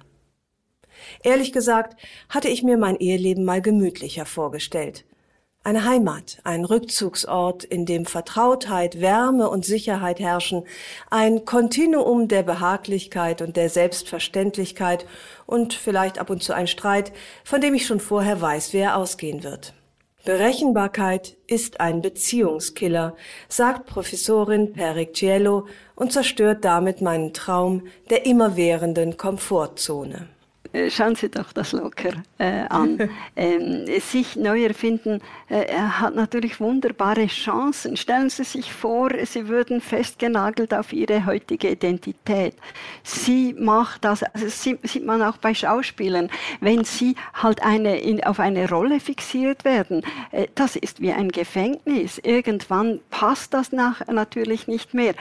Ehrlich 1.23 1.51
gesagt 1.51 1.99
hatte 2.29 2.47
ich 2.47 2.63
mir 2.63 2.77
mein 2.77 2.95
Eheleben 2.95 3.43
mal 3.43 3.61
gemütlicher 3.61 4.25
vorgestellt– 4.25 5.03
eine 5.63 5.83
Heimat, 5.83 6.37
ein 6.43 6.63
Rückzugsort, 6.63 7.63
in 7.65 7.85
dem 7.85 8.05
Vertrautheit, 8.05 9.01
Wärme 9.01 9.49
und 9.49 9.65
Sicherheit 9.65 10.19
herrschen, 10.19 10.63
ein 11.09 11.43
Kontinuum 11.43 12.27
der 12.29 12.43
Behaglichkeit 12.43 13.41
und 13.41 13.57
der 13.57 13.69
Selbstverständlichkeit 13.69 15.05
und 15.45 15.73
vielleicht 15.73 16.19
ab 16.19 16.29
und 16.29 16.41
zu 16.41 16.53
ein 16.53 16.67
Streit, 16.67 17.11
von 17.43 17.59
dem 17.59 17.73
ich 17.73 17.85
schon 17.85 17.99
vorher 17.99 18.39
weiß, 18.39 18.71
wie 18.71 18.77
er 18.77 18.95
ausgehen 18.95 19.43
wird. 19.43 19.73
Berechenbarkeit 20.27 21.37
ist 21.47 21.79
ein 21.79 22.01
Beziehungskiller, 22.01 23.15
sagt 23.47 23.85
Professorin 23.85 24.73
Pericciello 24.73 25.67
und 25.95 26.11
zerstört 26.11 26.65
damit 26.65 27.01
meinen 27.01 27.33
Traum 27.33 27.87
der 28.09 28.25
immerwährenden 28.25 29.15
Komfortzone. 29.15 30.27
Äh, 30.73 30.89
schauen 30.89 31.15
Sie 31.15 31.29
doch 31.29 31.51
das 31.53 31.71
locker 31.71 32.11
äh, 32.37 32.63
an. 32.69 33.09
ähm, 33.35 33.85
sich 33.99 34.35
neu 34.35 34.63
erfinden 34.63 35.21
äh, 35.49 35.73
hat 35.73 36.15
natürlich 36.15 36.59
wunderbare 36.59 37.27
Chancen. 37.27 37.97
Stellen 37.97 38.29
Sie 38.29 38.43
sich 38.43 38.71
vor, 38.71 39.09
Sie 39.25 39.47
würden 39.47 39.81
festgenagelt 39.81 40.73
auf 40.73 40.93
Ihre 40.93 41.25
heutige 41.25 41.69
Identität. 41.69 42.55
Sie 43.03 43.53
macht 43.57 44.03
das, 44.05 44.23
also 44.23 44.47
sieht 44.47 45.05
man 45.05 45.21
auch 45.21 45.37
bei 45.37 45.53
Schauspielern, 45.53 46.29
wenn 46.59 46.83
Sie 46.83 47.15
halt 47.33 47.63
eine, 47.63 47.99
in, 47.99 48.23
auf 48.23 48.39
eine 48.39 48.69
Rolle 48.69 48.99
fixiert 48.99 49.65
werden, 49.65 50.03
äh, 50.31 50.47
das 50.55 50.75
ist 50.75 51.01
wie 51.01 51.11
ein 51.11 51.29
Gefängnis. 51.29 52.19
Irgendwann 52.19 52.99
passt 53.09 53.53
das 53.53 53.71
nach, 53.71 54.05
natürlich 54.07 54.67
nicht 54.67 54.93
mehr. 54.93 55.13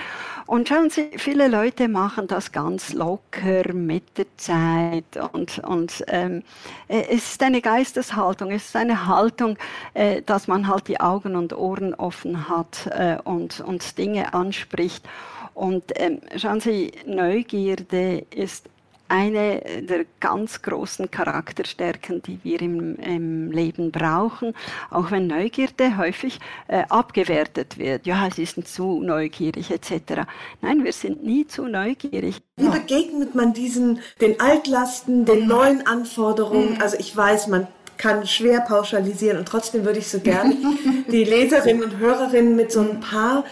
Und 0.47 0.69
schauen 0.69 0.91
Sie, 0.91 1.11
viele 1.17 1.49
Leute 1.49 1.89
machen 1.89 2.27
das 2.27 2.53
ganz 2.53 2.93
locker 2.93 3.73
mit 3.73 4.19
der 4.19 4.27
Zeit 4.37 5.17
und, 5.37 5.59
und 5.59 6.05
ähm, 6.09 6.43
äh, 6.89 7.03
es 7.11 7.33
ist 7.33 7.43
eine 7.43 7.61
Geisteshaltung, 7.61 8.51
es 8.51 8.67
ist 8.67 8.77
eine 8.77 9.07
Haltung, 9.07 9.59
äh, 9.95 10.23
dass 10.23 10.49
man 10.49 10.67
halt 10.67 10.89
die 10.89 10.99
Augen 10.99 11.37
und 11.37 11.53
Ohren 11.53 11.95
offen 11.95 12.49
hat 12.49 12.87
äh, 12.87 13.19
und, 13.23 13.61
und 13.61 13.99
Dinge 13.99 14.33
anspricht. 14.33 15.07
Und 15.55 15.85
ähm, 15.97 16.21
schauen 16.37 16.61
Sie, 16.61 16.93
Neugierde 17.07 18.27
ist 18.31 18.69
eine 19.09 19.61
der 19.83 20.05
ganz 20.21 20.63
großen 20.63 21.11
Charakterstärken, 21.11 22.23
die 22.23 22.41
wir 22.43 22.61
im, 22.61 22.97
im 22.97 23.51
Leben 23.51 23.93
brauchen, 23.93 24.55
auch 24.91 25.11
wenn 25.11 25.27
Neugierde 25.27 25.97
häufig 25.97 26.41
äh, 26.69 26.85
abgewertet 26.89 27.79
wird. 27.79 28.07
Ja, 28.07 28.29
sie 28.35 28.45
sind 28.45 28.69
zu 28.69 29.01
neugierig 29.01 29.71
etc. 29.71 30.27
Nein, 30.61 30.85
wir 30.85 30.93
sind 30.93 31.25
nie 31.25 31.47
zu 31.47 31.67
neugierig. 31.67 32.41
Wie 32.57 32.69
begegnet 32.69 33.35
man 33.35 33.53
diesen, 33.53 34.01
den 34.21 34.41
Altlasten, 34.41 35.25
den 35.25 35.47
neuen 35.47 35.87
Anforderungen? 35.87 36.75
Mhm. 36.75 36.83
Also 36.83 36.97
ich 36.99 37.17
weiß, 37.17 37.49
man 37.49 37.69
kann 37.99 38.27
schwer 38.27 38.61
pauschalisieren 38.61 39.39
und 39.39 39.49
trotzdem 39.49 39.85
würde 39.85 39.99
ich 40.01 40.09
so 40.09 40.21
gerne 40.21 40.57
die 41.11 41.25
Leserinnen 41.25 41.83
und 41.83 41.99
Hörerinnen 41.99 42.57
mit 42.57 42.73
so 42.73 42.81
ein 42.81 43.01
paar 43.01 43.45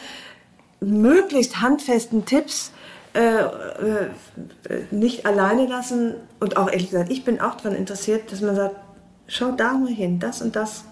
möglichst 0.81 1.61
handfesten 1.61 2.25
Tipps 2.27 2.73
äh, 3.15 3.45
äh, 3.45 4.09
nicht 4.91 5.25
alleine 5.25 5.67
lassen. 5.67 6.15
Und 6.41 6.57
auch 6.57 6.71
ehrlich 6.71 6.91
gesagt, 6.91 7.11
ich 7.11 7.25
bin 7.25 7.41
auch 7.41 7.55
daran 7.55 7.77
interessiert, 7.77 8.33
dass 8.33 8.41
man 8.41 8.57
sagt, 8.57 8.77
schau 9.27 9.53
da 9.53 9.75
mal 9.75 9.91
hin, 9.91 10.19
das 10.19 10.43
und 10.43 10.57
das 10.57 10.85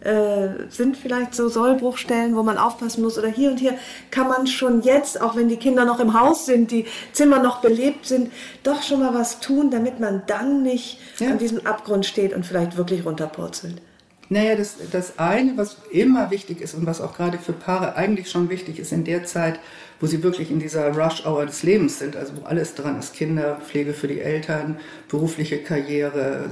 äh, 0.00 0.70
sind 0.70 0.96
vielleicht 0.96 1.34
so 1.34 1.48
Sollbruchstellen, 1.48 2.34
wo 2.34 2.42
man 2.42 2.58
aufpassen 2.58 3.02
muss 3.02 3.18
oder 3.18 3.28
hier 3.28 3.50
und 3.50 3.58
hier 3.58 3.74
kann 4.10 4.28
man 4.28 4.46
schon 4.46 4.82
jetzt, 4.82 5.20
auch 5.20 5.36
wenn 5.36 5.48
die 5.48 5.56
Kinder 5.56 5.84
noch 5.84 6.00
im 6.00 6.18
Haus 6.18 6.46
sind, 6.46 6.70
die 6.70 6.86
Zimmer 7.12 7.42
noch 7.42 7.60
belebt 7.60 8.06
sind, 8.06 8.32
doch 8.62 8.82
schon 8.82 9.00
mal 9.00 9.14
was 9.14 9.40
tun, 9.40 9.70
damit 9.70 10.00
man 10.00 10.22
dann 10.26 10.62
nicht 10.62 10.98
ja. 11.18 11.30
an 11.30 11.38
diesem 11.38 11.66
Abgrund 11.66 12.06
steht 12.06 12.34
und 12.34 12.46
vielleicht 12.46 12.76
wirklich 12.76 13.04
runterpurzelt. 13.04 13.82
Naja, 14.30 14.54
das, 14.54 14.76
das 14.92 15.18
eine, 15.18 15.56
was 15.56 15.76
immer 15.90 16.30
wichtig 16.30 16.60
ist 16.60 16.74
und 16.74 16.86
was 16.86 17.00
auch 17.00 17.14
gerade 17.14 17.36
für 17.38 17.52
Paare 17.52 17.96
eigentlich 17.96 18.30
schon 18.30 18.48
wichtig 18.48 18.78
ist 18.78 18.92
in 18.92 19.04
der 19.04 19.24
Zeit, 19.24 19.58
wo 20.00 20.06
sie 20.06 20.22
wirklich 20.22 20.50
in 20.50 20.58
dieser 20.58 20.92
Rush-Hour 20.96 21.46
des 21.46 21.62
Lebens 21.62 21.98
sind, 21.98 22.16
also 22.16 22.32
wo 22.36 22.46
alles 22.46 22.74
dran 22.74 22.98
ist, 22.98 23.14
Kinder, 23.14 23.60
Pflege 23.64 23.92
für 23.92 24.08
die 24.08 24.20
Eltern, 24.20 24.78
berufliche 25.08 25.58
Karriere, 25.58 26.50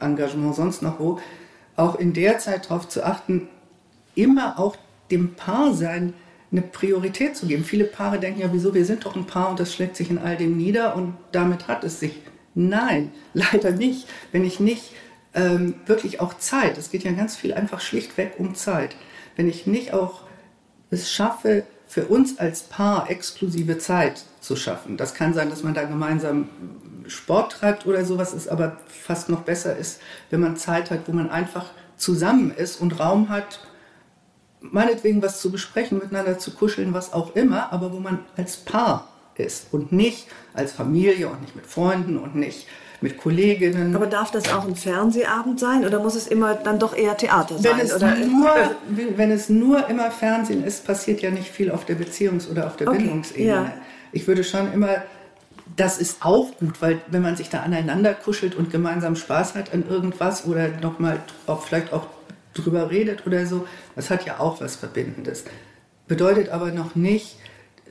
Engagement, 0.00 0.54
sonst 0.54 0.82
noch 0.82 1.00
wo, 1.00 1.18
auch 1.76 1.98
in 1.98 2.12
der 2.12 2.38
Zeit 2.38 2.66
darauf 2.66 2.88
zu 2.88 3.04
achten, 3.04 3.48
immer 4.14 4.58
auch 4.58 4.76
dem 5.10 5.34
Paarsein 5.34 6.14
eine 6.52 6.62
Priorität 6.62 7.36
zu 7.36 7.46
geben. 7.46 7.64
Viele 7.64 7.84
Paare 7.84 8.20
denken 8.20 8.40
ja, 8.40 8.52
wieso, 8.52 8.74
wir 8.74 8.84
sind 8.84 9.04
doch 9.04 9.16
ein 9.16 9.26
Paar 9.26 9.50
und 9.50 9.58
das 9.58 9.74
schlägt 9.74 9.96
sich 9.96 10.10
in 10.10 10.18
all 10.18 10.36
dem 10.36 10.56
nieder 10.56 10.94
und 10.94 11.14
damit 11.32 11.66
hat 11.66 11.82
es 11.82 11.98
sich. 11.98 12.20
Nein, 12.54 13.12
leider 13.34 13.72
nicht. 13.72 14.06
Wenn 14.30 14.44
ich 14.44 14.60
nicht 14.60 14.92
ähm, 15.34 15.74
wirklich 15.86 16.20
auch 16.20 16.34
Zeit. 16.34 16.78
Es 16.78 16.90
geht 16.90 17.02
ja 17.02 17.12
ganz 17.12 17.36
viel 17.36 17.52
einfach 17.52 17.80
schlichtweg 17.80 18.34
um 18.38 18.54
Zeit. 18.54 18.96
Wenn 19.36 19.48
ich 19.48 19.66
nicht 19.66 19.92
auch 19.92 20.20
es 20.90 21.10
schaffe, 21.10 21.64
für 21.94 22.06
uns 22.06 22.40
als 22.40 22.64
Paar 22.64 23.08
exklusive 23.08 23.78
Zeit 23.78 24.24
zu 24.40 24.56
schaffen. 24.56 24.96
Das 24.96 25.14
kann 25.14 25.32
sein, 25.32 25.48
dass 25.48 25.62
man 25.62 25.74
da 25.74 25.84
gemeinsam 25.84 26.48
Sport 27.06 27.52
treibt 27.52 27.86
oder 27.86 28.04
sowas 28.04 28.34
ist, 28.34 28.48
aber 28.48 28.78
fast 28.88 29.28
noch 29.28 29.42
besser 29.42 29.76
ist, 29.76 30.00
wenn 30.28 30.40
man 30.40 30.56
Zeit 30.56 30.90
hat, 30.90 31.06
wo 31.06 31.12
man 31.12 31.30
einfach 31.30 31.66
zusammen 31.96 32.50
ist 32.50 32.80
und 32.80 32.98
Raum 32.98 33.28
hat, 33.28 33.60
meinetwegen 34.60 35.22
was 35.22 35.40
zu 35.40 35.52
besprechen, 35.52 35.98
miteinander 35.98 36.36
zu 36.36 36.50
kuscheln, 36.50 36.94
was 36.94 37.12
auch 37.12 37.36
immer, 37.36 37.72
aber 37.72 37.92
wo 37.92 38.00
man 38.00 38.24
als 38.36 38.56
Paar 38.56 39.06
ist 39.36 39.68
und 39.70 39.92
nicht 39.92 40.26
als 40.52 40.72
Familie 40.72 41.28
und 41.28 41.42
nicht 41.42 41.54
mit 41.54 41.66
Freunden 41.66 42.18
und 42.18 42.34
nicht 42.34 42.66
mit 43.04 43.18
Kolleginnen. 43.18 43.94
Aber 43.94 44.06
darf 44.06 44.30
das 44.30 44.52
auch 44.52 44.66
ein 44.66 44.74
Fernsehabend 44.74 45.60
sein 45.60 45.84
oder 45.84 46.00
muss 46.00 46.14
es 46.16 46.26
immer 46.26 46.54
dann 46.54 46.78
doch 46.78 46.96
eher 46.96 47.16
Theater 47.16 47.58
sein? 47.58 47.72
Wenn 47.76 47.86
es, 47.86 47.94
oder? 47.94 48.16
Nur, 48.16 48.50
wenn 49.16 49.30
es 49.30 49.48
nur 49.50 49.88
immer 49.88 50.10
Fernsehen 50.10 50.64
ist, 50.64 50.86
passiert 50.86 51.20
ja 51.20 51.30
nicht 51.30 51.50
viel 51.50 51.70
auf 51.70 51.84
der 51.84 51.96
Beziehungs- 51.96 52.50
oder 52.50 52.66
auf 52.66 52.76
der 52.76 52.88
okay. 52.88 52.98
Bindungsebene. 52.98 53.46
Ja. 53.46 53.72
Ich 54.10 54.26
würde 54.26 54.42
schon 54.42 54.72
immer, 54.72 55.02
das 55.76 55.98
ist 55.98 56.24
auch 56.24 56.56
gut, 56.58 56.80
weil 56.80 57.02
wenn 57.08 57.20
man 57.20 57.36
sich 57.36 57.50
da 57.50 57.60
aneinander 57.60 58.14
kuschelt 58.14 58.54
und 58.54 58.72
gemeinsam 58.72 59.16
Spaß 59.16 59.54
hat 59.54 59.74
an 59.74 59.84
irgendwas 59.88 60.46
oder 60.46 60.68
nochmal 60.80 61.20
auch 61.46 61.62
vielleicht 61.62 61.92
auch 61.92 62.06
drüber 62.54 62.90
redet 62.90 63.26
oder 63.26 63.44
so, 63.44 63.66
das 63.96 64.08
hat 64.08 64.24
ja 64.24 64.40
auch 64.40 64.62
was 64.62 64.76
Verbindendes. 64.76 65.44
Bedeutet 66.08 66.48
aber 66.48 66.72
noch 66.72 66.94
nicht, 66.94 67.36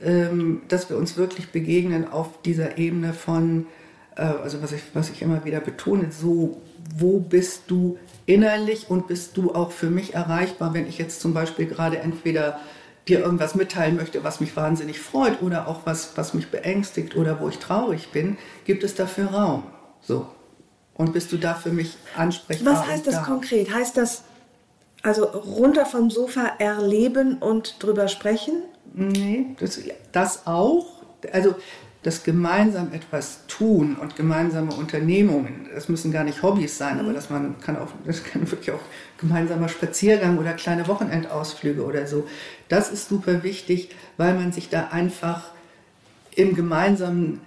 ähm, 0.02 0.62
dass 0.66 0.90
wir 0.90 0.96
uns 0.96 1.16
wirklich 1.16 1.50
begegnen 1.50 2.10
auf 2.10 2.42
dieser 2.42 2.78
Ebene 2.78 3.12
von 3.12 3.66
also 4.16 4.62
was 4.62 4.72
ich, 4.72 4.82
was 4.94 5.10
ich 5.10 5.22
immer 5.22 5.44
wieder 5.44 5.60
betone, 5.60 6.10
so, 6.12 6.60
wo 6.96 7.18
bist 7.18 7.64
du 7.68 7.98
innerlich 8.26 8.88
und 8.88 9.08
bist 9.08 9.36
du 9.36 9.54
auch 9.54 9.70
für 9.70 9.90
mich 9.90 10.14
erreichbar, 10.14 10.74
wenn 10.74 10.86
ich 10.86 10.98
jetzt 10.98 11.20
zum 11.20 11.34
Beispiel 11.34 11.66
gerade 11.66 11.98
entweder 11.98 12.60
dir 13.08 13.20
irgendwas 13.20 13.54
mitteilen 13.54 13.96
möchte, 13.96 14.24
was 14.24 14.40
mich 14.40 14.56
wahnsinnig 14.56 14.98
freut 14.98 15.42
oder 15.42 15.68
auch 15.68 15.80
was, 15.84 16.16
was 16.16 16.32
mich 16.32 16.50
beängstigt 16.50 17.16
oder 17.16 17.40
wo 17.40 17.48
ich 17.48 17.58
traurig 17.58 18.08
bin, 18.12 18.38
gibt 18.64 18.82
es 18.82 18.94
dafür 18.94 19.26
Raum. 19.26 19.64
So. 20.00 20.26
Und 20.94 21.12
bist 21.12 21.32
du 21.32 21.36
da 21.36 21.54
für 21.54 21.70
mich 21.70 21.96
ansprechbar? 22.16 22.74
Was 22.74 22.86
heißt 22.86 23.06
das 23.06 23.16
da? 23.16 23.22
konkret? 23.22 23.74
Heißt 23.74 23.96
das 23.96 24.22
also 25.02 25.24
runter 25.24 25.84
vom 25.84 26.08
Sofa 26.08 26.52
erleben 26.58 27.38
und 27.38 27.82
drüber 27.82 28.08
sprechen? 28.08 28.62
Nee, 28.94 29.54
das, 29.58 29.78
das 30.12 30.46
auch. 30.46 30.86
Also 31.32 31.56
das 32.04 32.22
gemeinsam 32.22 32.92
etwas 32.92 33.46
tun 33.48 33.96
und 33.96 34.14
gemeinsame 34.14 34.72
Unternehmungen, 34.74 35.66
das 35.74 35.88
müssen 35.88 36.12
gar 36.12 36.22
nicht 36.22 36.42
Hobbys 36.42 36.76
sein, 36.76 37.00
aber 37.00 37.08
mhm. 37.08 37.14
dass 37.14 37.30
man 37.30 37.58
kann 37.60 37.78
auch, 37.78 37.88
das 38.06 38.22
kann 38.22 38.48
wirklich 38.50 38.72
auch 38.72 38.82
gemeinsamer 39.18 39.70
Spaziergang 39.70 40.36
oder 40.38 40.52
kleine 40.52 40.86
Wochenendausflüge 40.86 41.82
oder 41.82 42.06
so. 42.06 42.28
Das 42.68 42.92
ist 42.92 43.08
super 43.08 43.42
wichtig, 43.42 43.88
weil 44.18 44.34
man 44.34 44.52
sich 44.52 44.68
da 44.68 44.88
einfach 44.88 45.50
im 46.36 46.54
gemeinsamen 46.54 47.40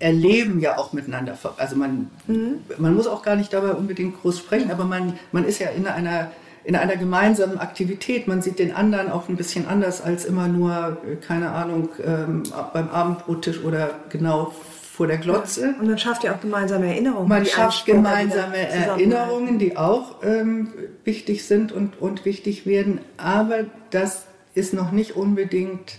Erleben 0.00 0.58
ja 0.58 0.76
auch 0.76 0.92
miteinander, 0.92 1.38
also 1.58 1.76
man, 1.76 2.10
mhm. 2.26 2.56
man 2.78 2.92
muss 2.92 3.06
auch 3.06 3.22
gar 3.22 3.36
nicht 3.36 3.52
dabei 3.52 3.74
unbedingt 3.74 4.20
groß 4.20 4.40
sprechen, 4.40 4.72
aber 4.72 4.84
man, 4.84 5.16
man 5.30 5.44
ist 5.44 5.60
ja 5.60 5.68
in 5.68 5.86
einer 5.86 6.32
in 6.64 6.76
einer 6.76 6.96
gemeinsamen 6.96 7.58
Aktivität. 7.58 8.28
Man 8.28 8.42
sieht 8.42 8.58
den 8.58 8.72
anderen 8.74 9.10
auch 9.10 9.28
ein 9.28 9.36
bisschen 9.36 9.66
anders 9.66 10.00
als 10.00 10.24
immer 10.24 10.48
nur, 10.48 10.98
äh, 11.06 11.16
keine 11.16 11.50
Ahnung, 11.50 11.88
ähm, 12.04 12.42
beim 12.72 12.88
Abendbrottisch 12.88 13.62
oder 13.64 13.90
genau 14.08 14.52
vor 14.92 15.06
der 15.06 15.18
Glotze. 15.18 15.62
Ja. 15.62 15.80
Und 15.80 15.86
man 15.86 15.98
schafft 15.98 16.22
ja 16.22 16.34
auch 16.34 16.40
gemeinsame 16.40 16.86
Erinnerungen. 16.86 17.28
Man 17.28 17.46
schafft 17.46 17.86
gemeinsame 17.86 18.68
Erinnerungen, 18.68 19.58
die 19.58 19.76
auch 19.76 20.22
ähm, 20.22 20.72
wichtig 21.04 21.44
sind 21.44 21.72
und, 21.72 22.00
und 22.00 22.24
wichtig 22.24 22.66
werden. 22.66 23.00
Aber 23.16 23.64
das 23.90 24.26
ist 24.54 24.74
noch 24.74 24.92
nicht 24.92 25.16
unbedingt 25.16 25.98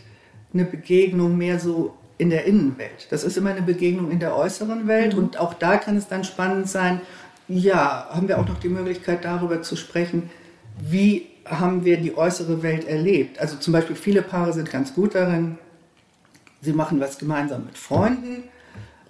eine 0.53 0.65
Begegnung 0.65 1.37
mehr 1.37 1.59
so 1.59 1.95
in 2.19 2.29
der 2.29 2.45
Innenwelt. 2.45 3.07
Das 3.09 3.23
ist 3.23 3.35
immer 3.35 3.49
eine 3.49 3.63
Begegnung 3.63 4.11
in 4.11 4.19
der 4.19 4.37
äußeren 4.37 4.87
Welt. 4.87 5.13
Mhm. 5.13 5.19
Und 5.19 5.39
auch 5.39 5.55
da 5.55 5.77
kann 5.77 5.97
es 5.97 6.07
dann 6.07 6.23
spannend 6.23 6.69
sein, 6.69 7.01
ja, 7.47 8.07
haben 8.09 8.27
wir 8.27 8.39
auch 8.39 8.47
noch 8.47 8.59
die 8.59 8.69
Möglichkeit 8.69 9.25
darüber 9.25 9.61
zu 9.61 9.75
sprechen, 9.75 10.29
wie 10.79 11.27
haben 11.45 11.83
wir 11.85 11.97
die 11.97 12.15
äußere 12.15 12.63
Welt 12.63 12.87
erlebt. 12.87 13.39
Also 13.39 13.57
zum 13.57 13.73
Beispiel 13.73 13.95
viele 13.95 14.21
Paare 14.21 14.53
sind 14.53 14.71
ganz 14.71 14.93
gut 14.93 15.15
darin, 15.15 15.57
sie 16.61 16.73
machen 16.73 16.99
was 16.99 17.17
gemeinsam 17.17 17.65
mit 17.65 17.77
Freunden 17.77 18.43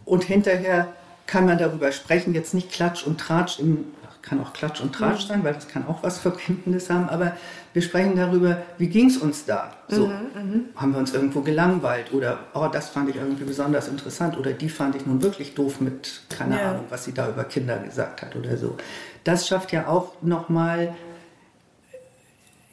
und 0.06 0.24
hinterher 0.24 0.94
kann 1.28 1.46
man 1.46 1.58
darüber 1.58 1.92
sprechen, 1.92 2.34
jetzt 2.34 2.54
nicht 2.54 2.72
Klatsch 2.72 3.06
und 3.06 3.20
Tratsch, 3.20 3.60
im, 3.60 3.86
kann 4.22 4.42
auch 4.42 4.54
Klatsch 4.54 4.82
und 4.82 4.94
Tratsch 4.94 5.28
sein, 5.28 5.44
weil 5.44 5.54
das 5.54 5.68
kann 5.68 5.86
auch 5.88 6.02
was 6.04 6.18
Verbindendes 6.20 6.90
haben, 6.90 7.10
aber 7.10 7.34
wir 7.74 7.82
sprechen 7.82 8.16
darüber, 8.16 8.62
wie 8.78 8.88
ging 8.88 9.08
es 9.08 9.18
uns 9.18 9.46
da? 9.46 9.74
So, 9.88 10.08
mhm, 10.08 10.14
mhm, 10.36 10.66
haben 10.76 10.92
wir 10.92 11.00
uns 11.00 11.14
irgendwo 11.14 11.42
gelangweilt 11.42 12.14
oder, 12.14 12.40
oh, 12.54 12.68
das 12.72 12.90
fand 12.90 13.10
ich 13.10 13.16
irgendwie 13.16 13.44
besonders 13.44 13.88
interessant 13.88 14.38
oder 14.38 14.52
die 14.54 14.70
fand 14.70 14.96
ich 14.96 15.06
nun 15.06 15.22
wirklich 15.22 15.56
doof 15.56 15.82
mit, 15.82 16.22
keine 16.30 16.60
ja. 16.60 16.72
Ahnung, 16.72 16.86
was 16.90 17.06
sie 17.06 17.14
da 17.14 17.30
über 17.30 17.44
Kinder 17.44 17.78
gesagt 17.80 18.22
hat 18.22 18.36
oder 18.36 18.58
so. 18.58 18.76
Das 19.24 19.48
schafft 19.48 19.72
ja 19.72 19.88
auch 19.88 20.14
nochmal 20.22 20.94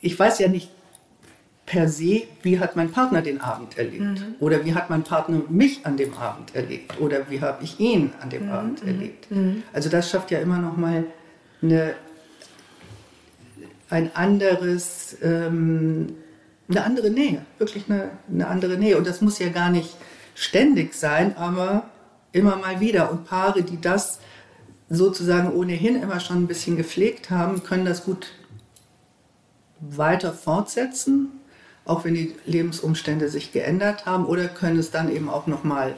ich 0.01 0.19
weiß 0.19 0.39
ja 0.39 0.49
nicht 0.49 0.71
per 1.71 1.89
se, 1.89 2.23
wie 2.43 2.59
hat 2.59 2.75
mein 2.75 2.91
Partner 2.91 3.23
den 3.23 3.41
Abend 3.41 3.79
erlebt 3.79 4.03
mhm. 4.03 4.35
oder 4.41 4.65
wie 4.65 4.75
hat 4.75 4.91
mein 4.91 5.05
Partner 5.05 5.41
mich 5.49 5.87
an 5.87 5.97
dem 5.97 6.15
Abend 6.15 6.55
erlebt 6.55 7.01
oder 7.01 7.31
wie 7.31 7.41
habe 7.41 7.63
ich 7.63 7.79
ihn 7.79 8.13
an 8.21 8.29
dem 8.29 8.47
mhm. 8.47 8.53
Abend 8.53 8.83
mhm. 8.83 8.89
erlebt. 8.89 9.31
Mhm. 9.31 9.63
Also 9.73 9.89
das 9.89 10.11
schafft 10.11 10.33
ja 10.33 10.41
immer 10.41 10.59
noch 10.59 10.77
mal 10.77 11.05
eine, 11.63 11.95
ein 13.89 14.11
anderes, 14.17 15.17
ähm, 15.23 16.17
eine 16.69 16.83
andere 16.83 17.11
Nähe, 17.11 17.43
wirklich 17.59 17.85
eine, 17.89 18.11
eine 18.29 18.49
andere 18.49 18.77
Nähe. 18.77 18.99
Und 18.99 19.07
das 19.07 19.21
muss 19.21 19.39
ja 19.39 19.49
gar 19.51 19.71
nicht 19.71 19.97
ständig 20.35 20.95
sein, 20.95 21.37
aber 21.37 21.89
immer 22.33 22.57
mal 22.57 22.81
wieder. 22.81 23.13
Und 23.13 23.27
Paare, 23.27 23.63
die 23.63 23.81
das 23.81 24.19
sozusagen 24.89 25.53
ohnehin 25.53 26.03
immer 26.03 26.19
schon 26.19 26.39
ein 26.39 26.47
bisschen 26.49 26.77
gepflegt 26.77 27.31
haben, 27.31 27.63
können 27.63 27.85
das 27.85 28.05
gut 28.05 28.33
weiter 29.81 30.33
fortsetzen, 30.33 31.41
auch 31.85 32.05
wenn 32.05 32.15
die 32.15 32.35
Lebensumstände 32.47 33.29
sich 33.29 33.53
geändert 33.53 34.07
haben, 34.07 34.27
oder 34.27 34.49
können 34.49 34.79
es 34.79 34.91
dann 34.91 35.11
eben 35.11 35.29
auch 35.29 35.47
nochmal 35.47 35.95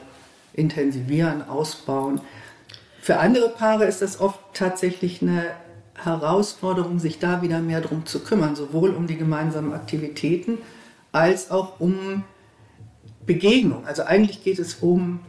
intensivieren, 0.53 1.47
ausbauen. 1.47 2.21
Für 3.01 3.19
andere 3.19 3.49
Paare 3.49 3.85
ist 3.85 4.01
das 4.01 4.19
oft 4.19 4.39
tatsächlich 4.53 5.21
eine 5.21 5.51
Herausforderung, 5.95 6.99
sich 6.99 7.19
da 7.19 7.41
wieder 7.41 7.59
mehr 7.59 7.81
drum 7.81 8.05
zu 8.05 8.19
kümmern, 8.19 8.55
sowohl 8.55 8.91
um 8.91 9.07
die 9.07 9.17
gemeinsamen 9.17 9.73
Aktivitäten 9.73 10.57
als 11.11 11.51
auch 11.51 11.79
um 11.79 12.23
Begegnung. 13.25 13.85
Also 13.85 14.03
eigentlich 14.03 14.43
geht 14.43 14.59
es 14.59 14.75
um 14.75 15.19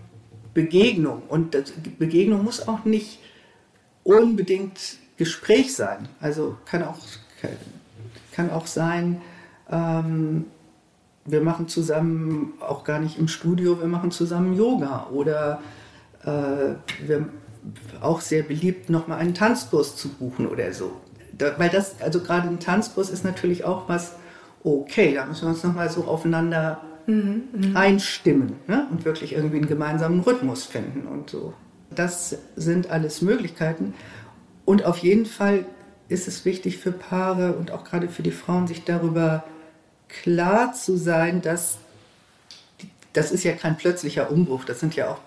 Begegnung 0.55 1.23
und 1.29 1.57
Begegnung 1.99 2.45
muss 2.45 2.67
auch 2.67 2.85
nicht 2.85 3.19
unbedingt 4.05 4.99
Gespräch 5.17 5.75
sein. 5.75 6.09
Also 6.21 6.57
kann 6.65 6.83
auch 6.83 6.99
kann 8.35 8.51
auch 8.51 8.66
sein, 8.66 9.20
ähm, 9.70 10.47
wir 11.24 11.40
machen 11.40 11.69
zusammen, 11.69 12.55
auch 12.61 12.85
gar 12.85 12.98
nicht 12.98 13.19
im 13.19 13.28
Studio, 13.28 13.81
wir 13.81 13.86
machen 13.86 14.11
zusammen 14.11 14.55
Yoga 14.55 15.06
oder 15.11 15.61
äh, 16.23 17.06
wir 17.06 17.28
auch 18.01 18.20
sehr 18.20 18.43
beliebt, 18.43 18.90
nochmal 18.90 19.19
einen 19.19 19.35
Tanzkurs 19.35 19.97
zu 19.97 20.09
buchen 20.09 20.47
oder 20.47 20.73
so. 20.73 20.93
Da, 21.32 21.59
weil 21.59 21.70
das, 21.70 22.01
also 22.02 22.20
gerade 22.20 22.48
ein 22.48 22.61
Tanzkurs 22.61 23.11
ist 23.11 23.24
natürlich 23.24 23.65
auch 23.65 23.89
was, 23.89 24.16
okay, 24.62 25.15
da 25.15 25.27
müssen 25.27 25.43
wir 25.43 25.51
uns 25.51 25.65
nochmal 25.65 25.90
so 25.90 26.05
aufeinander 26.05 26.81
mhm, 27.06 27.44
mhm, 27.52 27.77
einstimmen 27.77 28.56
ne? 28.66 28.86
und 28.90 29.05
wirklich 29.05 29.32
irgendwie 29.32 29.56
einen 29.56 29.66
gemeinsamen 29.66 30.20
Rhythmus 30.20 30.65
finden 30.65 31.06
und 31.06 31.31
so. 31.31 31.55
Das 31.94 32.36
sind 32.56 32.90
alles 32.90 33.23
Möglichkeiten. 33.23 33.94
Und 34.65 34.85
auf 34.85 34.98
jeden 34.98 35.27
Fall 35.27 35.65
ist 36.15 36.28
es 36.28 36.45
wichtig 36.45 36.78
für 36.78 36.93
Paare 36.93 37.53
und 37.55 37.70
auch 37.70 37.85
gerade 37.85 38.09
für 38.09 38.23
die 38.23 38.31
Frauen, 38.31 38.66
sich 38.66 38.85
darüber 38.85 39.45
klar 40.09 40.73
zu 40.73 40.97
sein, 40.97 41.43
dass 41.43 41.78
das 43.12 43.31
ist 43.31 43.45
ja 43.45 43.53
kein 43.53 43.77
plötzlicher 43.77 44.31
Umbruch, 44.31 44.65
das 44.65 44.81
sind 44.81 44.97
ja 44.97 45.09
auch 45.11 45.20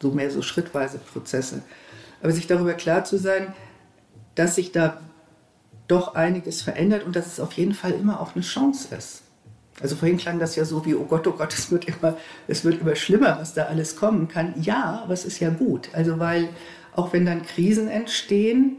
so 0.00 0.10
mehr 0.10 0.30
so 0.30 0.42
schrittweise 0.42 0.98
Prozesse. 0.98 1.62
Aber 2.20 2.32
sich 2.32 2.46
darüber 2.46 2.74
klar 2.74 3.04
zu 3.04 3.18
sein, 3.18 3.52
dass 4.34 4.56
sich 4.56 4.72
da 4.72 5.00
doch 5.86 6.14
einiges 6.14 6.62
verändert 6.62 7.04
und 7.04 7.14
dass 7.16 7.26
es 7.26 7.38
auf 7.38 7.52
jeden 7.52 7.74
Fall 7.74 7.92
immer 7.92 8.20
auch 8.20 8.34
eine 8.34 8.44
Chance 8.44 8.94
ist. 8.96 9.22
Also 9.80 9.96
vorhin 9.96 10.18
klang 10.18 10.38
das 10.38 10.56
ja 10.56 10.64
so 10.64 10.84
wie, 10.84 10.94
oh 10.94 11.04
Gott, 11.04 11.26
oh 11.26 11.32
Gott, 11.32 11.52
es 11.54 11.70
wird 11.70 11.86
immer, 11.86 12.16
es 12.48 12.64
wird 12.64 12.80
immer 12.80 12.94
schlimmer, 12.94 13.38
was 13.40 13.54
da 13.54 13.64
alles 13.64 13.96
kommen 13.96 14.28
kann. 14.28 14.54
Ja, 14.60 15.00
aber 15.02 15.14
es 15.14 15.24
ist 15.24 15.40
ja 15.40 15.50
gut. 15.50 15.88
Also 15.92 16.18
weil 16.18 16.48
auch 16.94 17.12
wenn 17.12 17.26
dann 17.26 17.42
Krisen 17.42 17.88
entstehen, 17.88 18.78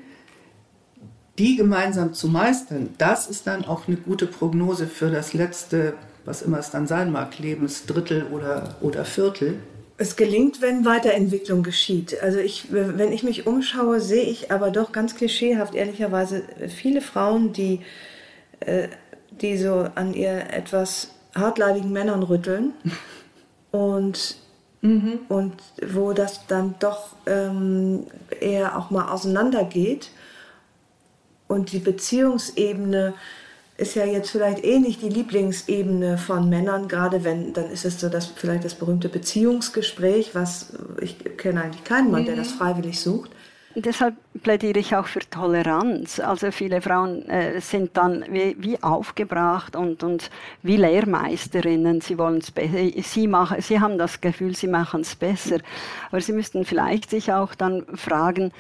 die 1.40 1.56
gemeinsam 1.56 2.14
zu 2.14 2.28
meistern, 2.28 2.94
das 2.98 3.28
ist 3.28 3.48
dann 3.48 3.66
auch 3.66 3.88
eine 3.88 3.98
gute 3.98 4.28
Prognose 4.28 4.88
für 4.88 5.10
das 5.10 5.34
letzte, 5.34 5.94
was 6.26 6.42
immer 6.42 6.60
es 6.60 6.70
dann 6.70 6.88
sein 6.88 7.12
mag, 7.12 7.40
Lebensdrittel 7.40 8.26
oder, 8.32 8.76
oder 8.82 9.04
Viertel. 9.04 9.56
Es 9.98 10.16
gelingt, 10.16 10.62
wenn 10.62 10.86
Weiterentwicklung 10.86 11.64
geschieht. 11.64 12.22
Also 12.22 12.40
ich, 12.40 12.68
wenn 12.72 13.12
ich 13.12 13.24
mich 13.24 13.48
umschaue, 13.48 14.00
sehe 14.00 14.24
ich 14.24 14.52
aber 14.52 14.70
doch 14.72 14.92
ganz 14.92 15.16
klischeehaft 15.16 15.76
ehrlicherweise 15.76 16.44
viele 16.68 17.02
Frauen, 17.02 17.54
die, 17.54 17.82
äh, 18.60 18.88
die 19.30 19.58
so 19.58 19.88
an 19.96 20.14
ihr 20.14 20.52
etwas 20.52 21.10
hartleibigen 21.36 21.92
Männern 21.92 22.22
rütteln 22.22 22.74
und, 23.72 24.38
mhm. 24.82 25.20
und 25.30 25.54
wo 25.88 26.14
das 26.14 26.46
dann 26.48 26.76
doch 26.80 27.16
ähm, 27.26 28.06
eher 28.40 28.78
auch 28.78 28.92
mal 28.92 29.12
auseinandergeht 29.12 30.12
und 31.48 31.72
die 31.72 31.80
Beziehungsebene 31.80 33.14
ist 33.78 33.96
ja 33.96 34.06
jetzt 34.06 34.30
vielleicht 34.30 34.64
eh 34.64 34.80
nicht 34.80 35.02
die 35.02 35.10
Lieblingsebene 35.10 36.18
von 36.18 36.48
Männern, 36.48 36.88
gerade 36.88 37.24
wenn, 37.24 37.54
dann 37.54 37.72
ist 37.72 37.86
es 37.86 38.00
so, 38.00 38.08
dass 38.08 38.28
vielleicht 38.28 38.64
das 38.66 38.76
berühmte 38.76 39.10
Beziehungsgespräch, 39.10 40.36
was 40.36 40.74
ich 41.02 41.18
kenne 41.38 41.64
eigentlich 41.64 41.84
keinen 41.84 42.12
Mann, 42.12 42.22
mhm. 42.22 42.28
der 42.28 42.36
das 42.36 42.54
mhm. 42.54 42.58
freiwillig 42.58 43.00
sucht. 43.00 43.32
Deshalb 43.76 44.16
plädiere 44.44 44.78
ich 44.78 44.96
auch 44.96 45.08
für 45.08 45.22
Toleranz. 45.22 46.20
Also 46.20 46.52
viele 46.52 46.80
Frauen 46.80 47.28
äh, 47.28 47.60
sind 47.60 47.98
dann 47.98 48.24
wie, 48.30 48.56
wie, 48.60 48.84
aufgebracht 48.84 49.76
und, 49.76 50.04
und 50.04 50.30
wie 50.62 50.78
Lehrmeisterinnen. 50.78 52.00
Sie 52.00 52.20
wollen 52.20 52.38
es 52.38 53.14
sie 53.14 53.28
machen, 53.28 53.62
sie 53.62 53.80
haben 53.80 53.98
das 53.98 54.22
Gefühl, 54.22 54.56
sie 54.56 54.68
machen 54.68 55.02
es 55.02 55.16
besser. 55.16 55.58
Aber 56.12 56.22
sie 56.22 56.34
müssten 56.34 56.66
vielleicht 56.66 57.10
sich 57.10 57.34
auch 57.34 57.56
dann 57.56 57.84
fragen, 57.96 58.52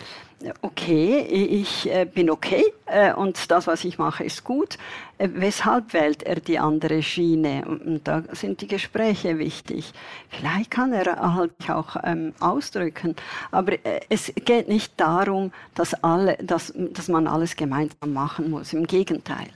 okay, 0.61 1.20
ich 1.20 1.90
äh, 1.90 2.06
bin 2.06 2.30
okay 2.30 2.64
äh, 2.86 3.14
und 3.14 3.52
das, 3.52 3.68
was 3.68 3.84
ich 3.84 3.98
mache, 3.98 4.24
ist 4.24 4.44
gut. 4.44 4.78
Äh, 5.18 5.30
weshalb 5.34 5.94
wählt 5.94 6.24
er 6.24 6.36
die 6.36 6.60
andere 6.60 7.02
Schiene? 7.02 7.64
Und 7.65 8.02
da 8.03 8.24
sind 8.32 8.61
die 8.61 8.68
Gespräche 8.68 9.38
wichtig. 9.40 9.94
Vielleicht 10.30 10.72
kann 10.72 10.94
er 10.94 11.36
halt 11.36 11.53
auch 11.70 11.95
ähm, 12.03 12.34
ausdrücken, 12.40 13.15
aber 13.52 13.74
es 14.10 14.32
geht 14.45 14.68
nicht 14.68 14.99
darum, 14.99 15.52
dass, 15.76 15.94
alle, 16.03 16.38
dass, 16.38 16.74
dass 16.76 17.07
man 17.07 17.28
alles 17.28 17.56
gemeinsam 17.56 18.14
machen 18.14 18.49
muss. 18.49 18.74
Im 18.74 18.88
Gegenteil. 18.88 19.48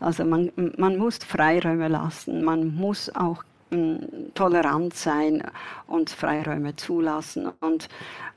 Also 0.00 0.24
man, 0.24 0.50
man 0.76 0.96
muss 0.96 1.18
Freiräume 1.18 1.88
lassen, 1.88 2.44
man 2.44 2.74
muss 2.74 3.14
auch 3.14 3.44
tolerant 4.34 4.94
sein 4.94 5.42
und 5.86 6.10
Freiräume 6.10 6.76
zulassen 6.76 7.50
und, 7.60 7.88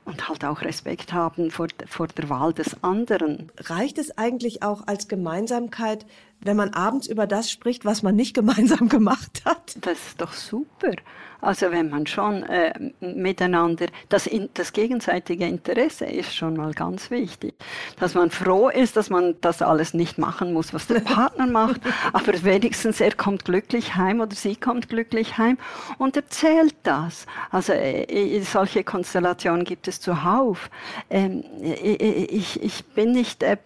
und 0.06 0.28
halt 0.28 0.44
auch 0.44 0.62
Respekt 0.62 1.12
haben 1.12 1.50
vor, 1.50 1.66
vor 1.86 2.06
der 2.06 2.28
Wahl 2.30 2.52
des 2.52 2.82
anderen. 2.82 3.50
Reicht 3.58 3.98
es 3.98 4.16
eigentlich 4.16 4.62
auch 4.62 4.86
als 4.86 5.08
Gemeinsamkeit, 5.08 6.06
wenn 6.40 6.56
man 6.56 6.72
abends 6.74 7.06
über 7.06 7.26
das 7.26 7.50
spricht, 7.50 7.84
was 7.84 8.02
man 8.02 8.16
nicht 8.16 8.34
gemeinsam 8.34 8.88
gemacht 8.88 9.42
hat? 9.44 9.76
Das 9.80 9.98
ist 9.98 10.20
doch 10.20 10.32
super. 10.32 10.92
Also 11.40 11.70
wenn 11.70 11.90
man 11.90 12.06
schon 12.06 12.42
äh, 12.44 12.72
miteinander, 13.00 13.86
das, 14.08 14.28
das 14.54 14.72
gegenseitige 14.72 15.46
Interesse 15.46 16.06
ist 16.06 16.34
schon 16.34 16.56
mal 16.56 16.72
ganz 16.72 17.10
wichtig. 17.10 17.54
Dass 18.00 18.14
man 18.14 18.30
froh 18.30 18.68
ist, 18.68 18.96
dass 18.96 19.10
man 19.10 19.34
das 19.42 19.62
alles 19.62 19.92
nicht 19.92 20.18
machen 20.18 20.52
muss, 20.52 20.72
was 20.72 20.86
der 20.86 21.00
Partner 21.04 21.46
macht, 21.46 21.80
aber 22.12 22.42
wenigstens 22.42 23.00
er 23.00 23.14
kommt 23.14 23.44
glücklich 23.44 23.96
heim 23.96 24.20
oder 24.20 24.34
sie 24.34 24.56
kommt 24.56 24.88
glücklich 24.88 25.36
heim 25.38 25.58
und 25.98 26.16
erzählt 26.16 26.74
das. 26.82 27.26
Also 27.50 27.72
äh, 27.74 28.40
solche 28.40 28.82
Konstellationen 28.82 29.64
gibt 29.64 29.88
es 29.88 29.95
zuhauf. 30.00 30.70
Ähm, 31.10 31.44
ich, 31.62 32.62
ich 32.62 32.84
bin 32.86 33.12
nicht 33.12 33.42
äh, 33.42 33.56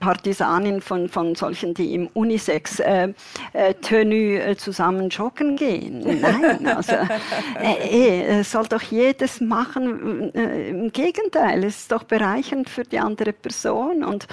Partisanin 0.00 0.80
von, 0.80 1.08
von 1.08 1.34
solchen, 1.34 1.74
die 1.74 1.94
im 1.94 2.08
Unisex-Tenue 2.08 3.14
äh, 3.54 4.50
äh, 4.52 4.56
zusammen 4.56 5.08
joggen 5.08 5.56
gehen. 5.56 6.20
Nein, 6.20 6.66
also 6.66 6.96
äh, 7.62 8.42
soll 8.42 8.66
doch 8.66 8.82
jedes 8.82 9.40
machen. 9.40 10.34
Äh, 10.34 10.70
Im 10.70 10.92
Gegenteil, 10.92 11.64
es 11.64 11.82
ist 11.82 11.92
doch 11.92 12.04
bereichernd 12.04 12.68
für 12.68 12.84
die 12.84 12.98
andere 12.98 13.32
Person 13.32 14.04
und, 14.04 14.26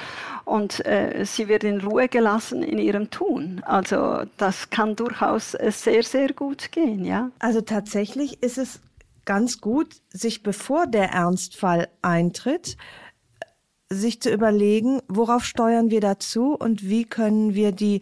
und 0.45 0.85
äh, 0.85 1.23
sie 1.25 1.47
wird 1.47 1.63
in 1.63 1.81
Ruhe 1.81 2.07
gelassen 2.07 2.63
in 2.63 2.77
ihrem 2.77 3.09
Tun. 3.09 3.61
Also 3.65 4.23
das 4.37 4.69
kann 4.69 4.95
durchaus 4.95 5.53
äh, 5.53 5.71
sehr, 5.71 6.03
sehr 6.03 6.33
gut 6.33 6.71
gehen. 6.71 7.05
Ja? 7.05 7.31
Also 7.39 7.61
tatsächlich 7.61 8.41
ist 8.41 8.57
es 8.57 8.79
ganz 9.27 9.61
gut, 9.61 9.97
sich 10.09 10.41
bevor 10.41 10.87
der 10.87 11.11
Ernstfall 11.11 11.89
eintritt, 12.01 12.77
sich 13.89 14.19
zu 14.19 14.31
überlegen, 14.31 15.01
worauf 15.07 15.45
steuern 15.45 15.91
wir 15.91 16.01
dazu 16.01 16.55
und 16.55 16.89
wie 16.89 17.05
können 17.05 17.53
wir 17.53 17.71
die 17.71 18.01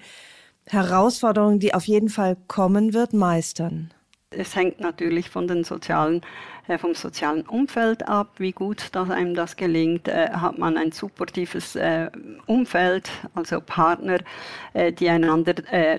Herausforderung, 0.67 1.59
die 1.59 1.73
auf 1.73 1.85
jeden 1.85 2.09
Fall 2.09 2.37
kommen 2.47 2.93
wird, 2.93 3.13
meistern. 3.13 3.93
Es 4.29 4.55
hängt 4.55 4.79
natürlich 4.79 5.29
von 5.29 5.47
den 5.47 5.63
sozialen 5.63 6.21
vom 6.79 6.95
sozialen 6.95 7.43
Umfeld 7.43 8.07
ab, 8.07 8.29
wie 8.37 8.51
gut 8.51 8.89
dass 8.93 9.09
einem 9.09 9.35
das 9.35 9.55
gelingt. 9.55 10.07
Äh, 10.07 10.29
hat 10.31 10.57
man 10.57 10.77
ein 10.77 10.91
supportives 10.91 11.75
äh, 11.75 12.09
Umfeld, 12.47 13.09
also 13.33 13.61
Partner, 13.61 14.19
die 14.99 15.09
einander 15.09 15.55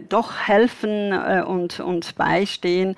doch 0.09 0.47
helfen 0.47 1.13
und, 1.13 1.81
und 1.81 2.15
beistehen, 2.17 2.95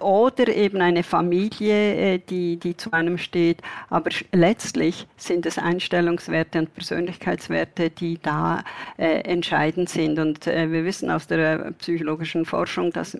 oder 0.00 0.48
eben 0.48 0.80
eine 0.80 1.02
Familie, 1.02 2.18
die, 2.20 2.56
die 2.56 2.76
zu 2.76 2.92
einem 2.92 3.18
steht. 3.18 3.60
Aber 3.90 4.10
letztlich 4.32 5.06
sind 5.16 5.44
es 5.44 5.58
Einstellungswerte 5.58 6.60
und 6.60 6.74
Persönlichkeitswerte, 6.74 7.90
die 7.90 8.18
da 8.22 8.62
entscheidend 8.96 9.88
sind. 9.88 10.18
Und 10.20 10.46
wir 10.46 10.84
wissen 10.84 11.10
aus 11.10 11.26
der 11.26 11.72
psychologischen 11.78 12.44
Forschung, 12.44 12.92
dass 12.92 13.18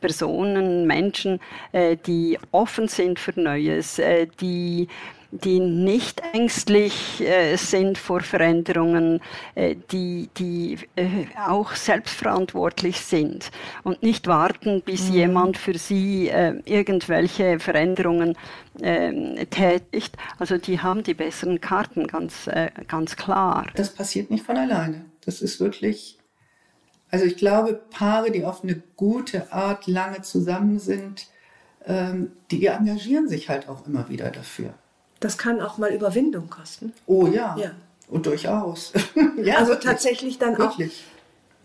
Personen, 0.00 0.86
Menschen, 0.86 1.40
die 2.06 2.38
offen 2.50 2.88
sind 2.88 3.17
für 3.18 3.38
Neues, 3.38 3.98
äh, 3.98 4.26
die 4.40 4.88
die 5.30 5.60
nicht 5.60 6.22
ängstlich 6.32 7.20
äh, 7.20 7.56
sind 7.56 7.98
vor 7.98 8.20
Veränderungen, 8.20 9.20
äh, 9.54 9.76
die, 9.92 10.30
die 10.38 10.78
äh, 10.96 11.26
auch 11.46 11.74
selbstverantwortlich 11.74 13.00
sind 13.00 13.50
und 13.82 14.02
nicht 14.02 14.26
warten, 14.26 14.80
bis 14.82 15.08
mhm. 15.08 15.14
jemand 15.14 15.58
für 15.58 15.76
sie 15.76 16.28
äh, 16.28 16.60
irgendwelche 16.64 17.58
Veränderungen 17.60 18.36
ähm, 18.80 19.36
tätigt. 19.50 20.16
Also 20.38 20.56
die 20.56 20.80
haben 20.80 21.02
die 21.02 21.14
besseren 21.14 21.60
Karten, 21.60 22.06
ganz, 22.06 22.46
äh, 22.46 22.70
ganz 22.86 23.16
klar. 23.16 23.66
Das 23.74 23.90
passiert 23.90 24.30
nicht 24.30 24.46
von 24.46 24.56
alleine. 24.56 25.04
Das 25.26 25.42
ist 25.42 25.60
wirklich, 25.60 26.18
also 27.10 27.26
ich 27.26 27.36
glaube, 27.36 27.74
Paare, 27.90 28.30
die 28.30 28.46
auf 28.46 28.62
eine 28.62 28.82
gute 28.96 29.52
Art 29.52 29.86
lange 29.86 30.22
zusammen 30.22 30.78
sind, 30.78 31.26
ähm, 31.88 32.32
die 32.50 32.66
engagieren 32.66 33.28
sich 33.28 33.48
halt 33.48 33.68
auch 33.68 33.86
immer 33.86 34.08
wieder 34.08 34.30
dafür. 34.30 34.74
Das 35.20 35.38
kann 35.38 35.60
auch 35.60 35.78
mal 35.78 35.92
Überwindung 35.92 36.48
kosten. 36.48 36.92
Oh 37.06 37.26
ja. 37.26 37.56
ja. 37.58 37.70
Und 38.08 38.26
durchaus. 38.26 38.92
ja, 39.42 39.56
also 39.56 39.72
wirklich. 39.72 39.90
tatsächlich 39.90 40.38
dann 40.38 40.56
wirklich. 40.56 41.04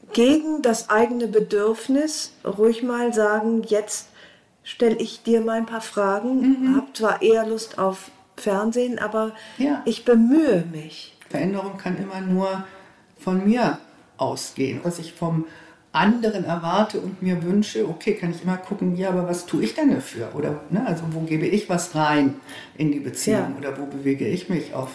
auch 0.07 0.13
gegen 0.13 0.61
das 0.61 0.89
eigene 0.89 1.27
Bedürfnis 1.27 2.33
ruhig 2.45 2.83
mal 2.83 3.13
sagen, 3.13 3.63
jetzt 3.63 4.09
stelle 4.63 4.95
ich 4.95 5.23
dir 5.23 5.41
mal 5.41 5.57
ein 5.57 5.65
paar 5.65 5.81
Fragen, 5.81 6.61
mhm. 6.61 6.75
habe 6.75 6.93
zwar 6.93 7.21
eher 7.21 7.45
Lust 7.45 7.77
auf 7.77 8.11
Fernsehen, 8.37 8.99
aber 8.99 9.33
ja. 9.57 9.81
ich 9.85 10.05
bemühe 10.05 10.65
mich. 10.71 11.17
Veränderung 11.29 11.77
kann 11.77 11.97
immer 11.97 12.21
nur 12.21 12.63
von 13.19 13.45
mir 13.45 13.79
ausgehen. 14.17 14.79
Was 14.83 14.99
ich 14.99 15.13
vom 15.13 15.45
anderen 15.93 16.43
erwarte 16.43 16.99
und 16.99 17.21
mir 17.21 17.43
wünsche, 17.43 17.87
okay, 17.87 18.15
kann 18.15 18.31
ich 18.31 18.43
immer 18.43 18.57
gucken, 18.57 18.97
ja, 18.97 19.09
aber 19.09 19.27
was 19.27 19.45
tue 19.45 19.63
ich 19.63 19.75
denn 19.75 19.93
dafür? 19.93 20.29
Oder 20.33 20.61
ne, 20.69 20.85
also 20.85 21.03
wo 21.11 21.21
gebe 21.21 21.45
ich 21.45 21.69
was 21.69 21.95
rein 21.95 22.35
in 22.75 22.91
die 22.91 22.99
Beziehung 22.99 23.53
ja. 23.53 23.69
oder 23.69 23.77
wo 23.79 23.85
bewege 23.85 24.27
ich 24.27 24.49
mich 24.49 24.73
auf, 24.73 24.89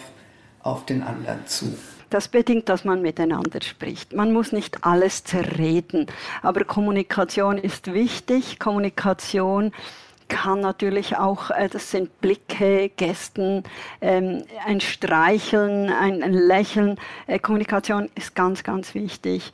auf 0.61 0.85
den 0.85 1.01
anderen 1.01 1.47
zu? 1.47 1.73
Das 2.09 2.27
bedingt, 2.27 2.69
dass 2.69 2.83
man 2.83 3.01
miteinander 3.01 3.61
spricht. 3.61 4.13
Man 4.13 4.33
muss 4.33 4.51
nicht 4.51 4.83
alles 4.83 5.23
zerreden, 5.23 6.07
aber 6.41 6.65
Kommunikation 6.65 7.57
ist 7.57 7.93
wichtig. 7.93 8.59
Kommunikation 8.59 9.71
kann 10.27 10.61
natürlich 10.61 11.17
auch, 11.17 11.49
äh, 11.51 11.69
das 11.69 11.91
sind 11.91 12.21
Blicke, 12.21 12.89
Gesten, 12.95 13.63
ähm, 14.01 14.43
ein 14.65 14.79
Streicheln, 14.81 15.89
ein, 15.89 16.33
Lächeln. 16.33 16.97
Äh, 17.27 17.39
Kommunikation 17.39 18.09
ist 18.15 18.35
ganz, 18.35 18.63
ganz 18.63 18.93
wichtig. 18.95 19.51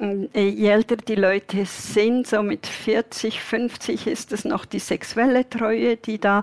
Je 0.00 0.66
älter 0.66 0.96
die 0.96 1.14
Leute 1.14 1.66
sind, 1.66 2.26
so 2.26 2.42
mit 2.42 2.66
40, 2.66 3.40
50 3.42 4.06
ist 4.06 4.32
es 4.32 4.46
noch 4.46 4.64
die 4.64 4.78
sexuelle 4.78 5.48
Treue, 5.48 5.98
die 5.98 6.18
da 6.18 6.42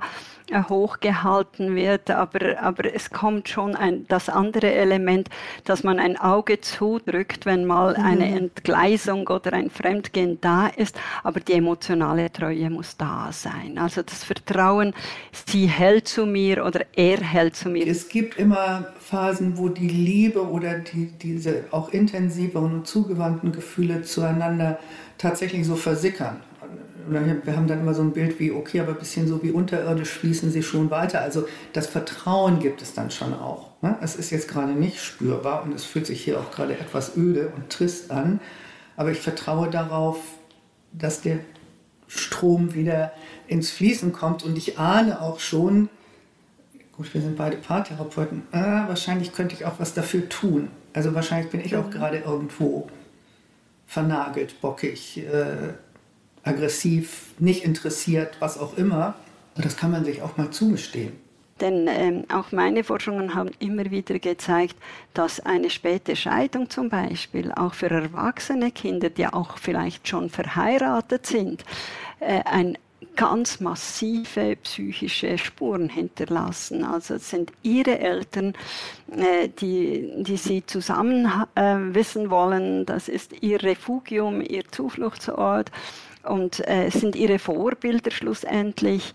äh, 0.49 0.63
hochgehalten 0.63 1.75
wird, 1.75 2.09
aber, 2.09 2.61
aber 2.61 2.93
es 2.93 3.09
kommt 3.09 3.49
schon 3.49 3.75
ein, 3.75 4.05
das 4.07 4.29
andere 4.29 4.71
Element, 4.71 5.27
dass 5.65 5.83
man 5.83 5.99
ein 5.99 6.17
Auge 6.17 6.61
zudrückt, 6.61 7.45
wenn 7.45 7.65
mal 7.65 7.97
mhm. 7.97 8.05
eine 8.05 8.27
Entgleisung 8.37 9.27
oder 9.27 9.51
ein 9.51 9.69
Fremdgehen 9.69 10.39
da 10.39 10.67
ist, 10.67 10.97
aber 11.23 11.41
die 11.41 11.53
emotionale 11.53 12.31
Treue 12.31 12.69
muss 12.69 12.95
da 12.95 13.29
sein. 13.31 13.77
Also 13.77 14.03
das 14.03 14.23
Vertrauen, 14.23 14.93
sie 15.47 15.65
hält 15.65 16.07
zu 16.07 16.25
mir 16.25 16.63
oder 16.63 16.85
er 16.93 17.17
hält 17.17 17.57
zu 17.57 17.67
mir. 17.67 17.85
Es 17.87 18.07
gibt 18.07 18.37
immer 18.37 18.93
Phasen, 19.09 19.57
wo 19.57 19.69
die 19.69 19.87
Liebe 19.87 20.47
oder 20.47 20.79
die, 20.79 21.07
diese 21.21 21.65
auch 21.71 21.89
intensiveren 21.89 22.73
und 22.73 22.87
zugewandten 22.87 23.51
Gefühle 23.51 24.03
zueinander 24.03 24.79
tatsächlich 25.17 25.65
so 25.65 25.75
versickern 25.75 26.41
wir 27.09 27.55
haben 27.55 27.67
dann 27.67 27.79
immer 27.79 27.93
so 27.93 28.01
ein 28.01 28.11
Bild 28.11 28.39
wie, 28.39 28.51
okay, 28.51 28.79
aber 28.79 28.91
ein 28.91 28.99
bisschen 28.99 29.27
so 29.27 29.41
wie 29.43 29.51
unterirdisch 29.51 30.09
fließen 30.09 30.51
sie 30.51 30.63
schon 30.63 30.89
weiter. 30.89 31.21
Also 31.21 31.47
das 31.73 31.87
Vertrauen 31.87 32.59
gibt 32.59 32.81
es 32.81 32.93
dann 32.93 33.11
schon 33.11 33.33
auch. 33.33 33.71
Ne? 33.81 33.97
Es 34.01 34.15
ist 34.15 34.31
jetzt 34.31 34.47
gerade 34.47 34.73
nicht 34.73 35.01
spürbar 35.01 35.63
und 35.63 35.73
es 35.73 35.85
fühlt 35.85 36.05
sich 36.05 36.23
hier 36.23 36.39
auch 36.39 36.51
gerade 36.51 36.73
etwas 36.73 37.15
öde 37.15 37.51
und 37.55 37.69
trist 37.69 38.11
an. 38.11 38.39
Aber 38.95 39.11
ich 39.11 39.19
vertraue 39.19 39.69
darauf, 39.69 40.19
dass 40.91 41.21
der 41.21 41.39
Strom 42.07 42.73
wieder 42.73 43.11
ins 43.47 43.69
Fließen 43.69 44.11
kommt 44.11 44.43
und 44.43 44.57
ich 44.57 44.79
ahne 44.79 45.21
auch 45.21 45.39
schon, 45.39 45.89
gut, 46.97 47.13
wir 47.13 47.21
sind 47.21 47.37
beide 47.37 47.57
Paartherapeuten, 47.57 48.43
äh, 48.51 48.57
wahrscheinlich 48.57 49.31
könnte 49.31 49.55
ich 49.55 49.65
auch 49.65 49.79
was 49.79 49.93
dafür 49.93 50.27
tun. 50.27 50.69
Also 50.93 51.13
wahrscheinlich 51.13 51.51
bin 51.51 51.61
ich 51.61 51.75
auch 51.75 51.89
gerade 51.89 52.17
irgendwo 52.17 52.89
vernagelt, 53.85 54.59
bockig, 54.61 55.17
äh, 55.17 55.73
aggressiv, 56.43 57.33
nicht 57.39 57.63
interessiert, 57.63 58.37
was 58.39 58.57
auch 58.57 58.77
immer. 58.77 59.15
Und 59.55 59.65
das 59.65 59.77
kann 59.77 59.91
man 59.91 60.05
sich 60.05 60.21
auch 60.21 60.37
mal 60.37 60.49
zugestehen. 60.49 61.13
Denn 61.61 61.87
ähm, 61.87 62.25
auch 62.31 62.51
meine 62.51 62.83
Forschungen 62.83 63.33
haben 63.33 63.49
immer 63.59 63.89
wieder 63.89 64.19
gezeigt, 64.19 64.75
dass 65.13 65.39
eine 65.39 65.69
späte 65.69 66.15
Scheidung 66.15 66.69
zum 66.69 66.89
Beispiel 66.89 67.51
auch 67.51 67.73
für 67.73 67.89
erwachsene 67.89 68.71
Kinder, 68.71 69.09
die 69.09 69.25
auch 69.25 69.57
vielleicht 69.57 70.07
schon 70.07 70.29
verheiratet 70.29 71.25
sind, 71.25 71.63
äh, 72.19 72.41
ein 72.45 72.77
ganz 73.17 73.59
massive 73.59 74.55
psychische 74.57 75.37
Spuren 75.37 75.89
hinterlassen. 75.89 76.85
Also 76.85 77.15
es 77.15 77.29
sind 77.29 77.51
ihre 77.63 77.99
Eltern, 77.99 78.53
äh, 79.11 79.49
die, 79.49 80.23
die 80.23 80.37
sie 80.37 80.65
zusammen 80.65 81.25
äh, 81.55 81.75
wissen 81.93 82.29
wollen. 82.29 82.85
Das 82.85 83.09
ist 83.09 83.33
ihr 83.41 83.61
Refugium, 83.61 84.39
ihr 84.41 84.63
Zufluchtsort 84.71 85.71
und 86.23 86.65
äh, 86.67 86.89
sind 86.89 87.15
ihre 87.15 87.39
Vorbilder 87.39 88.11
schlussendlich. 88.11 89.13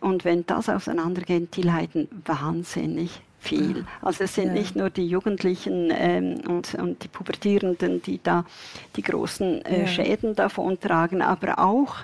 Und 0.00 0.24
wenn 0.24 0.44
das 0.46 0.68
auseinandergeht, 0.68 1.54
die 1.54 1.62
leiden 1.62 2.08
wahnsinnig 2.24 3.20
viel. 3.38 3.84
Also 4.00 4.24
es 4.24 4.34
sind 4.34 4.48
ja. 4.48 4.52
nicht 4.54 4.76
nur 4.76 4.88
die 4.88 5.06
Jugendlichen 5.06 5.90
ähm, 5.92 6.40
und, 6.48 6.74
und, 6.74 7.02
die 7.02 7.08
Pubertierenden, 7.08 8.00
die 8.02 8.22
da 8.22 8.44
die 8.96 9.02
großen 9.02 9.64
äh, 9.64 9.80
ja. 9.80 9.86
Schäden 9.86 10.34
davon 10.34 10.78
tragen, 10.80 11.22
aber 11.22 11.58
auch 11.58 11.96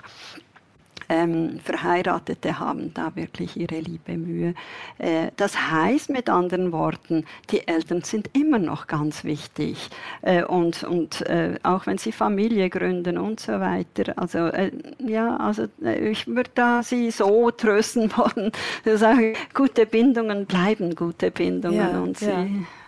ähm, 1.09 1.59
Verheiratete 1.63 2.59
haben 2.59 2.93
da 2.93 3.15
wirklich 3.15 3.57
ihre 3.57 3.79
liebe 3.79 4.17
Mühe. 4.17 4.53
Äh, 4.99 5.31
das 5.35 5.71
heißt 5.71 6.09
mit 6.09 6.29
anderen 6.29 6.71
Worten, 6.71 7.25
die 7.51 7.67
Eltern 7.67 8.03
sind 8.03 8.29
immer 8.33 8.59
noch 8.59 8.87
ganz 8.87 9.23
wichtig. 9.23 9.89
Äh, 10.21 10.43
und 10.43 10.83
und 10.83 11.21
äh, 11.21 11.55
auch 11.63 11.87
wenn 11.87 11.97
sie 11.97 12.11
Familie 12.11 12.69
gründen 12.69 13.17
und 13.17 13.39
so 13.39 13.53
weiter. 13.53 14.13
Also 14.15 14.37
äh, 14.47 14.71
ja, 14.99 15.35
also 15.37 15.67
äh, 15.83 16.09
ich 16.11 16.27
würde 16.27 16.51
da 16.53 16.83
sie 16.83 17.11
so 17.11 17.51
trösten 17.51 18.11
wollen, 18.17 18.51
sagen, 18.97 19.33
gute 19.53 19.85
Bindungen 19.85 20.45
bleiben 20.45 20.95
gute 20.95 21.31
Bindungen 21.31 21.77
ja, 21.77 21.99
und 21.99 22.17
sie. 22.17 22.25
Ja. 22.25 22.47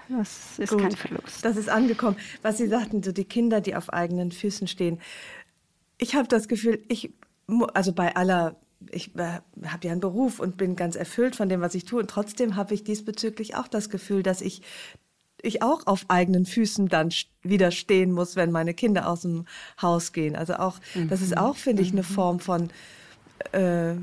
Das 0.10 0.60
ist 0.60 0.72
Gut, 0.72 0.82
kein 0.82 0.92
Verlust. 0.92 1.46
Das 1.46 1.56
ist 1.56 1.70
angekommen. 1.70 2.18
Was 2.42 2.58
Sie 2.58 2.68
sagten, 2.68 3.02
so 3.02 3.14
die 3.14 3.24
Kinder, 3.24 3.62
die 3.62 3.76
auf 3.76 3.94
eigenen 3.94 4.32
Füßen 4.32 4.68
stehen. 4.68 5.00
Ich 5.98 6.16
habe 6.16 6.28
das 6.28 6.50
Gefühl, 6.50 6.84
ich 6.90 7.12
also 7.74 7.94
bei 7.94 8.16
aller, 8.16 8.56
ich 8.90 9.16
äh, 9.16 9.40
habe 9.66 9.86
ja 9.86 9.92
einen 9.92 10.02
Beruf 10.02 10.40
und 10.40 10.58
bin 10.58 10.76
ganz 10.76 10.96
erfüllt 10.96 11.36
von 11.36 11.50
dem, 11.50 11.62
was 11.62 11.76
ich 11.76 11.86
tue. 11.86 12.02
Und 12.02 12.10
trotzdem 12.10 12.56
habe 12.56 12.74
ich 12.74 12.84
diesbezüglich 12.84 13.56
auch 13.56 13.68
das 13.68 13.90
Gefühl, 13.90 14.24
dass 14.24 14.42
ich 14.42 14.62
ich 15.44 15.64
auch 15.64 15.88
auf 15.88 16.06
eigenen 16.08 16.46
Füßen 16.46 16.88
dann 16.88 17.10
wieder 17.42 17.72
stehen 17.72 18.12
muss, 18.12 18.36
wenn 18.36 18.52
meine 18.52 18.76
Kinder 18.76 19.10
aus 19.10 19.22
dem 19.22 19.46
Haus 19.82 20.14
gehen. 20.14 20.36
Also 20.36 20.54
auch, 20.56 20.78
mhm. 20.94 21.10
das 21.10 21.22
ist 21.22 21.36
auch, 21.36 21.56
finde 21.56 21.82
ich, 21.82 21.92
eine 21.92 22.02
mhm. 22.02 22.06
Form 22.06 22.40
von 22.40 22.70
äh, 23.54 23.94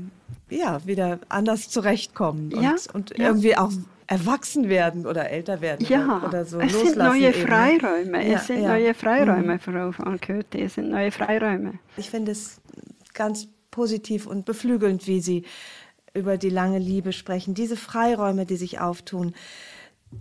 ja, 0.49 0.85
wieder 0.85 1.19
anders 1.29 1.69
zurechtkommen 1.69 2.53
und, 2.53 2.61
ja, 2.61 2.75
und 2.93 3.17
ja. 3.17 3.27
irgendwie 3.27 3.55
auch 3.55 3.71
erwachsen 4.07 4.69
werden 4.69 5.05
oder 5.05 5.29
älter 5.29 5.61
werden 5.61 5.85
ja, 5.87 6.23
oder 6.27 6.43
so. 6.43 6.59
Es 6.59 6.73
sind 6.73 6.97
neue 6.97 7.29
eben. 7.29 7.47
Freiräume. 7.47 8.27
Ja, 8.27 8.37
es 8.37 8.47
sind 8.47 8.63
neue 8.63 8.93
Freiräume, 8.93 9.53
mhm. 9.53 9.59
Frau 9.59 9.91
von 9.91 10.19
Köthe. 10.19 10.59
Es 10.59 10.75
sind 10.75 10.89
neue 10.89 11.11
Freiräume. 11.11 11.75
Ich 11.95 12.09
finde 12.09 12.31
es 12.31 12.59
ganz 13.19 13.49
positiv 13.69 14.25
und 14.25 14.45
beflügelnd, 14.45 15.05
wie 15.05 15.19
Sie 15.19 15.43
über 16.13 16.37
die 16.37 16.49
lange 16.49 16.79
Liebe 16.79 17.11
sprechen. 17.11 17.53
Diese 17.53 17.75
Freiräume, 17.75 18.45
die 18.45 18.55
sich 18.55 18.79
auftun, 18.79 19.35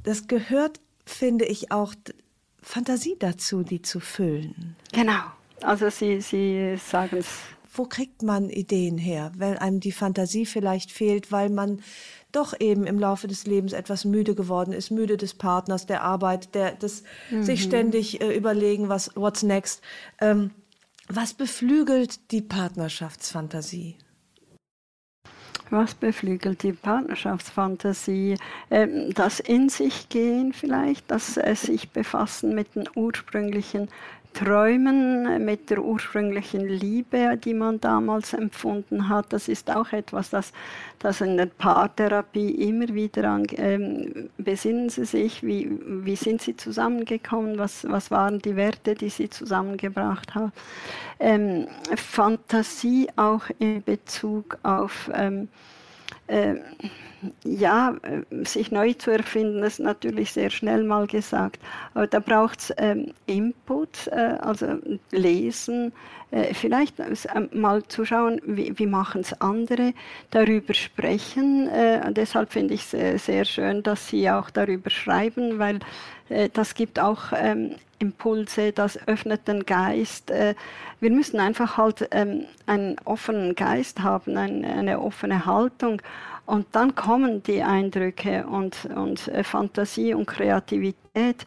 das 0.02 0.26
gehört, 0.26 0.80
finde 1.06 1.44
ich, 1.44 1.70
auch 1.70 1.94
Fantasie 2.60 3.16
dazu, 3.18 3.62
die 3.62 3.82
zu 3.82 4.00
füllen. 4.00 4.76
Genau. 4.92 5.22
Also 5.62 5.88
Sie, 5.90 6.20
Sie 6.20 6.76
sagen 6.76 7.18
es. 7.18 7.28
Wo 7.72 7.84
kriegt 7.84 8.22
man 8.22 8.50
Ideen 8.50 8.98
her, 8.98 9.30
wenn 9.36 9.56
einem 9.56 9.78
die 9.78 9.92
Fantasie 9.92 10.44
vielleicht 10.44 10.90
fehlt, 10.90 11.30
weil 11.30 11.48
man 11.48 11.80
doch 12.32 12.58
eben 12.58 12.84
im 12.84 12.98
Laufe 12.98 13.28
des 13.28 13.46
Lebens 13.46 13.72
etwas 13.72 14.04
müde 14.04 14.34
geworden 14.34 14.72
ist, 14.72 14.90
müde 14.90 15.16
des 15.16 15.34
Partners, 15.34 15.86
der 15.86 16.02
Arbeit, 16.02 16.54
der 16.56 16.72
des 16.72 17.04
mhm. 17.30 17.44
sich 17.44 17.62
ständig 17.62 18.20
äh, 18.20 18.36
überlegen, 18.36 18.88
was 18.88 19.12
what's 19.14 19.44
next. 19.44 19.82
Ähm, 20.20 20.50
was 21.08 21.34
beflügelt 21.34 22.30
die 22.30 22.42
Partnerschaftsfantasie? 22.42 23.96
Was 25.70 25.94
beflügelt 25.94 26.62
die 26.62 26.72
Partnerschaftsfantasie? 26.72 28.36
Ähm, 28.70 29.12
das 29.14 29.40
In 29.40 29.68
sich 29.68 30.08
gehen 30.08 30.52
vielleicht, 30.52 31.10
das 31.10 31.36
äh, 31.36 31.54
sich 31.54 31.90
befassen 31.90 32.54
mit 32.54 32.74
den 32.74 32.88
ursprünglichen 32.94 33.88
Träumen, 34.38 35.44
mit 35.44 35.68
der 35.68 35.82
ursprünglichen 35.82 36.68
Liebe, 36.68 37.36
die 37.36 37.54
man 37.54 37.80
damals 37.80 38.34
empfunden 38.34 39.08
hat. 39.08 39.32
Das 39.32 39.48
ist 39.48 39.68
auch 39.68 39.92
etwas, 39.92 40.30
das, 40.30 40.52
das 41.00 41.20
in 41.20 41.36
der 41.36 41.46
Paartherapie 41.46 42.50
immer 42.68 42.86
wieder 42.94 43.28
an, 43.28 43.46
ähm, 43.56 44.30
besinnen 44.38 44.90
Sie 44.90 45.06
sich, 45.06 45.42
wie, 45.42 45.68
wie 45.80 46.14
sind 46.14 46.40
Sie 46.40 46.56
zusammengekommen, 46.56 47.58
was, 47.58 47.84
was 47.88 48.12
waren 48.12 48.38
die 48.38 48.54
Werte, 48.54 48.94
die 48.94 49.08
Sie 49.08 49.28
zusammengebracht 49.28 50.36
haben. 50.36 50.52
Ähm, 51.18 51.66
Fantasie 51.96 53.08
auch 53.16 53.42
in 53.58 53.82
Bezug 53.82 54.56
auf 54.62 55.10
ähm, 55.14 55.48
äh, 56.28 56.54
ja, 57.44 57.96
äh, 58.02 58.44
sich 58.44 58.70
neu 58.70 58.92
zu 58.94 59.10
erfinden, 59.10 59.62
ist 59.62 59.80
natürlich 59.80 60.32
sehr 60.32 60.50
schnell 60.50 60.84
mal 60.84 61.06
gesagt. 61.06 61.60
Aber 61.94 62.06
da 62.06 62.20
braucht 62.20 62.60
es 62.60 62.74
ähm, 62.76 63.12
Input, 63.26 64.06
äh, 64.08 64.36
also 64.40 64.78
Lesen, 65.10 65.92
äh, 66.30 66.52
vielleicht 66.52 67.00
äh, 67.00 67.14
mal 67.52 67.82
zu 67.84 68.04
schauen, 68.04 68.40
wie, 68.44 68.78
wie 68.78 68.86
machen 68.86 69.22
es 69.22 69.40
andere, 69.40 69.94
darüber 70.30 70.74
sprechen. 70.74 71.68
Äh, 71.68 72.12
deshalb 72.12 72.52
finde 72.52 72.74
ich 72.74 72.82
es 72.82 72.90
sehr, 72.90 73.18
sehr 73.18 73.44
schön, 73.44 73.82
dass 73.82 74.08
Sie 74.08 74.30
auch 74.30 74.50
darüber 74.50 74.90
schreiben, 74.90 75.58
weil 75.58 75.78
äh, 76.28 76.50
das 76.52 76.74
gibt 76.74 77.00
auch 77.00 77.32
ähm, 77.34 77.76
Impulse, 77.98 78.72
das 78.72 78.98
öffnet 79.08 79.48
den 79.48 79.66
Geist. 79.66 80.30
wir 81.00 81.10
müssen 81.10 81.40
einfach 81.40 81.78
halt 81.78 82.08
ähm, 82.12 82.44
einen 82.66 82.94
offenen 83.04 83.56
Geist 83.56 84.04
haben, 84.04 84.36
ein, 84.36 84.64
eine 84.64 85.00
offene 85.00 85.46
Haltung. 85.46 86.00
Und 86.48 86.66
dann 86.72 86.94
kommen 86.94 87.42
die 87.42 87.62
Eindrücke 87.62 88.46
und, 88.46 88.86
und 88.96 89.28
äh, 89.28 89.44
Fantasie 89.44 90.14
und 90.14 90.24
Kreativität 90.24 91.44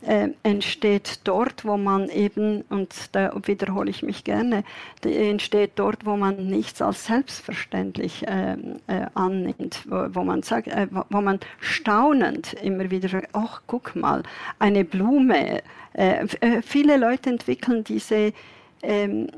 äh, 0.00 0.28
entsteht 0.42 1.20
dort, 1.24 1.66
wo 1.66 1.76
man 1.76 2.08
eben, 2.08 2.62
und 2.70 3.10
da 3.12 3.30
wiederhole 3.44 3.90
ich 3.90 4.02
mich 4.02 4.24
gerne, 4.24 4.64
entsteht 5.04 5.72
dort, 5.74 6.06
wo 6.06 6.16
man 6.16 6.46
nichts 6.46 6.80
als 6.80 7.04
selbstverständlich 7.04 8.26
äh, 8.26 8.56
äh, 8.86 9.06
annimmt, 9.12 9.82
wo, 9.86 10.06
wo 10.14 10.24
man 10.24 10.42
sagt, 10.42 10.68
äh, 10.68 10.86
wo 11.10 11.20
man 11.20 11.40
staunend 11.60 12.54
immer 12.54 12.90
wieder 12.90 13.10
sagt, 13.10 13.28
ach, 13.34 13.60
guck 13.66 13.96
mal, 13.96 14.22
eine 14.58 14.82
Blume. 14.82 15.60
Äh, 15.92 16.26
viele 16.62 16.96
Leute 16.96 17.28
entwickeln 17.28 17.84
diese 17.84 18.32
ähm, 18.82 19.28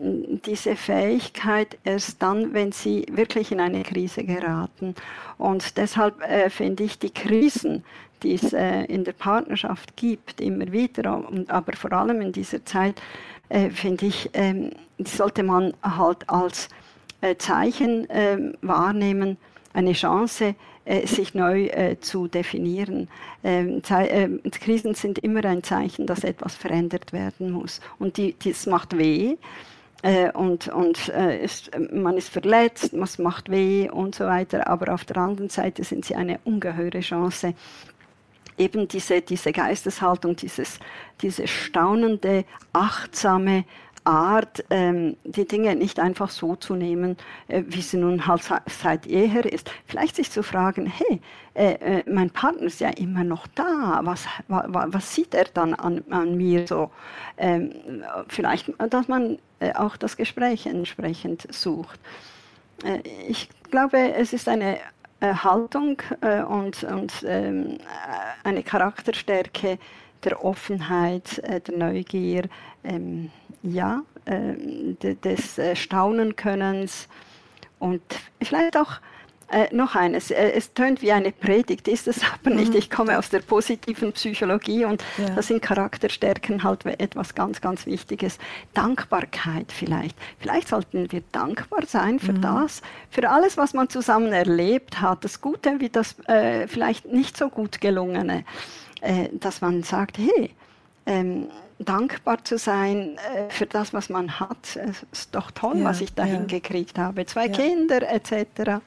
diese 0.45 0.77
Fähigkeit 0.77 1.79
erst 1.85 2.23
dann, 2.23 2.53
wenn 2.53 2.73
sie 2.73 3.07
wirklich 3.11 3.53
in 3.53 3.61
eine 3.61 3.83
Krise 3.83 4.25
geraten. 4.25 4.95
Und 5.39 5.77
deshalb 5.77 6.21
äh, 6.23 6.51
finde 6.51 6.85
ich 6.85 6.99
die 6.99 7.11
Krisen, 7.11 7.85
die 8.23 8.35
es 8.35 8.53
äh, 8.53 8.85
in 8.85 9.05
der 9.05 9.13
Partnerschaft 9.13 9.97
gibt, 9.97 10.41
immer 10.41 10.71
wieder, 10.73 11.27
und, 11.29 11.51
aber 11.51 11.73
vor 11.75 11.93
allem 11.93 12.21
in 12.21 12.33
dieser 12.33 12.65
Zeit, 12.65 13.01
äh, 13.49 13.71
finde 13.71 14.07
ich, 14.07 14.31
ähm, 14.35 14.71
sollte 14.99 15.43
man 15.43 15.73
halt 15.83 16.29
als 16.29 16.69
äh, 17.23 17.37
Zeichen 17.37 18.07
ähm, 18.11 18.55
wahrnehmen, 18.61 19.39
eine 19.73 19.93
Chance, 19.93 20.55
sich 21.05 21.35
neu 21.35 21.67
äh, 21.67 22.01
zu 22.01 22.27
definieren. 22.27 23.09
Ähm, 23.45 23.83
äh, 23.89 24.29
Krisen 24.51 24.95
sind 24.95 25.19
immer 25.19 25.45
ein 25.45 25.63
Zeichen, 25.63 26.07
dass 26.07 26.25
etwas 26.25 26.55
verändert 26.55 27.13
werden 27.13 27.51
muss. 27.51 27.81
Und 27.99 28.17
die, 28.17 28.35
das 28.43 28.67
macht 28.67 28.97
weh. 28.97 29.37
Äh, 30.03 30.31
und, 30.33 30.69
und 30.69 31.09
äh, 31.11 31.45
ist, 31.45 31.71
man 31.93 32.17
ist 32.17 32.31
verletzt, 32.31 32.95
es 32.95 33.19
macht 33.19 33.51
weh 33.51 33.91
und 33.91 34.15
so 34.15 34.25
weiter. 34.25 34.67
Aber 34.67 34.95
auf 34.95 35.05
der 35.05 35.19
anderen 35.19 35.51
Seite 35.51 35.85
sind 35.85 36.05
sie 36.05 36.17
eine 36.17 36.41
ungeheure 36.45 37.01
Chance, 37.01 37.55
eben 38.57 38.89
diese, 38.89 39.21
diese 39.23 39.53
Geisteshaltung, 39.53 40.37
dieses, 40.37 40.79
diese 41.21 41.47
staunende, 41.47 42.45
achtsame 42.73 43.65
Art, 44.05 44.65
ähm, 44.71 45.17
die 45.25 45.47
Dinge 45.47 45.75
nicht 45.77 46.01
einfach 46.01 46.31
so 46.31 46.57
zu 46.57 46.75
nehmen, 46.75 47.17
äh, 47.49 47.63
wie 47.67 47.83
sie 47.83 47.99
nun 47.99 48.27
halt 48.27 48.43
seit 48.67 49.07
jeher 49.07 49.45
ist. 49.51 49.71
Vielleicht 49.87 50.17
sich 50.17 50.31
zu 50.31 50.43
fragen, 50.43 50.87
hey, 50.87 51.21
äh, 51.55 51.73
äh, 51.99 52.11
mein 52.11 52.31
Partner 52.31 52.63
ist 52.67 52.81
ja 52.81 52.91
immer 52.91 53.25
noch 53.25 53.47
da, 53.49 54.01
was, 54.03 54.27
wa, 54.49 54.87
was 54.89 55.15
sieht 55.15 55.35
er 55.35 55.45
dann 55.45 55.75
an, 55.75 56.03
an 56.11 56.37
mir 56.37 56.67
so? 56.67 56.91
Ähm, 57.37 57.73
vielleicht, 58.29 58.73
dass 58.89 59.09
man 59.09 59.39
äh, 59.59 59.73
auch 59.75 59.97
das 59.97 60.17
Gespräch 60.17 60.67
entsprechend 60.67 61.53
sucht. 61.53 62.01
Äh, 62.85 63.01
ich 63.29 63.49
glaube, 63.71 64.15
es 64.15 64.33
ist 64.33 64.49
eine 64.49 64.79
Haltung 65.23 66.01
und, 66.49 66.83
und 66.83 67.13
ähm, 67.27 67.77
eine 68.43 68.63
Charakterstärke, 68.63 69.79
der 70.25 70.43
Offenheit, 70.43 71.43
der 71.47 71.77
Neugier, 71.77 72.49
ähm, 72.85 73.31
ja, 73.63 74.03
äh, 74.25 74.55
des 75.15 75.59
äh, 75.59 75.77
Staunenkönnens 75.77 77.09
und 77.79 78.03
vielleicht 78.41 78.77
auch 78.77 79.01
äh, 79.51 79.75
noch 79.75 79.97
eines, 79.97 80.31
äh, 80.31 80.53
es 80.53 80.75
tönt 80.75 81.03
wie 81.03 81.11
eine 81.11 81.33
Predigt, 81.33 81.89
ist 81.89 82.07
es 82.07 82.21
aber 82.33 82.55
nicht. 82.55 82.73
Mhm. 82.73 82.79
Ich 82.79 82.91
komme 82.91 83.19
aus 83.19 83.31
der 83.31 83.41
positiven 83.41 84.13
Psychologie 84.13 84.85
und 84.85 85.03
ja. 85.19 85.31
da 85.31 85.43
sind 85.43 85.61
Charakterstärken 85.61 86.63
halt 86.63 86.87
etwas 86.87 87.35
ganz, 87.35 87.61
ganz 87.61 87.85
Wichtiges. 87.87 88.39
Dankbarkeit 88.75 89.73
vielleicht. 89.73 90.17
Vielleicht 90.39 90.69
sollten 90.69 91.11
wir 91.11 91.23
dankbar 91.33 91.85
sein 91.87 92.21
für 92.21 92.33
mhm. 92.33 92.43
das, 92.43 92.83
für 93.11 93.29
alles, 93.29 93.57
was 93.57 93.75
man 93.75 93.89
zusammen 93.89 94.33
erlebt 94.33 95.01
hat, 95.01 95.25
das 95.25 95.41
Gute 95.41 95.81
wie 95.81 95.89
das 95.89 96.17
äh, 96.29 96.69
vielleicht 96.69 97.07
nicht 97.07 97.37
so 97.37 97.49
gut 97.49 97.81
gelungene. 97.81 98.45
Äh, 99.01 99.31
dass 99.33 99.63
man 99.63 99.83
sagt, 99.83 100.19
hey, 100.19 100.51
ähm, 101.07 101.49
dankbar 101.81 102.45
zu 102.45 102.59
sein 102.59 103.19
äh, 103.35 103.51
für 103.51 103.67
das, 103.67 103.93
was 103.93 104.09
man 104.09 104.39
hat. 104.39 104.77
Es 104.77 105.05
ist 105.13 105.35
doch 105.35 105.51
toll, 105.51 105.79
ja, 105.79 105.85
was 105.85 106.01
ich 106.01 106.15
da 106.15 106.25
hingekriegt 106.25 106.99
ja. 106.99 107.05
habe. 107.05 107.27
Zwei 107.27 107.47
ja. 107.47 107.53
Kinder 107.53 108.09
etc. 108.09 108.83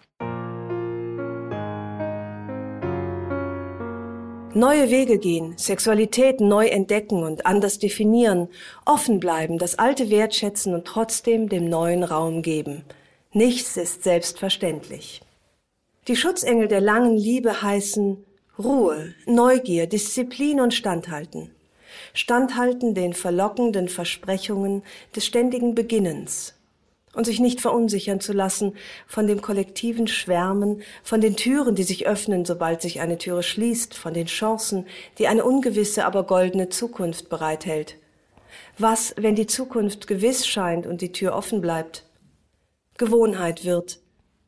Neue 4.56 4.92
Wege 4.92 5.18
gehen, 5.18 5.58
Sexualität 5.58 6.40
neu 6.40 6.68
entdecken 6.68 7.24
und 7.24 7.48
anders 7.48 7.80
definieren, 7.80 8.50
offen 8.86 9.20
bleiben, 9.20 9.58
das 9.58 9.80
Alte 9.80 10.12
wertschätzen 10.12 10.76
und 10.76 10.86
trotzdem 10.86 11.50
dem 11.50 11.70
Neuen 11.70 12.04
Raum 12.04 12.44
geben. 12.44 12.84
Nichts 13.32 13.78
ist 13.78 14.04
selbstverständlich. 14.04 15.22
Die 16.08 16.16
Schutzengel 16.16 16.68
der 16.68 16.82
langen 16.82 17.18
Liebe 17.18 17.64
heißen 17.64 18.24
Ruhe, 18.60 19.16
Neugier, 19.26 19.88
Disziplin 19.88 20.62
und 20.62 20.76
Standhalten. 20.76 21.50
Standhalten 22.14 22.94
den 22.94 23.14
verlockenden 23.14 23.90
Versprechungen 23.90 24.84
des 25.16 25.26
ständigen 25.26 25.76
Beginnens 25.76 26.56
und 27.14 27.26
sich 27.26 27.40
nicht 27.40 27.62
verunsichern 27.62 28.20
zu 28.20 28.34
lassen 28.34 28.76
von 29.08 29.28
dem 29.28 29.42
kollektiven 29.42 30.08
Schwärmen, 30.08 30.82
von 31.04 31.22
den 31.22 31.36
Türen, 31.36 31.76
die 31.76 31.84
sich 31.84 32.08
öffnen, 32.08 32.46
sobald 32.46 32.82
sich 32.82 33.02
eine 33.02 33.18
Türe 33.18 33.44
schließt, 33.44 33.94
von 33.94 34.14
den 34.14 34.28
Chancen, 34.28 34.86
die 35.18 35.28
eine 35.28 35.46
ungewisse, 35.46 36.06
aber 36.06 36.24
goldene 36.24 36.70
Zukunft 36.70 37.30
bereithält. 37.30 37.98
Was, 38.78 39.14
wenn 39.18 39.36
die 39.36 39.48
Zukunft 39.48 40.08
gewiss 40.08 40.48
scheint 40.48 40.88
und 40.88 41.02
die 41.02 41.12
Tür 41.12 41.36
offen 41.36 41.62
bleibt? 41.62 42.06
Gewohnheit 42.98 43.66
wird, 43.66 44.00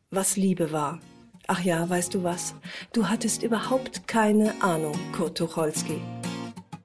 was 0.09 0.35
Liebe 0.35 0.71
war. 0.71 0.99
Ach 1.47 1.61
ja, 1.61 1.87
weißt 1.87 2.13
du 2.13 2.23
was? 2.23 2.55
Du 2.93 3.07
hattest 3.07 3.43
überhaupt 3.43 4.07
keine 4.07 4.53
Ahnung, 4.61 4.97
Kurt 5.15 5.37
Tucholsky. 5.37 6.01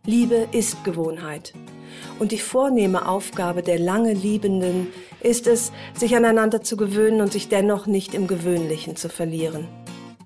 Liebe 0.07 0.49
ist 0.53 0.83
Gewohnheit. 0.83 1.53
Und 2.19 2.33
die 2.33 2.39
vornehme 2.39 3.07
Aufgabe 3.07 3.63
der 3.63 3.79
lange 3.79 4.15
Liebenden 4.15 4.87
ist 5.21 5.47
es, 5.47 5.73
sich 5.95 6.17
aneinander 6.17 6.63
zu 6.63 6.79
gewöhnen 6.79 7.21
und 7.21 7.33
sich 7.33 7.49
dennoch 7.49 7.87
nicht 7.87 8.15
im 8.15 8.27
Gewöhnlichen 8.27 8.97
zu 8.97 9.11
verlieren. 9.11 9.69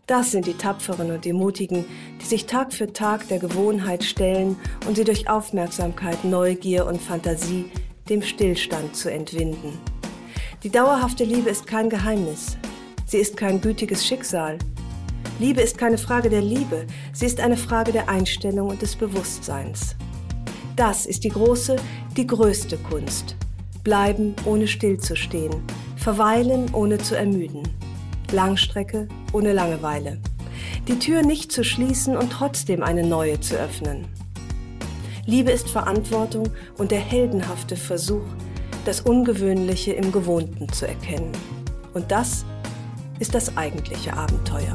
Das 0.07 0.31
sind 0.31 0.47
die 0.47 0.55
Tapferen 0.55 1.11
und 1.11 1.25
die 1.25 1.33
Mutigen, 1.33 1.87
die 2.21 2.25
sich 2.25 2.47
Tag 2.47 2.73
für 2.73 2.93
Tag 2.93 3.27
der 3.27 3.41
Gewohnheit 3.41 4.05
stellen 4.05 4.57
und 4.87 4.95
sie 4.95 5.05
durch 5.05 5.29
Aufmerksamkeit, 5.29 6.25
Neugier 6.25 6.87
und 6.87 7.03
Fantasie 7.03 7.65
dem 8.09 8.23
Stillstand 8.23 8.95
zu 8.95 9.11
entwinden. 9.11 9.77
Die 10.63 10.71
dauerhafte 10.71 11.25
Liebe 11.25 11.51
ist 11.51 11.67
kein 11.67 11.91
Geheimnis. 11.91 12.57
Sie 13.07 13.19
ist 13.19 13.37
kein 13.37 13.61
gütiges 13.61 14.07
Schicksal. 14.07 14.59
Liebe 15.41 15.63
ist 15.63 15.79
keine 15.79 15.99
Frage 15.99 16.31
der 16.31 16.43
Liebe, 16.43 16.87
sie 17.13 17.27
ist 17.27 17.41
eine 17.41 17.57
Frage 17.57 17.91
der 17.91 18.09
Einstellung 18.09 18.69
und 18.69 18.83
des 18.83 18.95
Bewusstseins. 18.95 19.97
Das 20.77 21.07
ist 21.07 21.25
die 21.25 21.29
große, 21.29 21.77
die 22.17 22.27
größte 22.27 22.77
Kunst. 22.79 23.37
Bleiben 23.83 24.37
ohne 24.45 24.69
stillzustehen, 24.69 25.55
verweilen 25.97 26.67
ohne 26.73 26.99
zu 26.99 27.17
ermüden. 27.17 27.63
Langstrecke 28.31 29.09
ohne 29.33 29.53
Langeweile. 29.53 30.21
Die 30.87 30.99
Tür 31.01 31.23
nicht 31.23 31.51
zu 31.51 31.65
schließen 31.65 32.17
und 32.17 32.31
trotzdem 32.31 32.83
eine 32.83 33.05
neue 33.05 33.41
zu 33.41 33.57
öffnen. 33.57 34.07
Liebe 35.27 35.51
ist 35.51 35.69
Verantwortung 35.69 36.49
und 36.79 36.93
der 36.93 37.01
heldenhafte 37.01 37.77
Versuch, 37.77 38.25
das 38.85 39.01
Ungewöhnliche 39.01 39.93
im 39.93 40.13
Gewohnten 40.13 40.73
zu 40.73 40.87
erkennen. 40.87 41.33
Und 41.93 42.13
das 42.13 42.45
ist 43.19 43.35
das 43.35 43.57
eigentliche 43.57 44.13
Abenteuer. 44.15 44.75